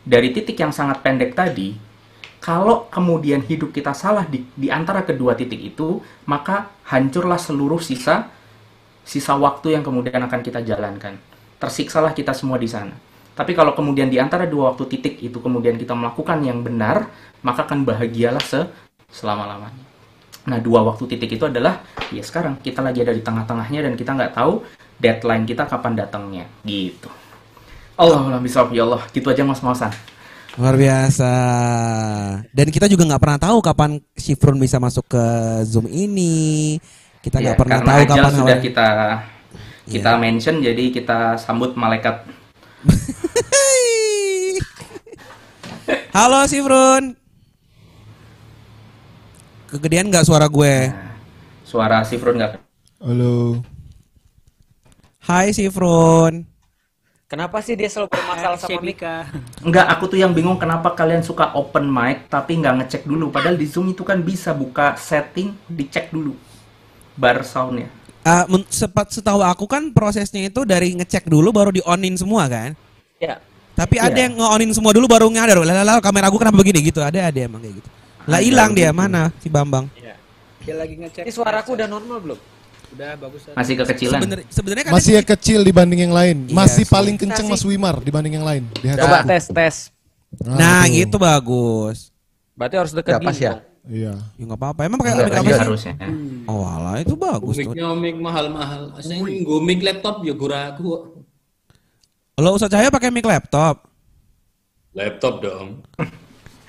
dari 0.03 0.33
titik 0.33 0.57
yang 0.57 0.73
sangat 0.73 0.99
pendek 1.05 1.37
tadi, 1.37 1.73
kalau 2.39 2.87
kemudian 2.87 3.43
hidup 3.43 3.75
kita 3.75 3.91
salah 3.91 4.23
di, 4.23 4.47
di 4.55 4.71
antara 4.71 5.03
kedua 5.03 5.35
titik 5.35 5.59
itu, 5.59 5.99
maka 6.23 6.71
hancurlah 6.87 7.37
seluruh 7.37 7.83
sisa 7.83 8.31
sisa 9.03 9.33
waktu 9.35 9.75
yang 9.75 9.83
kemudian 9.83 10.23
akan 10.23 10.39
kita 10.39 10.63
jalankan. 10.63 11.19
Tersiksalah 11.59 12.15
kita 12.15 12.31
semua 12.31 12.55
di 12.55 12.69
sana. 12.71 12.95
Tapi 13.35 13.55
kalau 13.55 13.71
kemudian 13.75 14.07
di 14.07 14.19
antara 14.19 14.47
dua 14.47 14.71
waktu 14.71 14.87
titik 14.87 15.19
itu 15.19 15.39
kemudian 15.39 15.75
kita 15.75 15.95
melakukan 15.95 16.39
yang 16.43 16.63
benar, 16.63 17.11
maka 17.43 17.63
akan 17.67 17.83
bahagialah 17.87 18.43
se 18.43 18.67
selama-lamanya. 19.11 19.83
Nah, 20.47 20.59
dua 20.59 20.83
waktu 20.83 21.07
titik 21.07 21.35
itu 21.39 21.45
adalah 21.47 21.83
ya 22.11 22.23
sekarang 22.23 22.59
kita 22.59 22.79
lagi 22.79 23.03
ada 23.03 23.11
di 23.11 23.23
tengah-tengahnya 23.23 23.79
dan 23.83 23.93
kita 23.99 24.11
nggak 24.15 24.33
tahu 24.35 24.63
deadline 24.99 25.43
kita 25.47 25.67
kapan 25.67 25.95
datangnya, 25.95 26.45
gitu. 26.63 27.11
Allah 27.99 28.39
bisa 28.39 28.63
ya 28.71 28.87
Allah, 28.87 29.03
gitu 29.11 29.27
aja 29.27 29.43
mas-masan. 29.43 29.91
Luar 30.60 30.76
biasa. 30.76 31.31
Dan 32.52 32.68
kita 32.68 32.86
juga 32.86 33.07
nggak 33.07 33.22
pernah 33.22 33.40
tahu 33.40 33.64
kapan 33.64 33.91
Shifrun 34.14 34.60
bisa 34.60 34.76
masuk 34.76 35.07
ke 35.07 35.23
Zoom 35.64 35.88
ini. 35.88 36.76
Kita 37.19 37.40
nggak 37.40 37.56
Ya, 37.56 37.60
pernah 37.60 37.80
tahu 37.80 37.95
ajal 37.98 38.10
kapan 38.10 38.31
sudah 38.34 38.44
awal- 38.52 38.60
kita 38.61 38.88
kita 39.90 40.11
mention 40.15 40.61
jadi 40.61 40.84
kita 40.94 41.34
sambut 41.36 41.73
malaikat 41.73 42.22
Halo 46.11 46.44
Shifrun. 46.45 47.15
Kegedean 49.68 50.10
nggak 50.10 50.26
suara 50.26 50.45
gue? 50.45 50.76
suara 51.61 52.02
Sifrun 52.02 52.34
nggak 52.36 52.57
Halo. 52.99 53.61
Hai 55.22 55.53
Shifrun. 55.53 56.48
Kenapa 57.30 57.61
sih 57.61 57.77
dia 57.77 57.85
selalu 57.85 58.10
bermasalah 58.10 58.57
sama 58.57 58.81
mic? 58.81 59.06
Enggak, 59.61 59.85
aku 59.85 60.10
tuh 60.10 60.18
yang 60.18 60.34
bingung 60.34 60.57
kenapa 60.57 60.97
kalian 60.97 61.22
suka 61.22 61.53
open 61.53 61.85
mic 61.85 62.26
tapi 62.26 62.57
nggak 62.57 62.81
ngecek 62.81 63.06
dulu. 63.06 63.30
Padahal 63.30 63.53
di 63.53 63.69
Zoom 63.69 63.93
itu 63.93 64.01
kan 64.01 64.18
bisa 64.26 64.49
buka 64.49 64.97
setting, 64.97 65.53
dicek 65.69 66.10
dulu 66.10 66.34
bar 67.14 67.45
soundnya. 67.45 67.85
Ah, 68.26 68.49
men- 68.49 68.65
sepat 68.73 69.14
setahu 69.14 69.45
aku 69.45 69.69
kan 69.69 69.93
prosesnya 69.93 70.49
itu 70.49 70.65
dari 70.65 70.97
ngecek 70.97 71.30
dulu 71.30 71.53
baru 71.53 71.69
di 71.69 71.85
onin 71.85 72.18
semua 72.18 72.49
kan? 72.49 72.73
Ya. 73.22 73.38
Tapi 73.77 74.01
ada 74.01 74.10
Iya. 74.10 74.26
yang 74.26 74.34
nge-onin 74.41 74.72
semua 74.73 74.91
dulu 74.91 75.06
baru 75.06 75.30
nyadar. 75.30 75.61
Lah, 75.61 75.85
lah, 75.85 76.01
kamera 76.01 76.34
aku 76.34 76.41
kenapa 76.41 76.57
begini 76.57 76.81
gitu? 76.81 76.97
Ada 76.99 77.30
ada 77.30 77.39
emang 77.45 77.61
kayak 77.61 77.77
gitu. 77.77 77.89
Lah 78.26 78.41
hilang 78.41 78.73
dia 78.73 78.89
begitu. 78.89 79.06
mana 79.06 79.22
si 79.38 79.47
Bambang? 79.53 79.85
Dia 80.65 80.76
lagi 80.76 80.97
ngecek. 80.97 81.30
Ini 81.30 81.31
suaraku 81.31 81.77
udah 81.77 81.85
normal 81.85 82.18
belum? 82.26 82.39
Udah 82.93 83.11
bagus. 83.15 83.41
Sat. 83.45 83.53
Masih 83.53 83.73
kekecilan. 83.77 84.19
Sebenarnya 84.19 84.45
sebenarnya 84.49 84.83
kan 84.89 84.93
Masih 84.97 85.11
ya 85.17 85.23
kecil 85.23 85.59
dibanding 85.61 85.99
yang 86.09 86.13
lain. 86.13 86.37
Iya 86.49 86.55
Masih 86.55 86.83
sih. 86.85 86.91
paling 86.91 87.15
kenceng 87.15 87.45
Mas 87.45 87.61
Wimar 87.61 87.95
dibanding 88.01 88.41
yang 88.41 88.45
lain. 88.45 88.63
Di. 88.81 88.93
Coba 88.97 89.21
tes 89.25 89.45
tes. 89.49 89.75
Nah, 90.41 90.85
tuh. 90.85 90.93
gitu 90.93 91.17
bagus. 91.17 92.13
Berarti 92.53 92.75
harus 92.77 92.93
dekat 92.93 93.17
Nggak 93.17 93.27
pas 93.29 93.37
ya? 93.37 93.53
Iya. 93.89 94.13
Ya 94.37 94.43
enggak 94.45 94.59
apa-apa. 94.61 94.79
Emang 94.85 94.97
pakai 95.01 95.13
mic 95.17 95.33
apa 95.33 95.41
iya 95.41 95.55
sih? 95.55 95.63
harusnya. 95.65 95.93
Oh, 96.45 96.61
alah 96.65 97.01
itu 97.01 97.15
bagus 97.17 97.55
tuh. 97.57 97.71
Mic-nya 97.73 97.87
mic 97.97 98.15
mahal-mahal. 98.17 98.81
Saya 99.01 99.21
nggo 99.21 99.57
mic 99.63 99.79
laptop 99.81 100.21
ya 100.21 100.33
gura 100.37 100.73
aku 100.73 100.81
kok. 100.85 101.01
Lo 102.39 102.55
Ustaz 102.55 102.71
Cahaya 102.71 102.93
pakai 102.93 103.09
mic 103.09 103.25
laptop. 103.25 103.89
Laptop 104.93 105.41
dong. 105.41 105.85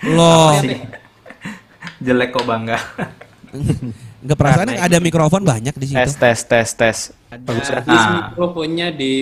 Loh, 0.01 0.56
Jelek 2.01 2.32
kok 2.32 2.44
bangga. 2.48 2.80
enggak 4.20 4.36
perasaan 4.36 4.68
ada 4.72 4.98
mikrofon 4.98 5.42
banyak 5.42 5.74
di 5.74 5.86
situ. 5.86 5.97
Tes 5.97 6.14
tes 6.14 6.38
tes 6.44 6.68
tes. 6.72 6.98
Ada 7.28 7.51
Ah. 7.86 8.30
mikrofonnya 8.30 8.88
di, 8.90 9.14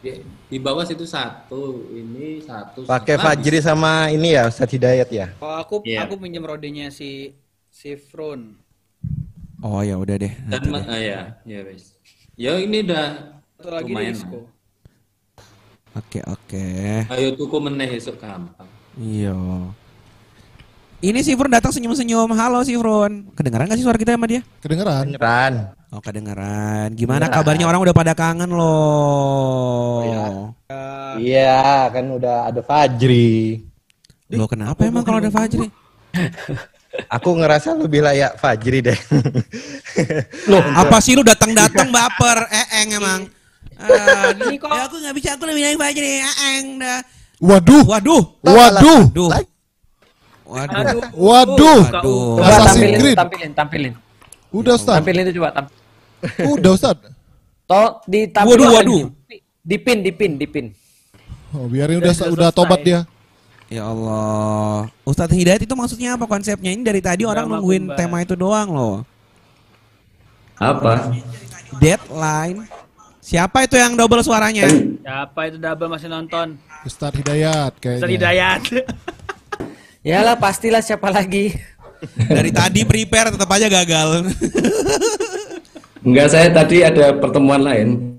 di 0.00 0.10
di 0.46 0.58
bawah 0.58 0.82
situ 0.82 1.02
satu, 1.02 1.90
ini 1.90 2.40
satu. 2.40 2.86
Pakai. 2.86 3.16
Fajri 3.16 3.58
sama 3.58 4.08
ini 4.08 4.34
ya 4.34 4.46
Ustadz 4.46 4.72
Hidayat 4.72 5.08
ya. 5.10 5.26
Kalau 5.34 5.56
aku 5.56 5.74
Iya. 5.82 6.04
aku 6.04 6.14
pinjam 6.16 6.42
rodenya 6.42 6.90
si 6.90 7.34
si 7.68 7.94
Frun. 7.94 8.54
Oh 9.60 9.80
ya 9.80 9.96
udah 9.96 10.16
deh. 10.16 10.32
Dan 10.46 10.62
deh. 10.62 10.82
ah, 10.84 11.00
ya, 11.00 11.20
ya 11.42 11.58
wes. 11.64 11.96
Ya 12.36 12.54
ini 12.56 12.84
udah 12.84 13.32
Satu 13.56 13.72
lagi 13.72 13.88
di 13.88 13.94
lumayan. 13.96 14.14
Oke 15.96 16.20
oke. 16.28 16.64
Ayo 17.08 17.32
tuku 17.32 17.56
meneh 17.56 17.88
esok 17.96 18.20
gampang. 18.20 18.68
Iya. 18.96 19.32
Ini 21.04 21.20
si 21.20 21.36
Frun 21.36 21.52
datang 21.52 21.76
senyum-senyum. 21.76 22.32
Halo 22.32 22.64
si 22.64 22.72
Frun. 22.72 23.28
Kedengeran 23.36 23.68
gak 23.68 23.76
sih 23.76 23.84
suara 23.84 24.00
kita 24.00 24.16
sama 24.16 24.24
dia? 24.24 24.40
Kedengeran. 24.64 25.12
Beneran. 25.12 25.52
Oh 25.92 26.00
kedengeran. 26.00 26.88
Gimana 26.96 27.28
kabarnya 27.28 27.68
orang 27.68 27.84
udah 27.84 27.92
pada 27.92 28.16
kangen 28.16 28.48
loh. 28.48 30.00
Iya, 31.20 31.92
kan 31.92 32.04
udah 32.16 32.48
ada 32.48 32.64
Fajri. 32.64 33.60
Loh 34.32 34.48
kenapa 34.48 34.88
emang 34.88 35.04
kalau 35.04 35.20
ada 35.20 35.28
Fajri? 35.28 35.68
Aku 37.20 37.36
ngerasa 37.36 37.76
lebih 37.76 38.00
layak 38.00 38.40
Fajri 38.40 38.80
deh. 38.80 38.96
Loh 40.50 40.64
apa 40.64 40.96
sih 41.04 41.12
lu 41.12 41.20
datang-datang 41.20 41.92
baper? 41.92 42.48
Eeng 42.48 42.96
emang. 42.96 43.20
Ah, 43.76 44.32
ini 44.32 44.56
kok 44.56 44.72
ya, 44.72 44.88
aku 44.88 44.96
nggak 45.04 45.12
bisa 45.12 45.36
aku 45.36 45.44
lebih 45.44 45.60
dari 45.60 45.76
Fajri. 45.76 46.24
Eeng 46.24 46.80
dah. 46.80 47.04
Waduh. 47.36 47.84
Waduh. 47.84 48.22
Waduh. 48.40 49.02
Waduh. 49.12 49.55
Waduh. 50.46 51.02
Waduh. 51.12 51.80
Waduh. 51.90 52.20
Coba 52.38 52.46
Assassin's 52.46 52.66
tampilin, 52.70 52.98
Creed. 53.02 53.16
tampilin, 53.18 53.50
tampilin. 53.52 53.92
Udah 54.54 54.74
Ustaz. 54.78 54.96
Tampilin 55.02 55.22
itu 55.26 55.32
coba. 55.42 55.48
Tamp 55.52 55.66
Udah 56.54 56.72
Ustaz. 56.72 56.96
Toh 57.66 57.88
ditampilin. 58.06 58.54
Waduh, 58.54 58.68
waduh. 58.78 59.02
Dipin, 59.66 59.98
dipin, 60.06 60.32
dipin. 60.38 60.66
Oh, 61.50 61.66
biarin 61.66 61.98
udah 61.98 62.14
udah 62.30 62.48
tobat 62.54 62.80
dia. 62.86 63.00
Ya 63.66 63.82
Allah. 63.82 64.86
Ustadz 65.02 65.34
Hidayat 65.34 65.66
itu 65.66 65.74
maksudnya 65.74 66.14
apa 66.14 66.30
konsepnya? 66.30 66.70
Ini 66.70 66.86
dari 66.86 67.02
tadi 67.02 67.26
orang 67.26 67.50
Drama 67.50 67.58
nungguin 67.58 67.84
kembar. 67.90 67.98
tema 67.98 68.16
itu 68.22 68.34
doang 68.38 68.68
loh. 68.70 68.96
Apa? 70.62 71.10
Deadline. 71.82 72.70
Siapa 73.18 73.66
itu 73.66 73.74
yang 73.74 73.98
double 73.98 74.22
suaranya? 74.22 74.70
Siapa 75.02 75.50
itu 75.50 75.58
double 75.58 75.90
masih 75.90 76.06
nonton? 76.06 76.54
Ustaz 76.86 77.10
Hidayat 77.10 77.74
kayaknya. 77.82 78.06
Ustaz 78.06 78.12
Hidayat. 78.14 78.62
Yalah 80.06 80.38
pastilah 80.38 80.78
siapa 80.78 81.10
lagi. 81.10 81.50
Dari 82.38 82.54
tadi 82.54 82.86
prepare 82.86 83.34
tetap 83.34 83.50
aja 83.50 83.66
gagal. 83.66 84.30
Enggak, 86.06 86.28
saya 86.30 86.46
tadi 86.54 86.86
ada 86.86 87.10
pertemuan 87.18 87.66
lain. 87.66 88.14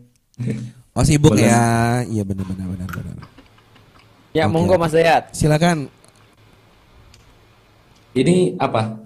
Oh 0.91 1.05
sibuk 1.07 1.31
Boleh. 1.31 1.47
ya. 1.47 2.03
Iya 2.03 2.27
benar 2.27 2.43
benar 2.43 2.67
benar. 2.75 3.15
Ya 4.35 4.43
Oke, 4.45 4.51
monggo. 4.51 4.75
Mas 4.75 4.91
Dayat. 4.91 5.31
Silakan. 5.31 5.87
Ini 8.11 8.57
apa? 8.59 8.97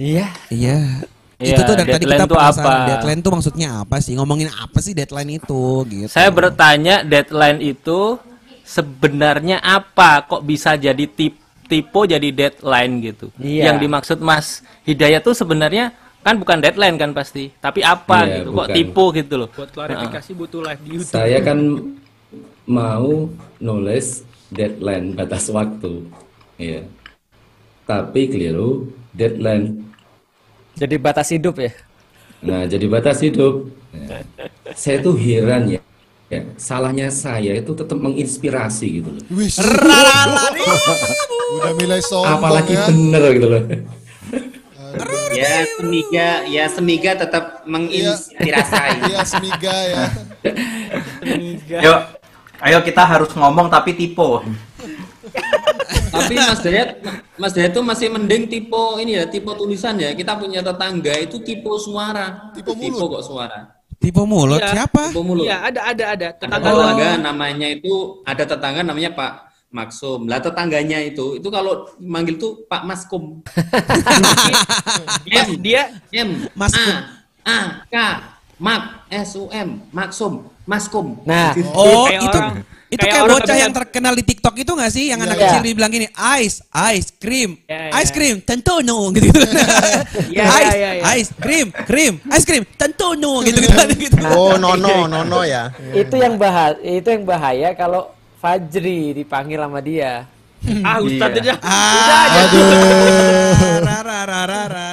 Iya. 0.00 0.26
Iya. 0.50 1.06
Iya, 1.42 1.58
itu 1.58 1.62
tuh 1.66 1.74
dari 1.74 1.90
tadi 1.90 2.04
deadline 2.06 2.22
kita 2.22 2.26
penasaran. 2.30 2.62
apa? 2.62 2.86
Deadline 2.86 3.20
tuh 3.20 3.32
maksudnya 3.34 3.68
apa 3.82 3.96
sih? 3.98 4.14
Ngomongin 4.14 4.48
apa 4.50 4.78
sih 4.78 4.94
deadline 4.94 5.42
itu 5.42 5.62
gitu. 5.90 6.10
Saya 6.10 6.30
bertanya 6.30 7.02
deadline 7.02 7.58
itu 7.58 8.18
sebenarnya 8.62 9.58
apa? 9.58 10.22
Kok 10.26 10.42
bisa 10.46 10.78
jadi 10.78 11.02
tip 11.06 11.41
tipe 11.72 12.00
jadi 12.04 12.28
deadline 12.28 12.94
gitu? 13.00 13.26
Iya. 13.40 13.72
Yang 13.72 13.76
dimaksud 13.88 14.18
Mas 14.20 14.60
Hidayat 14.84 15.24
tuh 15.24 15.32
sebenarnya 15.32 15.96
kan 16.20 16.36
bukan 16.36 16.60
deadline 16.60 17.00
kan 17.00 17.10
pasti, 17.10 17.50
tapi 17.58 17.80
apa 17.82 18.28
Iya, 18.28 18.44
gitu? 18.44 18.48
Kok 18.52 18.66
bukan. 18.68 18.76
tipe 18.76 19.04
gitu 19.16 19.34
loh? 19.40 19.48
Buat 19.50 19.70
klarifikasi 19.72 20.30
butuh 20.36 20.60
live 20.62 20.82
di 20.84 20.90
YouTube. 21.00 21.16
Saya 21.16 21.38
kan 21.40 21.58
mau 22.68 23.32
nulis 23.58 24.22
deadline 24.52 25.16
batas 25.16 25.48
waktu. 25.48 26.04
Iya. 26.60 26.84
Tapi 27.82 28.20
keliru 28.28 28.92
deadline 29.10 29.80
Jadi 30.72 30.96
batas 30.96 31.28
hidup 31.28 31.60
ya. 31.60 31.72
Nah, 32.42 32.64
jadi 32.64 32.88
batas 32.88 33.20
hidup. 33.20 33.68
Nah, 33.92 34.24
saya 34.72 35.04
tuh 35.04 35.14
heran 35.14 35.68
ya. 35.68 35.80
ya. 36.32 36.40
Salahnya 36.56 37.12
saya 37.12 37.52
itu 37.54 37.76
tetap 37.76 38.00
menginspirasi 38.00 38.86
gitu 38.98 39.08
loh. 39.12 39.22
Udah 41.54 41.72
mulai 41.74 42.00
sombong 42.00 42.38
Apalagi 42.38 42.72
ya. 42.72 42.84
bener 42.86 43.22
gitu 43.32 43.48
loh. 43.48 43.62
Ya 45.32 45.64
semiga, 45.72 46.28
ya 46.44 46.64
semiga 46.68 47.10
tetap 47.16 47.64
menginspirasi. 47.64 48.76
Iya, 49.08 49.24
semiga 49.32 49.72
ya. 49.88 50.04
Yuk, 51.80 51.98
ayo 52.60 52.78
kita 52.82 53.02
harus 53.02 53.32
ngomong 53.32 53.66
tapi 53.66 53.96
tipe. 53.96 54.28
Tapi 56.12 56.34
Mas 56.36 56.60
Dayat, 56.60 57.00
Mas 57.34 57.52
Dayat 57.56 57.72
tuh 57.72 57.80
masih 57.80 58.12
mending 58.12 58.44
tipe 58.44 58.84
ini 59.00 59.16
ya, 59.16 59.24
tipe 59.24 59.48
tulisan 59.50 59.96
ya. 59.96 60.12
Kita 60.12 60.36
punya 60.36 60.60
tetangga 60.60 61.16
itu 61.16 61.40
tipe 61.40 61.72
suara. 61.80 62.52
Tipe 62.52 62.76
mulut. 62.76 63.16
kok 63.16 63.24
suara. 63.24 63.60
Tipe 63.96 64.20
mulut 64.20 64.60
Iya. 64.60 64.70
siapa? 64.76 65.08
Tipe 65.08 65.22
mulut. 65.24 65.48
Iya, 65.48 65.56
ada 65.64 65.80
ada 65.88 66.04
ada. 66.12 66.28
Ada 66.28 66.36
Tetangga 66.36 66.68
tetangga 66.68 67.08
namanya 67.18 67.68
itu 67.70 68.20
ada 68.28 68.44
tetangga 68.44 68.80
namanya 68.84 69.10
Pak 69.16 69.32
Maksum. 69.72 70.28
Lah 70.28 70.38
tetangganya 70.38 71.00
itu 71.00 71.40
itu 71.40 71.48
kalau 71.48 71.88
manggil 71.98 72.36
tuh 72.36 72.62
Pak 72.64 72.84
Maskum. 72.84 73.40
M 75.26 75.48
dia 75.58 75.88
M 76.12 76.46
Maskum. 76.52 76.92
A 77.42 77.50
A 77.50 77.58
K 77.88 77.96
Mak 78.56 78.82
S 79.08 79.34
U 79.34 79.48
M 79.48 79.80
Maksum 79.90 80.46
Maskum. 80.62 81.18
Nah, 81.24 81.50
Oh, 81.72 82.06
Kayak 82.06 82.20
itu 82.22 82.38
orang- 82.38 82.58
itu 82.92 83.00
kayak 83.00 83.08
kayak 83.08 83.24
orang 83.24 83.40
bocah 83.40 83.56
yang 83.56 83.72
terkenal 83.72 84.12
di 84.12 84.20
TikTok 84.22 84.54
itu 84.54 84.68
nggak 84.68 84.92
sih? 84.92 85.04
Yang 85.08 85.20
anak 85.24 85.34
Iya. 85.34 85.44
kecil 85.48 85.60
dibilang 85.64 85.90
gini, 85.90 86.06
ice, 86.36 86.60
ice 86.92 87.08
cream, 87.16 87.56
Iya, 87.64 87.88
iya. 87.88 87.92
ice 87.98 88.12
cream, 88.12 88.36
tentu 88.44 88.84
no, 88.84 89.08
gitu. 89.10 89.32
Iya, 90.28 90.44
iya, 90.44 90.44
ice, 90.44 90.76
iya, 90.76 90.90
iya. 90.92 91.02
ice 91.16 91.30
cream, 91.34 91.66
cream, 91.72 92.20
ice 92.28 92.44
cream, 92.44 92.68
tentu 92.76 93.16
no, 93.16 93.40
gitu 93.40 93.58
gitu. 93.58 93.74
gitu. 94.06 94.16
Oh, 94.28 94.60
nono, 94.60 95.08
nono 95.08 95.40
ya. 95.40 95.72
itu 95.96 96.14
yang 96.14 96.36
bahaya, 96.36 96.76
itu 96.78 97.08
yang 97.08 97.24
bahaya 97.24 97.72
kalau 97.72 98.12
Fajri 98.42 99.22
dipanggil 99.22 99.62
sama 99.62 99.78
dia. 99.78 100.26
Ah, 100.86 101.02
Ustadz 101.02 101.42
aja. 101.42 101.58
Ah, 101.58 102.38
ra. 104.70 104.90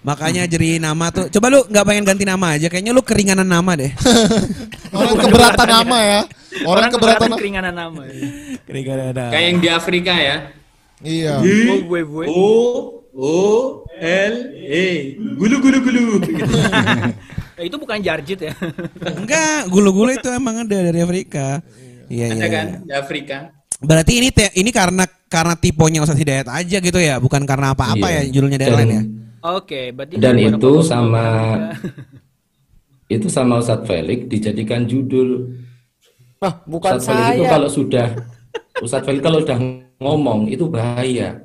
Makanya 0.00 0.48
jadi 0.48 0.80
nama 0.80 1.12
tuh. 1.12 1.28
Coba 1.28 1.52
lu 1.52 1.68
nggak 1.68 1.84
pengen 1.84 2.04
ganti 2.04 2.24
nama 2.24 2.56
aja. 2.56 2.72
Kayaknya 2.72 2.92
lu 2.96 3.04
keringanan 3.04 3.44
nama 3.44 3.76
deh. 3.76 3.92
Orang 4.96 5.20
keberatan 5.20 5.68
nama 5.68 5.96
ya. 6.00 6.20
Orang 6.64 6.88
keberatan 6.88 7.28
nama. 7.28 7.36
keringanan 7.36 7.74
nama. 7.76 8.02
keringanan 8.64 9.12
nama. 9.12 9.32
Kayak 9.36 9.44
yang 9.52 9.58
di 9.60 9.68
Afrika 9.68 10.12
ya. 10.16 10.36
Iya. 11.04 11.44
Oh. 11.44 12.32
O 12.32 12.48
O 13.12 13.36
L 14.00 14.34
E 14.56 15.20
gulu 15.36 15.60
gulu 15.60 15.76
gulu. 15.84 16.24
Eh, 17.60 17.68
itu 17.68 17.76
bukan 17.76 18.00
jarjit 18.00 18.48
ya. 18.48 18.54
Enggak, 19.02 19.68
gulu-gulu 19.68 20.08
itu 20.14 20.30
emang 20.32 20.64
ada 20.64 20.78
dari 20.78 21.04
Afrika. 21.04 21.60
Iya, 22.08 22.26
Ada 22.32 22.40
iya. 22.40 22.48
kan 22.48 22.66
iya. 22.66 22.78
di 22.84 22.92
Afrika. 22.92 23.36
Berarti 23.78 24.12
ini 24.18 24.28
te- 24.34 24.54
ini 24.58 24.70
karena 24.74 25.04
karena 25.30 25.54
tipenya 25.54 26.02
Ustadz 26.02 26.18
Hidayat 26.18 26.48
aja 26.50 26.76
gitu 26.80 26.98
ya, 26.98 27.20
bukan 27.22 27.46
karena 27.46 27.76
apa-apa 27.76 28.06
Iya. 28.10 28.26
ya 28.26 28.32
judulnya 28.34 28.58
lain 28.58 28.90
ya. 28.90 29.02
Oke, 29.54 29.94
berarti 29.94 30.18
Dan 30.18 30.34
itu 30.34 30.72
sama 30.82 31.24
itu 33.14 33.26
sama 33.30 33.62
Ustadz 33.62 33.86
Felix 33.86 34.26
dijadikan 34.26 34.84
judul. 34.84 35.54
Ah, 36.42 36.58
bukan 36.66 36.98
Ustadz 36.98 37.06
Felix 37.08 37.28
itu 37.30 37.44
saya. 37.46 37.52
kalau 37.54 37.68
sudah 37.70 38.06
Ustadz 38.82 39.06
Felix 39.06 39.20
kalau 39.22 39.38
sudah 39.40 39.58
ngomong 39.98 40.50
itu 40.50 40.66
bahaya. 40.66 41.38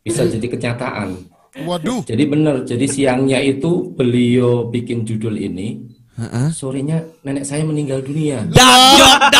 Bisa 0.00 0.24
jadi 0.24 0.46
kenyataan. 0.46 1.26
Waduh. 1.66 2.06
Jadi 2.06 2.22
benar, 2.24 2.62
jadi 2.62 2.86
siangnya 2.86 3.42
itu 3.42 3.92
beliau 3.92 4.70
bikin 4.70 5.02
judul 5.02 5.34
ini. 5.34 5.97
Sorenya 6.50 7.06
nenek 7.22 7.46
saya 7.46 7.62
meninggal 7.62 8.02
dunia. 8.02 8.42
Dak, 8.50 9.30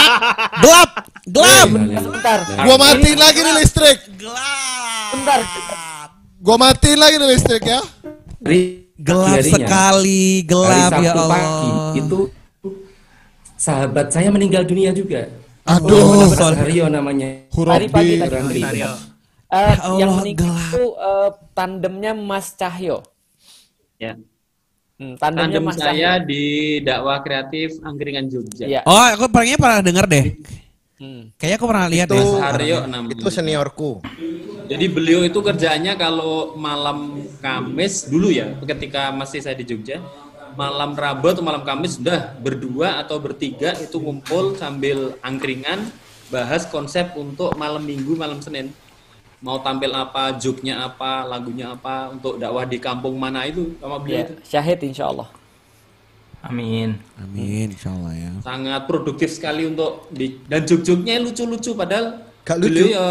gelap, 0.63 0.91
gelap. 1.27 1.69
Bentar, 1.75 2.39
Gua 2.63 2.77
matiin 2.79 3.19
lagi 3.19 3.39
nih 3.43 3.55
listrik. 3.59 3.99
bentar. 5.11 5.41
Gua 6.39 6.55
matiin 6.55 6.99
lagi 7.03 7.15
nih 7.19 7.29
listrik 7.35 7.63
ya. 7.67 7.81
Gelap 8.99 9.43
harinya, 9.43 9.55
sekali, 9.59 10.47
gelap 10.47 10.93
ya 11.03 11.11
Allah. 11.15 11.29
pagi 11.31 11.71
itu 11.99 12.19
sahabat 13.59 14.15
saya 14.15 14.31
meninggal 14.31 14.63
dunia 14.63 14.95
juga. 14.95 15.27
Aduh. 15.67 16.31
Mas 16.31 16.39
Haryo 16.39 16.87
namanya. 16.87 17.47
Hari 17.51 17.91
pagi 17.91 18.23
tadi. 18.23 18.63
Eh, 19.49 19.75
Allah, 19.83 19.99
yang 19.99 20.13
meninggal 20.15 20.47
gelap. 20.47 20.71
itu 20.71 20.85
eh, 20.95 21.31
tandemnya 21.59 22.13
Mas 22.15 22.55
Cahyo. 22.55 23.03
Ya. 23.99 24.15
Hmm, 24.99 25.15
tandemnya 25.15 25.63
Tandem 25.63 25.63
Mas 25.63 25.79
saya 25.79 26.19
Cahyo. 26.19 26.27
di 26.27 26.45
dakwah 26.83 27.23
kreatif 27.23 27.79
Angkringan 27.87 28.27
Jogja. 28.27 28.67
Iya. 28.67 28.81
Oh, 28.83 28.99
aku 28.99 29.31
palingnya 29.31 29.55
pernah 29.55 29.79
denger 29.79 30.07
deh. 30.11 30.25
Hmm. 30.99 31.31
Kayaknya 31.39 31.57
aku 31.63 31.67
pernah 31.71 31.87
lihat 31.87 32.09
Itu- 32.11 32.15
deh. 32.19 32.27
Mas 32.27 32.43
Haryo 32.43 32.79
namanya. 32.91 33.15
Itu 33.15 33.31
seniorku. 33.31 33.91
Jadi 34.67 34.85
beliau 34.91 35.23
itu 35.23 35.39
kerjaannya 35.39 35.95
kalau 35.95 36.59
malam 36.59 37.23
Kamis 37.39 38.11
dulu 38.11 38.29
ya, 38.29 38.59
ketika 38.67 39.15
masih 39.15 39.39
saya 39.39 39.55
di 39.55 39.63
Jogja, 39.63 40.03
malam 40.59 40.99
Rabu 40.99 41.31
atau 41.31 41.47
malam 41.47 41.63
Kamis 41.63 42.03
sudah 42.03 42.35
berdua 42.43 42.99
atau 42.99 43.23
bertiga 43.23 43.79
itu 43.79 44.03
ngumpul 44.03 44.59
sambil 44.59 45.15
angkringan, 45.23 45.89
bahas 46.29 46.67
konsep 46.67 47.15
untuk 47.15 47.55
malam 47.55 47.87
Minggu, 47.87 48.19
malam 48.19 48.43
Senin. 48.43 48.75
Mau 49.39 49.59
tampil 49.59 49.91
apa, 49.91 50.35
joke-nya 50.35 50.83
apa, 50.85 51.23
lagunya 51.23 51.71
apa, 51.71 52.11
untuk 52.11 52.37
dakwah 52.37 52.67
di 52.67 52.77
kampung 52.77 53.15
mana 53.15 53.47
itu 53.47 53.71
sama 53.79 53.97
beliau 53.97 54.19
Ya, 54.19 54.25
itu. 54.25 54.35
syahid 54.43 54.79
insya 54.83 55.07
Allah. 55.07 55.29
Amin. 56.41 56.99
Amin, 57.17 57.71
insyaallah 57.71 58.15
ya. 58.15 58.31
Sangat 58.41 58.87
produktif 58.87 59.29
sekali 59.29 59.63
untuk 59.65 60.07
di 60.09 60.39
dan 60.45 60.63
joke-joke-nya 60.63 61.19
lucu-lucu 61.21 61.71
padahal 61.73 62.27
Gak 62.43 62.59
beliau 62.59 62.87
lucu. 62.89 62.97
ya 62.97 63.07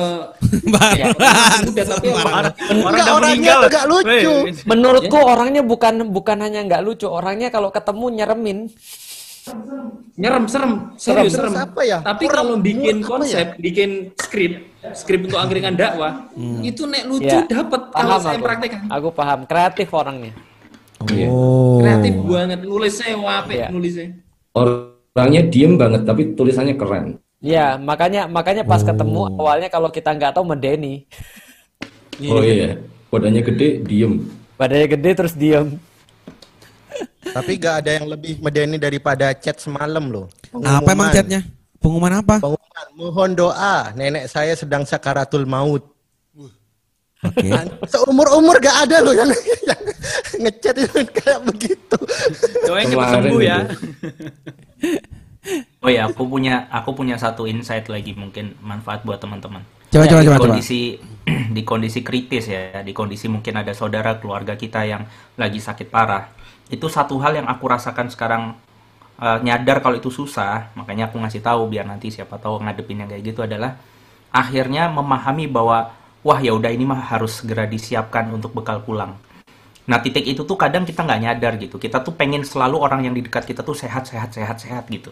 Baru. 0.65 0.97
ya, 0.97 1.05
orang 1.13 1.61
muda 1.63 1.83
tapi 1.85 2.07
Orang, 2.09 2.25
orang 2.25 2.33
orang 2.33 2.51
Enggak, 2.73 2.91
udah 2.97 3.13
orangnya 3.13 3.21
meninggal. 3.29 3.59
tuh 3.59 3.69
gak 3.69 3.85
lucu. 3.87 4.33
Menurutku 4.65 5.17
orangnya 5.21 5.61
bukan 5.61 5.93
bukan 6.09 6.37
hanya 6.41 6.59
nggak 6.61 6.81
lucu, 6.81 7.07
orangnya 7.07 7.47
kalau 7.47 7.69
ketemu 7.69 8.05
nyeremin. 8.13 8.57
Nyerem, 10.17 10.43
serem, 10.43 10.71
serius 10.97 11.31
Serem. 11.31 11.53
serem. 11.53 11.71
Apa 11.71 11.81
ya? 11.85 11.97
Tapi 12.01 12.23
Kurang 12.25 12.35
kalau 12.43 12.55
bikin 12.59 12.95
apa 12.97 12.99
ya? 12.99 13.07
konsep, 13.07 13.47
bikin 13.61 13.89
skrip, 14.17 14.53
skrip 14.93 15.25
untuk 15.25 15.35
angkringan 15.35 15.73
dakwah, 15.73 16.29
itu 16.61 16.83
nek 16.83 17.03
lucu 17.05 17.25
Ya, 17.25 17.43
dapat 17.43 17.89
kalau 17.89 18.17
saya 18.17 18.37
aku. 18.37 18.45
praktekkan. 18.45 18.81
Aku 18.87 19.07
paham, 19.09 19.39
kreatif 19.43 19.87
orangnya. 19.91 20.31
Oh. 21.27 21.77
Kreatif 21.79 22.13
banget, 22.21 22.59
nulisnya 22.61 23.15
wape 23.15 23.53
Ya. 23.55 23.67
nulisnya. 23.69 24.17
Orangnya 24.53 25.41
diem 25.43 25.73
banget 25.75 26.01
tapi 26.03 26.33
tulisannya 26.33 26.73
keren. 26.73 27.17
Ya, 27.37 27.77
makanya 27.77 28.25
makanya 28.25 28.63
pas 28.63 28.81
ketemu 28.81 29.29
awalnya 29.35 29.69
kalau 29.69 29.89
kita 29.89 30.09
nggak 30.09 30.33
tahu 30.33 30.43
medeni. 30.43 31.05
Oh 32.25 32.41
iya, 32.41 32.81
badannya 33.07 33.45
gede, 33.45 33.85
diem. 33.85 34.25
Badannya 34.57 34.87
gede 34.89 35.09
terus 35.13 35.33
diem. 35.33 35.77
Tapi 37.27 37.59
gak 37.59 37.85
ada 37.85 37.91
yang 37.93 38.07
lebih 38.09 38.41
medeni 38.41 38.81
daripada 38.81 39.29
chat 39.35 39.59
semalam 39.61 40.09
loh. 40.09 40.25
Apa 40.49 40.63
emang 40.89 41.11
Pengumuman. 41.11 41.13
chatnya? 41.13 41.41
Pengumuman 41.77 42.13
apa? 42.19 42.35
Pengumuman, 42.41 42.87
mohon 42.97 43.31
doa, 43.37 43.93
nenek 43.93 44.25
saya 44.29 44.57
sedang 44.57 44.83
sakaratul 44.83 45.45
maut. 45.45 45.97
Oke. 47.25 47.49
Seumur-umur 47.91 48.61
gak 48.61 48.89
ada 48.89 49.01
loh 49.01 49.13
yang, 49.13 49.29
yang 49.65 49.81
ngechat 50.45 50.75
itu 50.77 50.99
kayak 51.09 51.39
begitu. 51.45 51.97
Doain 52.65 52.89
cepat 52.89 53.07
sembuh 53.17 53.41
ya. 53.41 53.57
Oh 55.79 55.87
ya, 55.87 56.11
aku 56.11 56.27
punya 56.27 56.67
aku 56.67 56.91
punya 56.91 57.15
satu 57.15 57.47
insight 57.47 57.87
lagi 57.87 58.11
mungkin 58.11 58.59
manfaat 58.59 59.07
buat 59.07 59.15
teman-teman. 59.15 59.63
Coba 59.87 60.03
coba 60.03 60.19
di 60.19 60.27
coba 60.27 60.35
coba. 60.35 60.43
kondisi 60.43 60.99
di 61.55 61.61
kondisi 61.63 61.99
kritis 62.03 62.51
ya, 62.51 62.83
di 62.83 62.91
kondisi 62.91 63.31
mungkin 63.31 63.55
ada 63.55 63.71
saudara 63.71 64.19
keluarga 64.19 64.59
kita 64.59 64.83
yang 64.83 65.07
lagi 65.39 65.63
sakit 65.63 65.87
parah. 65.87 66.35
Itu 66.67 66.91
satu 66.91 67.15
hal 67.23 67.39
yang 67.39 67.47
aku 67.47 67.63
rasakan 67.63 68.11
sekarang 68.11 68.59
eh, 69.21 69.39
nyadar 69.45 69.81
kalau 69.83 69.95
itu 69.97 70.09
susah, 70.13 70.73
makanya 70.77 71.09
aku 71.09 71.17
ngasih 71.21 71.41
tahu 71.43 71.69
biar 71.69 71.85
nanti 71.89 72.09
siapa 72.13 72.37
tahu 72.37 72.61
ngadepin 72.63 73.03
yang 73.05 73.09
kayak 73.09 73.23
gitu 73.25 73.41
adalah 73.45 73.77
akhirnya 74.31 74.89
memahami 74.91 75.45
bahwa 75.49 75.93
wah 76.21 76.39
ya 76.41 76.53
udah 76.53 76.71
ini 76.73 76.85
mah 76.85 77.01
harus 77.13 77.41
segera 77.41 77.65
disiapkan 77.65 78.29
untuk 78.33 78.51
bekal 78.53 78.83
pulang. 78.83 79.15
Nah 79.87 80.03
titik 80.03 80.27
itu 80.27 80.43
tuh 80.43 80.59
kadang 80.59 80.83
kita 80.83 81.01
nggak 81.07 81.21
nyadar 81.23 81.53
gitu. 81.61 81.79
Kita 81.79 82.03
tuh 82.03 82.11
pengen 82.13 82.43
selalu 82.43 82.75
orang 82.81 83.07
yang 83.07 83.15
di 83.15 83.23
dekat 83.23 83.47
kita 83.47 83.63
tuh 83.63 83.75
sehat 83.75 84.03
sehat 84.09 84.35
sehat 84.35 84.59
sehat 84.59 84.83
gitu 84.91 85.11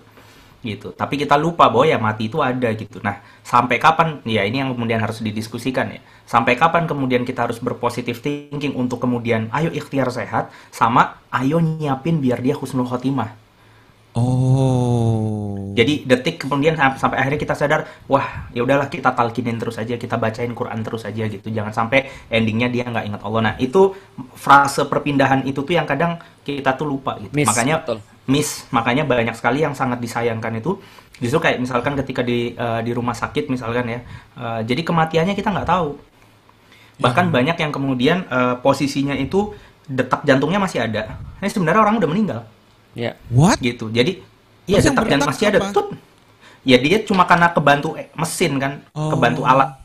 gitu. 0.66 0.92
Tapi 0.92 1.22
kita 1.22 1.38
lupa 1.38 1.70
bahwa 1.70 1.86
ya 1.86 2.02
mati 2.02 2.26
itu 2.28 2.42
ada 2.42 2.74
gitu. 2.74 2.98
Nah, 3.06 3.22
sampai 3.46 3.78
kapan? 3.78 4.20
Ya 4.26 4.42
ini 4.44 4.66
yang 4.66 4.74
kemudian 4.74 4.98
harus 4.98 5.22
didiskusikan 5.22 5.94
ya. 5.94 6.02
Sampai 6.26 6.58
kapan 6.58 6.90
kemudian 6.90 7.22
kita 7.22 7.46
harus 7.46 7.62
berpositif 7.62 8.26
thinking 8.26 8.74
untuk 8.74 8.98
kemudian 8.98 9.54
ayo 9.54 9.70
ikhtiar 9.70 10.10
sehat 10.10 10.50
sama 10.74 11.22
ayo 11.30 11.62
nyiapin 11.62 12.18
biar 12.18 12.42
dia 12.42 12.58
husnul 12.58 12.90
khotimah. 12.90 13.45
Oh. 14.16 15.76
Jadi 15.76 16.08
detik 16.08 16.48
kemudian 16.48 16.80
sam- 16.80 16.96
sampai 16.96 17.20
akhirnya 17.20 17.36
kita 17.36 17.52
sadar, 17.52 17.84
wah 18.08 18.48
ya 18.56 18.64
udahlah 18.64 18.88
kita 18.88 19.12
talkinin 19.12 19.60
terus 19.60 19.76
aja, 19.76 20.00
kita 20.00 20.16
bacain 20.16 20.56
Quran 20.56 20.80
terus 20.88 21.04
aja 21.04 21.28
gitu. 21.28 21.52
Jangan 21.52 21.76
sampai 21.76 22.08
endingnya 22.32 22.72
dia 22.72 22.88
nggak 22.88 23.06
ingat 23.12 23.22
Allah. 23.28 23.42
Nah 23.52 23.54
itu 23.60 23.92
frase 24.40 24.88
perpindahan 24.88 25.44
itu 25.44 25.60
tuh 25.68 25.76
yang 25.76 25.84
kadang 25.84 26.16
kita 26.48 26.80
tuh 26.80 26.88
lupa 26.88 27.20
gitu. 27.20 27.36
Miss, 27.36 27.52
makanya 27.52 27.84
betul. 27.84 28.00
miss, 28.32 28.64
makanya 28.72 29.04
banyak 29.04 29.36
sekali 29.36 29.68
yang 29.68 29.76
sangat 29.76 30.00
disayangkan 30.00 30.64
itu 30.64 30.80
justru 31.20 31.44
kayak 31.44 31.60
misalkan 31.60 32.00
ketika 32.00 32.24
di 32.24 32.56
eh, 32.56 32.80
di 32.88 32.96
rumah 32.96 33.20
sakit 33.20 33.52
misalkan 33.52 33.84
ya, 33.92 34.00
eh, 34.40 34.60
jadi 34.64 34.80
kematiannya 34.80 35.36
kita 35.36 35.52
nggak 35.52 35.68
tahu. 35.68 36.00
Bahkan 37.04 37.36
banyak 37.36 37.60
yang 37.60 37.76
kemudian 37.76 38.24
eh, 38.32 38.56
posisinya 38.64 39.12
itu 39.20 39.52
detak 39.92 40.24
jantungnya 40.24 40.64
masih 40.64 40.88
ada. 40.88 41.20
Ini 41.44 41.52
sebenarnya 41.52 41.84
orang 41.84 42.00
udah 42.00 42.08
meninggal 42.08 42.55
Ya. 42.96 43.20
What? 43.30 43.60
gitu. 43.60 43.92
Jadi 43.92 44.24
iya 44.66 44.80
berdetak 44.82 45.28
masih 45.30 45.52
ada. 45.52 45.70
Tut. 45.70 45.94
Ya 46.66 46.82
dia 46.82 47.04
cuma 47.06 47.30
karena 47.30 47.54
kebantu 47.54 47.94
eh, 47.94 48.10
mesin 48.18 48.58
kan, 48.58 48.82
Oh. 48.96 49.14
kebantu 49.14 49.46
alat 49.46 49.78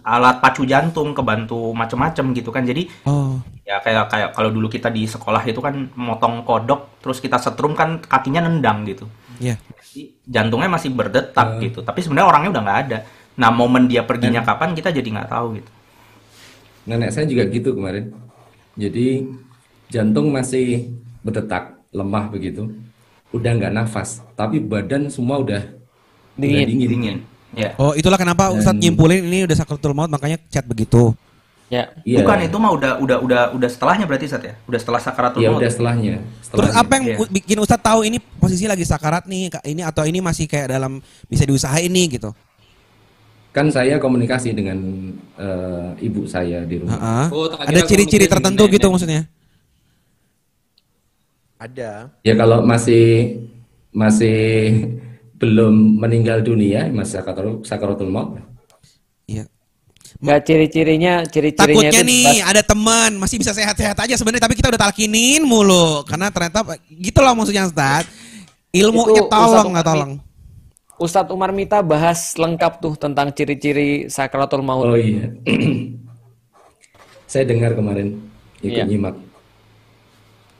alat 0.00 0.40
pacu 0.40 0.64
jantung, 0.64 1.12
kebantu 1.12 1.76
macem-macem 1.76 2.32
gitu 2.32 2.48
kan. 2.48 2.64
Jadi 2.64 2.88
Oh. 3.04 3.36
ya 3.66 3.82
kayak 3.84 4.08
kayak 4.08 4.28
kalau 4.32 4.48
dulu 4.48 4.72
kita 4.72 4.88
di 4.88 5.04
sekolah 5.04 5.44
itu 5.44 5.60
kan 5.60 5.92
motong 5.92 6.40
kodok, 6.48 7.02
terus 7.04 7.20
kita 7.20 7.36
setrum 7.36 7.76
kan 7.76 8.00
kakinya 8.00 8.48
nendang 8.48 8.88
gitu. 8.88 9.04
Iya. 9.36 9.60
Jadi 9.60 10.16
jantungnya 10.24 10.72
masih 10.72 10.88
berdetak 10.94 11.60
gitu. 11.60 11.84
Tapi 11.84 12.00
sebenarnya 12.00 12.30
orangnya 12.30 12.50
udah 12.56 12.62
nggak 12.64 12.80
ada. 12.88 12.98
Nah 13.36 13.50
momen 13.52 13.84
dia 13.90 14.06
perginya 14.06 14.40
kapan 14.40 14.72
kita 14.72 14.88
jadi 14.88 15.04
nggak 15.04 15.28
tahu 15.28 15.60
gitu. 15.60 15.70
Nenek 16.88 17.12
saya 17.12 17.28
juga 17.28 17.44
gitu 17.52 17.76
kemarin. 17.76 18.10
Jadi 18.74 19.28
jantung 19.92 20.32
masih 20.32 20.88
berdetak, 21.20 21.76
lemah 21.92 22.26
begitu. 22.26 22.72
Udah 23.28 23.52
nggak 23.52 23.70
nafas, 23.70 24.20
tapi 24.32 24.58
badan 24.58 25.08
semua 25.08 25.38
udah 25.38 25.62
Dingin. 26.34 26.56
udah 26.58 26.66
dingin. 26.66 26.88
Dingin. 26.88 27.16
Ya. 27.52 27.76
Oh, 27.76 27.92
itulah 27.92 28.16
kenapa 28.16 28.48
Ustadz 28.48 28.72
Dan- 28.74 28.80
nyimpulin 28.82 29.22
ini 29.22 29.44
udah 29.44 29.54
sakratul 29.54 29.92
maut 29.92 30.08
makanya 30.08 30.40
chat 30.48 30.64
begitu. 30.64 31.12
Ya. 31.68 31.88
Iya. 32.02 32.20
Bukan 32.20 32.38
itu 32.42 32.56
mah 32.56 32.68
udah 32.70 32.92
udah 32.98 33.16
udah 33.18 33.40
udah 33.52 33.68
setelahnya 33.68 34.04
berarti 34.04 34.28
Sat 34.28 34.40
ya? 34.40 34.56
Udah 34.62 34.76
setelah 34.76 35.00
sakaratul 35.00 35.40
Iya 35.40 35.48
maut. 35.48 35.60
udah 35.60 35.70
setelahnya. 35.70 36.14
Terus 36.20 36.44
setelahnya. 36.68 36.76
apa 36.78 36.92
yang 36.94 37.04
u- 37.16 37.30
bikin 37.30 37.56
Ustadz 37.56 37.80
tahu 37.82 38.00
ini 38.02 38.20
posisi 38.20 38.64
lagi 38.64 38.84
sakarat 38.84 39.24
nih, 39.24 39.48
Kak, 39.50 39.64
ini 39.64 39.80
atau 39.80 40.04
ini 40.04 40.20
masih 40.20 40.44
kayak 40.44 40.68
dalam 40.70 41.00
bisa 41.24 41.44
diusahain 41.44 41.88
nih 41.88 42.16
gitu? 42.16 42.32
Kan 43.52 43.68
saya 43.68 43.96
komunikasi 43.96 44.52
dengan 44.52 44.76
eh, 45.34 45.90
ibu 46.02 46.24
saya 46.24 46.64
di 46.64 46.76
rumah. 46.76 46.92
Heeh. 46.92 47.26
Oh, 47.30 47.48
tak 47.48 47.68
Ada 47.68 47.80
ciri-ciri 47.84 48.24
tertentu 48.24 48.64
gitu 48.66 48.88
maksudnya? 48.88 49.28
Ada. 51.62 52.10
Ya 52.26 52.34
kalau 52.34 52.66
masih 52.66 53.38
masih 53.94 54.38
belum 55.38 56.02
meninggal 56.02 56.42
dunia, 56.42 56.90
masih 56.90 57.22
sakaratul, 57.22 57.62
sakaratul 57.62 58.10
maut. 58.10 58.42
Iya. 59.30 59.46
Nggak 60.18 60.40
ciri-cirinya, 60.42 61.22
ciri-cirinya 61.26 61.90
Takutnya 61.90 62.02
itu 62.02 62.10
nih 62.10 62.24
pas- 62.26 62.46
ada 62.50 62.62
teman 62.62 63.10
masih 63.18 63.36
bisa 63.38 63.54
sehat-sehat 63.54 63.94
aja 63.94 64.14
sebenarnya 64.14 64.46
tapi 64.46 64.54
kita 64.54 64.70
udah 64.70 64.82
talkinin 64.86 65.42
mulu 65.42 66.02
karena 66.06 66.30
ternyata 66.30 66.62
gitu 66.90 67.18
loh 67.22 67.34
maksudnya 67.34 67.66
Ustadz. 67.66 68.10
Ilmunya 68.72 69.22
Itu 69.22 69.30
tolong 69.30 69.68
nggak 69.76 69.86
tolong. 69.86 70.12
Ustadz 70.98 71.34
Umar 71.34 71.50
Mita 71.50 71.82
bahas 71.82 72.38
lengkap 72.38 72.78
tuh 72.78 72.94
tentang 72.94 73.34
ciri-ciri 73.34 74.06
sakratul 74.06 74.62
maut. 74.62 74.86
Oh 74.86 74.98
iya. 74.98 75.30
saya 77.30 77.44
dengar 77.46 77.74
kemarin 77.74 78.18
ikut 78.62 78.78
Iya. 78.78 78.86
nyimak. 78.86 79.16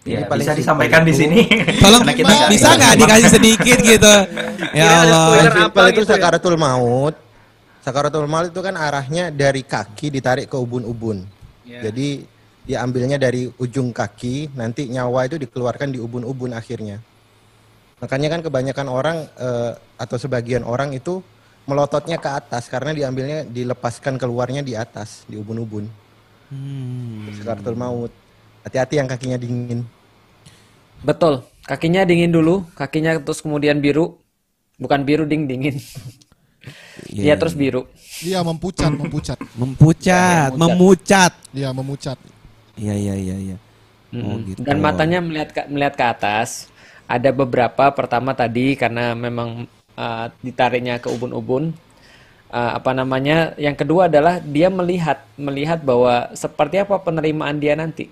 Ya, 0.03 0.19
Ini 0.19 0.25
paling 0.27 0.43
bisa 0.43 0.59
disampaikan 0.59 1.07
di 1.07 1.15
sini. 1.15 1.47
Tolong 1.79 2.03
kita 2.03 2.51
bisa 2.51 2.75
nggak 2.75 2.95
dikasih 2.99 3.31
sedikit 3.31 3.79
gitu? 3.79 4.15
Ya 4.73 5.05
Allah. 5.05 5.53
Simpel 5.53 5.85
itu 5.93 6.01
gitu 6.01 6.03
ya? 6.09 6.11
sakaratul 6.17 6.57
maut. 6.57 7.15
Sakaratul 7.85 8.27
maut 8.27 8.49
itu 8.51 8.61
kan 8.65 8.75
arahnya 8.75 9.29
dari 9.29 9.63
kaki 9.63 10.09
ditarik 10.09 10.49
ke 10.49 10.57
ubun-ubun. 10.57 11.23
Jadi 11.67 12.25
diambilnya 12.63 13.19
dari 13.19 13.47
ujung 13.59 13.91
kaki, 13.93 14.55
nanti 14.55 14.87
nyawa 14.89 15.29
itu 15.29 15.37
dikeluarkan 15.39 15.93
di 15.95 15.99
ubun-ubun 16.01 16.57
akhirnya. 16.57 17.03
Makanya 18.03 18.29
kan 18.33 18.41
kebanyakan 18.43 18.87
orang 18.91 19.17
eh, 19.39 19.73
atau 19.99 20.17
sebagian 20.19 20.67
orang 20.67 20.95
itu 20.97 21.23
melototnya 21.69 22.19
ke 22.19 22.27
atas 22.27 22.67
karena 22.67 22.91
diambilnya 22.91 23.47
dilepaskan 23.47 24.19
keluarnya 24.19 24.67
di 24.67 24.75
atas 24.75 25.23
di 25.31 25.39
ubun-ubun. 25.39 25.87
Sakaratul 27.39 27.77
maut. 27.79 28.22
Hati-hati 28.63 28.99
yang 28.99 29.09
kakinya 29.11 29.39
dingin. 29.39 29.83
Betul. 31.03 31.43
Kakinya 31.67 32.03
dingin 32.03 32.31
dulu, 32.35 32.67
kakinya 32.75 33.19
terus 33.23 33.43
kemudian 33.43 33.79
biru. 33.79 34.19
Bukan 34.79 35.03
biru 35.07 35.27
ding 35.27 35.47
dingin. 35.47 35.79
Iya 37.11 37.35
terus 37.35 37.59
biru. 37.59 37.91
Iya 38.23 38.39
mempucat, 38.47 38.87
mempucat. 38.95 39.39
Mempucat, 39.61 40.55
memucat. 40.55 41.33
Iya 41.51 41.75
memucat. 41.75 42.15
Iya 42.79 42.95
iya 42.95 43.15
iya 43.19 43.37
iya. 43.51 43.57
Oh 44.23 44.39
Mm-mm. 44.39 44.47
gitu. 44.47 44.61
Dan 44.63 44.79
matanya 44.79 45.19
melihat 45.19 45.51
ke, 45.51 45.63
melihat 45.67 45.95
ke 45.99 46.05
atas. 46.07 46.71
Ada 47.11 47.35
beberapa 47.35 47.91
pertama 47.93 48.33
tadi 48.33 48.79
karena 48.79 49.13
memang 49.13 49.67
uh, 49.99 50.27
ditariknya 50.41 51.03
ke 51.03 51.11
ubun-ubun. 51.11 51.75
Uh, 52.53 52.73
apa 52.79 52.95
namanya? 52.95 53.57
Yang 53.59 53.85
kedua 53.85 54.07
adalah 54.07 54.39
dia 54.39 54.71
melihat 54.71 55.25
melihat 55.35 55.81
bahwa 55.83 56.31
seperti 56.37 56.79
apa 56.85 57.01
penerimaan 57.01 57.59
dia 57.59 57.75
nanti. 57.75 58.09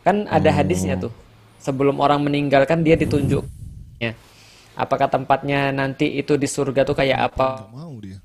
Kan 0.00 0.24
ada 0.26 0.50
hadisnya 0.50 0.96
tuh. 0.96 1.12
Sebelum 1.60 2.00
orang 2.00 2.24
meninggal 2.24 2.64
kan 2.64 2.80
dia 2.80 2.96
ditunjuk. 2.96 3.44
Ya. 4.00 4.16
Apakah 4.72 5.12
tempatnya 5.12 5.68
nanti 5.70 6.08
itu 6.16 6.40
di 6.40 6.48
surga 6.48 6.88
tuh 6.88 6.96
kayak 6.96 7.32
apa? 7.32 7.68
Mau 7.68 8.00
dia. 8.00 8.16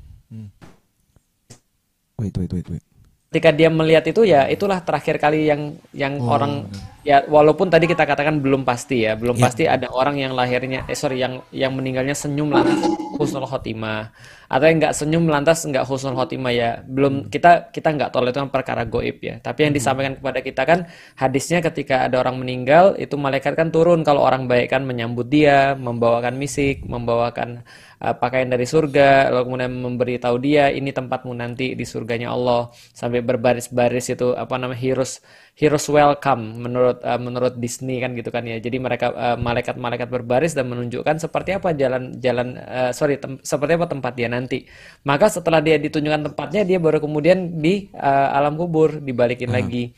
Wait 2.16 2.32
wait 2.38 2.52
wait 2.52 2.68
wait. 2.72 2.84
ketika 3.28 3.52
dia 3.52 3.68
melihat 3.68 4.08
itu 4.08 4.24
ya 4.24 4.48
itulah 4.48 4.80
terakhir 4.80 5.20
kali 5.20 5.52
yang 5.52 5.76
yang 5.92 6.16
Oh, 6.24 6.40
orang 6.40 6.72
ya 7.04 7.20
walaupun 7.28 7.68
tadi 7.68 7.84
kita 7.84 8.08
katakan 8.08 8.40
belum 8.40 8.64
pasti 8.64 9.04
ya 9.04 9.20
belum 9.20 9.36
Ya. 9.36 9.44
pasti 9.44 9.64
ada 9.68 9.92
orang 9.92 10.16
yang 10.16 10.32
lahirnya 10.32 10.88
eh 10.88 10.96
sorry 10.96 11.20
yang 11.20 11.44
yang 11.52 11.76
meninggalnya 11.76 12.16
senyum 12.16 12.48
lantas 12.48 12.80
husnul 13.20 13.44
khotimah 13.44 14.16
atau 14.46 14.66
yang 14.70 14.78
nggak 14.82 14.94
senyum 14.94 15.26
lantas 15.26 15.66
nggak 15.66 15.86
husnul 15.90 16.16
khotimah 16.18 16.54
ya. 16.54 16.70
Belum 16.86 17.28
kita 17.30 17.70
kita 17.74 17.94
nggak 17.96 18.10
tahu 18.14 18.30
itu 18.30 18.40
kan 18.42 18.52
perkara 18.54 18.84
goib 18.86 19.18
ya. 19.22 19.42
Tapi 19.42 19.70
yang 19.70 19.74
disampaikan 19.74 20.14
kepada 20.18 20.40
kita 20.46 20.62
kan 20.64 20.80
hadisnya 21.18 21.60
ketika 21.66 22.06
ada 22.06 22.22
orang 22.22 22.38
meninggal 22.42 22.94
itu 23.02 23.16
malaikat 23.18 23.54
kan 23.58 23.70
turun. 23.74 24.06
Kalau 24.06 24.22
orang 24.22 24.46
baik 24.46 24.74
kan 24.74 24.86
menyambut 24.86 25.28
dia 25.30 25.74
membawakan 25.78 26.38
misik 26.38 26.86
membawakan 26.86 27.66
uh, 28.02 28.16
pakaian 28.18 28.50
dari 28.50 28.66
surga 28.70 29.34
lalu 29.34 29.44
kemudian 29.50 29.74
memberitahu 29.82 30.36
dia 30.42 30.70
ini 30.70 30.92
tempatmu 30.94 31.34
nanti 31.34 31.74
di 31.74 31.86
surganya 31.88 32.34
Allah. 32.34 32.70
Sampai 32.94 33.26
berbaris-baris 33.26 34.14
itu 34.14 34.34
apa 34.38 34.56
namanya 34.62 34.80
heroes 34.80 35.22
heroes 35.56 35.88
welcome 35.88 36.60
menurut 36.60 37.00
uh, 37.00 37.16
menurut 37.16 37.56
Disney 37.56 38.04
kan 38.04 38.12
gitu 38.12 38.28
kan 38.28 38.44
ya 38.44 38.60
jadi 38.60 38.76
mereka 38.76 39.16
uh, 39.16 39.38
malaikat-malaikat 39.40 40.08
berbaris 40.12 40.52
dan 40.52 40.68
menunjukkan 40.68 41.16
seperti 41.24 41.56
apa 41.56 41.72
jalan-jalan 41.72 42.60
uh, 42.60 42.92
sorry 42.92 43.16
tem- 43.16 43.40
seperti 43.40 43.80
apa 43.80 43.88
tempat 43.88 44.14
dia 44.20 44.28
nanti 44.28 44.68
maka 45.08 45.32
setelah 45.32 45.64
dia 45.64 45.80
ditunjukkan 45.80 46.32
tempatnya 46.32 46.68
dia 46.68 46.78
baru 46.78 47.00
kemudian 47.00 47.56
di 47.64 47.88
uh, 47.96 48.36
alam 48.36 48.60
kubur 48.60 49.00
dibalikin 49.00 49.52
lagi 49.52 49.96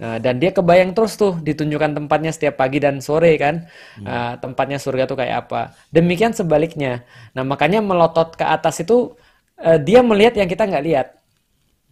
Nah, 0.00 0.16
dan 0.16 0.40
dia 0.40 0.48
kebayang 0.48 0.96
terus 0.96 1.12
tuh 1.20 1.36
ditunjukkan 1.44 1.92
tempatnya 1.92 2.32
setiap 2.32 2.56
pagi 2.56 2.80
dan 2.80 3.04
sore 3.04 3.36
kan, 3.36 3.68
Uh, 4.00 4.32
tempatnya 4.40 4.80
surga 4.80 5.04
tuh 5.04 5.20
kayak 5.20 5.44
apa. 5.44 5.76
Demikian 5.92 6.32
sebaliknya. 6.32 7.04
Nah, 7.36 7.44
makanya 7.44 7.84
melotot 7.84 8.32
ke 8.32 8.44
atas 8.48 8.80
itu 8.80 9.12
uh, 9.60 9.76
dia 9.76 10.00
melihat 10.00 10.40
yang 10.40 10.48
kita 10.48 10.64
nggak 10.64 10.84
lihat. 10.88 11.06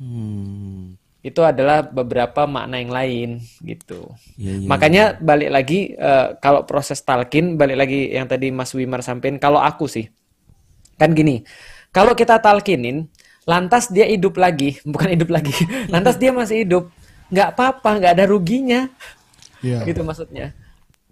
Hmm. 0.01 0.88
Itu 1.19 1.43
adalah 1.43 1.83
beberapa 1.83 2.47
makna 2.47 2.79
yang 2.79 2.95
lain 2.95 3.29
gitu. 3.61 4.15
Iya, 4.39 4.63
iya, 4.63 4.69
Makanya 4.71 5.05
balik 5.19 5.51
lagi 5.51 5.81
uh, 5.99 6.39
kalau 6.39 6.63
proses 6.63 7.03
talkin 7.03 7.59
balik 7.59 7.75
lagi 7.75 8.15
yang 8.15 8.31
tadi 8.31 8.55
Mas 8.55 8.71
Wimar 8.71 9.03
sampaikan 9.03 9.43
kalau 9.43 9.59
aku 9.59 9.91
sih 9.91 10.07
kan 10.99 11.15
gini. 11.15 11.43
Kalau 11.91 12.13
kita 12.15 12.39
talkinin 12.39 13.09
lantas 13.49 13.89
dia 13.89 14.05
hidup 14.05 14.37
lagi, 14.37 14.79
bukan 14.93 15.19
hidup 15.19 15.31
lagi. 15.33 15.55
lantas 15.91 16.21
dia 16.21 16.31
masih 16.31 16.67
hidup. 16.67 16.85
nggak 17.29 17.49
apa-apa, 17.53 17.91
nggak 18.01 18.13
ada 18.17 18.25
ruginya. 18.25 18.89
Iya. 19.61 19.85
Gitu 19.85 20.01
maksudnya. 20.01 20.57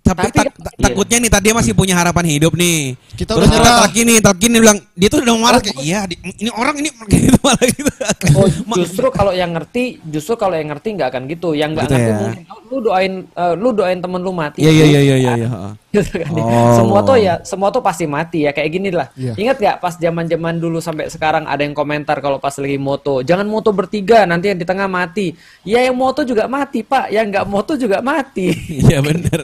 Tapi, 0.07 0.27
tak- 0.29 0.55
tak- 0.55 0.75
Iya. 0.77 0.85
takutnya 0.87 1.17
nih 1.19 1.31
tadi 1.31 1.45
dia 1.45 1.55
masih 1.55 1.73
punya 1.73 1.95
harapan 1.95 2.25
hidup 2.29 2.53
nih. 2.53 2.79
Kita 3.13 3.33
Terus 3.33 3.39
udah 3.41 3.49
nyerah. 3.49 3.65
kita 3.65 3.81
talkin 3.81 4.05
nih, 4.05 4.19
talkin 4.21 4.49
nih 4.49 4.61
bilang 4.61 4.79
dia 4.93 5.09
tuh 5.09 5.19
udah 5.21 5.35
marah 5.37 5.61
kayak 5.61 5.79
iya 5.79 6.01
di- 6.05 6.19
ini 6.37 6.51
orang 6.51 6.75
ini 6.77 6.89
gitu 7.07 7.39
malah 7.39 7.65
gitu. 7.65 7.91
Oh, 8.35 8.47
justru 8.79 9.07
kalau 9.09 9.33
yang 9.33 9.51
ngerti, 9.51 9.85
justru 10.05 10.35
kalau 10.35 10.55
yang 10.55 10.69
ngerti 10.69 10.89
nggak 10.93 11.09
akan 11.09 11.23
gitu. 11.27 11.49
Yang 11.53 11.71
nggak 11.73 11.85
Gitu 11.85 11.95
ngerti 11.95 12.07
ya. 12.07 12.17
mungkin 12.19 12.43
"Oh, 12.47 12.59
lu 12.67 12.77
doain, 12.83 13.13
eh, 13.27 13.55
lu 13.55 13.69
doain 13.73 13.99
temen 13.99 14.21
lu 14.21 14.33
mati. 14.33 14.59
Iya 14.59 14.71
iya 14.73 14.85
iya 14.87 15.01
iya 15.01 15.17
iya. 15.17 15.33
iya. 15.37 15.49
Gitu 15.97 16.13
kan 16.15 16.29
ya. 16.29 16.43
Oh. 16.43 16.75
Semua 16.77 17.01
tuh 17.01 17.17
ya, 17.17 17.35
semua 17.41 17.69
tuh 17.71 17.81
pasti 17.81 18.05
mati 18.05 18.39
ya 18.43 18.53
kayak 18.53 18.69
gini 18.71 18.91
lah. 18.91 19.09
Iya. 19.13 19.33
Ingat 19.35 19.57
gak 19.57 19.77
pas 19.79 19.95
zaman-zaman 19.97 20.55
dulu 20.55 20.77
sampai 20.77 21.09
sekarang 21.09 21.45
ada 21.45 21.63
yang 21.63 21.73
komentar 21.73 22.19
kalau 22.19 22.37
pas 22.37 22.53
lagi 22.53 22.77
moto, 22.77 23.23
jangan 23.23 23.45
moto 23.45 23.71
bertiga 23.71 24.23
nanti 24.23 24.51
yang 24.51 24.59
di 24.59 24.65
tengah 24.65 24.85
mati. 24.85 25.33
Ya 25.63 25.81
yang 25.81 25.95
moto 25.95 26.21
juga 26.21 26.45
mati 26.47 26.83
pak, 26.83 27.09
yang 27.09 27.27
nggak 27.27 27.47
moto 27.47 27.75
juga 27.75 28.01
mati. 28.01 28.53
Iya 28.87 29.01
benar, 29.01 29.41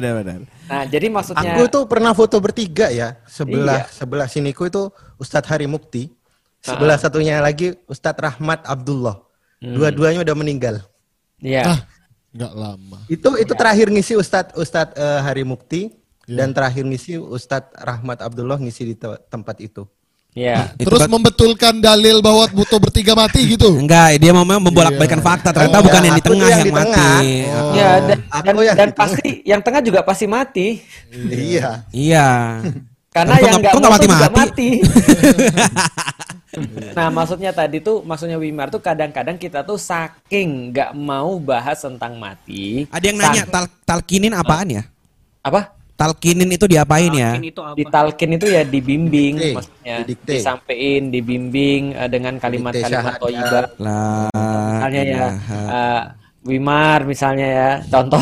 iya 0.00 0.12
benar 0.16 0.40
benar. 0.40 0.40
Nah 0.66 0.82
jadi 0.86 1.06
maksudnya 1.06 1.52
Aku 1.52 1.62
tuh 1.68 1.84
pernah 1.84 2.10
foto 2.10 2.40
bertiga 2.40 2.88
ya. 2.88 3.20
Sebelah 3.24 3.84
Iya. 3.84 3.92
sebelah 3.92 4.26
siniku 4.26 4.64
itu 4.64 4.88
Ustadz 5.16 5.46
Hari 5.46 5.68
Mukti. 5.68 6.08
Sebelah 6.58 6.96
satunya 6.96 7.36
lagi 7.38 7.76
Ustadz 7.84 8.16
Rahmat 8.18 8.64
Abdullah. 8.64 9.20
Dua-duanya 9.58 10.20
udah 10.20 10.32
meninggal. 10.34 10.80
ya 11.36 11.64
Ah, 11.66 11.80
nggak 12.30 12.52
lama. 12.54 12.98
Itu 13.06 13.36
itu 13.36 13.52
terakhir 13.54 13.88
ngisi 13.88 14.16
Ustadz 14.16 14.52
Ustadz 14.54 14.92
eh, 14.92 15.20
Hari 15.20 15.44
Mukti 15.44 15.92
dan 16.26 16.52
terakhir 16.52 16.84
ngisi 16.84 17.16
Ustadz 17.16 17.72
Rahmat 17.74 18.20
Abdullah 18.20 18.56
ngisi 18.56 18.84
di 18.84 18.94
te- 18.94 19.20
tempat 19.26 19.60
itu. 19.60 19.84
Ya 20.30 20.70
Itu 20.78 20.86
Terus 20.86 21.00
kan- 21.04 21.10
membetulkan 21.10 21.74
dalil 21.78 22.20
bahwa 22.20 22.44
butuh 22.48 22.78
bertiga 22.78 23.12
mati 23.12 23.44
gitu. 23.48 23.74
Enggak, 23.74 24.14
dia 24.16 24.30
mau 24.30 24.42
membolak-balikan 24.42 25.18
fakta. 25.18 25.50
Ternyata 25.50 25.78
Oh, 25.78 25.82
bukan 25.82 26.00
ya, 26.00 26.06
yang 26.06 26.14
di 26.14 26.22
tengah 26.22 26.38
yang 26.38 26.50
yang, 26.52 26.62
di 26.62 26.72
mati. 26.72 26.92
tengah. 26.92 27.18
Oh. 27.50 27.72
ya 27.72 27.88
dan, 28.00 28.18
dan, 28.22 28.54
yang 28.60 28.76
dan 28.78 28.88
pasti 28.92 29.28
yang 29.42 29.60
tengah 29.60 29.80
juga 29.80 30.00
pasti 30.00 30.24
mati 30.24 30.66
Iya. 31.26 31.68
Iya. 31.90 32.28
karena 33.10 33.32
Tapi 33.32 33.36
kok 33.36 33.42
yang 33.42 33.52
nggak- 33.58 33.58
nggak 33.58 33.72
kok 33.72 33.80
nggak 33.80 33.92
moto 33.92 34.00
juga 34.00 34.14
mati-mati? 34.22 34.68
mati. 34.70 34.80
nah 36.92 37.08
maksudnya 37.08 37.50
tadi 37.50 37.78
tuh 37.78 38.00
maksudnya 38.00 38.36
Wimar 38.36 38.68
tuh 38.68 38.78
kadang-kadang 38.78 39.34
kita 39.34 39.62
tuh 39.62 39.74
saking 39.74 40.70
nggak 40.70 40.90
mau 40.92 41.36
bahas 41.38 41.78
tentang 41.78 42.16
mati. 42.16 42.84
Ada 42.88 43.04
yang 43.04 43.16
nanya 43.18 43.42
tal 43.46 43.64
talkinin 43.84 44.30
apaan 44.30 44.68
ya? 44.72 44.82
apa? 45.40 45.72
Talkinin 46.00 46.48
itu 46.48 46.64
diapain 46.64 47.12
ya? 47.12 47.36
Itu 47.36 47.60
apa? 47.60 47.76
Ditalkin 47.76 48.40
itu 48.40 48.48
ya 48.48 48.64
dibimbing 48.64 49.36
Dikte. 49.36 49.52
maksudnya. 49.52 49.96
Didikte. 50.00 50.32
Disampaikan, 50.32 51.02
dibimbing 51.12 51.82
uh, 51.92 52.08
dengan 52.08 52.40
kalimat-kalimat 52.40 53.20
toyiba. 53.20 53.60
Misalnya 53.76 55.02
ya 55.04 55.26
uh, 55.44 56.02
Wimar 56.40 57.04
misalnya 57.04 57.46
ya, 57.52 57.70
contoh. 57.84 58.16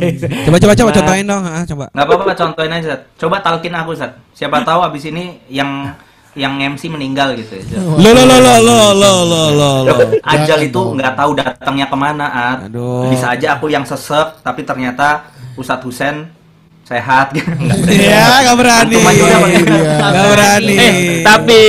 coba 0.44 0.58
coba 0.60 0.72
coba 0.76 0.90
contohin 1.00 1.24
dong, 1.24 1.44
ah, 1.48 1.64
coba. 1.64 1.84
Gak 1.96 2.04
apa-apa 2.04 2.32
contohin 2.36 2.72
aja, 2.76 2.92
Coba 3.16 3.40
talkin 3.40 3.72
aku, 3.72 3.96
Sat. 3.96 4.12
Siapa 4.36 4.60
tahu 4.60 4.84
abis 4.84 5.08
ini 5.08 5.40
yang 5.48 5.96
yang 6.36 6.60
MC 6.60 6.92
meninggal 6.92 7.32
gitu 7.40 7.56
ya. 7.56 7.80
Lo 7.80 8.10
lo 8.12 8.20
lo 8.28 8.36
lo 8.36 8.54
lo 8.60 8.78
lo 8.92 9.12
lo 9.24 9.70
lo. 9.88 9.96
Ajal 10.28 10.60
itu 10.60 10.76
nggak 10.76 11.16
tahu 11.16 11.40
datangnya 11.40 11.88
ke 11.88 11.96
mana, 11.96 12.26
Aduh. 12.60 13.08
Bisa 13.08 13.32
aja 13.32 13.56
aku 13.56 13.72
yang 13.72 13.88
sesek, 13.88 14.44
tapi 14.44 14.60
ternyata 14.68 15.32
Ustadz 15.56 15.88
Husen 15.88 16.43
sehat. 16.84 17.32
Iya, 17.94 18.44
nggak 18.44 18.56
berani. 18.56 18.96
Nggak 19.00 20.28
berani. 20.30 20.74
Eh, 20.76 20.94
tapi 21.22 21.62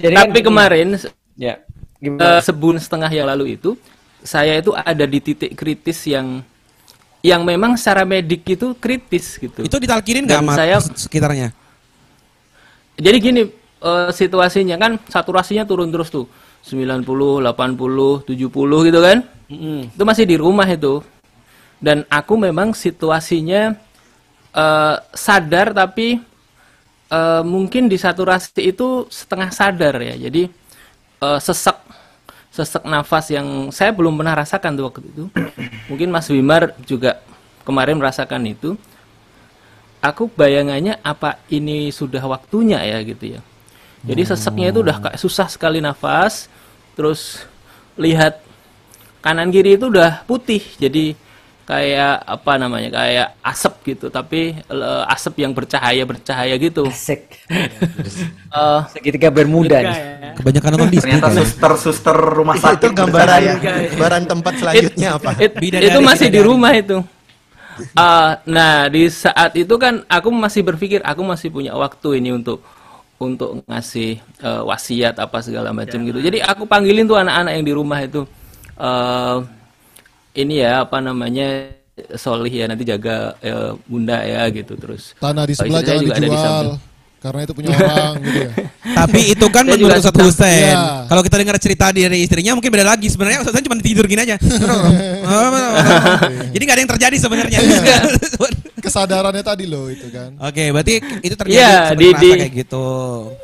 Jadi 0.00 0.14
tapi 0.16 0.38
kan- 0.40 0.46
kemarin 0.46 0.88
ya 1.36 1.54
eh, 1.56 1.56
gimana? 2.00 2.40
sebulan 2.40 2.80
setengah 2.80 3.10
yang 3.12 3.26
lalu 3.28 3.56
itu 3.56 3.76
saya 4.20 4.60
itu 4.60 4.72
ada 4.72 5.04
di 5.04 5.18
titik 5.20 5.52
kritis 5.56 6.04
yang 6.04 6.44
yang 7.20 7.44
memang 7.44 7.76
secara 7.76 8.04
medik 8.04 8.44
itu 8.48 8.72
kritis 8.76 9.36
gitu. 9.36 9.60
Itu 9.60 9.76
ditalkinin 9.76 10.24
nggak 10.24 10.40
Dan 10.40 10.44
sama 10.48 10.54
saya 10.56 10.76
sekitarnya? 10.80 11.48
jadi 12.96 13.16
gini 13.16 13.42
eh, 13.80 14.08
situasinya 14.12 14.76
kan 14.76 14.92
saturasinya 15.08 15.64
turun 15.64 15.88
terus 15.88 16.12
tuh 16.12 16.28
90, 16.60 17.00
80, 17.04 18.28
70 18.28 18.88
gitu 18.88 19.00
kan. 19.00 19.18
Itu 19.88 20.02
masih 20.04 20.24
di 20.28 20.36
rumah 20.36 20.68
itu. 20.68 21.00
Dan 21.80 22.04
aku 22.12 22.36
memang 22.36 22.76
situasinya 22.76 23.72
eh, 24.54 24.96
sadar 25.14 25.72
tapi 25.74 26.20
eh, 27.10 27.42
mungkin 27.42 27.90
di 27.90 27.96
saturasi 27.98 28.58
itu 28.60 29.06
setengah 29.10 29.50
sadar 29.50 29.94
ya. 30.00 30.14
Jadi 30.16 30.50
eh, 31.22 31.40
sesek 31.40 31.78
sesek 32.50 32.82
nafas 32.82 33.30
yang 33.30 33.70
saya 33.70 33.94
belum 33.94 34.18
pernah 34.18 34.34
rasakan 34.34 34.74
tuh 34.74 34.84
waktu 34.90 35.06
itu. 35.06 35.24
Mungkin 35.90 36.08
Mas 36.10 36.26
Wimar 36.30 36.74
juga 36.82 37.22
kemarin 37.62 37.96
merasakan 37.98 38.42
itu. 38.50 38.74
Aku 40.00 40.32
bayangannya 40.32 40.96
apa 41.04 41.36
ini 41.52 41.92
sudah 41.92 42.24
waktunya 42.24 42.80
ya 42.80 43.04
gitu 43.04 43.36
ya. 43.36 43.40
Jadi 44.00 44.32
seseknya 44.32 44.72
itu 44.72 44.80
udah 44.80 44.96
kayak 44.96 45.20
susah 45.20 45.44
sekali 45.52 45.78
nafas. 45.84 46.48
Terus 46.96 47.44
lihat 48.00 48.40
kanan 49.20 49.52
kiri 49.52 49.76
itu 49.76 49.92
udah 49.92 50.24
putih. 50.24 50.64
Jadi 50.80 51.12
kayak 51.70 52.14
apa 52.20 52.52
namanya? 52.56 52.90
Kayak 52.92 53.28
asap 53.40 53.74
gitu, 53.88 54.06
tapi 54.10 54.58
eh, 54.58 55.02
asap 55.06 55.34
yang 55.38 55.54
bercahaya 55.54 56.02
bercahaya 56.02 56.54
gitu. 56.58 56.84
Asik. 56.84 57.30
Eh, 58.50 58.80
Segitiga 58.90 59.30
Bermuda 59.30 59.78
nih. 59.78 59.94
ya. 59.94 60.34
Kebanyakan 60.34 60.70
nonton 60.74 60.90
Disney 60.90 61.14
Ternyata 61.14 61.30
kali. 61.30 61.38
suster-suster 61.38 62.16
rumah 62.18 62.58
Itu 62.58 62.66
sakit 62.66 62.90
gambaran 62.90 63.38
bercahaya. 63.38 63.52
gambaran 63.86 64.22
tempat 64.26 64.52
selanjutnya 64.58 65.08
apa? 65.14 65.30
It- 65.38 65.54
Bidadari, 65.54 65.86
itu 65.86 65.98
masih 66.02 66.26
di 66.26 66.34
bidadari. 66.34 66.48
rumah 66.50 66.72
itu. 66.74 66.96
Ah, 67.94 68.42
nah 68.44 68.90
di 68.90 69.06
saat 69.06 69.54
itu 69.54 69.72
kan 69.78 70.02
aku 70.04 70.28
masih 70.28 70.60
berpikir 70.60 71.00
aku 71.00 71.22
masih 71.22 71.48
punya 71.48 71.72
waktu 71.72 72.18
ini 72.18 72.34
untuk 72.34 72.60
untuk 73.16 73.62
ngasih 73.64 74.18
eh, 74.18 74.62
wasiat 74.66 75.14
apa 75.16 75.38
segala 75.40 75.70
macam 75.70 76.02
gitu. 76.02 76.18
Jadi 76.18 76.42
aku 76.42 76.66
panggilin 76.66 77.06
tuh 77.06 77.16
anak-anak 77.16 77.52
yang 77.54 77.64
di 77.64 77.72
rumah 77.72 78.02
itu 78.02 78.26
eh 78.76 79.36
ini 80.32 80.58
ya 80.58 80.82
apa 80.82 80.98
namanya 80.98 81.70
Solih 82.16 82.48
ya 82.48 82.64
nanti 82.64 82.80
jaga 82.82 83.36
eh, 83.38 83.70
bunda 83.84 84.18
ya 84.20 84.40
gitu 84.48 84.72
terus. 84.74 85.12
Tanah 85.16 85.44
di 85.44 85.52
Oh, 85.52 85.56
sebelah 85.58 85.76
saya 85.76 85.84
jangan 85.86 86.00
juga 86.00 86.10
ada 86.10 86.16
di 86.16 86.26
dijual. 86.26 86.40
samping. 86.40 86.88
Karena 87.20 87.40
itu 87.44 87.52
punya 87.52 87.68
orang 87.70 88.12
gitu 88.18 88.38
ya. 88.40 88.50
Tapi 88.96 89.20
itu 89.28 89.46
kan 89.46 89.62
menurut 89.62 90.00
sedang- 90.00 90.24
Husen. 90.24 90.72
Iya. 90.72 91.04
Kalau 91.04 91.20
kita 91.20 91.36
dengar 91.36 91.54
cerita 91.60 91.84
dari 91.92 92.16
istrinya 92.18 92.50
mungkin 92.56 92.70
beda 92.70 92.86
lagi. 92.86 93.06
Sebenarnya 93.06 93.38
Ustadz 93.44 93.52
Husen 93.52 93.64
cuma 93.68 93.76
tidur 93.78 94.04
gini 94.08 94.18
aja. 94.18 94.34
Jadi 96.52 96.62
nggak 96.62 96.72
ada 96.72 96.80
yang 96.80 96.90
terjadi 96.90 97.16
sebenarnya. 97.18 97.58
Kesadarannya 98.80 99.44
tadi 99.44 99.64
loh 99.68 99.86
itu 99.86 100.08
kan. 100.08 100.32
Oke, 100.40 100.70
berarti 100.70 100.94
itu 101.20 101.34
terjadi 101.36 101.54
Iya, 101.54 101.70
sebenarnya 101.92 101.92
di- 101.92 102.24
di- 102.24 102.32
kayak 102.34 102.52
gitu. 102.56 102.86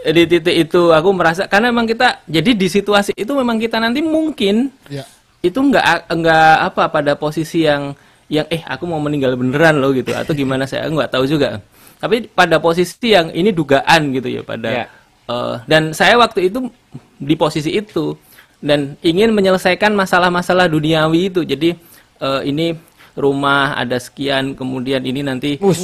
di 0.07 0.23
titik 0.27 0.57
itu 0.59 0.81
aku 0.89 1.09
merasa 1.13 1.43
karena 1.45 1.69
memang 1.69 1.85
kita 1.85 2.25
jadi 2.25 2.51
di 2.51 2.67
situasi 2.67 3.13
itu 3.13 3.31
memang 3.31 3.59
kita 3.59 3.77
nanti 3.77 4.01
mungkin 4.01 4.73
Ya. 4.89 5.05
Itu 5.47 5.59
nggak 5.62 6.10
nggak 6.10 6.55
apa 6.73 6.82
pada 6.90 7.12
posisi 7.14 7.64
yang 7.64 7.94
yang 8.27 8.47
eh 8.51 8.59
aku 8.66 8.85
mau 8.90 8.98
meninggal 8.98 9.39
beneran 9.39 9.78
loh 9.78 9.94
gitu. 9.94 10.10
Atau 10.10 10.35
gimana 10.35 10.66
saya 10.66 10.90
nggak 10.90 11.14
tahu 11.14 11.24
juga. 11.31 11.62
Tapi 11.97 12.28
pada 12.28 12.60
posisi 12.60 13.14
yang 13.14 13.32
ini 13.32 13.55
dugaan 13.55 14.12
gitu 14.12 14.28
ya 14.28 14.43
pada 14.44 14.68
Ya. 14.68 14.86
eh, 15.31 15.55
dan 15.64 15.94
saya 15.97 16.18
waktu 16.20 16.51
itu 16.52 16.68
di 17.16 17.35
posisi 17.39 17.73
itu 17.73 18.18
dan 18.60 18.98
ingin 19.01 19.32
menyelesaikan 19.32 19.94
masalah-masalah 19.94 20.66
duniawi 20.68 21.31
itu. 21.32 21.40
Jadi 21.47 21.73
eh, 22.20 22.40
ini 22.44 22.74
rumah 23.17 23.73
ada 23.73 23.97
sekian 23.97 24.53
kemudian 24.53 25.01
ini 25.01 25.25
nanti 25.25 25.57
eh, 25.57 25.77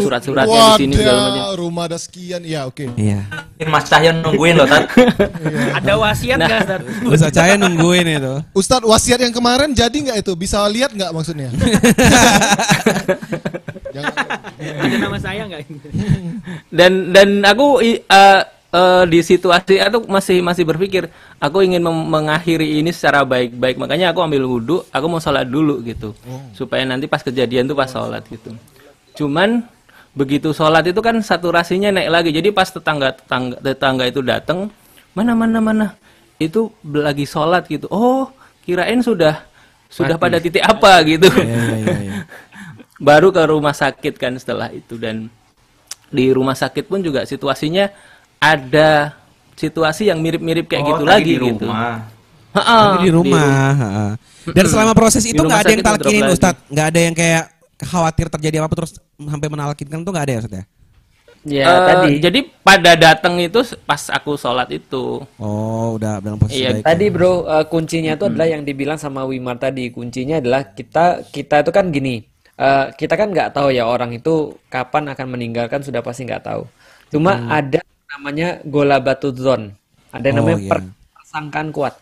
surat-suratnya 0.00 0.60
di 0.72 0.72
sini 0.80 0.94
segala 0.96 1.20
macam 1.28 1.44
rumah 1.60 1.84
ada 1.84 2.00
sekian. 2.00 2.40
Ya 2.48 2.64
oke. 2.64 2.88
Iya. 2.96 3.28
Mas 3.68 3.84
Cahyo 3.92 4.16
nungguin 4.16 4.56
loh, 4.56 4.64
Tat. 4.64 4.88
Ada 5.82 5.92
wasiat 5.98 6.38
nggak, 6.38 6.58
Ustaz? 6.62 6.80
Ustadz 7.04 7.34
Cahaya 7.34 7.54
nungguin 7.58 8.06
itu. 8.06 8.34
Ustadz 8.54 8.86
wasiat 8.86 9.18
yang 9.20 9.34
kemarin 9.34 9.74
jadi 9.74 9.92
nggak 9.92 10.18
itu? 10.24 10.32
Bisa 10.32 10.62
lihat 10.70 10.94
nggak 10.94 11.10
maksudnya? 11.12 11.50
Jangan, 13.92 14.14
Ada 14.58 14.96
nama 14.96 15.18
saya 15.18 15.42
nggak? 15.48 15.60
dan 16.70 17.12
dan 17.12 17.28
aku 17.44 17.82
i- 17.82 18.02
eh, 18.72 19.04
di 19.08 19.20
situasi 19.24 19.80
itu 19.80 19.98
masih 20.08 20.38
masih 20.44 20.64
berpikir 20.68 21.08
aku 21.40 21.64
ingin 21.64 21.80
mengakhiri 21.84 22.80
ini 22.80 22.92
secara 22.92 23.24
baik-baik. 23.24 23.80
Makanya 23.80 24.12
aku 24.12 24.20
ambil 24.24 24.44
wudhu 24.44 24.84
aku 24.92 25.06
mau 25.08 25.20
sholat 25.20 25.48
dulu 25.48 25.80
gitu. 25.84 26.12
Supaya 26.52 26.84
nanti 26.84 27.08
pas 27.08 27.22
kejadian 27.24 27.68
tuh 27.68 27.76
pas 27.76 27.88
sholat 27.88 28.24
gitu. 28.28 28.52
Cuman 29.16 29.64
begitu 30.16 30.50
sholat 30.50 30.82
itu 30.88 31.00
kan 31.00 31.16
saturasinya 31.20 31.94
naik 31.94 32.10
lagi. 32.10 32.30
Jadi 32.34 32.48
pas 32.52 32.68
tetangga 32.68 33.14
tetangga, 33.16 33.56
tetangga 33.60 34.04
itu 34.08 34.20
datang 34.20 34.68
mana 35.16 35.32
mana 35.32 35.58
mana? 35.58 35.86
Itu 36.36 36.74
lagi 36.84 37.24
sholat 37.24 37.66
gitu. 37.66 37.88
Oh 37.90 38.30
kirain 38.68 39.00
sudah 39.00 39.48
sudah 39.88 40.20
pada 40.20 40.36
titik 40.36 40.60
apa 40.60 41.00
gitu. 41.10 41.28
Iya, 41.32 41.64
iya, 41.80 41.96
iya. 42.04 42.14
baru 43.08 43.30
ke 43.30 43.42
rumah 43.48 43.72
sakit 43.72 44.20
kan 44.20 44.36
setelah 44.36 44.68
itu. 44.70 45.00
Dan 45.00 45.32
di 46.08 46.32
rumah 46.32 46.56
sakit 46.56 46.88
pun 46.88 47.04
juga 47.04 47.24
situasinya 47.24 47.92
ada 48.38 49.18
situasi 49.54 50.08
yang 50.08 50.18
mirip-mirip 50.18 50.66
kayak 50.66 50.82
Oh, 50.82 50.88
gitu 50.94 51.04
lagi 51.04 51.32
di 51.34 51.38
gitu. 51.38 51.66
rumah. 51.66 52.06
Tapi 52.48 52.96
di 53.04 53.10
rumah. 53.12 53.46
ha. 53.74 54.04
Dan 54.48 54.64
selama 54.66 54.92
proses 54.96 55.22
Di 55.22 55.30
itu 55.30 55.38
rumah 55.38 55.50
nggak 55.52 55.60
ada 55.60 55.72
yang 55.72 55.84
talkinin 55.84 56.24
lagi. 56.24 56.34
Ustadz, 56.34 56.62
nggak 56.66 56.86
ada 56.86 57.00
yang 57.00 57.14
kayak 57.14 57.44
khawatir 57.78 58.26
terjadi 58.28 58.56
apa 58.58 58.74
terus 58.74 58.92
sampai 59.14 59.48
menalkinkan 59.48 60.02
tuh 60.02 60.10
nggak 60.10 60.26
ada 60.26 60.32
ya 60.32 60.40
Ustadz 60.42 60.58
ya? 60.58 60.64
Ya 61.46 61.64
Eh, 61.64 61.80
tadi. 61.86 62.10
Jadi 62.18 62.38
pada 62.60 62.92
datang 62.94 63.38
itu 63.38 63.62
pas 63.84 64.10
aku 64.10 64.34
sholat 64.34 64.66
itu. 64.70 65.22
Oh, 65.38 65.94
udah 65.94 66.18
dalam 66.18 66.34
posisi 66.36 66.60
Iya, 66.60 66.74
baik. 66.74 66.84
Tadi 66.84 67.06
bro 67.08 67.32
eh, 67.46 67.64
kuncinya 67.66 68.12
itu 68.12 68.24
adalah 68.26 68.48
yang 68.48 68.62
dibilang 68.62 68.98
sama 68.98 69.22
Wimar 69.22 69.54
tadi 69.56 69.86
kuncinya 69.88 70.42
adalah 70.42 70.66
kita 70.66 71.22
kita 71.30 71.62
itu 71.62 71.70
kan 71.70 71.88
gini 71.88 72.26
eh, 72.54 72.84
kita 72.90 73.14
kan 73.14 73.30
nggak 73.30 73.54
tahu 73.54 73.70
ya 73.70 73.86
orang 73.86 74.10
itu 74.12 74.58
kapan 74.66 75.14
akan 75.14 75.26
meninggalkan 75.30 75.78
sudah 75.78 76.02
pasti 76.02 76.26
nggak 76.26 76.42
tahu. 76.42 76.66
Cuma 77.08 77.38
Hmm. 77.38 77.48
ada 77.48 77.80
namanya 78.08 78.64
gola 78.64 78.96
batu 78.98 79.30
zone. 79.36 79.76
Ada 80.08 80.32
yang 80.32 80.36
Oh, 80.40 80.48
namanya 80.48 80.58
iya. 80.64 80.70
per- 80.72 80.92
persangkaan 81.12 81.68
kuat. 81.70 81.94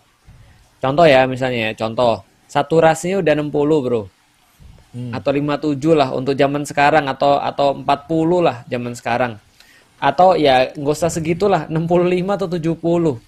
Contoh 0.79 1.03
ya 1.09 1.27
misalnya 1.27 1.71
ya, 1.71 1.73
contoh 1.75 2.23
saturasinya 2.47 3.19
udah 3.19 3.33
60 3.35 3.83
bro. 3.83 4.03
Hmm. 4.95 5.11
Atau 5.13 5.35
57 5.35 5.93
lah 5.99 6.15
untuk 6.15 6.39
zaman 6.39 6.63
sekarang 6.63 7.11
atau 7.11 7.37
atau 7.43 7.75
40 7.75 8.39
lah 8.41 8.63
zaman 8.71 8.95
sekarang. 8.95 9.37
Atau 9.99 10.39
ya 10.39 10.71
nggak 10.73 10.95
usah 10.95 11.11
segitulah 11.11 11.67
65 11.67 12.39
atau 12.39 12.47
70. 12.47 13.19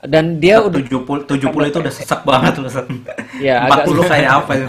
Dan 0.00 0.40
dia 0.40 0.64
udah 0.64 0.80
70 0.80 1.28
70 1.28 1.68
itu 1.68 1.78
udah 1.82 1.92
sesak 1.92 2.24
banget 2.24 2.56
loh. 2.56 2.72
Ustaz. 2.72 2.88
Ya, 3.36 3.68
agak 3.68 3.84
40 3.84 4.08
kayak 4.08 4.30
apa 4.32 4.50
itu? 4.56 4.68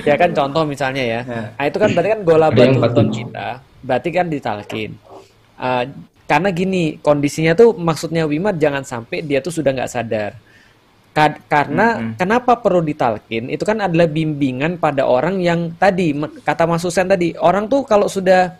Ya 0.00 0.14
kan 0.16 0.30
contoh 0.32 0.62
misalnya 0.64 1.04
ya. 1.04 1.20
Nah, 1.28 1.64
itu 1.68 1.76
kan 1.76 1.92
berarti 1.92 2.08
kan 2.16 2.20
gola 2.24 2.48
batu 2.48 2.72
47. 2.72 3.12
kita, 3.12 3.48
berarti 3.84 4.08
kan 4.08 4.26
ditalkin. 4.32 4.90
Uh, 5.60 5.84
karena 6.24 6.48
gini, 6.48 6.96
kondisinya 7.04 7.52
tuh 7.52 7.76
maksudnya 7.76 8.24
Wimat 8.24 8.56
jangan 8.56 8.80
sampai 8.80 9.20
dia 9.20 9.44
tuh 9.44 9.52
sudah 9.52 9.70
nggak 9.76 9.92
sadar. 9.92 10.32
Ka- 11.14 11.38
karena 11.46 12.16
kenapa 12.18 12.58
perlu 12.58 12.82
ditalkin? 12.82 13.46
Itu 13.46 13.62
kan 13.62 13.78
adalah 13.78 14.10
bimbingan 14.10 14.82
pada 14.82 15.06
orang 15.06 15.38
yang 15.38 15.70
tadi 15.78 16.10
kata 16.42 16.66
Mas 16.66 16.82
Husen 16.82 17.06
tadi, 17.06 17.38
orang 17.38 17.70
tuh 17.70 17.86
kalau 17.86 18.10
sudah 18.10 18.56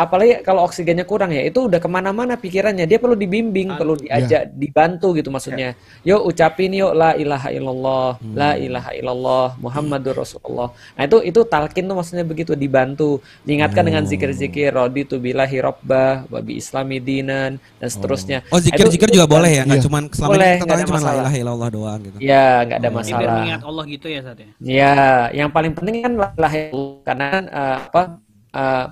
apalagi 0.00 0.40
kalau 0.40 0.64
oksigennya 0.64 1.04
kurang 1.04 1.30
ya 1.30 1.44
itu 1.44 1.68
udah 1.68 1.76
ke 1.76 1.88
mana-mana 1.90 2.34
pikirannya. 2.34 2.88
Dia 2.88 2.96
perlu 2.96 3.12
dibimbing 3.14 3.76
perlu 3.76 4.00
diajak 4.00 4.50
dibantu 4.56 5.12
gitu 5.12 5.28
maksudnya. 5.28 5.76
Yuk 6.02 6.24
ucapin 6.24 6.72
yuk 6.72 6.96
la 6.96 7.12
ilaha 7.14 7.52
illallah 7.52 8.10
la 8.32 8.56
ilaha 8.56 8.90
illallah 8.96 9.46
muhammadur 9.60 10.24
rasulullah. 10.24 10.72
Nah 10.96 11.02
itu 11.04 11.20
itu 11.20 11.40
talkin 11.44 11.84
tuh 11.84 11.96
maksudnya 11.96 12.24
begitu 12.24 12.56
dibantu. 12.56 13.20
Diingatkan 13.44 13.84
dengan 13.84 14.08
zikir-zikir 14.08 14.72
raditu 14.72 15.20
billahi 15.20 15.60
rabbah 15.60 16.24
wa 16.26 16.40
bi 16.40 16.56
islami 16.56 16.96
dinan 16.98 17.60
dan 17.76 17.88
seterusnya. 17.92 18.40
Oh 18.48 18.56
itu- 18.56 18.72
zikir-zikir 18.72 19.12
itu 19.12 19.16
juga 19.20 19.26
udah- 19.28 19.34
boleh 19.36 19.50
ya, 19.52 19.62
nggak 19.68 19.78
Iya. 19.78 19.86
cuman 19.86 20.02
selama 20.10 20.30
Boleh, 20.32 20.50
ini 20.50 20.60
kita 20.64 20.82
cuma 20.88 21.00
la 21.00 21.12
ilaha 21.20 21.36
illallah 21.36 21.68
doang 21.68 22.00
gitu. 22.00 22.16
ya 22.18 22.46
nggak 22.64 22.78
ada 22.80 22.88
biar 22.88 22.96
masalah. 22.96 23.34
Mengingat 23.36 23.62
Allah 23.66 23.84
gitu 23.84 24.06
ya 24.08 24.20
saat 24.24 24.38
ya. 24.40 24.48
Ya, 24.62 24.94
yang 25.34 25.48
paling 25.50 25.72
penting 25.76 25.94
kan 26.00 26.12
la 26.16 26.28
ilaha 26.32 26.56
illallah 26.56 27.02
karena 27.04 27.26
kan, 27.28 27.44
eh, 27.50 27.76
apa 27.90 28.02
eh, 28.50 28.84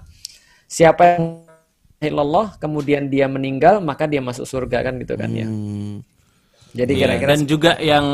siapa 0.68 1.16
yang 1.16 1.24
illallah 1.98 2.54
kemudian 2.62 3.10
dia 3.10 3.26
meninggal 3.26 3.82
maka 3.82 4.06
dia 4.06 4.22
masuk 4.22 4.46
surga 4.46 4.86
kan 4.86 4.94
gitu 5.02 5.18
kan 5.18 5.30
ya. 5.32 5.48
Hmm. 5.48 6.04
Jadi 6.76 6.92
Iya, 6.94 7.00
kira-kira 7.08 7.28
dan 7.32 7.40
juga 7.48 7.72
yang 7.80 8.06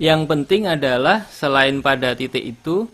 yang 0.00 0.24
penting 0.24 0.64
adalah 0.66 1.28
selain 1.28 1.84
pada 1.84 2.16
titik 2.16 2.40
itu 2.42 2.88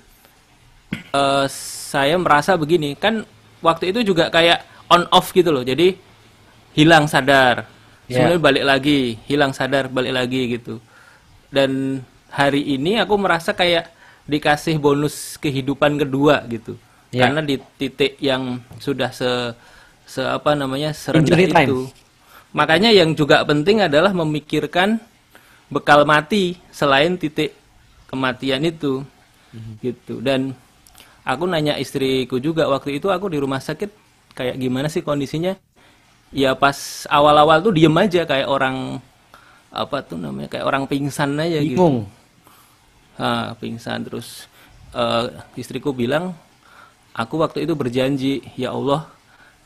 eh, 1.15 1.47
saya 1.87 2.19
merasa 2.19 2.59
begini 2.59 2.99
kan 2.99 3.23
waktu 3.62 3.95
itu 3.95 4.12
juga 4.12 4.28
kayak 4.28 4.61
on 4.91 5.07
off 5.15 5.31
gitu 5.33 5.55
loh 5.55 5.62
jadi 5.65 5.97
hilang 6.77 7.07
sadar 7.09 7.65
Ya. 8.07 8.23
sebenarnya 8.23 8.39
balik 8.39 8.65
lagi 8.70 8.99
hilang 9.27 9.51
sadar 9.51 9.91
balik 9.91 10.15
lagi 10.15 10.47
gitu 10.47 10.78
dan 11.51 11.99
hari 12.31 12.62
ini 12.62 13.03
aku 13.03 13.19
merasa 13.19 13.51
kayak 13.51 13.91
dikasih 14.31 14.78
bonus 14.78 15.35
kehidupan 15.43 15.99
kedua 15.99 16.39
gitu 16.47 16.78
Ya. 17.17 17.33
karena 17.33 17.41
di 17.41 17.57
titik 17.81 18.21
yang 18.21 18.61
sudah 18.77 19.09
se 19.09 19.57
se 20.05 20.21
apa 20.21 20.53
namanya 20.53 20.93
serendah 20.93 21.33
Injury 21.33 21.49
time. 21.49 21.69
itu. 21.69 21.81
Makanya 22.53 22.93
yang 22.93 23.17
juga 23.17 23.41
penting 23.49 23.81
adalah 23.81 24.13
memikirkan 24.13 25.01
bekal 25.73 26.05
mati 26.05 26.61
selain 26.69 27.17
titik 27.17 27.57
kematian 28.07 28.63
itu. 28.69 29.01
Gitu. 29.81 30.21
Dan 30.21 30.53
aku 31.25 31.49
nanya 31.49 31.81
istriku 31.81 32.37
juga 32.37 32.69
waktu 32.69 33.01
itu 33.01 33.09
aku 33.09 33.33
di 33.33 33.41
rumah 33.41 33.59
sakit 33.59 33.91
kayak 34.37 34.61
gimana 34.61 34.87
sih 34.93 35.01
kondisinya? 35.01 35.57
Ya 36.31 36.53
pas 36.53 37.09
awal-awal 37.09 37.65
tuh 37.65 37.73
diem 37.73 37.97
aja 37.97 38.29
kayak 38.29 38.47
orang 38.47 39.01
apa 39.73 40.05
tuh 40.05 40.21
namanya 40.21 40.53
kayak 40.53 40.67
orang 40.69 40.85
pingsan 40.85 41.37
aja 41.41 41.59
gitu. 41.65 41.81
Bingung. 41.81 41.99
Ah, 43.17 43.57
pingsan. 43.57 44.05
Terus 44.05 44.47
eh, 44.93 45.25
istriku 45.57 45.91
bilang 45.97 46.37
aku 47.17 47.41
waktu 47.41 47.65
itu 47.65 47.73
berjanji 47.73 48.45
ya 48.61 48.77
Allah 48.77 49.09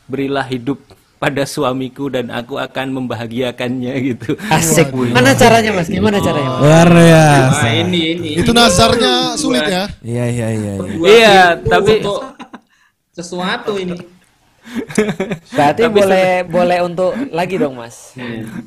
berilah 0.07 0.47
hidup 0.47 0.79
pada 1.21 1.45
suamiku 1.45 2.09
dan 2.09 2.33
aku 2.33 2.57
akan 2.57 2.97
membahagiakannya 2.97 3.93
gitu 4.09 4.33
Asik. 4.49 4.89
Mana 4.89 5.37
caranya 5.37 5.69
Mas? 5.69 5.85
Gimana 5.85 6.17
caranya 6.17 6.49
Mas? 6.57 6.61
Luar 6.65 6.89
biasa. 6.89 7.61
Nah, 7.61 7.73
ini 7.77 8.01
ini. 8.17 8.29
Itu 8.41 8.51
nazarnya 8.57 9.37
sulit 9.37 9.61
ya. 9.69 9.85
Iya 10.01 10.25
iya 10.33 10.47
iya. 10.49 10.73
iya. 10.81 10.97
Iya, 11.05 11.39
tapi 11.61 12.01
sesuatu 13.13 13.77
ini. 13.77 14.01
Berarti 15.53 15.83
Tapi 15.85 15.93
boleh 15.93 16.27
boleh 16.49 16.79
untuk 16.85 17.11
lagi 17.29 17.55
dong 17.61 17.77
Mas. 17.77 18.17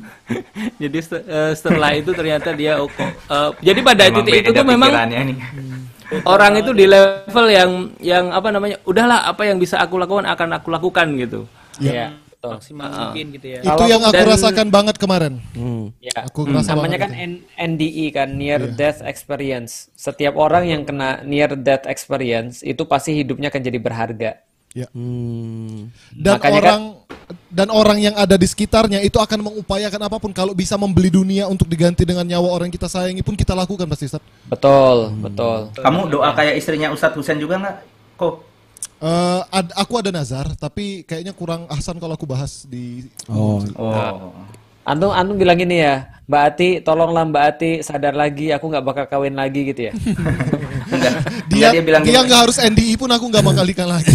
jadi 0.83 0.99
se- 1.03 1.27
eh, 1.27 1.53
setelah 1.59 1.91
itu 1.99 2.15
ternyata 2.15 2.55
dia 2.55 2.79
oh, 2.79 2.91
eh, 3.03 3.51
jadi 3.67 3.81
pada 3.83 4.03
Memang 4.11 4.23
titik 4.23 4.43
itu 4.47 4.51
tuh 4.55 4.67
memang 4.67 4.91
nih. 5.11 5.37
Orang 6.25 6.53
itu 6.57 6.71
di 6.71 6.85
level 6.85 7.47
yang 7.49 7.71
yang 7.99 8.25
apa 8.31 8.49
namanya 8.49 8.77
udahlah 8.83 9.25
apa 9.25 9.43
yang 9.45 9.57
bisa 9.57 9.79
aku 9.79 9.97
lakukan 9.97 10.25
akan 10.25 10.49
aku 10.55 10.69
lakukan 10.69 11.07
gitu 11.17 11.49
Iya. 11.77 12.15
betul. 12.31 12.55
Maksimal 12.55 12.87
mungkin 12.87 13.27
gitu 13.35 13.47
ya. 13.51 13.59
Itu 13.59 13.69
Kalau 13.69 13.87
yang 13.89 14.03
aku 14.05 14.15
dan- 14.15 14.31
rasakan 14.31 14.67
banget 14.69 14.97
kemarin. 14.97 15.35
Hmm. 15.53 15.91
Ya. 15.99 16.13
Aku 16.23 16.45
ngerasa 16.45 16.77
Namanya 16.77 16.99
kan 17.01 17.11
itu. 17.11 17.25
N- 17.25 17.43
NDE 17.57 18.07
kan 18.13 18.29
near 18.31 18.61
death 18.71 19.01
experience. 19.01 19.89
Setiap 19.97 20.37
orang 20.37 20.69
yang 20.69 20.83
kena 20.85 21.25
near 21.25 21.57
death 21.57 21.89
experience 21.89 22.61
itu 22.61 22.85
pasti 22.85 23.17
hidupnya 23.17 23.49
akan 23.49 23.59
jadi 23.61 23.79
berharga. 23.81 24.31
Ya. 24.71 24.87
Hmm. 24.93 25.89
Dan 26.13 26.37
Makanya 26.37 26.61
kan- 26.61 26.63
orang 26.63 26.83
dan 27.55 27.71
orang 27.71 28.03
yang 28.03 28.15
ada 28.15 28.35
di 28.35 28.43
sekitarnya 28.43 28.99
itu 28.99 29.15
akan 29.15 29.39
mengupayakan 29.41 30.03
apa 30.03 30.19
pun 30.19 30.35
kalau 30.35 30.51
bisa 30.53 30.75
membeli 30.75 31.07
dunia 31.09 31.47
untuk 31.47 31.65
diganti 31.65 32.03
dengan 32.03 32.27
nyawa 32.27 32.51
orang 32.51 32.67
yang 32.67 32.77
kita 32.77 32.91
sayangi 32.91 33.23
pun 33.23 33.33
kita 33.33 33.55
lakukan 33.55 33.87
pasti 33.87 34.11
Ustaz. 34.11 34.23
Betul, 34.45 35.09
Hmm. 35.09 35.23
betul. 35.23 35.59
Kamu 35.79 36.11
doa 36.11 36.35
kayak 36.35 36.59
istrinya 36.59 36.91
Ustadz 36.91 37.15
Husain 37.15 37.39
juga 37.39 37.57
nggak? 37.57 37.77
Kok? 38.19 38.35
Eh, 38.99 39.41
ad- 39.49 39.75
aku 39.75 39.95
ada 39.97 40.11
nazar 40.11 40.51
tapi 40.57 41.03
kayaknya 41.03 41.31
kurang 41.31 41.69
ahsan 41.69 41.97
kalau 41.97 42.19
aku 42.19 42.27
bahas 42.27 42.67
di 42.67 43.07
Oh. 43.31 43.63
Oh. 43.77 44.35
Antum 44.85 45.09
antum 45.11 45.41
bilang 45.41 45.57
gini 45.57 45.81
ya, 45.81 46.21
Mbak 46.29 46.43
Ati, 46.45 46.69
tolonglah 46.81 47.25
Mbak 47.25 47.45
Ati 47.49 47.71
sadar 47.81 48.13
lagi, 48.13 48.53
aku 48.53 48.69
nggak 48.69 48.85
bakal 48.85 49.05
kawin 49.09 49.33
lagi 49.33 49.65
gitu 49.65 49.89
ya. 49.89 49.93
Enggak. 50.99 51.15
dia 51.47 51.69
dia 51.71 51.83
bilang 51.83 52.03
dia 52.03 52.21
nggak 52.21 52.41
harus 52.41 52.57
NDI 52.57 52.95
pun 52.95 53.11
aku 53.11 53.25
nggak 53.29 53.45
mengkalikan 53.45 53.87
lagi. 53.87 54.15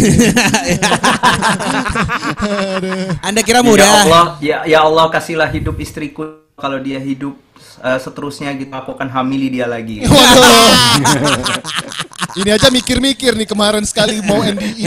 Aduh. 2.40 3.08
Anda 3.20 3.40
kira 3.40 3.60
Ya 3.60 3.66
mudah? 3.66 3.88
Allah, 4.04 4.24
ya, 4.40 4.58
ya 4.64 4.78
Allah 4.80 5.06
kasihlah 5.08 5.48
hidup 5.48 5.76
istriku 5.78 6.24
kalau 6.54 6.78
dia 6.78 6.98
hidup 6.98 7.36
eh, 7.80 7.98
seterusnya 7.98 8.52
gitu 8.54 8.70
aku 8.70 8.92
akan 8.92 9.08
hamili 9.08 9.48
dia 9.50 9.66
lagi. 9.66 10.02
Waduh. 10.04 10.70
Ini 12.30 12.54
aja 12.54 12.70
mikir-mikir 12.70 13.34
nih 13.34 13.42
kemarin 13.42 13.82
sekali 13.82 14.22
mau 14.22 14.38
NDI. 14.38 14.86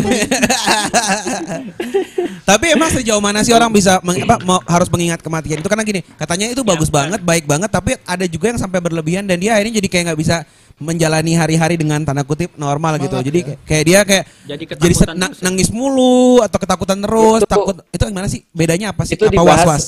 Tapi 2.43 2.65
emang 2.71 2.87
sejauh 2.87 3.19
mana 3.19 3.39
sih 3.39 3.51
orang 3.51 3.67
bisa 3.67 3.99
meng- 3.99 4.23
apa, 4.23 4.35
mau- 4.43 4.63
harus 4.63 4.87
mengingat 4.87 5.19
kematian 5.19 5.59
itu 5.59 5.67
karena 5.67 5.83
gini 5.83 6.03
katanya 6.15 6.51
itu 6.51 6.59
bagus 6.59 6.91
banget 6.91 7.23
baik 7.23 7.47
banget 7.47 7.71
tapi 7.71 7.95
ada 8.03 8.27
juga 8.27 8.51
yang 8.51 8.59
sampai 8.59 8.83
berlebihan 8.83 9.23
dan 9.23 9.39
dia 9.39 9.55
akhirnya 9.55 9.79
jadi 9.79 9.87
kayak 9.87 10.03
nggak 10.11 10.19
bisa 10.19 10.43
menjalani 10.83 11.33
hari-hari 11.39 11.79
dengan 11.79 12.03
tanda 12.03 12.27
kutip 12.27 12.51
normal 12.59 12.99
gitu 12.99 13.15
Malah 13.15 13.25
jadi 13.25 13.39
ya. 13.39 13.55
kayak 13.63 13.83
dia 13.87 13.99
kayak 14.03 14.25
Jadi 14.43 14.63
jadi 14.75 14.93
na- 15.15 15.31
ya? 15.31 15.41
nangis 15.47 15.71
mulu 15.71 16.43
atau 16.43 16.59
ketakutan 16.59 16.99
terus 16.99 17.41
Itu- 17.41 17.49
takut 17.49 17.75
itu 17.87 18.03
gimana 18.03 18.27
sih 18.27 18.43
bedanya 18.51 18.91
apa 18.91 19.07
sih 19.07 19.15
itu 19.15 19.25
apa 19.25 19.33
dibahas 19.33 19.63
was-was 19.63 19.85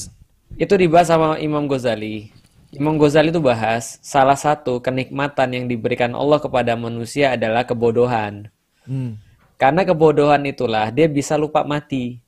itu 0.55 0.73
dibahas 0.79 1.11
sama 1.11 1.35
Imam 1.35 1.67
Ghazali. 1.67 2.31
Imam 2.71 2.95
Ghazali 2.95 3.27
itu 3.31 3.43
bahas 3.43 3.99
salah 3.99 4.39
satu 4.39 4.79
kenikmatan 4.79 5.51
yang 5.51 5.65
diberikan 5.67 6.15
Allah 6.15 6.39
kepada 6.39 6.75
manusia 6.79 7.35
adalah 7.35 7.67
kebodohan. 7.67 8.47
Hmm. 8.87 9.19
Karena 9.55 9.83
kebodohan 9.87 10.43
itulah 10.47 10.91
dia 10.91 11.07
bisa 11.07 11.35
lupa 11.35 11.63
mati. 11.67 12.19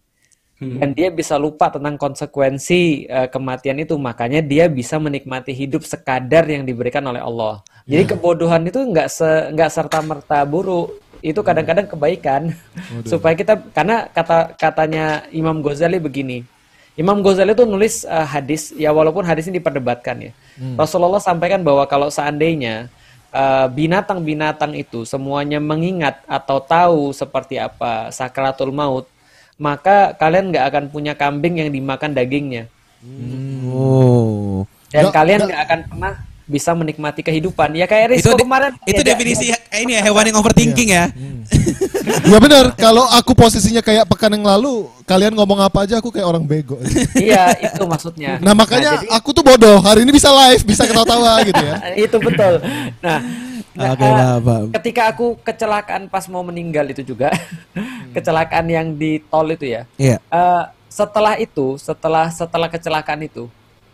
Dan 0.57 0.97
dia 0.97 1.13
bisa 1.13 1.37
lupa 1.37 1.69
tentang 1.69 2.01
konsekuensi 2.01 3.05
eh, 3.05 3.29
kematian 3.29 3.77
itu, 3.77 3.93
makanya 4.01 4.41
dia 4.41 4.65
bisa 4.65 4.97
menikmati 4.97 5.53
hidup 5.53 5.85
sekadar 5.85 6.49
yang 6.49 6.65
diberikan 6.65 7.05
oleh 7.05 7.21
Allah. 7.21 7.61
Jadi 7.85 8.17
kebodohan 8.17 8.65
itu 8.65 8.81
nggak 8.81 9.07
se 9.07 9.53
nggak 9.53 9.69
serta 9.69 10.01
merta 10.01 10.41
buruk, 10.49 10.97
itu 11.21 11.37
kadang-kadang 11.45 11.85
kebaikan. 11.85 12.41
Supaya 13.11 13.37
kita 13.37 13.69
karena 13.69 14.09
kata 14.09 14.57
katanya 14.57 15.29
Imam 15.29 15.61
Ghazali 15.61 16.01
begini, 16.01 16.41
Imam 16.97 17.21
Ghazali 17.21 17.53
itu 17.53 17.61
nulis 17.69 18.01
eh, 18.09 18.25
hadis, 18.25 18.73
ya 18.73 18.89
walaupun 18.89 19.21
hadis 19.29 19.45
ini 19.45 19.61
diperdebatkan 19.61 20.17
ya. 20.17 20.31
Rasulullah 20.73 21.21
sampaikan 21.21 21.61
bahwa 21.61 21.85
kalau 21.85 22.09
seandainya 22.09 22.89
eh, 23.29 23.67
binatang-binatang 23.69 24.73
itu 24.73 25.05
semuanya 25.05 25.61
mengingat 25.61 26.25
atau 26.25 26.57
tahu 26.57 27.13
seperti 27.13 27.61
apa 27.61 28.09
sakratul 28.09 28.73
maut, 28.73 29.05
maka 29.57 30.13
kalian 30.13 30.49
nggak 30.49 30.65
akan 30.65 30.83
punya 30.87 31.13
kambing 31.13 31.57
yang 31.57 31.69
dimakan 31.69 32.13
dagingnya. 32.13 32.69
oh 33.67 34.63
Dan 34.87 35.03
Nggak- 35.03 35.13
kalian 35.13 35.39
nggak- 35.43 35.61
akan 35.61 35.79
pernah 35.85 36.13
bisa 36.47 36.71
menikmati 36.71 37.21
kehidupan. 37.21 37.75
Ya 37.75 37.83
kayak 37.83 38.15
itu 38.15 38.23
Rizko 38.23 38.39
de- 38.39 38.43
kemarin. 38.45 38.71
itu 38.85 39.01
Ya, 39.01 39.05
definisi 39.05 39.45
eh, 39.51 39.79
ini 39.81 39.93
ya 39.93 40.01
hewan 40.01 40.23
yang 40.25 40.37
overthinking 40.37 40.89
ya 40.89 41.11
Ya 42.27 42.39
benar, 42.39 42.71
kalau 42.75 43.03
aku 43.07 43.31
posisinya 43.35 43.83
kayak 43.83 44.07
pekan 44.07 44.31
yang 44.31 44.43
lalu, 44.47 44.87
kalian 45.03 45.35
ngomong 45.35 45.59
apa 45.59 45.83
aja 45.83 45.99
aku 45.99 46.11
kayak 46.11 46.27
orang 46.27 46.43
bego. 46.43 46.79
iya, 47.15 47.51
itu 47.55 47.83
maksudnya. 47.83 48.39
Nah 48.39 48.55
makanya 48.55 48.99
jadi- 48.99 49.11
aku 49.11 49.31
tuh 49.35 49.43
bodoh, 49.43 49.79
hari 49.83 50.03
ini 50.07 50.11
bisa 50.15 50.31
live, 50.31 50.63
bisa 50.63 50.83
ketawa-tawa 50.87 51.43
gitu 51.43 51.59
ya. 51.59 51.75
itu 52.07 52.17
betul. 52.19 52.63
Nah, 53.03 53.19
nah, 53.75 53.91
Oke, 53.95 54.03
eh, 54.03 54.11
paham, 54.15 54.39
paham. 54.43 54.67
ketika 54.79 55.01
aku 55.11 55.27
kecelakaan 55.43 56.07
pas 56.07 56.25
mau 56.27 56.43
meninggal 56.43 56.87
itu 56.91 57.03
juga, 57.03 57.31
kecelakaan 58.15 58.65
yang 58.67 58.87
di 58.95 59.19
tol 59.27 59.47
itu 59.51 59.67
ya. 59.67 59.83
Iya. 59.99 60.17
Eh, 60.19 60.63
setelah 60.87 61.35
itu, 61.39 61.75
setelah 61.79 62.31
setelah 62.31 62.67
kecelakaan 62.71 63.23
itu, 63.23 63.51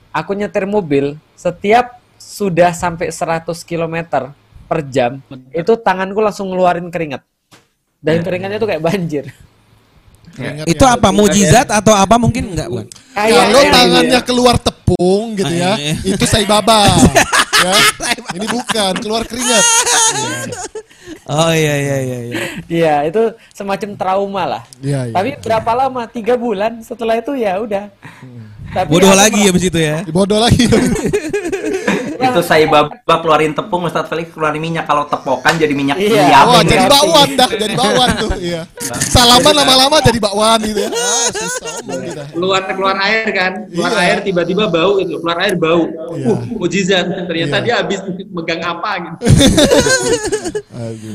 aku 0.10 0.32
nyetir 0.34 0.70
mobil 0.70 1.18
setiap 1.34 1.98
sudah 2.18 2.72
sampai 2.72 3.12
100 3.12 3.66
km 3.66 4.32
per 4.64 4.80
jam, 4.88 5.20
itu 5.52 5.74
tanganku 5.76 6.24
langsung 6.24 6.50
ngeluarin 6.50 6.88
keringat. 6.88 7.22
Dan 8.04 8.20
keringatnya 8.20 8.60
tuh 8.60 8.68
kayak 8.68 8.84
banjir. 8.84 9.24
Keringat 10.34 10.66
Itu 10.68 10.84
apa 10.84 11.10
mujizat 11.10 11.72
atau 11.72 11.96
apa 11.96 12.20
mungkin 12.20 12.52
enggak 12.52 12.68
bukan? 12.68 12.88
Kalau 13.16 13.32
Kayak- 13.56 13.72
tangannya 13.72 14.20
keluar 14.22 14.56
tepung 14.60 15.34
gitu 15.34 15.54
ya, 15.54 15.74
Ah, 15.74 15.78
iya. 15.80 15.94
itu 16.04 16.26
Sai 16.28 16.44
Baba. 16.44 16.84
ya. 17.64 17.74
Ini 18.36 18.46
bukan 18.52 18.94
keluar 19.00 19.24
keringat. 19.24 19.64
Oh 21.24 21.56
iya 21.56 21.76
iya 21.80 21.98
iya 22.02 22.20
iya. 22.20 22.40
Iya, 22.68 22.96
itu 23.08 23.22
semacam 23.56 23.90
trauma 23.96 24.44
lah. 24.44 24.64
Iya, 24.84 25.08
iya. 25.08 25.14
Tapi 25.16 25.30
berapa 25.40 25.72
lama? 25.74 26.04
Tiga 26.06 26.36
bulan. 26.36 26.84
Setelah 26.84 27.16
itu 27.16 27.32
ya 27.40 27.56
udah. 27.56 27.88
Tapi 28.74 28.90
Bodoh 28.90 29.14
lagi 29.14 29.40
ya 29.40 29.50
habis 29.54 29.64
itu 29.64 29.80
ya. 29.80 30.04
Bodoh 30.10 30.42
lagi. 30.42 30.68
Itu 32.24 32.40
saya 32.40 32.64
babak 32.66 33.20
keluarin 33.20 33.52
tepung, 33.52 33.84
Ustadz 33.84 34.08
Felix 34.08 34.30
keluarin 34.30 34.58
minyak. 34.58 34.84
Kalau 34.84 35.04
tepokan 35.04 35.54
jadi 35.54 35.72
minyak 35.72 35.96
Iya. 35.96 36.26
diamin 36.26 36.50
Wah, 36.50 36.58
ya. 36.58 36.66
jadi 36.66 36.84
bakwan 36.86 37.28
dah, 37.34 37.50
jadi 37.50 37.74
bakwan 37.74 38.08
tuh. 38.16 38.30
Iya. 38.36 38.62
Salaman 39.06 39.54
lama-lama 39.54 39.96
jadi 40.00 40.18
bakwan 40.18 40.58
gitu 40.62 40.80
ya. 40.80 40.90
Ah, 40.90 41.26
susah 41.30 41.70
omong 41.78 42.00
kita. 42.04 42.24
keluar 42.34 42.62
keluar 42.66 42.96
air 43.00 43.26
kan 43.30 43.52
keluar 43.68 43.92
Iya. 43.92 44.02
air 44.02 44.18
tiba-tiba 44.22 44.64
bau 44.66 44.96
gitu 44.96 45.18
keluar 45.18 45.38
air 45.40 45.54
bau 45.54 45.82
uh 45.86 46.38
mujizat 46.54 47.06
ternyata 47.26 47.56
Iya. 47.58 47.62
dia 47.62 47.74
habis 47.78 48.00
megang 48.28 48.62
apa 48.62 48.90
gitu. 49.00 49.16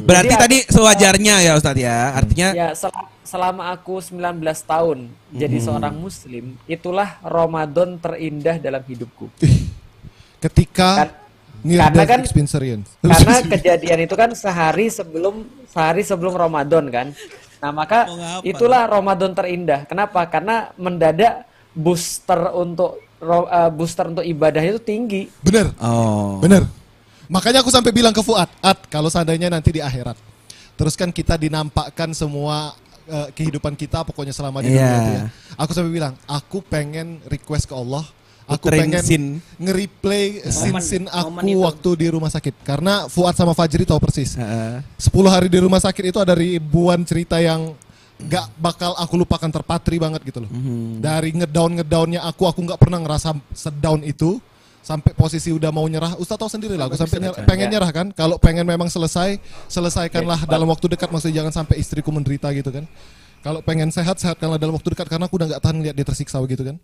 Berarti 0.05 0.31
Jadi- 0.31 0.41
tadi 0.41 0.57
sewajarnya 0.69 1.35
ya 1.41 1.51
Ustadz 1.55 1.79
ya. 1.79 1.97
Artinya 2.15 2.47
Ya, 2.51 2.69
sel- 2.73 2.91
selama 3.23 3.69
aku 3.69 3.99
19 3.99 4.63
tahun 4.63 5.11
jadi 5.31 5.57
seorang 5.59 5.95
muslim, 5.95 6.57
itulah 6.65 7.17
Ramadan 7.21 7.97
terindah 7.97 8.57
dalam 8.57 8.81
hidupku. 8.83 9.29
Ketika 10.39 10.91
Kan- 11.07 11.15
near 11.67 11.81
karena 11.91 11.97
death 11.99 12.11
kan- 12.11 12.23
experience. 12.23 12.87
Karena 13.03 13.37
kejadian 13.43 13.99
itu 14.07 14.15
kan 14.15 14.31
sehari 14.35 14.87
sebelum 14.89 15.43
sehari 15.67 16.03
sebelum 16.07 16.35
Ramadan 16.35 16.87
kan. 16.89 17.07
Nah, 17.59 17.75
maka 17.75 18.07
itulah 18.47 18.87
Ramadan 18.87 19.35
terindah. 19.35 19.83
Kenapa? 19.91 20.23
Karena 20.31 20.71
mendadak 20.79 21.43
booster 21.75 22.55
untuk 22.55 23.03
eh, 23.19 23.71
booster 23.75 24.07
untuk 24.07 24.23
ibadah 24.23 24.63
itu 24.63 24.79
tinggi. 24.79 25.27
Bener, 25.43 25.75
oh. 25.83 26.39
bener. 26.39 26.63
Makanya 27.27 27.61
aku 27.61 27.69
sampai 27.69 27.91
bilang 27.93 28.15
ke 28.15 28.23
Fuad, 28.23 28.49
At, 28.63 28.89
kalau 28.89 29.11
seandainya 29.13 29.53
nanti 29.53 29.69
di 29.75 29.83
akhirat, 29.85 30.17
terus 30.79 30.97
kan 30.97 31.11
kita 31.13 31.35
dinampakkan 31.37 32.15
semua 32.15 32.73
eh, 33.05 33.29
kehidupan 33.35 33.75
kita 33.75 34.07
pokoknya 34.07 34.33
selama 34.33 34.63
di 34.63 34.71
dunia 34.73 34.81
Iya. 34.81 34.97
itu 35.03 35.13
ya. 35.13 35.25
Aku 35.59 35.71
sampai 35.75 35.91
bilang, 35.91 36.15
aku 36.25 36.63
pengen 36.63 37.19
request 37.27 37.67
ke 37.67 37.75
Allah, 37.75 38.07
aku 38.49 38.73
Puterin 38.73 38.81
pengen 38.89 39.03
scene. 39.05 39.29
nge-replay 39.61 40.41
scene-scene 40.49 41.07
aku 41.07 41.29
itu. 41.45 41.61
waktu 41.61 41.91
di 41.95 42.07
rumah 42.09 42.33
sakit. 42.33 42.65
Karena 42.65 43.05
Fuad 43.07 43.37
sama 43.37 43.53
Fajri 43.53 43.85
tahu 43.85 44.01
persis. 44.01 44.35
Heeh. 44.35 44.81
10 44.97 45.29
hari 45.29 45.53
di 45.53 45.61
rumah 45.61 45.79
sakit 45.79 46.09
itu 46.09 46.19
ada 46.19 46.33
ribuan 46.33 47.05
cerita 47.05 47.37
yang 47.39 47.77
gak 48.19 48.51
bakal 48.59 48.99
aku 48.99 49.15
lupakan 49.15 49.47
terpatri 49.47 50.01
banget 50.01 50.25
gitu 50.27 50.43
loh. 50.43 50.51
Dari 50.99 51.31
ngedown 51.37 51.79
ngedownnya 51.79 52.25
aku, 52.25 52.49
aku 52.49 52.67
nggak 52.67 52.81
pernah 52.81 52.99
ngerasa 52.99 53.31
sedown 53.55 54.03
itu 54.03 54.43
sampai 54.81 55.13
posisi 55.13 55.53
udah 55.53 55.69
mau 55.69 55.85
nyerah. 55.85 56.17
Ustaz 56.17 56.41
tahu 56.41 56.49
sendiri 56.49 56.75
lah, 56.75 56.89
aku 56.89 56.97
sampai 56.97 57.21
nyer- 57.21 57.45
pengen 57.45 57.69
nyerah 57.69 57.93
kan. 57.93 58.07
Kalau 58.11 58.41
pengen 58.41 58.65
memang 58.65 58.89
selesai, 58.89 59.37
selesaikanlah 59.69 60.49
dalam 60.49 60.67
waktu 60.67 60.89
dekat. 60.97 61.13
Maksudnya 61.13 61.45
jangan 61.45 61.53
sampai 61.63 61.77
istriku 61.79 62.09
menderita 62.11 62.49
gitu 62.57 62.73
kan. 62.73 62.89
Kalau 63.39 63.63
pengen 63.63 63.93
sehat, 63.95 64.19
sehatkanlah 64.19 64.59
dalam 64.59 64.75
waktu 64.75 64.99
dekat 64.99 65.07
karena 65.07 65.31
aku 65.31 65.39
udah 65.39 65.47
nggak 65.55 65.63
tahan 65.63 65.77
lihat 65.79 65.95
dia 65.95 66.07
tersiksa 66.09 66.43
gitu 66.43 66.65
kan. 66.67 66.77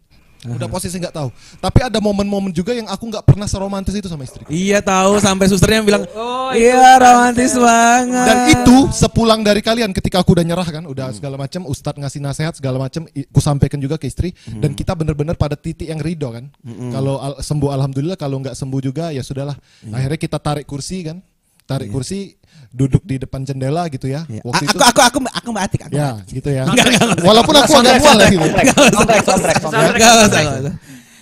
Udah 0.47 0.69
posisi 0.69 0.95
nggak 0.95 1.13
tahu. 1.13 1.29
Tapi 1.57 1.79
ada 1.83 1.99
momen-momen 1.99 2.51
juga 2.51 2.71
yang 2.71 2.85
aku 2.85 3.09
nggak 3.09 3.25
pernah 3.25 3.45
seromantis 3.45 3.93
itu 3.93 4.05
sama 4.05 4.23
istriku. 4.23 4.47
Iya 4.47 4.79
tahu 4.79 5.17
sampai 5.17 5.47
susternya 5.47 5.81
bilang, 5.81 6.05
Oh, 6.11 6.51
itu 6.51 6.69
iya 6.69 6.97
romantis 6.97 7.53
banget. 7.55 8.27
Dan 8.27 8.37
itu 8.53 8.77
sepulang 8.91 9.41
dari 9.41 9.59
kalian 9.59 9.91
ketika 9.91 10.21
aku 10.21 10.33
udah 10.33 10.45
nyerah 10.45 10.67
kan, 10.67 10.85
udah 10.85 11.11
segala 11.11 11.35
macam, 11.35 11.65
Ustadz 11.65 11.97
ngasih 11.97 12.21
nasihat 12.21 12.53
segala 12.53 12.77
macam, 12.79 13.09
i- 13.11 13.25
ku 13.25 13.41
sampaikan 13.41 13.79
juga 13.79 13.97
ke 13.97 14.05
istri 14.05 14.31
dan 14.55 14.73
kita 14.73 14.93
bener-bener 14.93 15.33
pada 15.35 15.55
titik 15.55 15.87
yang 15.87 15.99
ridho 15.99 16.29
kan. 16.29 16.53
Kalau 16.91 17.17
al- 17.17 17.41
sembuh 17.41 17.71
alhamdulillah, 17.71 18.15
kalau 18.15 18.37
nggak 18.39 18.53
sembuh 18.53 18.81
juga 18.81 19.11
ya 19.11 19.21
sudahlah. 19.21 19.57
Akhirnya 19.91 20.19
kita 20.19 20.37
tarik 20.37 20.65
kursi 20.65 21.01
kan, 21.03 21.25
tarik 21.65 21.89
kursi, 21.91 22.37
duduk 22.75 23.07
di 23.07 23.23
depan 23.23 23.47
jendela 23.47 23.87
gitu 23.87 24.11
ya. 24.11 24.27
Iya. 24.27 24.43
Waktu 24.43 24.67
A- 24.67 24.67
itu 24.67 24.77
aku 24.83 25.01
aku 25.01 25.01
aku 25.01 25.19
aku 25.31 25.51
batik 25.55 25.81
aku. 25.87 25.95
ya 25.95 26.19
gitu 26.27 26.49
ya. 26.51 26.67
Enggak, 26.67 26.87
enggak, 26.91 27.07
enggak. 27.07 27.23
Walaupun 27.23 27.55
aku 27.55 27.73
agak 27.79 27.95
mual 28.03 28.19
ya 28.19 28.29
gitu. 28.35 28.49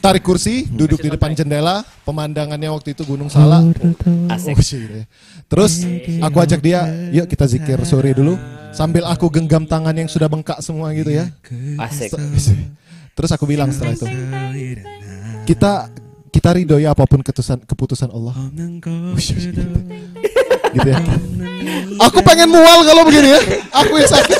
Tarik 0.03 0.27
kursi, 0.27 0.67
duduk 0.67 0.99
di 0.99 1.15
depan 1.15 1.31
jendela, 1.31 1.87
pemandangannya 2.03 2.67
waktu 2.75 2.91
itu 2.91 3.07
Gunung 3.07 3.31
Salak. 3.31 3.71
Asik. 4.35 4.59
Oh, 4.59 4.65
shit, 4.65 4.83
ya. 4.91 5.05
Terus 5.47 5.87
aku 6.19 6.43
ajak 6.43 6.59
dia, 6.59 6.83
yuk 7.15 7.31
kita 7.31 7.47
zikir 7.47 7.79
sore 7.87 8.11
dulu 8.11 8.35
sambil 8.75 9.07
aku 9.07 9.31
genggam 9.31 9.63
tangan 9.63 9.95
yang 9.95 10.11
sudah 10.11 10.27
bengkak 10.27 10.59
semua 10.59 10.91
gitu 10.91 11.15
ya. 11.15 11.31
Asik. 11.79 12.19
Terus 13.15 13.31
aku 13.31 13.47
bilang 13.47 13.71
setelah 13.71 13.95
itu, 13.95 14.09
kita 15.47 15.93
kita 16.35 16.49
ridho 16.57 16.81
ya 16.83 16.97
apa 16.97 17.05
pun 17.07 17.23
keputusan 17.23 17.63
keputusan 17.63 18.11
Allah. 18.11 18.35
Gitu 20.73 20.89
ya. 20.89 20.99
Aku 22.11 22.19
pengen 22.21 22.51
mual 22.51 22.83
kalau 22.83 23.03
begini 23.07 23.37
ya. 23.37 23.41
Aku 23.77 23.95
yang 23.95 24.11
sakit. 24.11 24.39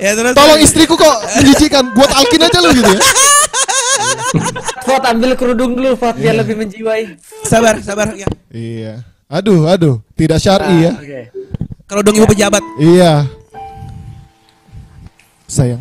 Ya 0.00 0.12
terus 0.12 0.32
Tolong 0.36 0.60
istriku 0.60 0.94
kok 0.98 1.16
menjijikan. 1.38 1.94
Buat 1.94 2.10
Alkin 2.12 2.42
aja 2.42 2.58
lu 2.60 2.70
gitu 2.72 2.90
ya. 2.90 3.00
Fat 4.86 5.04
ambil 5.08 5.32
kerudung 5.32 5.72
dulu, 5.78 5.96
Fat 5.96 6.18
biar 6.18 6.36
lebih 6.36 6.60
menjiwai. 6.60 7.16
sabar 7.46 7.80
sabar 7.80 8.12
ya. 8.12 8.28
Iya. 8.52 9.00
Aduh, 9.30 9.64
aduh, 9.64 10.04
tidak 10.14 10.36
syar'i 10.38 10.84
ya. 10.84 10.92
Oke. 10.92 11.20
Kalau 11.88 12.00
dong 12.04 12.16
ibu 12.16 12.26
pejabat, 12.28 12.60
Iya. 12.76 13.24
Sayang, 15.44 15.80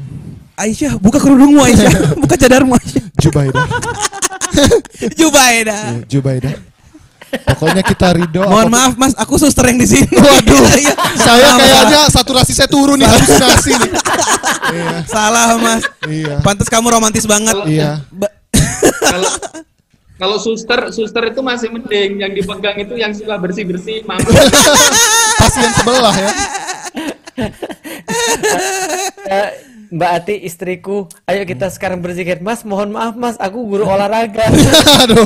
Aisyah 0.60 1.00
buka 1.02 1.18
kerudungmu 1.18 1.60
Aisyah, 1.66 1.92
buka 2.24 2.36
cadarmu 2.38 2.76
Aisyah. 2.78 3.04
Jubaida. 3.20 3.64
Iya, 5.12 6.06
Jubaidah. 6.08 6.56
Pokoknya 7.34 7.82
kita 7.82 8.08
ridho. 8.14 8.44
Mohon 8.44 8.70
maaf 8.70 8.94
Mas, 8.94 9.14
aku 9.14 9.36
suster 9.36 9.66
yang 9.66 9.78
di 9.78 9.88
sini. 9.88 10.06
Waduh, 10.18 10.64
Iya. 10.80 10.94
saya 11.18 11.50
Maaf, 11.50 11.60
kayaknya 11.60 12.02
saturasi 12.10 12.52
saya 12.52 12.68
turun 12.68 12.96
nih 12.96 13.08
halusinasi 13.08 13.72
nih. 13.76 13.92
Iya. 14.64 15.04
salah 15.06 15.58
Mas. 15.58 15.84
Iya. 16.06 16.40
Pantes 16.40 16.68
kamu 16.68 16.88
romantis 16.90 17.26
banget. 17.26 17.54
Iya. 17.66 18.02
Ba- 18.10 18.32
kalau 19.04 19.30
kalau 20.14 20.38
suster 20.38 20.88
suster 20.90 21.24
itu 21.28 21.42
masih 21.42 21.68
mending 21.68 22.18
yang 22.18 22.32
dipegang 22.32 22.78
itu 22.80 22.94
yang 22.96 23.12
suka 23.12 23.36
bersih 23.36 23.66
bersih 23.66 24.06
mama 24.06 24.24
Pasien 25.36 25.68
sebelah 25.74 26.16
ya. 26.16 26.32
Eh, 29.24 29.50
Mbak 29.94 30.10
Ati 30.12 30.36
istriku, 30.42 31.06
ayo 31.24 31.46
kita 31.46 31.70
sekarang 31.70 32.02
berzikir. 32.02 32.42
Mas, 32.42 32.66
mohon 32.66 32.90
maaf 32.90 33.14
Mas, 33.14 33.38
aku 33.38 33.62
guru 33.64 33.86
olahraga. 33.86 34.50
Aduh, 35.06 35.26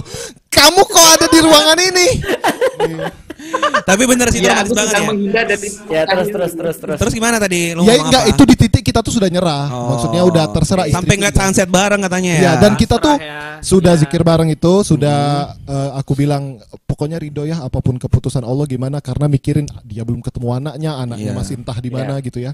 kamu 0.57 0.81
kok 0.89 1.07
ada 1.21 1.25
di 1.29 1.39
ruangan 1.45 1.79
ini? 1.79 2.07
Tapi 3.79 4.03
bener 4.03 4.27
sih 4.27 4.39
itu 4.39 4.47
ya 4.47 4.59
banget 4.61 4.93
ya. 4.93 5.07
menghindar 5.07 5.45
dari 5.47 5.67
ya 5.87 6.01
terus 6.03 6.27
terus 6.27 6.51
terus 6.53 6.75
terus. 6.75 6.97
Terus 6.99 7.13
gimana 7.13 7.37
tadi? 7.37 7.71
Lu 7.71 7.81
Ya 7.81 7.95
enggak, 7.97 8.23
apa? 8.23 8.31
itu 8.31 8.43
di 8.43 8.55
titik 8.57 8.83
kita 8.83 8.99
tuh 8.99 9.15
sudah 9.15 9.27
nyerah. 9.27 9.65
Maksudnya 9.69 10.21
udah 10.23 10.45
terserah 10.51 10.85
Sampai 10.85 10.97
istriku 11.15 11.17
ngeliat 11.17 11.33
juga. 11.33 11.45
sunset 11.47 11.67
bareng 11.67 12.01
katanya 12.01 12.31
ya. 12.31 12.41
Ya, 12.41 12.51
dan 12.57 12.73
kita 12.73 12.95
tuh 12.97 13.15
ya. 13.15 13.59
sudah 13.59 13.93
Iya. 13.93 14.01
zikir 14.01 14.21
bareng 14.21 14.49
itu, 14.49 14.73
sudah 14.83 15.19
eh, 15.57 15.89
aku 15.95 16.11
bilang 16.13 16.59
pokoknya 16.83 17.17
ridho 17.17 17.43
ya 17.43 17.61
apa 17.61 17.79
pun 17.79 17.95
keputusan 17.95 18.41
Allah 18.41 18.65
gimana 18.65 18.99
karena 18.99 19.25
mikirin 19.25 19.63
dia 19.81 20.03
belum 20.03 20.19
ketemu 20.19 20.47
anaknya, 20.53 20.91
anaknya 20.97 21.31
Iya. 21.31 21.37
masih 21.37 21.53
entah 21.55 21.77
di 21.77 21.89
mana 21.89 22.19
gitu 22.19 22.39
ya. 22.39 22.51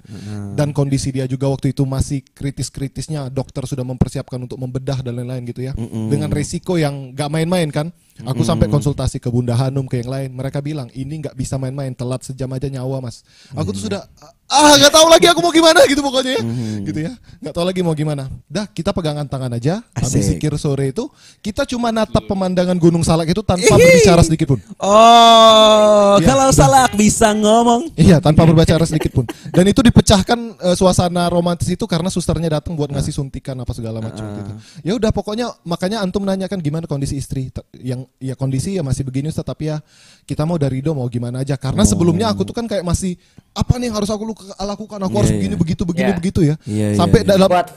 Dan 0.54 0.70
kondisi 0.70 1.10
dia 1.10 1.26
juga 1.26 1.50
waktu 1.50 1.72
itu 1.72 1.82
masih 1.84 2.22
kritis-kritisnya, 2.24 3.28
dokter 3.28 3.66
sudah 3.66 3.82
mempersiapkan 3.82 4.38
untuk 4.40 4.56
membedah 4.56 5.02
dan 5.02 5.18
lain-lain 5.18 5.44
gitu 5.44 5.62
ya. 5.62 5.74
Dengan 5.76 6.30
resiko 6.30 6.78
yang 6.78 7.12
gak 7.12 7.28
main-main 7.28 7.68
kan. 7.68 7.90
Aku 8.24 8.42
sampai 8.42 8.70
konsultasi 8.70 9.18
ke 9.18 9.26
Bunda 9.26 9.54
Hanum 9.54 9.84
ke 9.84 9.98
yang 9.98 10.08
lain, 10.08 10.30
mereka 10.30 10.60
bilang 10.60 10.86
ini 10.92 11.18
nggak 11.20 11.34
bisa 11.34 11.58
main-main, 11.58 11.92
telat 11.92 12.22
sejam 12.22 12.46
aja 12.48 12.68
nyawa 12.68 13.02
mas. 13.02 13.26
Aku 13.52 13.70
tuh 13.70 13.84
sudah 13.84 14.06
ah 14.46 14.78
nggak 14.78 14.94
tahu 14.94 15.08
lagi 15.08 15.26
aku 15.26 15.40
mau 15.40 15.50
gimana 15.50 15.82
gitu 15.90 15.98
pokoknya 16.00 16.38
ya 16.38 16.44
Mhm. 16.44 16.86
gitu 16.86 17.00
ya 17.02 17.14
nggak 17.42 17.54
tahu 17.54 17.66
lagi 17.66 17.82
mau 17.82 17.96
gimana 17.96 18.30
dah 18.46 18.68
kita 18.68 18.94
pegangan 18.94 19.26
tangan 19.26 19.50
aja 19.50 19.82
habis 19.90 20.14
Asik. 20.14 20.38
zikir 20.38 20.54
sore 20.56 20.94
itu 20.94 21.10
kita 21.42 21.66
cuma 21.66 21.90
natap 21.90 22.22
pemandangan 22.24 22.78
Gunung 22.78 23.02
Salak 23.02 23.26
itu 23.26 23.42
tanpa 23.42 23.66
berbicara 23.74 24.22
sedikit 24.22 24.54
pun 24.54 24.60
Oh, 24.78 26.16
Iya, 26.16 26.28
kalau 26.28 26.48
udah. 26.48 26.56
salah 26.56 26.86
bisa 26.92 27.34
ngomong. 27.34 27.90
Iya, 27.96 28.20
tanpa 28.20 28.46
berbicara 28.46 28.84
sedikit 28.84 29.10
pun. 29.12 29.26
Dan 29.50 29.66
itu 29.66 29.82
dipecahkan 29.82 30.38
eh, 30.62 30.76
suasana 30.76 31.26
romantis 31.28 31.66
itu 31.66 31.84
karena 31.84 32.08
susternya 32.08 32.54
datang 32.54 32.76
buat 32.76 32.88
ngasih 32.88 33.10
suntikan 33.12 33.58
apa 33.58 33.72
segala 33.72 33.98
macam 33.98 34.22
gitu. 34.22 34.52
Ya 34.84 34.94
udah 34.94 35.10
pokoknya 35.10 35.50
makanya 35.64 36.00
antum 36.00 36.22
nanyakan 36.22 36.60
gimana 36.60 36.86
kondisi 36.86 37.18
istri 37.18 37.50
T- 37.50 37.66
yang 38.04 38.12
ya 38.20 38.36
kondisi 38.36 38.76
ya 38.76 38.84
masih 38.84 39.08
begini 39.08 39.32
Ustaz, 39.32 39.48
tapi 39.48 39.72
ya 39.72 39.80
kita 40.28 40.44
mau 40.44 40.60
dari 40.60 40.84
do 40.84 40.92
mau 40.92 41.08
gimana 41.08 41.40
aja 41.42 41.56
karena 41.56 41.88
sebelumnya 41.88 42.28
aku 42.30 42.44
tuh 42.44 42.52
kan 42.52 42.68
kayak 42.68 42.84
masih 42.84 43.16
apa 43.56 43.80
nih 43.80 43.88
yang 43.88 43.96
harus 43.96 44.12
aku 44.12 44.24
lakukan 44.60 45.00
aku 45.00 45.16
harus 45.24 45.32
Iya, 45.32 45.38
begini 45.40 45.54
iya. 45.56 45.62
begitu 45.62 45.82
begini 45.88 46.10
Iya. 46.12 46.18
begitu 46.20 46.40
ya. 46.44 46.56
Iya, 46.68 46.88
iya, 46.92 46.98
Sampai 47.00 47.24
iya. 47.24 47.30
dalam 47.36 47.50
Buat 47.50 47.70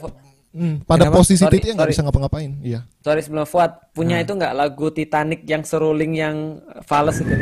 Hmm, 0.57 0.81
pada 0.89 1.13
Kenapa? 1.13 1.21
posisi 1.21 1.45
Sorry, 1.45 1.61
titik 1.61 1.77
nggak 1.77 1.85
sorry. 1.85 1.93
bisa 1.93 2.03
ngapa-ngapain. 2.09 2.51
Iya. 2.65 2.81
Sorry 3.05 3.21
sebelum 3.21 3.45
Fuad 3.45 3.93
punya 3.93 4.25
itu 4.25 4.33
nggak 4.33 4.57
lagu 4.57 4.89
Titanic 4.89 5.45
yang 5.45 5.61
seruling 5.69 6.17
yang 6.17 6.65
fals 6.89 7.21
itu? 7.21 7.29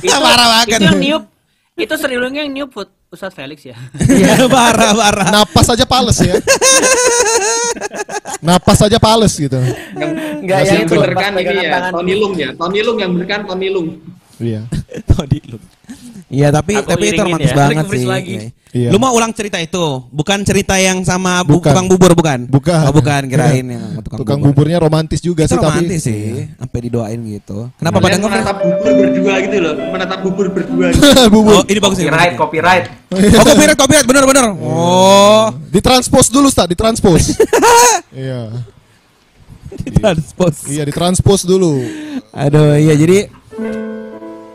Itu, 0.00 0.16
Parah 0.16 0.48
banget. 0.48 0.80
Itu 0.80 0.84
yang 0.88 1.00
niup. 1.00 1.22
Itu 1.76 1.94
serilungnya 2.00 2.48
yang 2.48 2.52
niup 2.56 2.70
Ustadz 3.10 3.34
Felix 3.34 3.58
ya. 3.66 3.74
Iya, 4.06 4.46
parah, 4.54 4.94
parah. 4.94 5.28
Napas 5.34 5.66
aja 5.74 5.82
pales 5.82 6.14
ya. 6.22 6.38
Napas 8.38 8.78
aja 8.86 9.02
pales 9.02 9.34
gitu. 9.34 9.58
Yang, 9.98 10.10
Nggak, 10.46 10.58
yang, 10.62 10.82
itu 10.86 10.94
bener 10.94 11.14
kan 11.18 11.32
ini 11.34 11.54
ya. 11.58 11.90
Tony 11.90 12.14
Lung 12.14 12.34
ya. 12.38 12.50
Tony 12.54 12.80
Lung 12.86 12.98
yang 13.02 13.10
bener 13.18 13.26
kan 13.26 13.40
Tony 13.50 13.66
Lung. 13.66 13.98
Iya. 14.40 14.62
Tadi 15.04 15.38
lu. 15.44 15.58
Iya, 16.30 16.48
tapi 16.54 16.72
Aku 16.80 16.86
tapi 16.86 17.04
itu 17.12 17.20
romantis 17.20 17.52
ya. 17.52 17.56
banget 17.58 17.84
sih. 17.92 18.04
lagi. 18.06 18.36
Iya. 18.70 18.86
Iya. 18.86 18.88
Lu 18.90 18.98
mau 18.98 19.10
ulang 19.10 19.34
cerita 19.34 19.58
itu, 19.58 19.82
bukan 20.08 20.46
cerita 20.46 20.78
yang 20.78 21.02
sama 21.02 21.42
bu- 21.42 21.58
Bukan. 21.58 21.74
tukang 21.74 21.86
bubur 21.90 22.14
bukan? 22.14 22.46
Bukan. 22.46 22.86
Oh, 22.86 22.94
bukan, 22.94 23.26
kirain 23.26 23.66
yang 23.66 23.82
sama 23.82 24.00
tukang, 24.00 24.18
Tukang 24.22 24.38
bubur. 24.38 24.54
buburnya 24.62 24.78
romantis 24.78 25.18
juga 25.18 25.42
Itu 25.42 25.50
sih 25.50 25.58
tapi 25.58 25.66
romantis 25.66 26.00
sih, 26.00 26.46
sampai 26.54 26.78
didoain 26.80 27.18
gitu. 27.18 27.66
Kenapa 27.74 27.98
pada 27.98 28.14
ngefans? 28.14 28.30
menatap 28.32 28.56
bubur 28.62 28.94
berdua 28.94 29.34
gitu 29.40 29.56
loh, 29.58 29.74
menatap 29.90 30.18
bubur 30.22 30.46
berdua. 30.48 30.86
Gitu. 30.88 31.02
bubur. 31.34 31.52
Oh, 31.52 31.64
ini 31.66 31.78
bagus 31.78 31.98
ini. 31.98 32.06
Copyright, 32.06 32.34
copyright. 32.36 32.84
Oh, 33.10 33.18
copyright, 33.44 33.74
copyright, 33.76 34.06
bener 34.06 34.24
bener. 34.24 34.44
Oh, 34.56 35.50
Ditranspos 35.68 36.30
dulu, 36.30 36.46
Ustaz, 36.46 36.66
ditranspos. 36.66 37.34
iya. 38.14 38.54
transpos. 39.92 40.66
Iya, 40.66 40.82
ditranspos 40.84 41.42
dulu. 41.42 41.82
Aduh, 42.30 42.74
iya 42.74 42.94
jadi 42.94 43.26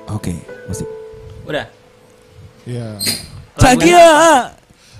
Oke, 0.07 0.31
musik. 0.65 0.87
Udah. 1.43 1.67
Iya. 2.63 2.95
Cagia. 3.57 4.10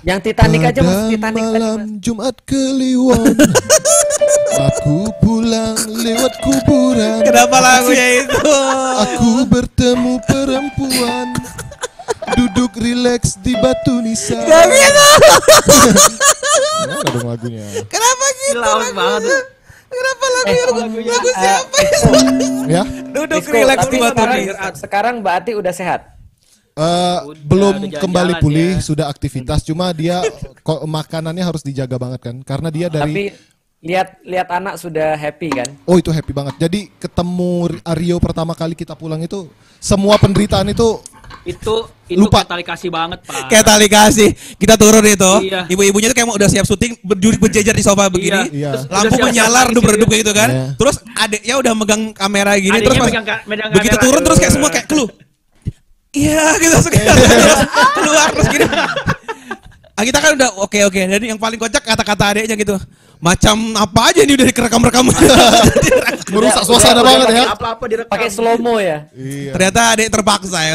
Yang 0.00 0.18
Titanic 0.22 0.62
aja 0.62 0.80
mas 0.80 0.94
Pada 0.94 1.08
Titanic 1.10 1.34
tadi 1.42 1.56
malam 1.58 1.76
mas. 1.76 1.90
Jumat 1.98 2.36
Kliwon 2.46 3.26
Aku 4.70 4.96
pulang 5.18 5.74
lewat 5.74 6.32
kuburan 6.38 7.26
Kenapa 7.26 7.58
lagunya 7.58 8.22
itu? 8.22 8.38
Aku 9.02 9.30
bertemu 9.44 10.14
perempuan 10.22 11.34
Duduk 12.32 12.78
rileks 12.78 13.34
di 13.42 13.58
batu 13.58 13.98
nisan 13.98 14.46
Gak 14.46 14.64
bisa. 14.68 15.06
Mana 16.78 17.02
dong 17.02 17.26
lagunya 17.26 17.66
Kenapa 17.84 18.24
gitu? 18.38 18.62
Banget. 18.94 19.22
tuh. 19.26 19.42
Kenapa 19.86 20.24
lagunya? 20.30 20.62
Lagu 21.10 21.26
Eh, 21.26 21.34
siapa? 21.34 21.78
Ya 22.70 22.82
Duduk 23.10 23.42
Disco, 23.42 23.50
relax 23.52 23.78
tapi 23.80 23.90
di 23.90 23.98
batu 23.98 24.22
nisan. 24.22 24.72
sekarang 24.76 25.14
Mbak 25.18 25.34
Ati 25.34 25.52
udah 25.52 25.74
sehat. 25.74 26.14
Eh, 26.76 26.82
Udah, 27.24 27.40
belum 27.42 27.74
udah 27.88 28.00
kembali 28.00 28.32
pulih 28.36 28.76
dia. 28.76 28.84
sudah 28.84 29.08
aktivitas 29.08 29.64
cuma 29.64 29.88
dia 29.90 30.20
kok 30.66 30.84
makanannya 30.84 31.40
harus 31.40 31.64
dijaga 31.64 31.96
banget 31.96 32.20
kan 32.20 32.36
karena 32.42 32.68
dia 32.68 32.86
dari 32.86 33.08
Tapi 33.08 33.24
lihat 33.78 34.20
lihat 34.20 34.48
anak 34.50 34.76
sudah 34.76 35.14
happy 35.14 35.48
kan? 35.54 35.68
oh 35.82 35.96
itu 35.96 36.08
happy 36.08 36.32
banget 36.32 36.52
jadi 36.58 36.92
ketemu 36.94 37.52
Aryo 37.80 38.16
pertama 38.18 38.52
kali 38.52 38.72
kita 38.72 38.92
pulang 38.92 39.18
itu 39.18 39.48
semua 39.78 40.16
penderitaan 40.16 40.68
itu 40.68 41.00
Itu 41.42 41.86
itu 42.04 42.18
Lupa. 42.18 42.42
tali 42.42 42.62
kasih 42.62 42.86
banget, 42.88 43.18
Pak. 43.20 43.50
Kayak 43.50 43.64
tali 43.64 43.86
kasih. 43.86 44.30
Kita 44.54 44.74
turun 44.74 45.02
itu. 45.02 45.32
Iya. 45.44 45.66
Ibu-ibunya 45.66 46.06
tuh 46.06 46.14
kayak 46.14 46.28
mau 46.28 46.34
udah 46.34 46.46
siap 46.46 46.62
syuting 46.62 46.98
berdiri 47.00 47.34
berjejer 47.36 47.70
di 47.70 47.82
sofa 47.82 48.06
begini. 48.06 48.46
Iya. 48.52 48.74
Terus 48.76 48.86
Lampu 48.88 49.02
siap-siap 49.12 49.26
menyalar 49.26 49.50
nangis 49.60 49.70
redup-redup 49.72 50.06
gitu. 50.06 50.10
kayak 50.12 50.22
gitu 50.22 50.32
kan. 50.32 50.48
Iya. 50.48 50.66
Terus 50.76 50.96
adiknya 51.16 51.54
udah 51.56 51.72
megang 51.74 52.02
kamera 52.12 52.52
gini 52.56 52.70
Adiknya 52.72 52.82
terus 52.84 52.96
pas 52.96 53.08
megang 53.08 53.26
megang 53.42 53.68
begitu 53.72 53.90
kamera. 53.92 54.04
turun 54.06 54.20
terus 54.22 54.38
kayak 54.38 54.52
semua 54.54 54.70
kayak 54.70 54.86
keluh. 54.86 55.10
Iya 56.16 56.56
gitu 56.56 56.76
terus 56.80 56.88
terus 56.88 57.60
keluar 57.92 58.28
terus 58.32 58.48
gini. 58.48 58.64
Ah, 59.92 60.02
kita 60.02 60.18
kan 60.18 60.32
udah 60.32 60.48
oke 60.58 60.78
oke. 60.82 60.96
Jadi 60.98 61.24
yang 61.26 61.36
paling 61.36 61.56
kocak 61.56 61.80
kata-kata 61.82 62.24
adiknya 62.30 62.52
gitu. 62.54 62.76
Macam 63.16 63.56
apa 63.74 64.12
aja 64.12 64.20
ini 64.20 64.32
udah 64.32 64.46
dikerekam-rekam. 64.46 65.08
merusak 66.28 66.62
suasana 66.68 67.00
udah- 67.00 67.04
banget 67.06 67.20
udah 67.22 67.34
ya 67.34 67.44
Apa-apa 67.50 67.84
direkam. 67.86 68.12
Pakai 68.12 68.28
slow 68.28 68.56
mo 68.56 68.76
ya. 68.76 69.08
iya 69.10 69.52
Ternyata 69.52 69.80
adik 69.92 70.08
terpaksa 70.10 70.60
ya. 70.62 70.74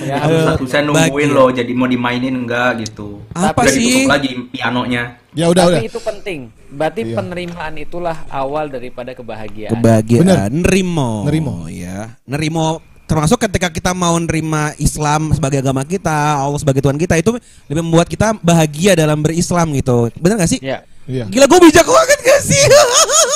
Ya, 0.00 0.16
Satu-satunya 0.48 0.80
nungguin 0.88 1.30
loh, 1.30 1.52
jadi 1.52 1.68
mau 1.70 1.84
dimainin 1.84 2.32
enggak 2.34 2.80
gitu. 2.80 3.20
Apa 3.30 3.60
Udah 3.60 3.70
sih? 3.70 3.82
ditutup 3.82 4.08
lagi 4.08 4.30
pianonya. 4.48 5.19
Ya 5.34 5.46
udah 5.50 5.64
udah 5.70 5.80
Tapi 5.80 5.88
itu 5.90 6.00
penting. 6.02 6.40
Berarti 6.70 7.00
Iya. 7.06 7.16
penerimaan 7.16 7.74
itulah 7.78 8.16
awal 8.30 8.70
daripada 8.70 9.14
kebahagiaan. 9.14 9.72
Kebahagiaan. 9.74 10.22
Bener. 10.26 10.38
Nerimo. 10.50 11.24
Nerimo. 11.26 11.56
ya. 11.66 12.14
Nerimo 12.26 12.82
termasuk 13.10 13.42
ketika 13.42 13.66
kita 13.74 13.90
mau 13.90 14.14
nerima 14.22 14.70
Islam 14.78 15.34
sebagai 15.34 15.58
agama 15.58 15.82
kita, 15.82 16.38
Allah 16.46 16.62
sebagai 16.62 16.78
Tuhan 16.78 16.94
kita 16.94 17.18
itu 17.18 17.34
lebih 17.66 17.82
membuat 17.82 18.06
kita 18.06 18.38
bahagia 18.38 18.94
dalam 18.94 19.18
berislam 19.18 19.74
gitu. 19.74 20.14
Bener 20.14 20.38
gak 20.38 20.46
sih? 20.46 20.62
Ya. 20.62 20.86
iya 21.10 21.26
Gila 21.26 21.50
gue 21.50 21.58
bijak 21.58 21.86
banget 21.90 22.18
gak 22.22 22.40
sih? 22.46 22.62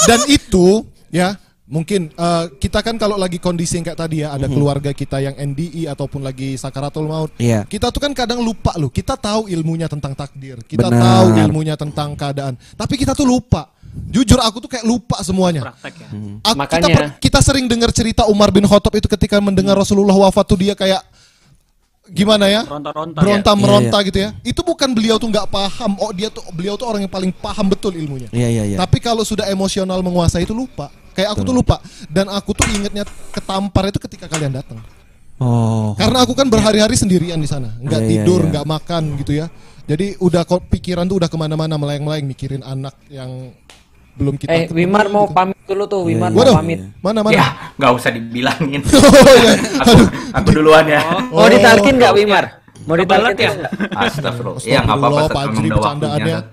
dan 0.07 0.21
itu 0.31 0.87
ya 1.11 1.35
mungkin 1.75 2.07
eh, 2.09 2.45
kita 2.55 2.79
kan 2.81 2.95
kalau 2.95 3.17
lagi 3.17 3.37
kondisi 3.37 3.75
yang 3.75 3.85
kayak 3.85 3.99
tadi 3.99 4.23
ya 4.23 4.31
ada 4.31 4.47
keluarga 4.47 4.91
kita 4.93 5.19
yang 5.19 5.35
NDI 5.35 5.91
ataupun 5.91 6.23
lagi 6.23 6.55
sakaratul 6.55 7.05
maut 7.05 7.35
Iya. 7.35 7.67
kita 7.67 7.91
tuh 7.91 7.99
kan 7.99 8.15
kadang 8.15 8.39
lupa 8.41 8.71
loh 8.77 8.87
kita 8.89 9.19
tahu 9.19 9.51
ilmunya 9.51 9.91
tentang 9.91 10.15
takdir 10.15 10.63
kita 10.63 10.87
Benar. 10.87 11.03
tahu 11.03 11.27
ilmunya 11.41 11.75
tentang 11.75 12.15
keadaan 12.15 12.55
tapi 12.73 12.95
kita 12.95 13.11
tuh 13.13 13.27
lupa 13.27 13.75
jujur 14.07 14.39
aku 14.39 14.59
tuh 14.59 14.67
kayak 14.69 14.83
lupa 14.85 15.19
semuanya 15.21 15.63
Praktek 15.65 15.95
ya. 15.97 16.07
Aku- 16.07 16.23
kita, 16.45 16.55
Makanya- 16.57 16.97
per- 16.97 17.13
kita 17.21 17.39
sering 17.41 17.67
dengar 17.67 17.91
cerita 17.91 18.23
Umar 18.25 18.49
bin 18.49 18.63
Khattab 18.65 18.95
itu 18.95 19.07
ketika 19.09 19.39
mendengar 19.39 19.75
Rasulullah 19.75 20.15
wafat 20.17 20.47
tuh 20.47 20.59
dia 20.61 20.75
kayak 20.75 21.03
gimana 22.07 22.47
ya 22.47 22.63
Ronta-ronta. 22.63 23.17
beronta 23.17 23.51
Iya, 23.51 23.57
meronta 23.57 23.99
gitu 24.03 24.19
ya 24.21 24.31
itu 24.43 24.61
bukan 24.61 24.93
beliau 24.93 25.17
tuh 25.17 25.25
nggak 25.27 25.49
paham 25.49 25.97
oh 25.97 26.13
dia 26.13 26.29
tuh 26.29 26.45
beliau 26.51 26.77
tuh 26.77 26.85
orang 26.85 27.01
yang 27.01 27.11
paling 27.11 27.33
paham 27.33 27.65
betul 27.67 27.97
ilmunya 27.97 28.29
Iya 28.29 28.49
iya 28.53 28.65
iya. 28.67 28.77
tapi 28.77 29.01
kalau 29.01 29.25
sudah 29.25 29.49
emosional 29.49 29.99
menguasai 30.01 30.45
itu 30.45 30.53
lupa. 30.53 30.93
Kayak 31.15 31.29
aku 31.39 31.43
tuh 31.47 31.55
lupa. 31.55 31.79
Dan 32.11 32.27
aku 32.29 32.51
tuh 32.53 32.67
ingetnya 32.69 33.07
ketampar 33.31 33.89
itu 33.89 34.03
ketika 34.03 34.27
kalian 34.27 34.55
datang. 34.55 34.83
Oh. 35.39 35.95
Karena 35.99 36.23
aku 36.23 36.35
kan 36.35 36.47
berhari-hari 36.47 36.95
sendirian 36.95 37.39
di 37.39 37.51
sana, 37.51 37.75
nggak 37.83 38.01
Iya, 38.03 38.07
iya, 38.07 38.13
tidur, 38.23 38.41
iya. 38.47 38.51
nggak 38.55 38.67
makan 38.71 39.03
gitu 39.19 39.33
ya. 39.35 39.47
Jadi 39.85 40.17
udah 40.23 40.47
kok 40.47 40.71
pikiran 40.71 41.05
tuh 41.05 41.19
udah 41.21 41.29
ke 41.29 41.37
mana-mana 41.37 41.75
melayang-layang 41.75 42.25
mikirin 42.25 42.63
anak 42.63 42.95
yang 43.11 43.51
belum 44.15 44.39
kita. 44.39 44.49
Eh, 44.49 44.71
ketemu 44.71 44.79
Wimar 44.79 45.07
mau 45.11 45.27
gitu. 45.27 45.35
pamit 45.35 45.59
dulu 45.67 45.85
tuh. 45.91 46.01
Wimar 46.07 46.31
Iya, 46.31 46.35
mau 46.35 46.41
Waduh, 46.41 46.55
pamit. 46.63 46.79
mana 47.03 47.21
mana? 47.27 47.35
Ya, 47.35 47.47
nggak 47.77 47.93
usah 47.99 48.11
dibilangin. 48.15 48.81
oh, 48.87 49.35
iya. 49.43 49.55
aku, 49.83 49.93
aku 50.39 50.49
duluan 50.55 50.87
ya. 50.87 51.03
Mau 51.29 51.51
ditalkin 51.51 51.95
nggak 51.99 52.15
Wimar? 52.15 52.45
Mau 52.85 52.95
ditalkin 52.95 53.37
ya? 53.39 53.51
nggak? 53.55 53.73
Astagfirullah. 53.93 54.63
Ya 54.63 54.79
nggak 54.81 54.97
apa-apa, 54.97 55.23
Pak 55.27 55.43
Ajri 55.47 55.69
bercandaannya. 55.69 56.35
waktunya. 56.35 56.37
Sat. 56.37 56.47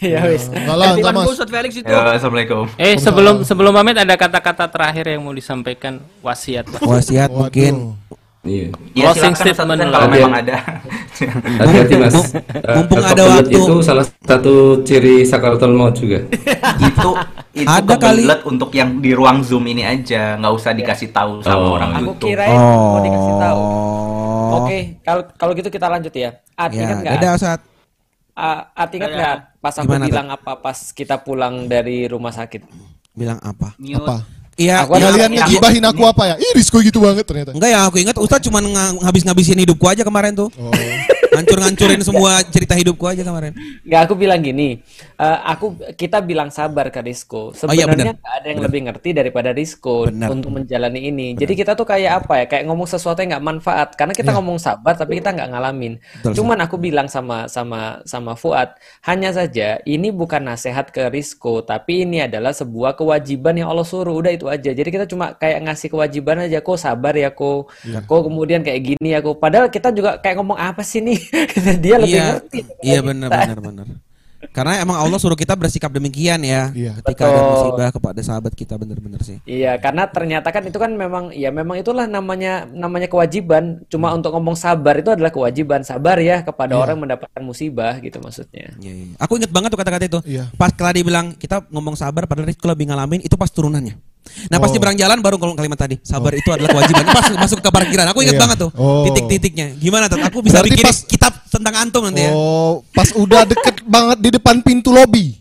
Iya 0.00 0.20
wis. 0.26 0.44
Enggak 0.48 0.76
lah, 0.76 0.88
enggak 0.90 1.12
Teman 1.14 1.24
mas. 1.30 1.40
Felix 1.46 1.72
itu. 1.74 1.86
Ya, 1.86 2.00
Assalamualaikum. 2.10 2.64
Eh 2.76 2.94
sebelum 2.96 3.34
sebelum 3.42 3.72
pamit 3.72 3.96
ada 3.96 4.14
kata-kata 4.14 4.64
terakhir 4.66 5.04
yang 5.08 5.22
mau 5.22 5.32
disampaikan 5.32 5.92
wasiat 6.20 6.66
Pak. 6.66 6.80
Wasiat 6.82 7.30
mungkin. 7.30 7.94
Iya. 8.40 8.72
Ya, 8.96 9.12
Closing 9.12 9.36
statement 9.36 9.84
kalau 9.84 10.00
Ada 10.00 10.08
memang 10.08 10.32
ada. 10.34 10.56
Hati-hati 11.60 11.94
mas. 12.00 12.16
Eh, 12.32 12.72
mumpung 12.72 13.04
ada 13.04 13.22
waktu. 13.30 13.52
Itu 13.52 13.74
salah 13.84 14.06
satu 14.18 14.80
ciri 14.80 15.28
sakaratul 15.28 15.76
maut 15.76 15.92
juga. 15.92 16.24
itu 16.88 17.10
itu 17.52 17.68
Ada 17.68 18.00
kali. 18.00 18.24
untuk 18.48 18.72
yang 18.72 18.96
di 18.96 19.12
ruang 19.12 19.44
zoom 19.44 19.68
ini 19.68 19.84
aja, 19.84 20.40
nggak 20.40 20.52
usah 20.56 20.72
dikasih 20.72 21.12
tahu 21.12 21.44
sama 21.44 21.60
Oh. 21.60 21.76
orang 21.76 22.00
Aku 22.00 22.16
YouTube. 22.16 22.32
kirain 22.32 22.56
mau 22.56 22.98
dikasih 22.98 23.34
tahu. 23.36 23.60
Oh. 24.50 24.56
Oke, 24.60 24.78
kalau 25.00 25.22
kalau 25.32 25.52
gitu 25.54 25.68
kita 25.68 25.86
lanjut 25.86 26.10
ya. 26.10 26.30
Ati 26.52 26.74
Ya, 26.74 26.82
ingat 26.84 26.96
nggak? 27.00 27.14
dadah 27.16 27.34
saat. 27.36 27.60
Ah, 28.32 28.72
Ati 28.74 28.94
ingat 28.96 29.08
Dadah. 29.08 29.18
nggak 29.18 29.36
pas 29.58 29.74
aku 29.74 29.86
Gimana, 29.86 30.04
bilang 30.04 30.28
apa 30.28 30.52
pas 30.56 30.78
kita 30.90 31.16
pulang 31.16 31.54
dari 31.64 32.04
rumah 32.04 32.30
sakit? 32.30 32.62
Bilang 33.12 33.38
apa? 33.38 33.76
Mute. 33.76 34.00
Apa? 34.00 34.16
Iya, 34.54 34.84
Aku 34.84 34.92
ada- 34.92 35.08
Kalian 35.08 35.30
iya. 35.30 35.40
ngegibahin 35.40 35.84
aku 35.86 36.02
apa 36.04 36.22
ya? 36.26 36.34
Ih, 36.36 36.52
Rizko 36.52 36.78
gitu 36.80 37.00
banget 37.00 37.24
ternyata. 37.24 37.50
Enggak 37.50 37.70
ya, 37.70 37.80
aku 37.82 37.96
ingat 37.96 38.12
Ustadz 38.14 38.44
cuma 38.44 38.60
ngabis-ngabisin 39.00 39.56
hidupku 39.58 39.88
aja 39.88 40.04
kemarin 40.04 40.36
tuh. 40.36 40.52
Oh. 40.54 40.68
Hancur-hancurin 41.30 42.02
semua 42.02 42.42
cerita 42.46 42.74
hidupku 42.74 43.06
aja 43.06 43.22
kemarin. 43.22 43.54
Nggak, 43.86 44.00
aku 44.04 44.14
bilang 44.14 44.40
gini, 44.40 44.82
eh, 45.16 45.38
aku 45.46 45.66
kita 45.94 46.20
bilang 46.20 46.50
sabar 46.50 46.90
ke 46.90 47.00
Risco. 47.00 47.50
Oh 47.50 47.72
iya, 47.72 47.86
Sebenarnya 47.86 48.14
benar. 48.14 48.22
nggak 48.22 48.34
ada 48.34 48.46
yang 48.50 48.60
lebih 48.62 48.80
ngerti 48.90 49.10
daripada 49.14 49.50
Risco 49.50 50.06
untuk 50.10 50.50
menjalani 50.50 51.00
ini. 51.06 51.28
Jadi 51.34 51.52
kita 51.54 51.72
tuh 51.74 51.86
kayak 51.86 52.24
apa 52.24 52.34
ya? 52.42 52.46
Kayak 52.46 52.64
ngomong 52.66 52.88
sesuatu 52.88 53.22
yang 53.22 53.38
nggak 53.38 53.46
manfaat. 53.46 53.88
Karena 53.94 54.12
kita 54.12 54.30
Iya. 54.30 54.36
ngomong 54.40 54.58
sabar, 54.58 54.94
tapi 54.94 55.18
kita 55.18 55.30
nggak 55.30 55.48
ngalamin. 55.50 55.92
Betul, 56.22 56.32
Cuman 56.42 56.58
aku 56.62 56.76
bilang 56.76 57.06
sama 57.06 57.46
sama 57.46 58.02
sama 58.04 58.34
Fuad, 58.34 58.74
hanya 59.06 59.30
saja 59.30 59.78
ini 59.84 60.10
bukan 60.10 60.42
nasihat 60.44 60.90
ke 60.90 61.08
Risco, 61.08 61.62
tapi 61.62 62.02
ini 62.02 62.22
adalah 62.24 62.50
sebuah 62.50 62.94
kewajiban 62.94 63.54
yang 63.54 63.68
Allah 63.70 63.86
suruh. 63.86 64.14
Udah 64.14 64.34
itu 64.34 64.46
aja. 64.46 64.70
Jadi 64.72 64.88
kita 64.88 65.06
cuma 65.06 65.34
kayak 65.34 65.62
ngasih 65.66 65.88
kewajiban 65.90 66.46
aja. 66.46 66.58
Kok 66.60 66.78
sabar 66.78 67.14
ya, 67.14 67.30
kok. 67.30 67.70
Iya. 67.86 68.02
Kok 68.02 68.20
kemudian 68.26 68.60
kayak 68.62 68.80
gini 68.82 69.14
ya, 69.14 69.20
kok. 69.20 69.38
Padahal 69.38 69.68
kita 69.68 69.90
juga 69.90 70.18
kayak 70.18 70.36
ngomong 70.38 70.58
apa 70.58 70.82
sih 70.82 71.00
nih? 71.00 71.19
Dia 71.84 71.96
lebih 72.00 72.16
iya, 72.16 72.26
ngerti. 72.36 72.60
Iya 72.82 73.00
benar 73.04 73.28
benar 73.28 73.58
benar. 73.60 73.86
Karena 74.56 74.80
emang 74.80 74.96
Allah 74.96 75.20
suruh 75.20 75.36
kita 75.36 75.52
bersikap 75.52 75.92
demikian 75.92 76.40
ya. 76.40 76.72
Iya. 76.72 76.96
Ketika 77.04 77.28
ada 77.28 77.40
Betul. 77.44 77.50
musibah 77.52 77.88
kepada 77.92 78.20
sahabat 78.24 78.52
kita 78.56 78.80
benar-benar 78.80 79.20
sih. 79.20 79.36
Iya, 79.44 79.76
karena 79.76 80.08
ternyata 80.08 80.48
kan 80.48 80.64
itu 80.64 80.80
kan 80.80 80.96
memang 80.96 81.28
ya 81.36 81.52
memang 81.52 81.76
itulah 81.76 82.08
namanya 82.08 82.64
namanya 82.72 83.04
kewajiban. 83.04 83.84
Cuma 83.92 84.16
untuk 84.16 84.32
ngomong 84.32 84.56
sabar 84.56 84.96
itu 84.96 85.12
adalah 85.12 85.28
kewajiban. 85.28 85.84
Sabar 85.84 86.16
ya 86.24 86.40
kepada 86.40 86.72
Iya. 86.72 86.80
orang 86.80 86.96
mendapatkan 87.04 87.42
musibah 87.44 88.00
gitu 88.00 88.16
maksudnya. 88.24 88.72
Iya, 88.80 88.92
iya. 89.12 89.14
Aku 89.20 89.36
inget 89.36 89.52
banget 89.52 89.76
tuh 89.76 89.80
kata-kata 89.84 90.08
itu. 90.08 90.20
Iya. 90.24 90.48
Pas 90.56 90.72
Keladi 90.72 91.04
bilang 91.04 91.36
kita 91.36 91.68
ngomong 91.68 92.00
sabar 92.00 92.24
padahal 92.24 92.48
Rizky 92.48 92.64
lebih 92.64 92.88
ngalamin 92.88 93.20
itu 93.20 93.36
pas 93.36 93.52
turunannya. 93.52 94.09
Nah 94.46 94.56
pas 94.56 94.68
Oh. 94.68 94.72
nyebrang 94.72 94.94
jalan 94.94 95.18
baru 95.18 95.36
ngomong 95.36 95.58
kalimat 95.58 95.74
tadi 95.76 95.96
sabar 96.00 96.30
itu 96.32 96.46
adalah 96.48 96.70
kewajiban. 96.70 97.04
Pas 97.08 97.26
masuk 97.34 97.58
ke 97.58 97.68
parkiran 97.68 98.06
aku 98.06 98.20
inget 98.20 98.36
Iya. 98.36 98.42
banget 98.42 98.56
tuh 98.60 98.70
Oh. 98.72 99.02
titik-titiknya. 99.04 99.74
Gimana 99.74 100.06
tuh? 100.06 100.20
Aku 100.20 100.38
bisa 100.40 100.60
Berarti 100.60 100.70
bikin 100.70 100.86
pas- 100.86 101.02
kitab 101.02 101.32
tentang 101.46 101.74
antum 101.78 102.04
nanti 102.04 102.22
ya. 102.22 102.30
Oh, 102.30 102.84
pas 102.90 103.10
udah 103.10 103.42
deket 103.44 103.82
banget 103.82 104.18
di 104.20 104.30
depan 104.30 104.60
pintu 104.60 104.92
lobi. 104.92 105.39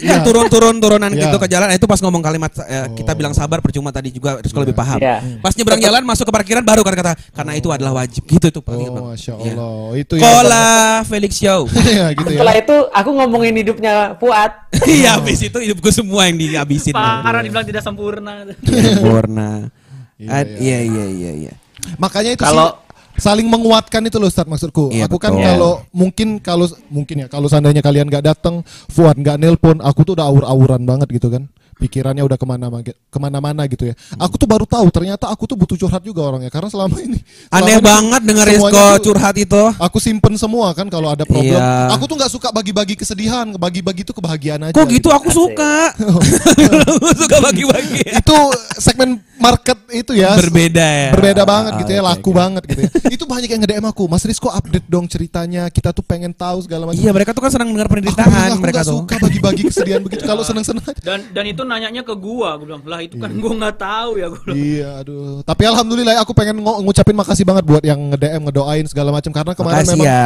Iya 0.00 0.22
turun-turun 0.22 0.74
turunan 0.76 1.06
Iya. 1.08 1.26
gitu 1.26 1.36
ke 1.36 1.46
jalan 1.46 1.68
itu 1.70 1.84
pas 1.84 1.98
ngomong 1.98 2.18
kalimat 2.18 2.50
eh, 2.60 2.86
kita 2.94 3.12
bilang 3.12 3.30
sabar 3.30 3.58
percuma 3.58 3.90
tadi 3.90 4.08
juga 4.08 4.38
Rizky 4.38 4.56
lebih 4.56 4.72
paham. 4.72 4.98
Iya. 4.98 5.20
Pas 5.38 5.52
nyebrang 5.52 5.78
jalan 5.78 6.02
masuk 6.02 6.24
ke 6.24 6.32
parkiran 6.32 6.62
baru 6.62 6.80
kata-kata 6.80 7.12
karena 7.30 7.52
itu 7.54 7.68
adalah 7.68 7.92
wajib 7.94 8.24
gitu 8.24 8.48
tuh 8.50 8.60
paling 8.60 8.86
Oh, 8.86 9.10
masya 9.10 9.34
Iya. 9.36 9.52
Allah. 9.54 9.90
Itu 9.94 10.14
yang 10.16 10.24
Kola 10.24 10.66
Felix 11.04 11.32
Show. 11.36 11.60
Iya, 11.84 12.06
gitu 12.12 12.28
ya. 12.28 12.38
Setelah 12.40 12.54
itu 12.56 12.76
aku 12.88 13.10
ngomongin 13.12 13.54
hidupnya 13.56 13.94
Fuad. 14.16 14.52
Iya 14.86 15.16
habis 15.16 15.38
itu 15.38 15.54
hidupku 15.56 15.90
semua 15.90 16.26
yang 16.26 16.34
dihabisin. 16.34 16.92
Parah 16.92 17.40
dibilang 17.40 17.62
tidak 17.62 17.82
sempurna. 17.82 18.42
Sempurna. 18.60 19.68
Iya, 20.14 20.28
Ad- 20.32 20.56
Iya 20.58 20.78
iya 20.80 21.04
iya 21.06 21.32
iya. 21.46 21.52
Makanya 21.98 22.32
itu 22.32 22.42
Kalau- 22.42 22.70
sih 22.72 22.83
saling 23.18 23.46
menguatkan 23.46 24.02
itu 24.06 24.16
loh 24.18 24.28
Ustaz 24.30 24.46
maksudku. 24.46 24.90
Iya, 24.90 25.06
aku 25.06 25.18
kan 25.18 25.34
betul. 25.34 25.44
kalau 25.46 25.72
mungkin 25.94 26.28
kalau 26.42 26.66
mungkin 26.90 27.16
ya 27.24 27.26
kalau 27.30 27.46
seandainya 27.46 27.82
kalian 27.82 28.10
nggak 28.10 28.26
datang, 28.26 28.66
Fuad 28.90 29.18
nggak 29.18 29.38
nelpon, 29.38 29.78
aku 29.82 30.02
tuh 30.02 30.14
udah 30.18 30.26
aur-auran 30.30 30.82
banget 30.86 31.08
gitu 31.14 31.30
kan. 31.30 31.46
Pikirannya 31.74 32.22
udah 32.22 32.38
ke 32.38 32.46
mana 32.46 32.66
ke 32.84 33.18
mana-mana 33.18 33.62
gitu 33.66 33.90
ya. 33.90 33.94
Aku 34.16 34.38
tuh 34.38 34.46
baru 34.46 34.64
tahu 34.64 34.86
ternyata 34.90 35.26
aku 35.28 35.44
tuh 35.44 35.54
butuh 35.54 35.76
curhat 35.76 36.00
juga 36.00 36.22
orangnya 36.24 36.50
karena 36.50 36.68
selama 36.70 36.96
ini 36.98 37.18
selama 37.20 37.54
Aneh 37.54 37.76
ini 37.76 37.84
banget 37.84 38.22
Rizko 38.46 38.68
tuh 38.70 38.92
curhat 39.12 39.36
itu. 39.36 39.62
Aku 39.78 39.98
simpen 39.98 40.34
semua 40.38 40.70
kan 40.72 40.86
kalau 40.88 41.10
ada 41.10 41.26
problem. 41.26 41.58
Iya. 41.58 41.92
Aku 41.94 42.04
tuh 42.06 42.16
nggak 42.18 42.32
suka 42.32 42.48
bagi-bagi 42.50 42.94
kesedihan, 42.94 43.46
bagi-bagi 43.54 44.02
itu 44.02 44.12
kebahagiaan 44.14 44.70
aja. 44.70 44.74
Kok 44.74 44.86
gitu 44.90 45.08
aku 45.10 45.28
suka. 45.30 45.94
aku 46.88 47.08
suka 47.14 47.36
bagi-bagi. 47.42 48.02
itu 48.14 48.36
segmen 48.78 49.18
market 49.34 49.78
itu 49.90 50.12
ya 50.14 50.38
Berbeda 50.38 50.86
ya. 50.86 51.10
berbeda 51.12 51.42
banget 51.42 51.72
gitu 51.82 51.90
ya 51.92 52.00
Oke, 52.00 52.08
laku 52.14 52.30
banget 52.30 52.62
gitu 52.70 52.80
ya 52.86 52.90
itu 53.10 53.24
banyak 53.26 53.48
yang 53.50 53.60
nge-DM 53.60 53.86
aku 53.86 54.06
Mas 54.06 54.22
Rizko 54.22 54.48
update 54.48 54.86
dong 54.86 55.04
ceritanya 55.10 55.66
kita 55.68 55.90
tuh 55.90 56.06
pengen 56.06 56.30
tahu 56.30 56.62
segala 56.62 56.86
macam 56.88 57.02
Iya 57.02 57.10
mereka 57.10 57.34
tuh 57.34 57.42
kan 57.42 57.50
senang 57.50 57.68
dengar 57.74 57.90
penderitaan 57.90 58.54
aku 58.54 58.62
mereka 58.62 58.80
tuh. 58.86 59.02
suka 59.04 59.14
bagi-bagi 59.18 59.62
kesedihan 59.68 60.00
begitu 60.00 60.22
kalau 60.24 60.46
seneng-seneng 60.46 60.84
aja 60.86 61.00
Dan 61.02 61.20
dan 61.34 61.44
itu 61.44 61.62
nanyanya 61.64 62.00
ke 62.00 62.12
gua, 62.12 62.54
gua 62.54 62.66
bilang 62.66 62.82
lah 62.84 63.00
itu 63.00 63.16
kan 63.16 63.30
gua 63.34 63.52
nggak 63.54 63.76
tahu 63.76 64.10
ya 64.14 64.26
gua. 64.28 64.40
bilang. 64.40 64.56
iya 64.56 64.88
aduh 64.98 65.40
tapi 65.42 65.62
alhamdulillah 65.64 66.14
aku 66.18 66.32
pengen 66.32 66.56
ngo- 66.58 66.80
ngucapin 66.80 67.12
makasih 67.12 67.42
banget 67.42 67.64
buat 67.64 67.80
yang 67.80 68.00
nge-DM 68.10 68.42
ngedoain 68.44 68.86
segala 68.86 69.10
macam 69.10 69.30
karena 69.30 69.52
kemarin 69.52 69.76
Makasih 69.80 69.92
memang 69.94 70.06
ya. 70.06 70.24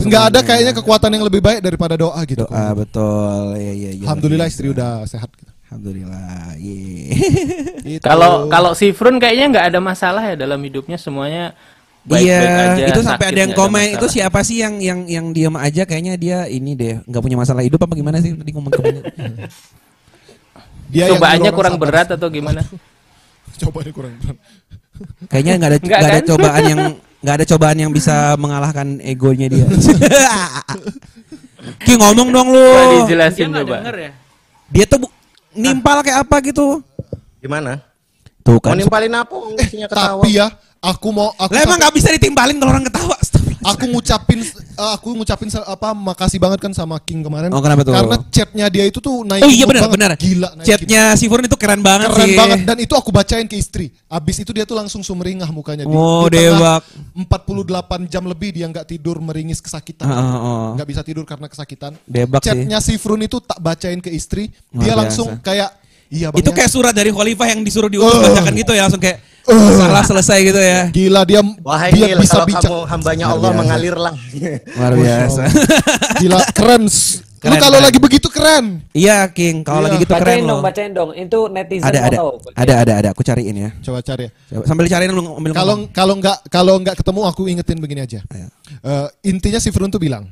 nggak 0.00 0.24
ada 0.26 0.40
kayaknya 0.40 0.72
kekuatan 0.74 1.10
yang 1.10 1.24
lebih 1.24 1.40
baik 1.40 1.60
daripada 1.60 1.94
doa 1.94 2.20
gitu 2.22 2.44
Doa 2.44 2.66
betul. 2.72 3.56
Iya 3.56 3.72
iya 3.72 3.90
iya. 3.92 4.04
alhamdulillah 4.04 4.46
istri 4.46 4.68
udah 4.68 5.02
sehat 5.04 5.32
Alhamdulillah. 5.64 6.54
Iya. 6.54 7.18
Gitu. 7.84 8.00
Kalau 8.00 8.46
kalau 8.46 8.72
si 8.72 8.94
Frun 8.94 9.18
kayaknya 9.18 9.50
nggak 9.50 9.66
ada 9.68 9.80
masalah 9.82 10.22
ya 10.24 10.38
dalam 10.38 10.56
hidupnya 10.56 10.94
semuanya 10.94 11.50
baik-baik 12.00 12.30
Iya, 12.46 12.70
aja. 12.70 12.84
itu 12.86 13.00
sampai 13.00 13.26
ada 13.28 13.40
yang 13.42 13.52
komen 13.52 13.84
itu 13.90 13.96
masalah. 13.98 14.12
siapa 14.12 14.40
sih 14.40 14.60
yang 14.60 14.76
yang 14.78 15.00
yang 15.04 15.26
diam 15.32 15.56
aja 15.56 15.82
kayaknya 15.82 16.14
dia 16.14 16.38
ini 16.46 16.72
deh 16.72 17.00
nggak 17.02 17.18
punya 17.18 17.34
masalah 17.34 17.60
hidup 17.60 17.80
apa 17.80 17.92
gimana 17.92 18.20
sih 18.20 18.32
tadi 18.32 18.50
ngomong 18.52 18.70
ke 18.70 18.80
mana? 18.80 19.00
Dia 20.86 21.10
Cobaannya 21.10 21.50
kurang 21.50 21.74
sabar. 21.74 21.88
berat 21.88 22.08
atau 22.12 22.28
gimana? 22.28 22.60
cobaannya 23.62 23.92
kurang 23.92 24.12
berat 24.18 24.38
Kayaknya 25.26 25.52
nggak 25.56 25.70
ada 25.70 25.78
Nggak 25.84 25.98
ada 26.00 26.10
kan? 26.14 26.24
cobaan 26.26 26.62
yang 26.64 26.80
nggak 27.24 27.34
ada 27.34 27.46
cobaan 27.46 27.76
yang 27.78 27.90
bisa 27.90 28.14
mengalahkan 28.36 28.88
egonya 29.00 29.46
dia. 29.48 29.64
Ki 31.80 31.94
ngomong 31.94 32.28
dong 32.30 32.48
lu. 32.50 32.60
Coba 32.60 32.80
Dia 32.84 32.98
dijelasin 33.02 33.46
nggak 33.48 33.64
coba. 33.64 33.76
denger 33.78 33.96
ya. 33.98 34.10
Dia 34.70 34.84
tuh 34.84 34.98
bu- 35.00 35.14
nimpal 35.52 35.96
kayak 36.00 36.18
apa 36.22 36.36
gitu. 36.42 36.84
Gimana? 37.38 37.80
Tuh 38.40 38.54
Mau 38.54 38.62
kan. 38.62 38.76
nimpalin 38.76 39.12
apa? 39.14 39.34
Isinya 39.56 39.88
ketawa. 39.88 40.20
tapi 40.20 40.36
ya 40.36 40.46
aku 40.78 41.08
mau 41.08 41.32
aku 41.32 41.48
Lah 41.50 41.64
emang 41.64 41.78
nggak 41.78 41.94
bisa 41.94 42.08
ditimpalin 42.10 42.56
kalau 42.56 42.70
orang 42.70 42.84
ketawa. 42.84 43.16
Aku 43.66 43.84
ngucapin 43.86 44.40
eh, 44.40 44.52
aku 44.92 45.08
ngucapin 45.12 45.48
apa 45.56 45.88
makasih 45.90 46.36
banget 46.36 46.58
kan 46.58 46.70
sama 46.70 46.96
King 46.98 47.22
kemarin 47.22 47.48
Oh, 47.48 47.58
kenapa 47.58 47.80
tuh? 47.80 47.90
karena 47.90 48.16
chatnya 48.28 48.66
dia 48.68 48.84
itu 48.84 48.98
tuh 48.98 49.22
naik 49.22 49.40
Oh 49.40 49.48
iya 49.48 49.64
benar 49.64 49.86
benar. 49.86 50.10
gila 50.14 50.52
naikin. 50.52 50.66
Chatnya 50.66 51.02
si 51.14 51.24
Furun 51.24 51.42
itu 51.42 51.54
keren 51.54 51.80
banget 51.80 52.08
keren 52.08 52.26
sih. 52.26 52.36
banget 52.36 52.58
dan 52.62 52.76
itu 52.78 52.92
aku 52.92 53.08
bacain 53.08 53.44
ke 53.44 53.54
istri 53.54 53.88
abis 54.06 54.36
itu 54.38 54.50
dia 54.50 54.62
tuh 54.62 54.74
langsung 54.74 55.00
sumringah 55.00 55.48
mukanya 55.48 55.82
di, 55.82 55.90
Oh, 55.90 56.26
di 56.26 56.36
debak. 56.36 56.84
48 57.16 58.04
jam 58.06 58.22
lebih 58.22 58.52
dia 58.52 58.66
nggak 58.66 58.86
tidur 58.86 59.16
meringis 59.18 59.58
kesakitan 59.58 60.04
Ah, 60.04 60.12
ah, 60.12 60.36
ah. 60.36 60.66
nggak 60.74 60.86
bisa 60.86 61.00
tidur 61.00 61.24
karena 61.24 61.46
kesakitan 61.46 61.96
Debak 62.04 62.40
sih. 62.40 62.50
chatnya 62.50 62.78
si 62.78 62.94
Frun 62.94 63.20
itu 63.20 63.38
tak 63.38 63.58
bacain 63.58 63.98
ke 63.98 64.10
istri 64.10 64.52
dia 64.70 64.92
biasa. 64.92 64.98
langsung 64.98 65.28
kayak 65.38 65.70
iya 66.06 66.28
bang 66.28 66.38
Itu 66.38 66.50
ya." 66.50 66.56
kayak 66.56 66.70
surat 66.70 66.92
dari 66.92 67.10
khalifah 67.10 67.46
yang 67.48 67.60
disuruh 67.60 67.88
diutus 67.88 68.12
Oh. 68.12 68.22
bacakan 68.22 68.52
gitu 68.54 68.72
ya 68.72 68.82
langsung 68.84 69.00
kayak 69.00 69.18
salah 69.46 70.02
selesai 70.02 70.38
gitu 70.42 70.56
ya. 70.56 70.80
gila 70.88 71.22
dia 71.22 71.40
Wahai 71.60 71.92
dia 71.92 72.06
Nil, 72.10 72.18
bisa 72.18 72.34
kalau 72.34 72.46
bicara 72.48 72.64
kamu 72.64 72.78
hambanya 72.88 73.24
Allah 73.28 73.50
mengalirlah. 73.52 74.14
Luar 74.72 74.92
biasa. 74.94 75.42
gila 76.18 76.38
keren 76.50 76.84
lu 76.84 77.20
Keren, 77.44 77.60
kalau 77.60 77.76
keren. 77.76 77.84
lagi 77.84 77.98
begitu 78.00 78.28
keren 78.32 78.64
Iya 78.90 79.28
King, 79.28 79.60
kalau 79.62 79.78
Iya. 79.78 79.86
lagi 79.86 79.96
gitu 80.00 80.10
bacain 80.10 80.24
keren 80.24 80.40
dong, 80.40 80.48
loh. 80.48 80.64
bacain 80.64 80.90
dong. 80.90 81.10
Itu 81.12 81.38
netizen 81.46 81.84
Ada 81.84 81.98
ada 82.02 82.16
tahu. 82.16 82.30
ada 82.56 82.74
ada 82.80 82.92
ada 82.96 83.08
aku 83.12 83.20
cariin 83.20 83.52
ya. 83.54 83.70
coba 83.80 84.00
cari 84.00 84.22
ya 84.24 84.30
Coba, 84.50 84.64
sambil 84.64 84.82
dicariin 84.88 85.12
lu 85.12 85.22
ambil 85.36 85.52
Kalau 85.52 85.74
kalau 85.92 86.14
nggak 86.16 86.38
kalau 86.48 86.74
nggak 86.80 86.96
ketemu 86.96 87.20
aku 87.22 87.42
ingetin 87.44 87.78
begini 87.78 88.00
aja. 88.00 88.24
Ayo. 88.26 88.48
Eh, 88.80 89.08
intinya 89.26 89.60
si 89.60 89.68
Frun 89.68 89.92
tuh 89.92 90.00
bilang, 90.00 90.24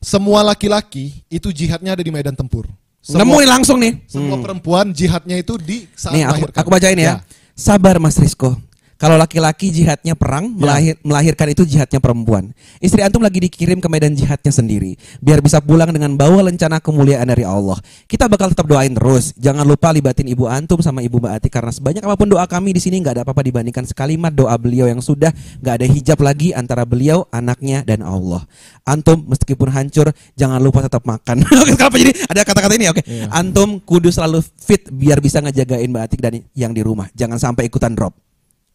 semua 0.00 0.40
laki-laki 0.42 1.12
itu 1.28 1.52
jihadnya 1.52 1.92
ada 1.92 2.00
di 2.00 2.08
medan 2.08 2.32
tempur. 2.32 2.64
Semua, 3.00 3.20
Nemu 3.20 3.36
nih 3.38 3.48
langsung 3.50 3.76
nih. 3.76 3.92
semua 4.04 4.36
Hmm. 4.36 4.44
perempuan 4.44 4.86
jihadnya 4.90 5.36
itu 5.36 5.56
di 5.56 5.88
saat 5.90 6.12
Nih 6.12 6.20
aku, 6.22 6.32
melahirkan. 6.40 6.56
aku 6.56 6.68
bacain 6.70 6.98
ya. 6.98 7.14
Sabar 7.60 8.00
Mas 8.00 8.16
Rizko. 8.16 8.56
Kalau 9.00 9.16
laki-laki 9.16 9.72
jihadnya 9.72 10.12
perang, 10.12 10.52
Ya. 10.52 10.56
melahir, 10.60 10.94
melahirkan 11.00 11.48
itu 11.48 11.64
jihadnya 11.64 12.04
perempuan. 12.04 12.52
Istri 12.84 13.00
antum 13.00 13.24
lagi 13.24 13.40
dikirim 13.40 13.80
ke 13.80 13.88
medan 13.88 14.12
jihadnya 14.12 14.52
sendiri, 14.52 15.00
biar 15.24 15.40
bisa 15.40 15.56
pulang 15.56 15.88
dengan 15.88 16.12
bawa 16.20 16.44
lencana 16.44 16.84
kemuliaan 16.84 17.24
dari 17.24 17.48
Allah. 17.48 17.80
Kita 18.04 18.28
bakal 18.28 18.52
tetap 18.52 18.68
doain 18.68 18.92
terus. 18.92 19.32
Jangan 19.40 19.64
lupa 19.64 19.88
libatin 19.88 20.28
ibu 20.28 20.44
antum 20.44 20.84
sama 20.84 21.00
ibu 21.00 21.16
Mbak 21.16 21.32
Ati 21.32 21.48
karena 21.48 21.72
sebanyak 21.72 22.04
apa 22.04 22.12
pun 22.12 22.28
doa 22.28 22.44
kami 22.44 22.76
di 22.76 22.80
sini 22.84 23.00
nggak 23.00 23.16
ada 23.16 23.22
apa-apa 23.24 23.40
dibandingkan 23.40 23.88
sekalimat 23.88 24.36
doa 24.36 24.52
beliau 24.60 24.84
yang 24.84 25.00
sudah 25.00 25.32
nggak 25.64 25.74
ada 25.80 25.86
hijab 25.88 26.20
lagi 26.20 26.52
antara 26.52 26.84
beliau, 26.84 27.24
anaknya 27.32 27.80
dan 27.88 28.04
Allah. 28.04 28.44
Antum 28.84 29.24
meskipun 29.24 29.72
hancur, 29.72 30.12
jangan 30.36 30.60
lupa 30.60 30.84
tetap 30.84 31.08
makan. 31.08 31.40
Oke, 31.64 31.72
Kenapa 31.72 31.96
jadi 31.96 32.12
ada 32.28 32.40
kata-kata 32.44 32.76
ini? 32.76 32.92
Oke, 32.92 33.00
Iya. 33.08 33.32
antum 33.32 33.80
kudu 33.80 34.12
selalu 34.12 34.44
fit 34.60 34.92
biar 34.92 35.24
bisa 35.24 35.40
ngejagain 35.40 35.88
Mbak 35.88 36.02
Atik 36.04 36.20
dan 36.20 36.44
yang 36.52 36.76
di 36.76 36.84
rumah. 36.84 37.08
Jangan 37.16 37.40
sampai 37.40 37.64
ikutan 37.64 37.96
drop. 37.96 38.12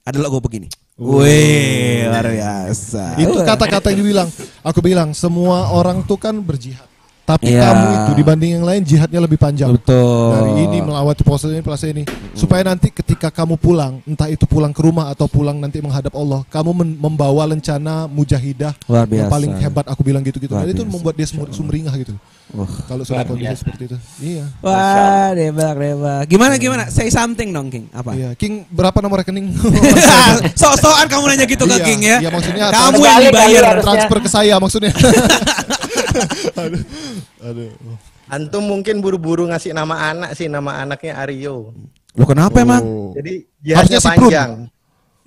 Ada 0.05 0.21
logo 0.21 0.37
begini. 0.37 0.69
Wih, 1.01 2.05
luar 2.05 2.29
biasa. 2.29 3.17
Itu 3.17 3.41
kata-kata 3.41 3.89
yang 3.89 3.99
dibilang. 4.05 4.29
Aku 4.61 4.79
bilang 4.79 5.17
semua 5.17 5.73
orang 5.73 6.05
tuh 6.05 6.21
kan 6.21 6.37
berjihad. 6.37 6.85
Tapi 7.25 7.49
Iya. 7.49 7.61
kamu 7.65 7.85
itu 7.89 8.11
dibanding 8.15 8.51
yang 8.53 8.63
lain 8.63 8.81
jihadnya 8.81 9.17
lebih 9.17 9.35
panjang. 9.35 9.73
Betul. 9.73 10.29
Dari 10.29 10.51
ini 10.61 10.77
melawati 10.79 11.25
puasa 11.25 11.49
ini, 11.49 11.59
puasa 11.59 11.89
ini. 11.89 12.05
Supaya 12.31 12.61
nanti 12.63 12.93
ketika 12.93 13.33
kamu 13.33 13.57
pulang, 13.57 13.97
entah 14.05 14.29
itu 14.29 14.45
pulang 14.45 14.69
ke 14.69 14.79
rumah 14.79 15.09
atau 15.09 15.25
pulang 15.25 15.57
nanti 15.57 15.81
menghadap 15.81 16.13
Allah, 16.13 16.45
kamu 16.45 16.69
membawa 16.95 17.49
lencana 17.49 18.05
mujahidah 18.05 18.77
Luar 18.85 19.09
yang 19.09 19.25
biasa. 19.25 19.33
paling 19.33 19.51
hebat 19.57 19.85
aku 19.87 20.05
bilang 20.05 20.21
gitu 20.21 20.37
gitu. 20.37 20.53
Luar 20.53 20.69
itu 20.69 20.85
membuat 20.85 21.17
dia 21.17 21.25
sumringah 21.25 21.97
gitu. 21.97 22.13
Wah. 22.53 22.69
Kalau 22.85 23.01
sudah 23.01 23.25
kondisi 23.25 23.57
seperti 23.57 23.89
itu. 23.89 23.97
Iya. 24.21 24.45
Wah, 24.61 25.33
debak, 25.33 25.73
debak. 25.73 26.21
Gimana, 26.29 26.53
gimana? 26.55 26.83
Say 26.87 27.09
something 27.09 27.49
dong, 27.49 27.73
King. 27.73 27.89
Apa? 27.89 28.13
Iya, 28.13 28.37
King 28.37 28.69
berapa 28.69 29.01
nomor 29.01 29.25
rekening? 29.25 29.49
Sok-sokan 30.61 31.09
kamu 31.09 31.23
nanya 31.27 31.45
gitu 31.45 31.65
ke 31.65 31.73
Iya, 31.73 31.81
King 31.83 32.01
ya. 32.01 32.17
iya, 32.21 32.29
maksudnya 32.29 32.69
kamu 32.69 33.01
yang 33.01 33.17
dibayar. 33.23 33.73
transfer 33.81 34.17
ke 34.19 34.29
saya 34.29 34.55
maksudnya. 34.55 34.93
aduh. 36.59 36.83
Aduh. 37.43 37.71
Antum 38.25 38.65
mungkin 38.65 39.05
buru-buru 39.05 39.45
ngasih 39.49 39.75
nama 39.75 40.09
anak 40.09 40.33
sih, 40.33 40.49
nama 40.49 40.81
anaknya 40.81 41.21
Aryo. 41.21 41.73
Lo 42.15 42.23
kenapa 42.25 42.63
emang? 42.63 42.81
Oh. 42.81 43.11
Jadi 43.13 43.45
Harusnya 43.45 43.61
jihadnya 43.61 43.99
si 43.99 44.07
panjang. 44.07 44.49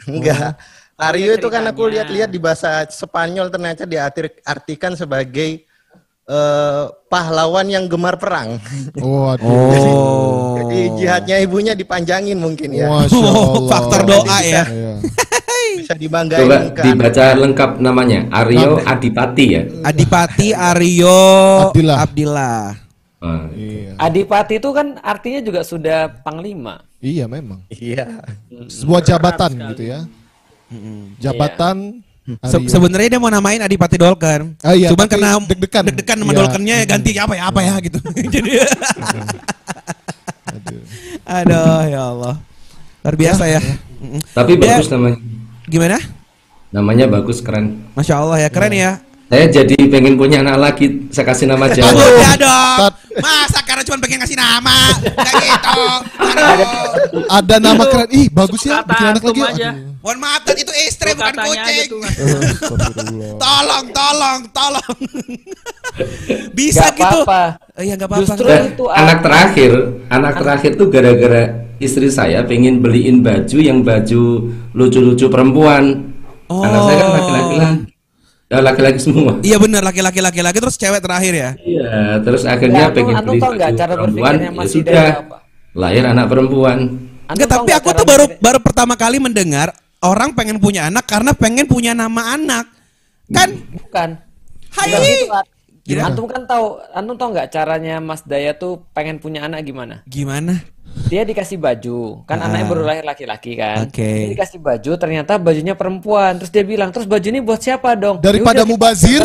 Enggak. 0.09 0.59
Aryo 0.98 1.31
itu 1.39 1.47
kan 1.47 1.62
aku 1.70 1.86
lihat-lihat 1.86 2.27
di 2.27 2.43
bahasa 2.43 2.82
Spanyol 2.90 3.55
ternyata 3.55 3.86
diartikan 3.86 4.98
sebagai 4.98 5.62
eh, 6.27 6.85
pahlawan 7.06 7.70
yang 7.70 7.86
gemar 7.86 8.19
perang. 8.19 8.59
Oh, 8.98 9.31
aduh. 9.31 9.47
Oh. 9.47 10.55
Jadi 10.59 10.81
jihadnya 10.98 11.36
ibunya 11.39 11.73
dipanjangin 11.78 12.35
mungkin 12.35 12.74
ya. 12.74 12.90
Masya 12.90 13.15
Allah. 13.31 13.69
Faktor 13.70 14.01
doa 14.10 14.39
ya. 14.43 14.65
Iya. 15.89 15.97
Bisa 15.97 16.05
dibanggain 16.05 16.44
Coba 16.44 16.59
ke 16.70 16.82
dibaca 16.85 17.24
lengkap 17.35 17.70
namanya 17.81 18.19
Aryo 18.31 18.77
Adipati 18.85 19.47
ya. 19.48 19.62
Adipati 19.82 20.48
Aryo 20.52 21.20
Abdillah. 21.66 21.97
Abdillah. 21.98 22.60
Ah, 23.19 23.44
Iya. 23.51 23.93
Adipati 23.98 24.55
itu 24.55 24.69
kan 24.70 25.01
artinya 25.01 25.40
juga 25.40 25.60
sudah 25.62 26.12
panglima. 26.20 26.85
Iya 27.01 27.24
memang. 27.24 27.65
Iya. 27.69 28.05
Sebuah 28.69 29.01
jabatan 29.01 29.51
gitu 29.73 29.82
ya. 29.89 30.05
Jabatan 31.19 32.05
Se- 32.44 32.60
Aryo. 32.60 32.69
sebenarnya 32.69 33.09
dia 33.10 33.20
mau 33.23 33.32
namain 33.32 33.59
Adipati 33.59 33.97
Dolken. 33.97 34.60
Ah, 34.60 34.77
iya, 34.77 34.93
Cuman 34.93 35.09
karena 35.09 35.40
deg-degan. 35.40 35.89
deg-degan 35.89 36.16
sama 36.20 36.31
Iya. 36.31 36.39
Dolkennya 36.39 36.74
ya 36.77 36.86
ganti 36.86 37.10
apa 37.16 37.32
ya 37.32 37.44
apa 37.48 37.60
ya 37.65 37.74
gitu. 37.81 37.98
Jadi 38.36 38.51
Aduh. 40.48 40.81
aduh 41.24 41.81
ya 41.86 42.02
Allah. 42.06 42.35
Luar 42.98 43.15
biasa 43.16 43.44
ya. 43.48 43.60
Mm-mm. 43.98 44.20
Tapi 44.31 44.52
bagus 44.55 44.89
namanya. 44.90 45.16
Gimana? 45.68 46.00
Namanya 46.72 47.04
bagus 47.08 47.44
keren. 47.44 47.84
Masya 47.92 48.14
Allah 48.16 48.38
ya 48.40 48.48
keren 48.48 48.72
ya. 48.72 48.92
Saya 49.28 49.44
jadi 49.52 49.76
pengen 49.92 50.16
punya 50.16 50.40
anak 50.40 50.56
lagi. 50.56 51.12
Saya 51.12 51.28
kasih 51.28 51.44
nama 51.44 51.68
Jawa. 51.76 51.92
Udah 51.92 52.34
dong. 52.40 52.92
Masa 53.18 53.60
karena 53.62 53.82
cuma 53.82 53.96
pengen 53.98 54.18
ngasih 54.22 54.38
nama. 54.38 54.78
Kayak 55.02 55.42
gitu. 55.42 55.84
Ada 57.26 57.56
nama 57.58 57.82
keren. 57.84 58.08
Ih, 58.10 58.26
bagus 58.30 58.62
ya 58.62 58.80
bikin 58.82 59.04
anak 59.06 59.22
lagi. 59.22 59.40
aja. 59.42 59.70
Aduh. 59.72 59.86
Mohon 59.98 60.18
maaf 60.22 60.42
Tat, 60.46 60.56
itu 60.56 60.72
istri 60.86 61.10
bukan 61.12 61.34
kucing. 61.34 61.86
tuh. 61.90 62.00
Astagfirullah. 62.00 63.34
Tolong, 63.36 63.86
tolong, 63.90 64.40
tolong. 64.54 64.96
Bisa 66.54 66.88
Gak 66.88 67.02
gitu. 67.02 67.18
apa-apa. 67.26 67.42
Oh, 67.74 67.82
iya 67.82 67.94
nggak 67.98 68.08
apa-apa. 68.08 68.22
Justru 68.24 68.46
Dan 68.46 68.62
itu 68.72 68.84
anak 68.86 69.18
terakhir, 69.20 69.72
anak 70.08 70.34
terakhir 70.38 70.70
tuh 70.78 70.88
gara-gara 70.88 71.42
istri 71.78 72.08
saya 72.08 72.46
pengen 72.46 72.78
beliin 72.78 73.22
baju 73.22 73.58
yang 73.58 73.82
baju 73.82 74.22
lucu-lucu 74.72 75.26
perempuan. 75.26 76.14
Anak 76.48 76.80
saya 76.86 76.96
kan 76.96 77.10
laki-laki 77.12 77.56
lah. 77.58 77.72
Ya, 78.48 78.64
laki-laki 78.64 78.96
semua. 78.96 79.36
Iya 79.44 79.60
benar 79.60 79.84
laki-laki 79.84 80.24
laki-laki 80.24 80.56
terus 80.56 80.80
cewek 80.80 81.04
terakhir 81.04 81.32
ya. 81.36 81.50
Iya, 81.60 82.24
terus 82.24 82.48
akhirnya 82.48 82.80
Ya, 82.80 82.88
anu- 82.88 82.96
pengen 82.96 83.14
anu 83.20 83.28
beli 83.28 83.40
tau 83.44 83.52
nggak 83.52 83.68
baju 83.68 83.80
cara 83.80 83.92
perempuan. 83.92 84.34
Ya 84.40 84.64
sudah, 84.64 85.04
apa? 85.20 85.36
lahir 85.76 86.04
anak 86.08 86.26
perempuan. 86.32 86.78
Enggak, 87.28 87.48
tahu 87.52 87.64
tapi 87.68 87.70
aku 87.76 87.88
tuh 87.92 88.06
baru 88.08 88.24
berpikir- 88.24 88.40
baru 88.40 88.58
pertama 88.64 88.94
kali 88.96 89.20
mendengar 89.20 89.68
orang 90.00 90.32
pengen 90.32 90.56
punya 90.56 90.88
anak 90.88 91.04
karena 91.04 91.36
pengen 91.36 91.68
punya 91.68 91.92
nama 91.92 92.40
anak. 92.40 92.64
Kan? 93.28 93.52
bukan. 93.68 94.16
Hai. 94.72 94.96
Bukan 95.28 95.44
gitu? 95.88 96.00
Antum 96.04 96.24
kan 96.28 96.42
tahu, 96.44 96.66
antum 96.92 97.16
tahu 97.16 97.28
nggak 97.32 97.48
caranya 97.48 97.96
Mas 98.00 98.20
Daya 98.24 98.52
tuh 98.52 98.84
pengen 98.92 99.16
punya 99.16 99.44
anak 99.44 99.64
gimana? 99.64 100.04
Gimana? 100.04 100.60
Dia 101.09 101.22
dikasih 101.22 101.56
baju, 101.56 101.98
kan 102.22 102.36
Ah. 102.36 102.47
anaknya 102.47 102.66
baru 102.66 102.82
lahir 102.82 103.02
laki-laki 103.02 103.52
kan. 103.55 103.85
Oke. 103.85 104.05
Dia 104.05 104.30
dikasih 104.30 104.59
baju, 104.59 104.93
ternyata 104.94 105.32
bajunya 105.36 105.72
perempuan. 105.72 106.36
Terus 106.36 106.51
dia 106.51 106.62
bilang, 106.62 106.89
terus 106.89 107.05
baju 107.05 107.24
ini 107.24 107.40
buat 107.40 107.59
siapa 107.59 107.93
dong? 107.94 108.20
Daripada 108.20 108.60
Yaudah, 108.60 108.64
kita- 108.64 108.70
mubazir, 108.70 109.22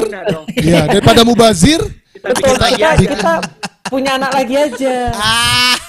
iya 0.57 0.81
daripada 0.85 1.21
mubazir, 1.29 1.79
Betul, 2.15 2.55
lagi 2.55 2.75
kita, 2.77 2.89
aja. 2.89 3.07
kita 3.09 3.33
punya 3.85 4.11
anak 4.15 4.31
lagi 4.31 4.55
aja. 4.55 4.95
Ah. 5.13 5.75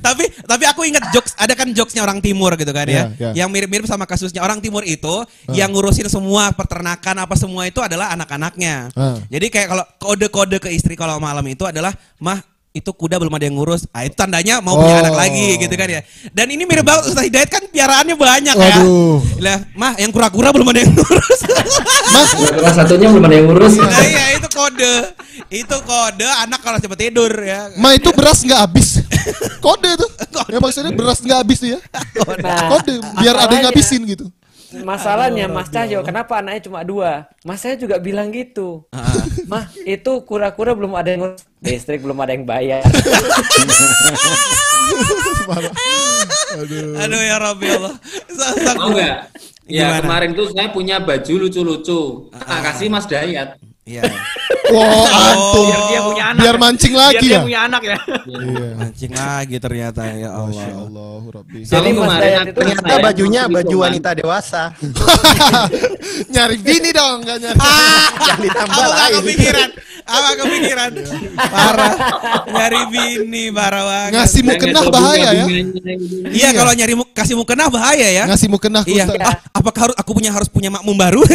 tapi 0.00 0.24
tapi 0.42 0.64
aku 0.64 0.84
ingat 0.84 1.12
jokes 1.12 1.32
ada 1.34 1.52
kan 1.52 1.68
jokesnya 1.70 2.00
orang 2.00 2.20
timur 2.20 2.56
gitu 2.56 2.72
kan 2.72 2.84
ya, 2.84 3.12
Iya, 3.12 3.32
iya. 3.32 3.44
yang 3.44 3.48
mirip-mirip 3.48 3.84
sama 3.84 4.04
kasusnya 4.04 4.40
orang 4.40 4.60
timur 4.60 4.80
itu 4.80 5.24
yang 5.50 5.68
ngurusin 5.68 6.08
semua 6.08 6.52
peternakan 6.52 7.20
apa 7.20 7.36
semua 7.36 7.64
itu 7.64 7.80
adalah 7.80 8.12
anak-anaknya. 8.12 8.88
Ah. 8.92 9.16
Jadi 9.28 9.46
kayak 9.48 9.68
kalau 9.68 9.84
kode-kode 9.98 10.56
ke 10.58 10.68
istri 10.68 10.92
kalau 10.92 11.16
malam 11.16 11.44
itu 11.44 11.64
adalah 11.64 11.92
mah 12.16 12.40
itu 12.70 12.86
kuda 12.86 13.18
belum 13.18 13.34
ada 13.34 13.44
yang 13.44 13.58
ngurus. 13.58 13.90
Ah, 13.90 14.06
itu 14.06 14.14
tandanya 14.14 14.62
mau 14.62 14.78
punya 14.78 14.94
Oh. 14.94 15.02
anak 15.02 15.16
lagi 15.18 15.58
gitu 15.58 15.74
kan 15.74 15.90
ya. 15.90 16.00
Dan 16.30 16.46
ini 16.48 16.62
mirip 16.62 16.86
banget 16.86 17.10
Ustaz 17.10 17.26
Hidayat 17.26 17.50
kan 17.50 17.62
piaraannya 17.66 18.14
banyak 18.14 18.54
ya. 18.54 18.76
Waduh. 18.78 19.18
Lah, 19.42 19.58
mah 19.74 19.98
yang 19.98 20.10
kura-kura 20.10 20.54
belum 20.54 20.70
ada 20.70 20.86
yang 20.86 20.94
ngurus. 20.94 21.38
Mas, 22.14 22.30
Salah 22.30 22.74
satunya 22.76 23.10
belum 23.10 23.26
ada 23.26 23.34
yang 23.34 23.46
ngurus. 23.50 23.74
nah, 23.74 23.90
iya 24.00 24.38
itu 24.38 24.48
kode. 24.48 24.94
Itu 25.50 25.76
kode 25.82 26.26
anak 26.46 26.62
kalau 26.62 26.78
cepet 26.78 26.98
tidur 27.00 27.32
ya. 27.34 27.74
Ma 27.74 27.90
itu 27.90 28.14
beras 28.14 28.38
nggak 28.40 28.60
habis. 28.60 29.02
Kode 29.64 29.90
tuh. 29.92 30.08
Ya 30.48 30.56
maksudnya 30.56 30.92
beras 30.94 31.20
nggak 31.20 31.38
habis 31.42 31.58
tuh 31.58 31.74
ya. 31.74 31.78
Nah, 32.38 32.70
Kode 32.70 33.02
biar 33.18 33.34
ada 33.36 33.52
yang 33.52 33.64
ngabisin 33.66 34.06
gitu. 34.06 34.30
Masalahnya 34.88 35.50
Mas 35.50 35.68
Cahyo, 35.68 36.06
kenapa 36.06 36.38
anaknya 36.38 36.70
cuma 36.70 36.80
dua? 36.86 37.26
Mas 37.42 37.60
saya 37.62 37.74
juga 37.74 37.98
bilang 37.98 38.30
gitu. 38.30 38.86
Ah. 38.94 39.02
Mah, 39.50 39.66
itu 39.82 40.12
kura-kura 40.22 40.74
belum 40.78 40.94
ada 40.94 41.10
yang 41.10 41.20
ngurus. 41.26 41.42
listrik, 41.60 42.00
belum 42.00 42.18
ada 42.22 42.32
yang 42.32 42.46
bayar. 42.46 42.80
Aduh 47.04 47.20
ya 47.22 47.36
Rabbi 47.38 47.66
Allah. 47.68 47.94
Mau 48.78 48.90
nggak? 48.94 49.16
Ya 49.70 49.86
Gimana? 49.86 50.02
kemarin 50.02 50.30
tuh 50.34 50.46
saya 50.50 50.68
punya 50.74 50.98
baju 50.98 51.32
lucu-lucu. 51.46 52.00
Tak 52.34 52.60
kasih 52.70 52.90
Mas 52.90 53.06
Dayat. 53.06 53.54
Iya. 53.90 54.02
Wow, 54.70 55.02
antum. 55.02 55.66
Biar 55.66 55.82
dia 55.82 56.00
punya 56.00 56.24
anak. 56.30 56.42
Biar 56.46 56.56
mancing 56.56 56.94
Biar 56.94 57.02
lagi 57.10 57.26
dia 57.26 57.34
ya. 57.34 57.40
punya 57.42 57.60
anak 57.66 57.82
ya. 57.82 57.96
Iya. 58.22 58.68
Mancing 58.78 59.12
lagi 59.12 59.56
ternyata 59.58 60.00
ya 60.06 60.28
Masya 60.30 60.62
Allah. 60.62 60.86
Allah, 60.86 61.20
Rabbi. 61.26 61.58
Jadi 61.60 61.88
kemarin 61.90 62.22
Dayat 62.22 62.38
aku- 62.38 62.46
itu 62.46 62.58
Ternyata 62.62 62.94
bajunya 63.02 63.42
baju 63.50 63.76
wanita 63.80 64.10
dewasa. 64.14 64.62
Nyari 66.32 66.56
bini 66.60 66.90
dong, 66.92 67.16
nggak 67.20 67.36
nyari. 67.40 67.58
Yang 68.20 68.38
ditambah 68.46 68.86
lain. 68.86 69.12
kepikiran? 69.18 69.68
Apa 70.00 70.28
kepikiran? 70.38 70.90
Parah. 71.34 71.92
Nyari 72.46 72.80
bini 72.88 73.44
parah 73.50 73.82
banget. 73.82 74.10
Ngasih 74.14 74.40
mukenah 74.44 74.84
bahaya 74.86 75.28
ya. 75.34 75.44
Iya 76.30 76.48
kalau 76.54 76.72
nyari 76.72 76.94
mu- 76.94 77.10
kasih 77.10 77.34
mukena 77.34 77.66
bahaya 77.66 78.06
ya. 78.06 78.22
Ngasih 78.30 78.46
mukenah 78.46 78.86
Iya. 78.86 79.04
Ustaz. 79.04 79.18
Ah, 79.24 79.34
apakah 79.50 79.90
harus 79.90 79.96
aku 79.98 80.14
punya 80.14 80.30
harus 80.30 80.46
punya 80.46 80.70
makmum 80.70 80.94
baru? 80.94 81.26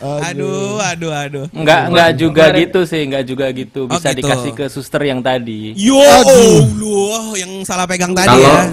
Aduh, 0.00 0.80
aduh, 0.80 1.12
aduh. 1.12 1.44
Enggak, 1.52 1.80
enggak 1.92 2.10
juga 2.16 2.44
gitu 2.56 2.80
sih, 2.84 3.02
enggak 3.04 3.24
juga 3.28 3.46
gitu. 3.52 3.84
Oh, 3.84 3.92
Bisa 3.92 4.10
gitu. 4.12 4.24
dikasih 4.24 4.52
ke 4.56 4.64
suster 4.66 5.02
yang 5.04 5.20
tadi. 5.20 5.76
Yo, 5.76 6.00
Allah, 6.00 7.24
yang 7.36 7.52
salah 7.62 7.84
pegang 7.84 8.16
tadi 8.16 8.32
Kalau 8.32 8.40
ya. 8.40 8.64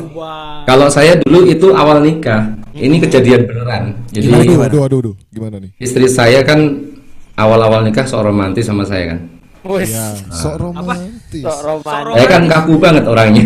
kalau 0.63 0.88
saya 0.88 1.19
dulu 1.19 1.47
itu 1.47 1.67
awal 1.75 1.99
nikah, 1.99 2.55
ini 2.73 3.01
kejadian 3.01 3.43
beneran. 3.43 3.84
Jadi 4.09 4.27
Aduh, 4.31 4.59
aduh, 4.63 4.81
aduh, 4.85 4.99
aduh. 5.03 5.15
Gimana 5.29 5.59
nih? 5.59 5.71
istri 5.77 6.07
saya 6.07 6.41
kan 6.47 6.59
awal-awal 7.35 7.84
nikah 7.84 8.07
sok 8.07 8.23
romantis 8.25 8.65
sama 8.65 8.88
saya 8.88 9.15
kan. 9.15 9.19
Wis, 9.67 9.91
Ya, 9.91 10.15
sok 10.31 10.55
romantis. 10.63 11.16
Sok 11.43 11.59
romantis. 11.65 12.14
Saya 12.18 12.27
kan 12.27 12.43
kaku 12.47 12.73
banget 12.77 13.03
orangnya. 13.05 13.45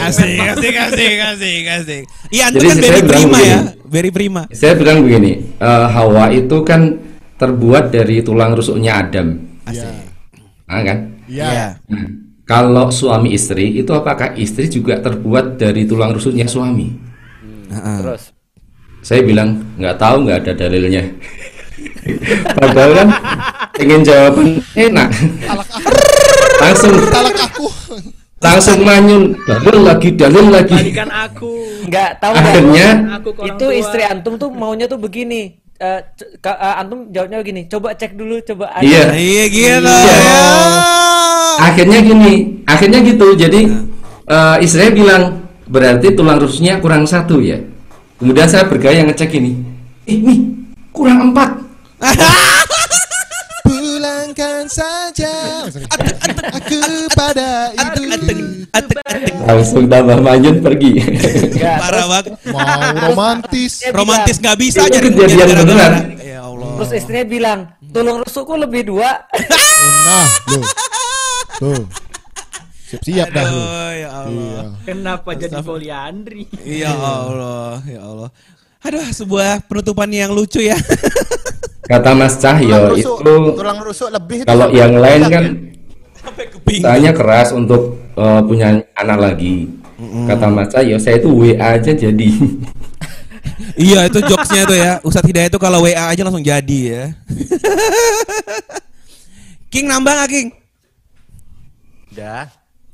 Asik, 0.00 0.36
asik, 0.40 0.74
asik, 0.76 1.16
asik, 1.20 1.64
asik. 1.66 2.02
Iya, 2.28 2.44
itu 2.50 2.56
Jadi 2.58 2.66
kan 2.66 2.76
saya 2.76 2.82
very 2.82 3.00
bilang 3.00 3.10
prima 3.10 3.38
ya. 3.38 3.58
begini. 3.60 3.88
Very 3.90 4.10
prima. 4.10 4.42
Saya 4.50 4.72
bilang 4.76 4.98
begini, 5.02 5.32
eh, 5.56 5.86
Hawa 5.90 6.24
itu 6.30 6.56
kan 6.62 6.80
terbuat 7.36 7.84
dari 7.88 8.20
tulang 8.20 8.52
rusuknya 8.52 9.00
Adam, 9.00 9.28
Iya. 9.64 9.88
ah, 10.68 10.80
kan? 10.84 10.98
Iya. 11.24 11.80
Nah, 11.88 12.06
kalau 12.44 12.90
suami 12.90 13.32
istri 13.32 13.80
itu 13.80 13.88
apakah 13.94 14.36
istri 14.36 14.68
juga 14.68 15.00
terbuat 15.00 15.56
dari 15.56 15.88
tulang 15.88 16.12
rusuknya 16.12 16.44
suami? 16.44 16.90
Terus. 17.70 18.34
Saya 19.00 19.24
bilang 19.24 19.56
nggak 19.80 19.96
tahu 19.96 20.28
nggak 20.28 20.38
ada 20.44 20.52
dalilnya. 20.66 21.06
Padahal 22.60 22.92
kan 22.92 23.08
pengen 23.72 24.04
jawaban 24.04 24.60
enak. 24.76 25.08
Langsung 26.60 26.92
Talak 27.08 27.36
aku. 27.40 27.66
langsung 28.40 28.80
manyun 28.80 29.36
dalil 29.42 29.78
lagi 29.82 30.08
dalil 30.12 30.46
lagi. 30.48 30.72
Balikan 30.74 31.08
aku. 31.08 31.52
Enggak 31.84 32.16
tahu 32.16 32.32
nggak? 32.32 32.44
Akhirnya 32.46 32.88
Aku 33.16 33.28
Itu 33.42 33.66
tua. 33.66 33.72
istri 33.74 34.02
antum 34.02 34.34
tuh 34.36 34.48
maunya 34.50 34.84
tuh 34.84 34.96
begini. 34.96 35.56
eh, 35.76 36.00
c- 36.12 36.36
ka- 36.38 36.54
eh, 36.54 36.74
antum 36.76 37.08
jawabnya 37.08 37.40
begini. 37.40 37.64
Coba 37.64 37.92
cek 37.92 38.12
dulu, 38.12 38.36
coba. 38.42 38.68
ada. 38.70 38.84
Iya. 38.84 39.04
Iya 39.10 39.44
gitu. 39.46 39.88
Iya. 39.88 40.12
Ya. 40.14 40.40
Akhirnya 41.62 41.98
gini, 42.00 42.32
akhirnya 42.64 43.00
gitu. 43.02 43.26
Jadi 43.34 43.60
eh, 44.26 44.56
istrinya 44.60 44.92
bilang 44.92 45.22
berarti 45.64 46.12
tulang 46.12 46.36
rusuknya 46.36 46.76
kurang 46.78 47.04
satu 47.04 47.40
ya. 47.40 47.56
Kemudian 48.16 48.44
saya 48.44 48.64
bergaya 48.64 49.00
ngecek 49.02 49.32
ini. 49.34 49.56
Eh, 50.04 50.16
nih 50.16 50.40
kurang 50.90 51.32
empat. 51.32 51.48
Pulangkan 54.30 54.70
saja 54.70 55.66
aku 56.54 56.78
pada 57.18 57.74
ibu. 57.74 58.14
Langsung 59.42 59.90
tambah 59.90 60.22
manyun 60.22 60.62
pergi. 60.62 61.02
Enggak, 61.50 61.76
Parah 61.82 62.06
banget. 62.06 62.38
Mau 62.46 62.62
romantis. 63.10 63.82
Romantis 63.90 64.38
nggak 64.38 64.54
bisa 64.54 64.86
Itu 64.86 65.02
jadi 65.02 65.08
kejadian 65.10 65.66
beneran. 65.66 66.14
Ya 66.22 66.46
Allah. 66.46 66.78
Terus 66.78 66.90
istrinya 66.94 67.26
bilang, 67.26 67.58
tolong 67.90 68.22
rusukku 68.22 68.54
lebih 68.54 68.94
dua. 68.94 69.18
Nah, 70.06 70.26
tuh. 70.46 70.64
Tuh. 71.58 71.82
Siap-siap 72.86 73.34
dah 73.34 73.44
lu. 73.50 73.60
Ya 73.98 74.10
Allah. 74.14 74.30
Iya. 74.30 74.62
Kenapa 74.86 75.30
jadi 75.34 75.58
poliandri? 75.58 76.46
Ya 76.62 76.94
Allah, 76.94 77.82
ya 77.82 77.98
Allah. 78.06 78.30
Aduh, 78.86 79.10
sebuah 79.10 79.66
penutupan 79.66 80.06
yang 80.14 80.30
lucu 80.30 80.62
ya. 80.62 80.78
Kata 81.90 82.14
Mas 82.14 82.38
Cahyo 82.38 82.70
tulang 82.70 82.86
rusuk, 82.94 83.18
itu 83.18 83.34
tulang 83.58 83.78
rusuk 83.82 84.08
lebih 84.14 84.36
itu 84.38 84.46
kalau 84.46 84.70
sampai 84.70 84.78
yang 84.78 84.94
lain 84.94 85.20
kan 85.26 85.44
ya? 86.70 86.86
Saya 86.86 87.10
keras 87.10 87.48
untuk 87.50 87.98
eh, 88.14 88.40
punya 88.46 88.78
anak 88.94 89.18
lagi. 89.18 89.66
Kata 90.30 90.46
Mas 90.46 90.70
Cahyo, 90.70 91.02
saya 91.02 91.18
itu 91.18 91.28
WA 91.34 91.58
aja 91.58 91.90
jadi. 91.90 92.30
iya, 93.90 94.06
itu 94.06 94.22
jokesnya 94.22 94.62
tuh 94.70 94.78
ya. 94.78 94.92
Ustadz 95.02 95.26
Hidayat 95.26 95.50
itu 95.50 95.58
kalau 95.58 95.82
WA 95.82 96.14
aja 96.14 96.22
langsung 96.22 96.46
jadi 96.46 96.78
ya. 96.86 97.04
King 99.74 99.90
nambah 99.90 100.14
nggak 100.14 100.30
King? 100.30 100.48
Udah. 102.14 102.46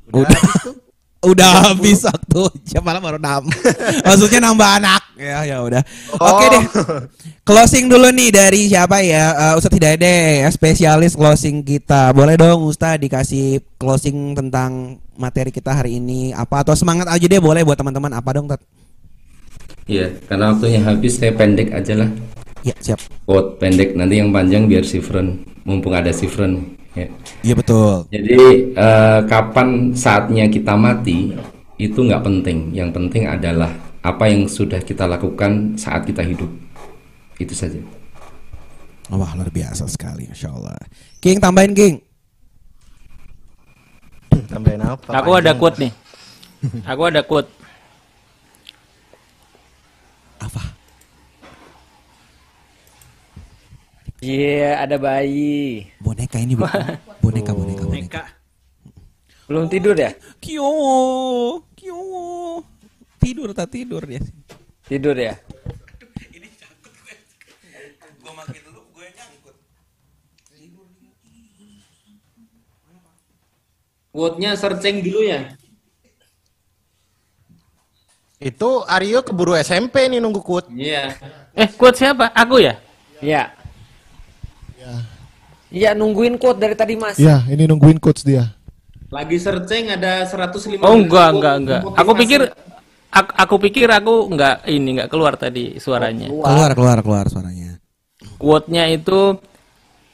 Udah. 0.09 0.41
Udah 0.41 0.86
habis 1.21 2.05
waktu. 2.05 2.41
Siapa 2.63 2.85
malam 2.85 3.01
baru 3.01 3.19
nambah. 3.19 3.51
Maksudnya 4.05 4.39
nambah 4.43 4.69
anak. 4.79 5.01
Ya, 5.17 5.41
ya 5.43 5.57
udah. 5.65 5.81
Oke 6.13 6.45
Oh. 6.45 6.51
deh. 6.53 6.63
Closing 7.41 7.89
dulu 7.89 8.11
nih 8.13 8.29
dari 8.29 8.67
siapa 8.69 9.01
ya? 9.01 9.33
Uh, 9.33 9.53
Ustadz 9.57 9.79
Hidayat 9.79 9.97
deh, 9.97 10.45
ya, 10.45 10.47
spesialis 10.51 11.15
closing 11.17 11.65
kita. 11.65 12.13
Boleh 12.13 12.37
dong 12.37 12.67
Ustadz 12.67 13.01
dikasih 13.01 13.63
closing 13.81 14.37
tentang 14.37 15.01
materi 15.17 15.49
kita 15.49 15.73
hari 15.73 15.97
ini 15.97 16.29
apa 16.37 16.61
atau 16.61 16.77
semangat 16.77 17.09
aja 17.09 17.25
deh 17.25 17.41
boleh 17.41 17.65
buat 17.65 17.79
teman-teman 17.79 18.13
apa 18.13 18.29
dong 18.37 18.45
Tat? 18.45 18.61
Iya, 19.89 20.13
karena 20.29 20.53
waktunya 20.53 20.83
habis 20.85 21.17
saya 21.17 21.33
pendek 21.33 21.73
aja 21.73 21.97
lah. 21.97 22.09
Ya, 22.61 22.75
siap. 22.77 22.99
Quote 23.25 23.57
pendek 23.57 23.95
nanti 23.97 24.21
yang 24.21 24.29
panjang 24.29 24.67
biar 24.69 24.85
Sifren 24.85 25.41
mumpung 25.65 25.97
ada 25.97 26.13
Sifren. 26.13 26.76
Ya. 26.97 27.07
Iya 27.45 27.53
betul. 27.53 28.09
Jadi 28.09 28.73
eh, 28.73 29.19
kapan 29.29 29.93
saatnya 29.93 30.49
kita 30.49 30.73
mati 30.73 31.37
itu 31.77 31.99
nggak 32.01 32.25
penting. 32.25 32.73
Yang 32.73 32.89
penting 32.97 33.23
adalah 33.29 33.69
apa 34.01 34.25
yang 34.25 34.49
sudah 34.49 34.81
kita 34.81 35.05
lakukan 35.05 35.77
saat 35.77 36.09
kita 36.09 36.25
hidup. 36.25 36.49
Itu 37.37 37.53
saja. 37.53 37.77
Wah 39.13 39.31
luar 39.37 39.53
biasa 39.53 39.85
sekali, 39.85 40.25
masya 40.25 40.49
Allah. 40.51 40.73
King 41.21 41.37
tambahin 41.37 41.77
King. 41.77 41.95
Tambahin 44.51 44.81
apa? 44.83 45.21
Aku 45.21 45.37
ada 45.37 45.53
quote 45.53 45.77
nih. 45.79 45.93
Aku 46.91 47.01
ada 47.07 47.21
quote. 47.21 47.57
Iya, 54.17 54.81
ada 54.81 54.97
bayi. 54.97 55.93
Boneka 56.17 56.37
ini 56.41 56.57
bukan. 56.57 56.97
Boneka, 57.21 57.53
boneka, 57.53 57.83
boneka. 57.85 57.93
Boneka. 57.93 58.23
Belum 59.45 59.69
tidur 59.69 59.93
ya? 59.93 60.17
Kyo, 60.41 60.65
kyo. 61.77 62.01
Tidur 63.21 63.53
tak 63.53 63.69
tidur 63.69 64.01
dia. 64.01 64.25
Tidur 64.89 65.13
ya? 65.13 65.37
Quote-nya 74.09 74.57
searching 74.57 75.05
dulu 75.05 75.21
ya. 75.21 75.53
Itu 78.41 78.81
Aryo 78.89 79.21
keburu 79.21 79.53
SMP 79.53 80.09
nih 80.09 80.17
nunggu 80.17 80.41
quote. 80.41 80.73
Iya. 80.73 81.13
Eh, 81.53 81.69
quote 81.77 82.01
siapa? 82.01 82.33
Aku 82.33 82.57
ya? 82.57 82.81
Iya. 83.21 83.53
Iya, 84.81 85.16
nungguin 85.93 86.39
quote 86.39 86.57
dari 86.57 86.73
tadi 86.73 86.95
Mas. 86.95 87.19
Ya, 87.19 87.43
ini 87.45 87.67
nungguin 87.67 87.99
coach 87.99 88.23
dia. 88.23 88.55
Lagi 89.07 89.39
searching 89.39 89.87
ada 89.87 90.27
150 90.27 90.83
Oh 90.83 90.95
enggak 90.95 91.29
enggak 91.31 91.55
enggak. 91.63 91.81
Aku 91.95 92.11
pikir 92.11 92.41
aku, 93.07 93.31
aku 93.35 93.55
pikir 93.63 93.87
aku 93.87 94.27
enggak 94.27 94.67
ini 94.67 94.99
enggak 94.99 95.09
keluar 95.11 95.39
tadi 95.39 95.79
suaranya. 95.79 96.27
Keluar, 96.27 96.71
keluar, 96.75 96.97
keluar 96.99 97.25
suaranya. 97.27 97.79
Quote-nya 98.35 98.91
itu 98.91 99.39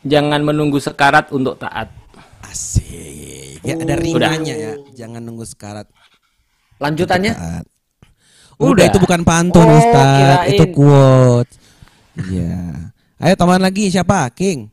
jangan 0.01 0.45
menunggu 0.45 0.77
sekarat 0.77 1.33
untuk 1.33 1.57
taat. 1.57 1.89
Asik. 2.45 3.61
Ya 3.63 3.79
ada 3.79 3.95
Udah. 3.95 3.97
ringannya 3.97 4.55
ya. 4.55 4.73
Jangan 4.93 5.21
nunggu 5.23 5.47
sekarat. 5.47 5.87
Lanjutannya? 6.77 7.33
Taat. 7.33 7.65
Udah, 8.61 8.69
Udah. 8.69 8.85
itu 8.91 8.97
bukan 9.01 9.21
pantun 9.25 9.65
Oh, 9.65 9.77
Ustaz, 9.79 10.05
kirain. 10.13 10.49
itu 10.53 10.63
quote. 10.69 11.51
Iya. 12.29 12.57
Ayo 13.17 13.33
tambahan 13.33 13.63
lagi 13.63 13.89
siapa? 13.89 14.29
King. 14.29 14.69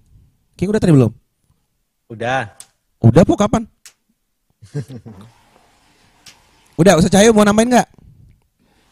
King 0.60 0.76
udah 0.76 0.82
tadi 0.84 0.92
belum? 0.92 1.08
Udah. 2.12 2.52
Udah 3.00 3.24
po 3.24 3.32
kapan? 3.32 3.64
Udah, 6.76 7.00
Ustaz 7.00 7.08
Cahyo 7.08 7.32
mau 7.32 7.48
nambahin 7.48 7.72
nggak? 7.72 7.88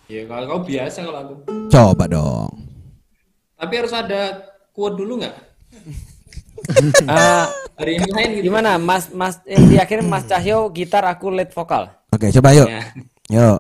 Ya 0.09 0.25
kalau 0.25 0.45
kau 0.49 0.61
biasa 0.65 1.05
kalau 1.05 1.21
aku. 1.21 1.35
Coba 1.69 2.05
dong. 2.09 2.49
Tapi 3.53 3.73
harus 3.77 3.93
ada 3.93 4.49
quote 4.73 4.97
dulu 4.97 5.21
nggak? 5.21 5.37
Ah, 7.07 7.47
Hari 7.79 7.97
ini 7.97 8.11
lain 8.11 8.31
gitu. 8.35 8.51
gimana 8.51 8.77
Mas 8.77 9.09
Mas 9.15 9.39
eh, 9.47 9.57
di 9.63 9.79
akhir 9.79 10.03
Mas 10.03 10.27
Cahyo 10.27 10.69
gitar 10.69 11.07
aku 11.07 11.31
lead 11.31 11.55
vokal. 11.55 11.87
Oke, 12.11 12.29
coba 12.35 12.51
yuk. 12.51 12.67
Ya. 12.67 12.83
Yuk. 13.31 13.59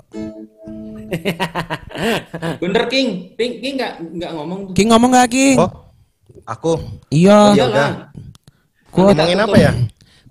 Bener 2.58 2.84
King, 2.90 3.32
King, 3.38 3.52
King 3.62 3.74
nggak 3.78 3.92
nggak 4.02 4.30
ngomong. 4.34 4.58
tuh. 4.68 4.74
King 4.74 4.88
ngomong 4.90 5.10
nggak 5.14 5.30
King? 5.30 5.56
Oh, 5.56 5.87
aku. 6.44 6.80
Iya. 7.08 7.54
Iyalah. 7.54 7.90
Quote, 8.88 9.12
Ngomongin 9.14 9.40
apa 9.40 9.56
ya? 9.56 9.72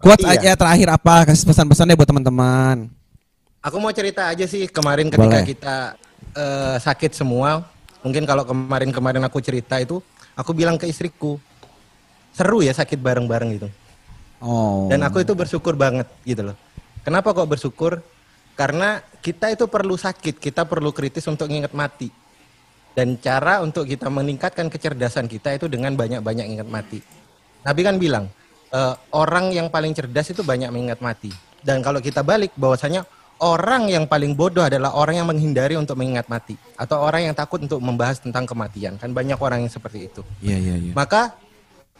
quote 0.02 0.26
Iya. 0.26 0.34
aja 0.38 0.52
terakhir 0.58 0.88
apa? 0.94 1.14
Kasih 1.30 1.46
pesan-pesan 1.46 1.90
deh 1.90 1.98
buat 1.98 2.10
teman-teman. 2.10 2.90
Aku 3.62 3.78
mau 3.78 3.92
cerita 3.92 4.30
aja 4.30 4.46
sih 4.46 4.70
kemarin 4.70 5.10
ketika 5.12 5.40
Boleh. 5.42 5.46
kita 5.46 5.76
eh, 6.38 6.78
sakit 6.78 7.14
semua. 7.14 7.66
Mungkin 8.06 8.24
kalau 8.24 8.46
kemarin-kemarin 8.46 9.22
aku 9.26 9.42
cerita 9.42 9.82
itu, 9.82 10.00
aku 10.38 10.54
bilang 10.54 10.78
ke 10.78 10.86
istriku, 10.88 11.42
seru 12.32 12.62
ya 12.62 12.72
sakit 12.72 13.02
bareng-bareng 13.02 13.50
gitu. 13.58 13.68
Oh. 14.40 14.86
Dan 14.88 15.02
aku 15.02 15.26
itu 15.26 15.34
bersyukur 15.34 15.74
banget 15.74 16.06
gitu 16.24 16.46
loh. 16.46 16.56
Kenapa 17.02 17.34
kok 17.34 17.50
bersyukur? 17.50 18.00
Karena 18.54 19.02
kita 19.22 19.50
itu 19.50 19.66
perlu 19.66 19.98
sakit, 19.98 20.38
kita 20.38 20.66
perlu 20.66 20.94
kritis 20.94 21.26
untuk 21.26 21.50
ingat 21.50 21.74
mati. 21.74 22.10
Dan 22.98 23.22
cara 23.22 23.62
untuk 23.62 23.86
kita 23.86 24.10
meningkatkan 24.10 24.74
kecerdasan 24.74 25.30
kita 25.30 25.54
itu 25.54 25.70
dengan 25.70 25.94
banyak-banyak 25.94 26.50
ingat 26.58 26.66
mati. 26.66 26.98
Nabi 27.62 27.82
kan 27.86 28.02
bilang, 28.02 28.26
eh, 28.74 28.94
orang 29.14 29.54
yang 29.54 29.70
paling 29.70 29.94
cerdas 29.94 30.34
itu 30.34 30.42
banyak 30.42 30.74
mengingat 30.74 30.98
mati. 30.98 31.30
Dan 31.62 31.86
kalau 31.86 32.02
kita 32.02 32.26
balik 32.26 32.58
bahwasanya 32.58 33.06
orang 33.38 33.94
yang 33.94 34.10
paling 34.10 34.34
bodoh 34.34 34.66
adalah 34.66 34.98
orang 34.98 35.22
yang 35.22 35.30
menghindari 35.30 35.78
untuk 35.78 35.94
mengingat 35.94 36.26
mati 36.26 36.58
atau 36.74 37.06
orang 37.06 37.30
yang 37.30 37.36
takut 37.38 37.62
untuk 37.62 37.78
membahas 37.78 38.18
tentang 38.18 38.50
kematian. 38.50 38.98
Kan 38.98 39.14
banyak 39.14 39.38
orang 39.38 39.62
yang 39.62 39.70
seperti 39.70 40.10
itu. 40.10 40.26
Iya, 40.42 40.58
iya, 40.58 40.76
iya. 40.90 40.94
Maka 40.98 41.38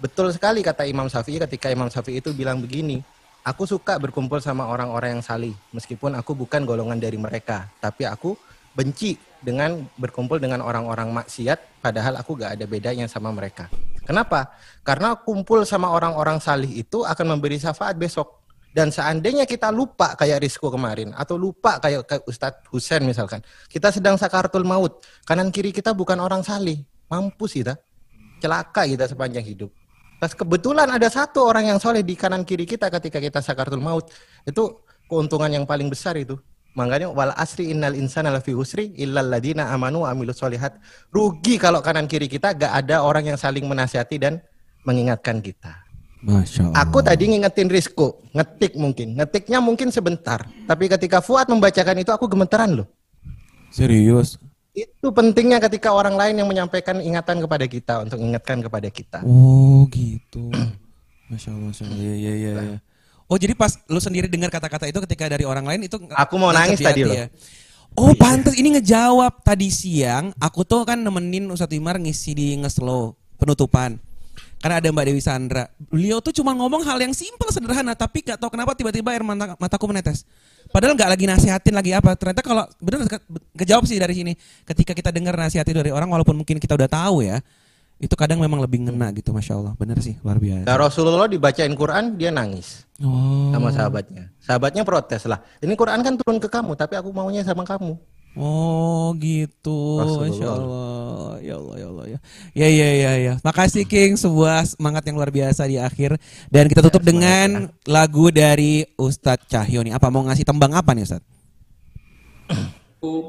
betul 0.02 0.34
sekali 0.34 0.66
kata 0.66 0.90
Imam 0.90 1.06
Syafi'i 1.06 1.38
ketika 1.46 1.70
Imam 1.70 1.94
Syafi'i 1.94 2.26
itu 2.26 2.34
bilang 2.34 2.58
begini, 2.58 3.06
aku 3.46 3.70
suka 3.70 4.02
berkumpul 4.02 4.42
sama 4.42 4.66
orang-orang 4.66 5.22
yang 5.22 5.24
salih 5.26 5.54
meskipun 5.78 6.18
aku 6.18 6.34
bukan 6.34 6.66
golongan 6.66 6.98
dari 6.98 7.22
mereka, 7.22 7.70
tapi 7.78 8.10
aku 8.10 8.34
benci 8.78 9.18
dengan 9.42 9.90
berkumpul 9.98 10.38
dengan 10.38 10.62
orang-orang 10.62 11.10
maksiat 11.10 11.82
padahal 11.82 12.22
aku 12.22 12.38
gak 12.38 12.62
ada 12.62 12.66
bedanya 12.70 13.10
sama 13.10 13.34
mereka. 13.34 13.66
Kenapa? 14.06 14.54
Karena 14.86 15.18
kumpul 15.18 15.66
sama 15.66 15.90
orang-orang 15.90 16.38
salih 16.38 16.70
itu 16.70 17.02
akan 17.02 17.38
memberi 17.38 17.58
syafaat 17.58 17.98
besok. 17.98 18.46
Dan 18.70 18.94
seandainya 18.94 19.50
kita 19.50 19.74
lupa 19.74 20.14
kayak 20.14 20.46
Rizko 20.46 20.70
kemarin 20.70 21.10
atau 21.18 21.34
lupa 21.34 21.82
kayak 21.82 22.06
kayak 22.06 22.24
Ustadz 22.30 22.70
Husain 22.70 23.02
misalkan, 23.02 23.42
kita 23.74 23.90
sedang 23.90 24.22
sakaratul 24.22 24.62
maut, 24.62 25.02
kanan 25.26 25.50
kiri 25.50 25.74
kita 25.74 25.98
bukan 25.98 26.22
orang 26.22 26.46
salih, 26.46 26.86
mampus 27.10 27.58
kita 27.58 27.74
celaka 28.38 28.86
kita 28.86 29.10
sepanjang 29.10 29.42
hidup. 29.42 29.74
Terus 30.22 30.34
kebetulan 30.38 30.90
ada 30.94 31.10
satu 31.10 31.50
orang 31.50 31.74
yang 31.74 31.80
soleh 31.82 32.06
di 32.06 32.14
kanan 32.14 32.46
kiri 32.46 32.70
kita 32.70 32.94
ketika 32.94 33.18
kita 33.18 33.40
sakaratul 33.42 33.82
maut. 33.82 34.14
Itu 34.46 34.86
keuntungan 35.10 35.50
yang 35.50 35.66
paling 35.66 35.90
besar 35.90 36.14
itu. 36.18 36.38
Makanya 36.78 37.10
wal 37.10 37.34
asri 37.34 37.74
innal 37.74 37.98
insana 37.98 38.30
lafi 38.30 38.54
usri 38.54 38.94
illal 39.02 39.34
ladina 39.34 39.74
amanu 39.74 40.06
wa 40.06 40.14
amilus 40.14 40.38
solihat. 40.38 40.78
Rugi 41.10 41.58
kalau 41.58 41.82
kanan 41.82 42.06
kiri 42.06 42.30
kita 42.30 42.54
gak 42.54 42.70
ada 42.86 43.02
orang 43.02 43.34
yang 43.34 43.38
saling 43.40 43.66
menasihati 43.66 44.22
dan 44.22 44.38
mengingatkan 44.86 45.42
kita. 45.42 45.74
Masya 46.22 46.70
Allah. 46.70 46.86
Aku 46.86 47.02
tadi 47.02 47.34
ngingetin 47.34 47.66
Rizko, 47.66 48.22
ngetik 48.30 48.78
mungkin. 48.78 49.18
Ngetiknya 49.18 49.58
mungkin 49.58 49.90
sebentar. 49.90 50.46
Tapi 50.70 50.86
ketika 50.86 51.18
Fuad 51.18 51.50
membacakan 51.50 51.98
itu 51.98 52.14
aku 52.14 52.30
gemetaran 52.30 52.78
loh. 52.78 52.88
Serius. 53.74 54.38
Itu 54.78 55.10
pentingnya 55.10 55.58
ketika 55.58 55.90
orang 55.90 56.14
lain 56.14 56.38
yang 56.38 56.46
menyampaikan 56.46 57.02
ingatan 57.02 57.42
kepada 57.42 57.66
kita 57.66 57.94
untuk 58.06 58.22
ingatkan 58.22 58.62
kepada 58.62 58.90
kita. 58.94 59.26
Oh 59.26 59.90
gitu. 59.90 60.54
Masya 61.34 61.58
Allah, 61.58 61.74
Masya 61.74 61.84
Allah. 61.90 61.98
Iya, 61.98 62.14
iya, 62.14 62.34
iya. 62.38 62.54
iya. 62.62 62.78
Oh 63.28 63.36
jadi 63.36 63.52
pas 63.54 63.76
lu 63.92 64.00
sendiri 64.00 64.32
dengar 64.32 64.48
kata-kata 64.48 64.88
itu 64.88 65.04
ketika 65.04 65.28
dari 65.28 65.44
orang 65.44 65.68
lain 65.68 65.84
itu 65.84 66.00
Aku 66.16 66.40
mau 66.40 66.56
nangis 66.56 66.80
di 66.80 66.86
tadi 66.88 67.04
loh. 67.04 67.12
ya? 67.12 67.28
Oh 67.98 68.16
pantas 68.16 68.56
ini 68.56 68.80
ngejawab 68.80 69.44
tadi 69.44 69.68
siang 69.68 70.32
aku 70.40 70.64
tuh 70.64 70.88
kan 70.88 70.96
nemenin 71.02 71.44
Ustadz 71.52 71.76
Imar 71.76 72.00
ngisi 72.00 72.32
di 72.32 72.56
ngeslow 72.56 73.16
penutupan. 73.36 74.00
Karena 74.58 74.82
ada 74.82 74.90
Mbak 74.90 75.06
Dewi 75.06 75.22
Sandra. 75.22 75.70
Beliau 75.78 76.18
tuh 76.18 76.34
cuma 76.34 76.50
ngomong 76.58 76.82
hal 76.82 76.98
yang 76.98 77.14
simpel 77.14 77.46
sederhana 77.54 77.94
tapi 77.94 78.26
gak 78.26 78.42
tahu 78.42 78.50
kenapa 78.50 78.74
tiba-tiba 78.74 79.14
air 79.14 79.22
mata, 79.22 79.54
mataku 79.62 79.86
menetes. 79.86 80.26
Padahal 80.74 80.98
nggak 80.98 81.10
lagi 81.14 81.26
nasihatin 81.30 81.76
lagi 81.78 81.92
apa. 81.94 82.18
Ternyata 82.18 82.42
kalau 82.42 82.66
bener 82.82 83.06
ke- 83.06 83.22
kejawab 83.54 83.86
sih 83.86 84.02
dari 84.02 84.18
sini. 84.18 84.34
Ketika 84.66 84.98
kita 84.98 85.14
dengar 85.14 85.38
nasihat 85.38 85.62
itu 85.62 85.78
dari 85.78 85.94
orang 85.94 86.10
walaupun 86.10 86.34
mungkin 86.34 86.58
kita 86.58 86.74
udah 86.74 86.90
tahu 86.90 87.22
ya, 87.22 87.38
itu 87.98 88.14
kadang 88.14 88.38
memang 88.38 88.62
lebih 88.62 88.86
ngena 88.86 89.10
gitu, 89.14 89.34
masya 89.34 89.58
Allah. 89.58 89.74
Bener 89.74 89.98
sih, 90.02 90.18
luar 90.22 90.38
biasa. 90.38 90.70
Nah, 90.70 90.78
Rasulullah 90.78 91.26
dibacain 91.26 91.74
Quran 91.74 92.14
dia 92.14 92.30
nangis 92.30 92.86
Oh. 93.02 93.54
sama 93.54 93.70
sahabatnya. 93.70 94.34
Sahabatnya 94.42 94.82
protes 94.82 95.26
lah. 95.30 95.42
Ini 95.62 95.74
Quran 95.78 96.02
kan 96.02 96.14
turun 96.18 96.42
ke 96.42 96.50
kamu 96.50 96.74
tapi 96.74 96.98
aku 96.98 97.10
maunya 97.14 97.46
sama 97.46 97.62
kamu. 97.62 97.94
Oh 98.38 99.18
gitu. 99.18 99.98
Masya 99.98 100.46
Allah, 100.46 101.42
ya 101.42 101.58
Allah, 101.58 101.76
ya 101.82 101.88
Allah 101.90 102.06
ya, 102.06 102.20
ya 102.54 102.68
ya 102.70 102.90
ya 102.94 103.12
ya. 103.18 103.34
Makasih 103.42 103.90
King, 103.90 104.14
sebuah 104.14 104.62
semangat 104.78 105.10
yang 105.10 105.18
luar 105.18 105.34
biasa 105.34 105.66
di 105.66 105.82
akhir. 105.82 106.22
Dan 106.54 106.70
kita 106.70 106.86
tutup 106.86 107.02
dengan 107.02 107.66
lagu 107.90 108.30
dari 108.30 108.86
Ustadz 108.94 109.50
Cahyo 109.50 109.82
nih. 109.82 109.98
Apa 109.98 110.14
mau 110.14 110.22
ngasih 110.22 110.46
tembang 110.46 110.70
apa 110.78 110.94
nih 110.94 111.10
Ustadz? 111.10 111.26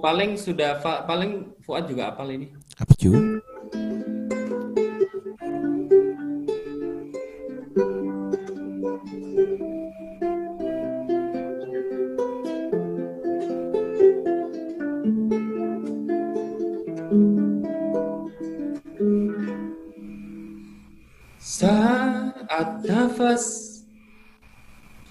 Paling 0.04 0.36
sudah 0.36 0.76
paling 1.08 1.56
Fuad 1.64 1.88
juga 1.88 2.12
apal 2.12 2.28
ini. 2.36 2.52
Apa 2.76 2.92
cuy? 2.92 3.16
Saat 21.58 22.86
nafas 22.86 23.66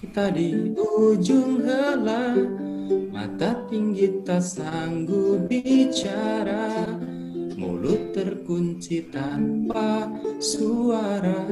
kita 0.00 0.32
di 0.32 0.72
ujung 0.72 1.60
hela 1.60 2.32
Mata 3.12 3.68
tinggi 3.68 4.24
tak 4.24 4.40
sanggup 4.40 5.44
bicara 5.44 6.88
Mulut 7.52 8.16
terkunci 8.16 9.12
tanpa 9.12 10.08
suara. 10.40 11.44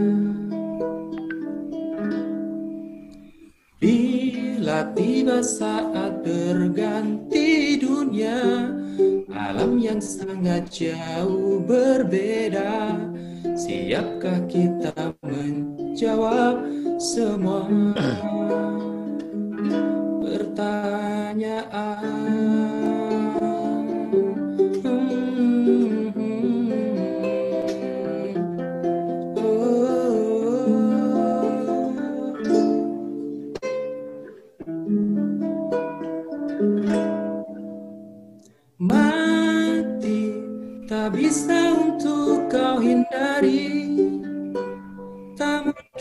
Bila 3.76 4.96
tiba 4.96 5.44
saat 5.44 6.24
berganti 6.24 7.76
dunia 7.76 8.72
Alam 9.28 9.76
yang 9.76 10.00
sangat 10.00 10.72
jauh 10.72 11.60
berbeda 11.60 12.96
Siapkah 13.56 14.44
kita 14.52 15.16
menjawab 15.24 16.60
semua 17.00 17.64
pertanyaan? 20.20 22.65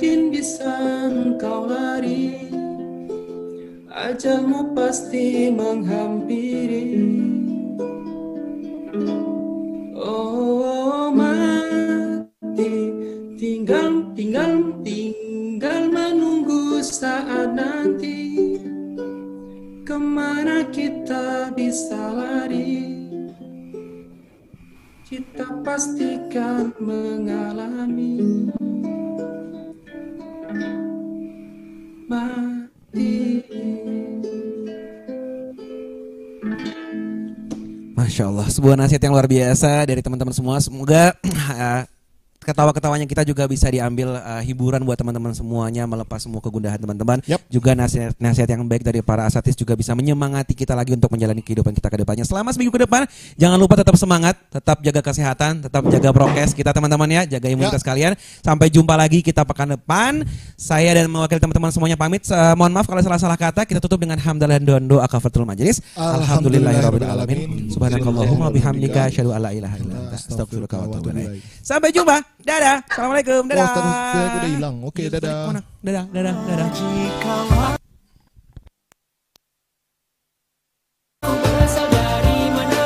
Mungkin 0.05 0.29
bisa 0.29 0.69
engkau 1.09 1.65
lari. 1.65 2.45
Ajalmu 3.89 4.77
pasti 4.77 5.49
menghampiri. 5.49 6.93
Oh 9.97 11.09
mati. 11.09 12.93
Tinggal, 13.33 14.13
tinggal, 14.13 14.77
tinggal 14.85 15.89
menunggu 15.89 16.85
saat 16.85 17.57
nanti. 17.57 18.61
Ke 19.89 19.97
mana 19.97 20.69
kita 20.69 21.49
bisa 21.57 21.97
lari? 22.13 22.93
Kita 25.01 25.65
pastikan 25.65 26.77
mengalami 26.77 28.53
Masya 37.95 38.31
Allah, 38.31 38.47
sebuah 38.47 38.79
nasihat 38.79 39.03
yang 39.03 39.11
luar 39.11 39.27
biasa 39.27 39.83
dari 39.83 39.99
teman-teman 39.99 40.31
semua. 40.31 40.55
Semoga 40.63 41.11
eh, 41.25 41.83
ketawa-ketawanya 42.45 43.09
kita 43.09 43.25
juga 43.25 43.49
bisa 43.49 43.65
diambil 43.73 44.21
eh, 44.21 44.41
hiburan 44.45 44.85
buat 44.85 44.93
teman-teman 44.93 45.33
semuanya, 45.33 45.89
melepas 45.89 46.21
semua 46.21 46.37
kegundahan 46.37 46.77
teman-teman. 46.77 47.19
Juga 47.49 47.73
nasihat-nasihat 47.73 48.49
yang 48.53 48.61
baik 48.69 48.85
dari 48.85 49.01
para 49.01 49.25
asatis 49.25 49.57
juga 49.57 49.73
bisa 49.73 49.97
menyemangati 49.97 50.53
kita 50.53 50.77
lagi 50.77 50.93
untuk 50.93 51.09
menjalani 51.09 51.41
kehidupan 51.41 51.73
kita 51.73 51.89
ke 51.89 51.97
depannya. 52.05 52.21
Selama 52.21 52.53
seminggu 52.53 52.69
ke 52.77 52.85
depan, 52.85 53.09
jangan 53.33 53.57
lupa 53.57 53.81
tetap 53.81 53.97
semangat, 53.97 54.37
tetap 54.53 54.77
jaga 54.85 55.01
kesehatan, 55.01 55.65
tetap 55.65 55.81
jaga 55.89 56.09
prokes 56.13 56.53
kita 56.53 56.69
teman-teman 56.69 57.09
ya, 57.09 57.21
jaga 57.25 57.47
imunitas 57.49 57.81
kalian. 57.81 58.13
Sampai 58.45 58.69
jumpa 58.69 58.93
lagi 58.93 59.25
kita 59.25 59.41
pekan 59.41 59.73
depan. 59.73 60.21
Saya 60.53 60.93
dan 60.93 61.09
mewakili 61.09 61.41
teman-teman 61.41 61.73
semuanya 61.73 61.97
pamit. 61.97 62.21
Eh, 62.29 62.53
mohon 62.53 62.69
maaf 62.69 62.85
kalau 62.85 63.01
salah-salah 63.01 63.39
kata. 63.39 63.65
Kita 63.65 63.81
tutup 63.81 63.97
dengan 63.97 64.21
hamdalah 64.21 64.61
dan 64.61 64.85
doa 64.85 65.09
kafatul 65.09 65.49
majelis. 65.49 65.81
Alhamdulillahirabbil 65.97 67.07
alamin. 67.07 67.71
Subhanakallahumma 67.73 68.53
bihamdika 68.53 69.09
asyhadu 69.09 69.33
an 69.33 69.41
la 69.49 69.51
ilaha 69.55 69.75
illa 69.81 69.95
anta 69.97 70.15
astaghfiruka 70.19 70.75
wa 70.77 70.85
atubu 70.91 71.09
ilaik. 71.15 71.41
Sampai 71.63 71.89
jumpa. 71.89 72.34
Dadah. 72.45 72.85
Assalamualaikum. 72.85 73.49
Dadah. 73.49 73.67
Oh, 73.73 73.81
saya 74.13 74.25
udah 74.37 74.49
hilang. 74.53 74.75
Oke, 74.85 75.09
dadah. 75.09 75.49
Dadah, 75.81 76.05
dadah, 76.13 76.35
dadah. 76.45 76.69
Berasal 81.25 81.89
dari 81.89 82.39
mana? 82.53 82.85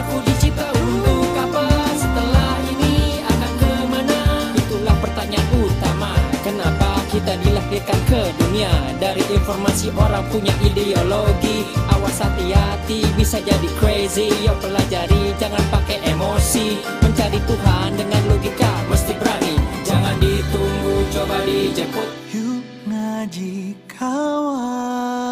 Aku 0.00 0.24
dicipta 0.24 0.72
untuk 0.72 1.36
apa? 1.36 1.68
Setelah 2.00 2.56
ini 2.72 3.20
akan 3.28 3.52
ke 3.60 3.72
mana? 3.92 4.20
Itulah 4.56 4.96
pertanyaan 5.04 5.48
utama. 5.52 6.16
Kenapa 6.40 6.96
kita 7.12 7.36
dilahirkan 7.44 8.00
ke 8.08 8.32
dunia? 8.40 8.72
Dari 8.96 9.20
informasi 9.36 9.92
orang 9.92 10.24
punya 10.32 10.56
ideologi. 10.64 11.68
Awas 11.92 12.24
hati-hati 12.24 13.04
bisa 13.20 13.36
jadi 13.36 13.68
crazy. 13.76 14.32
Yo 14.40 14.56
pelajari 14.64 15.36
jangan 15.36 15.60
pakai 15.68 16.00
emosi 16.08 17.01
cari 17.22 17.38
Tuhan 17.46 17.94
dengan 17.94 18.18
logika 18.34 18.66
mesti 18.90 19.14
berani. 19.14 19.54
Jangan 19.86 20.18
ditunggu 20.18 21.06
coba 21.14 21.38
dijemput 21.46 22.10
Yuk 22.34 22.66
ngaji 22.90 23.78
kawan. 23.86 25.22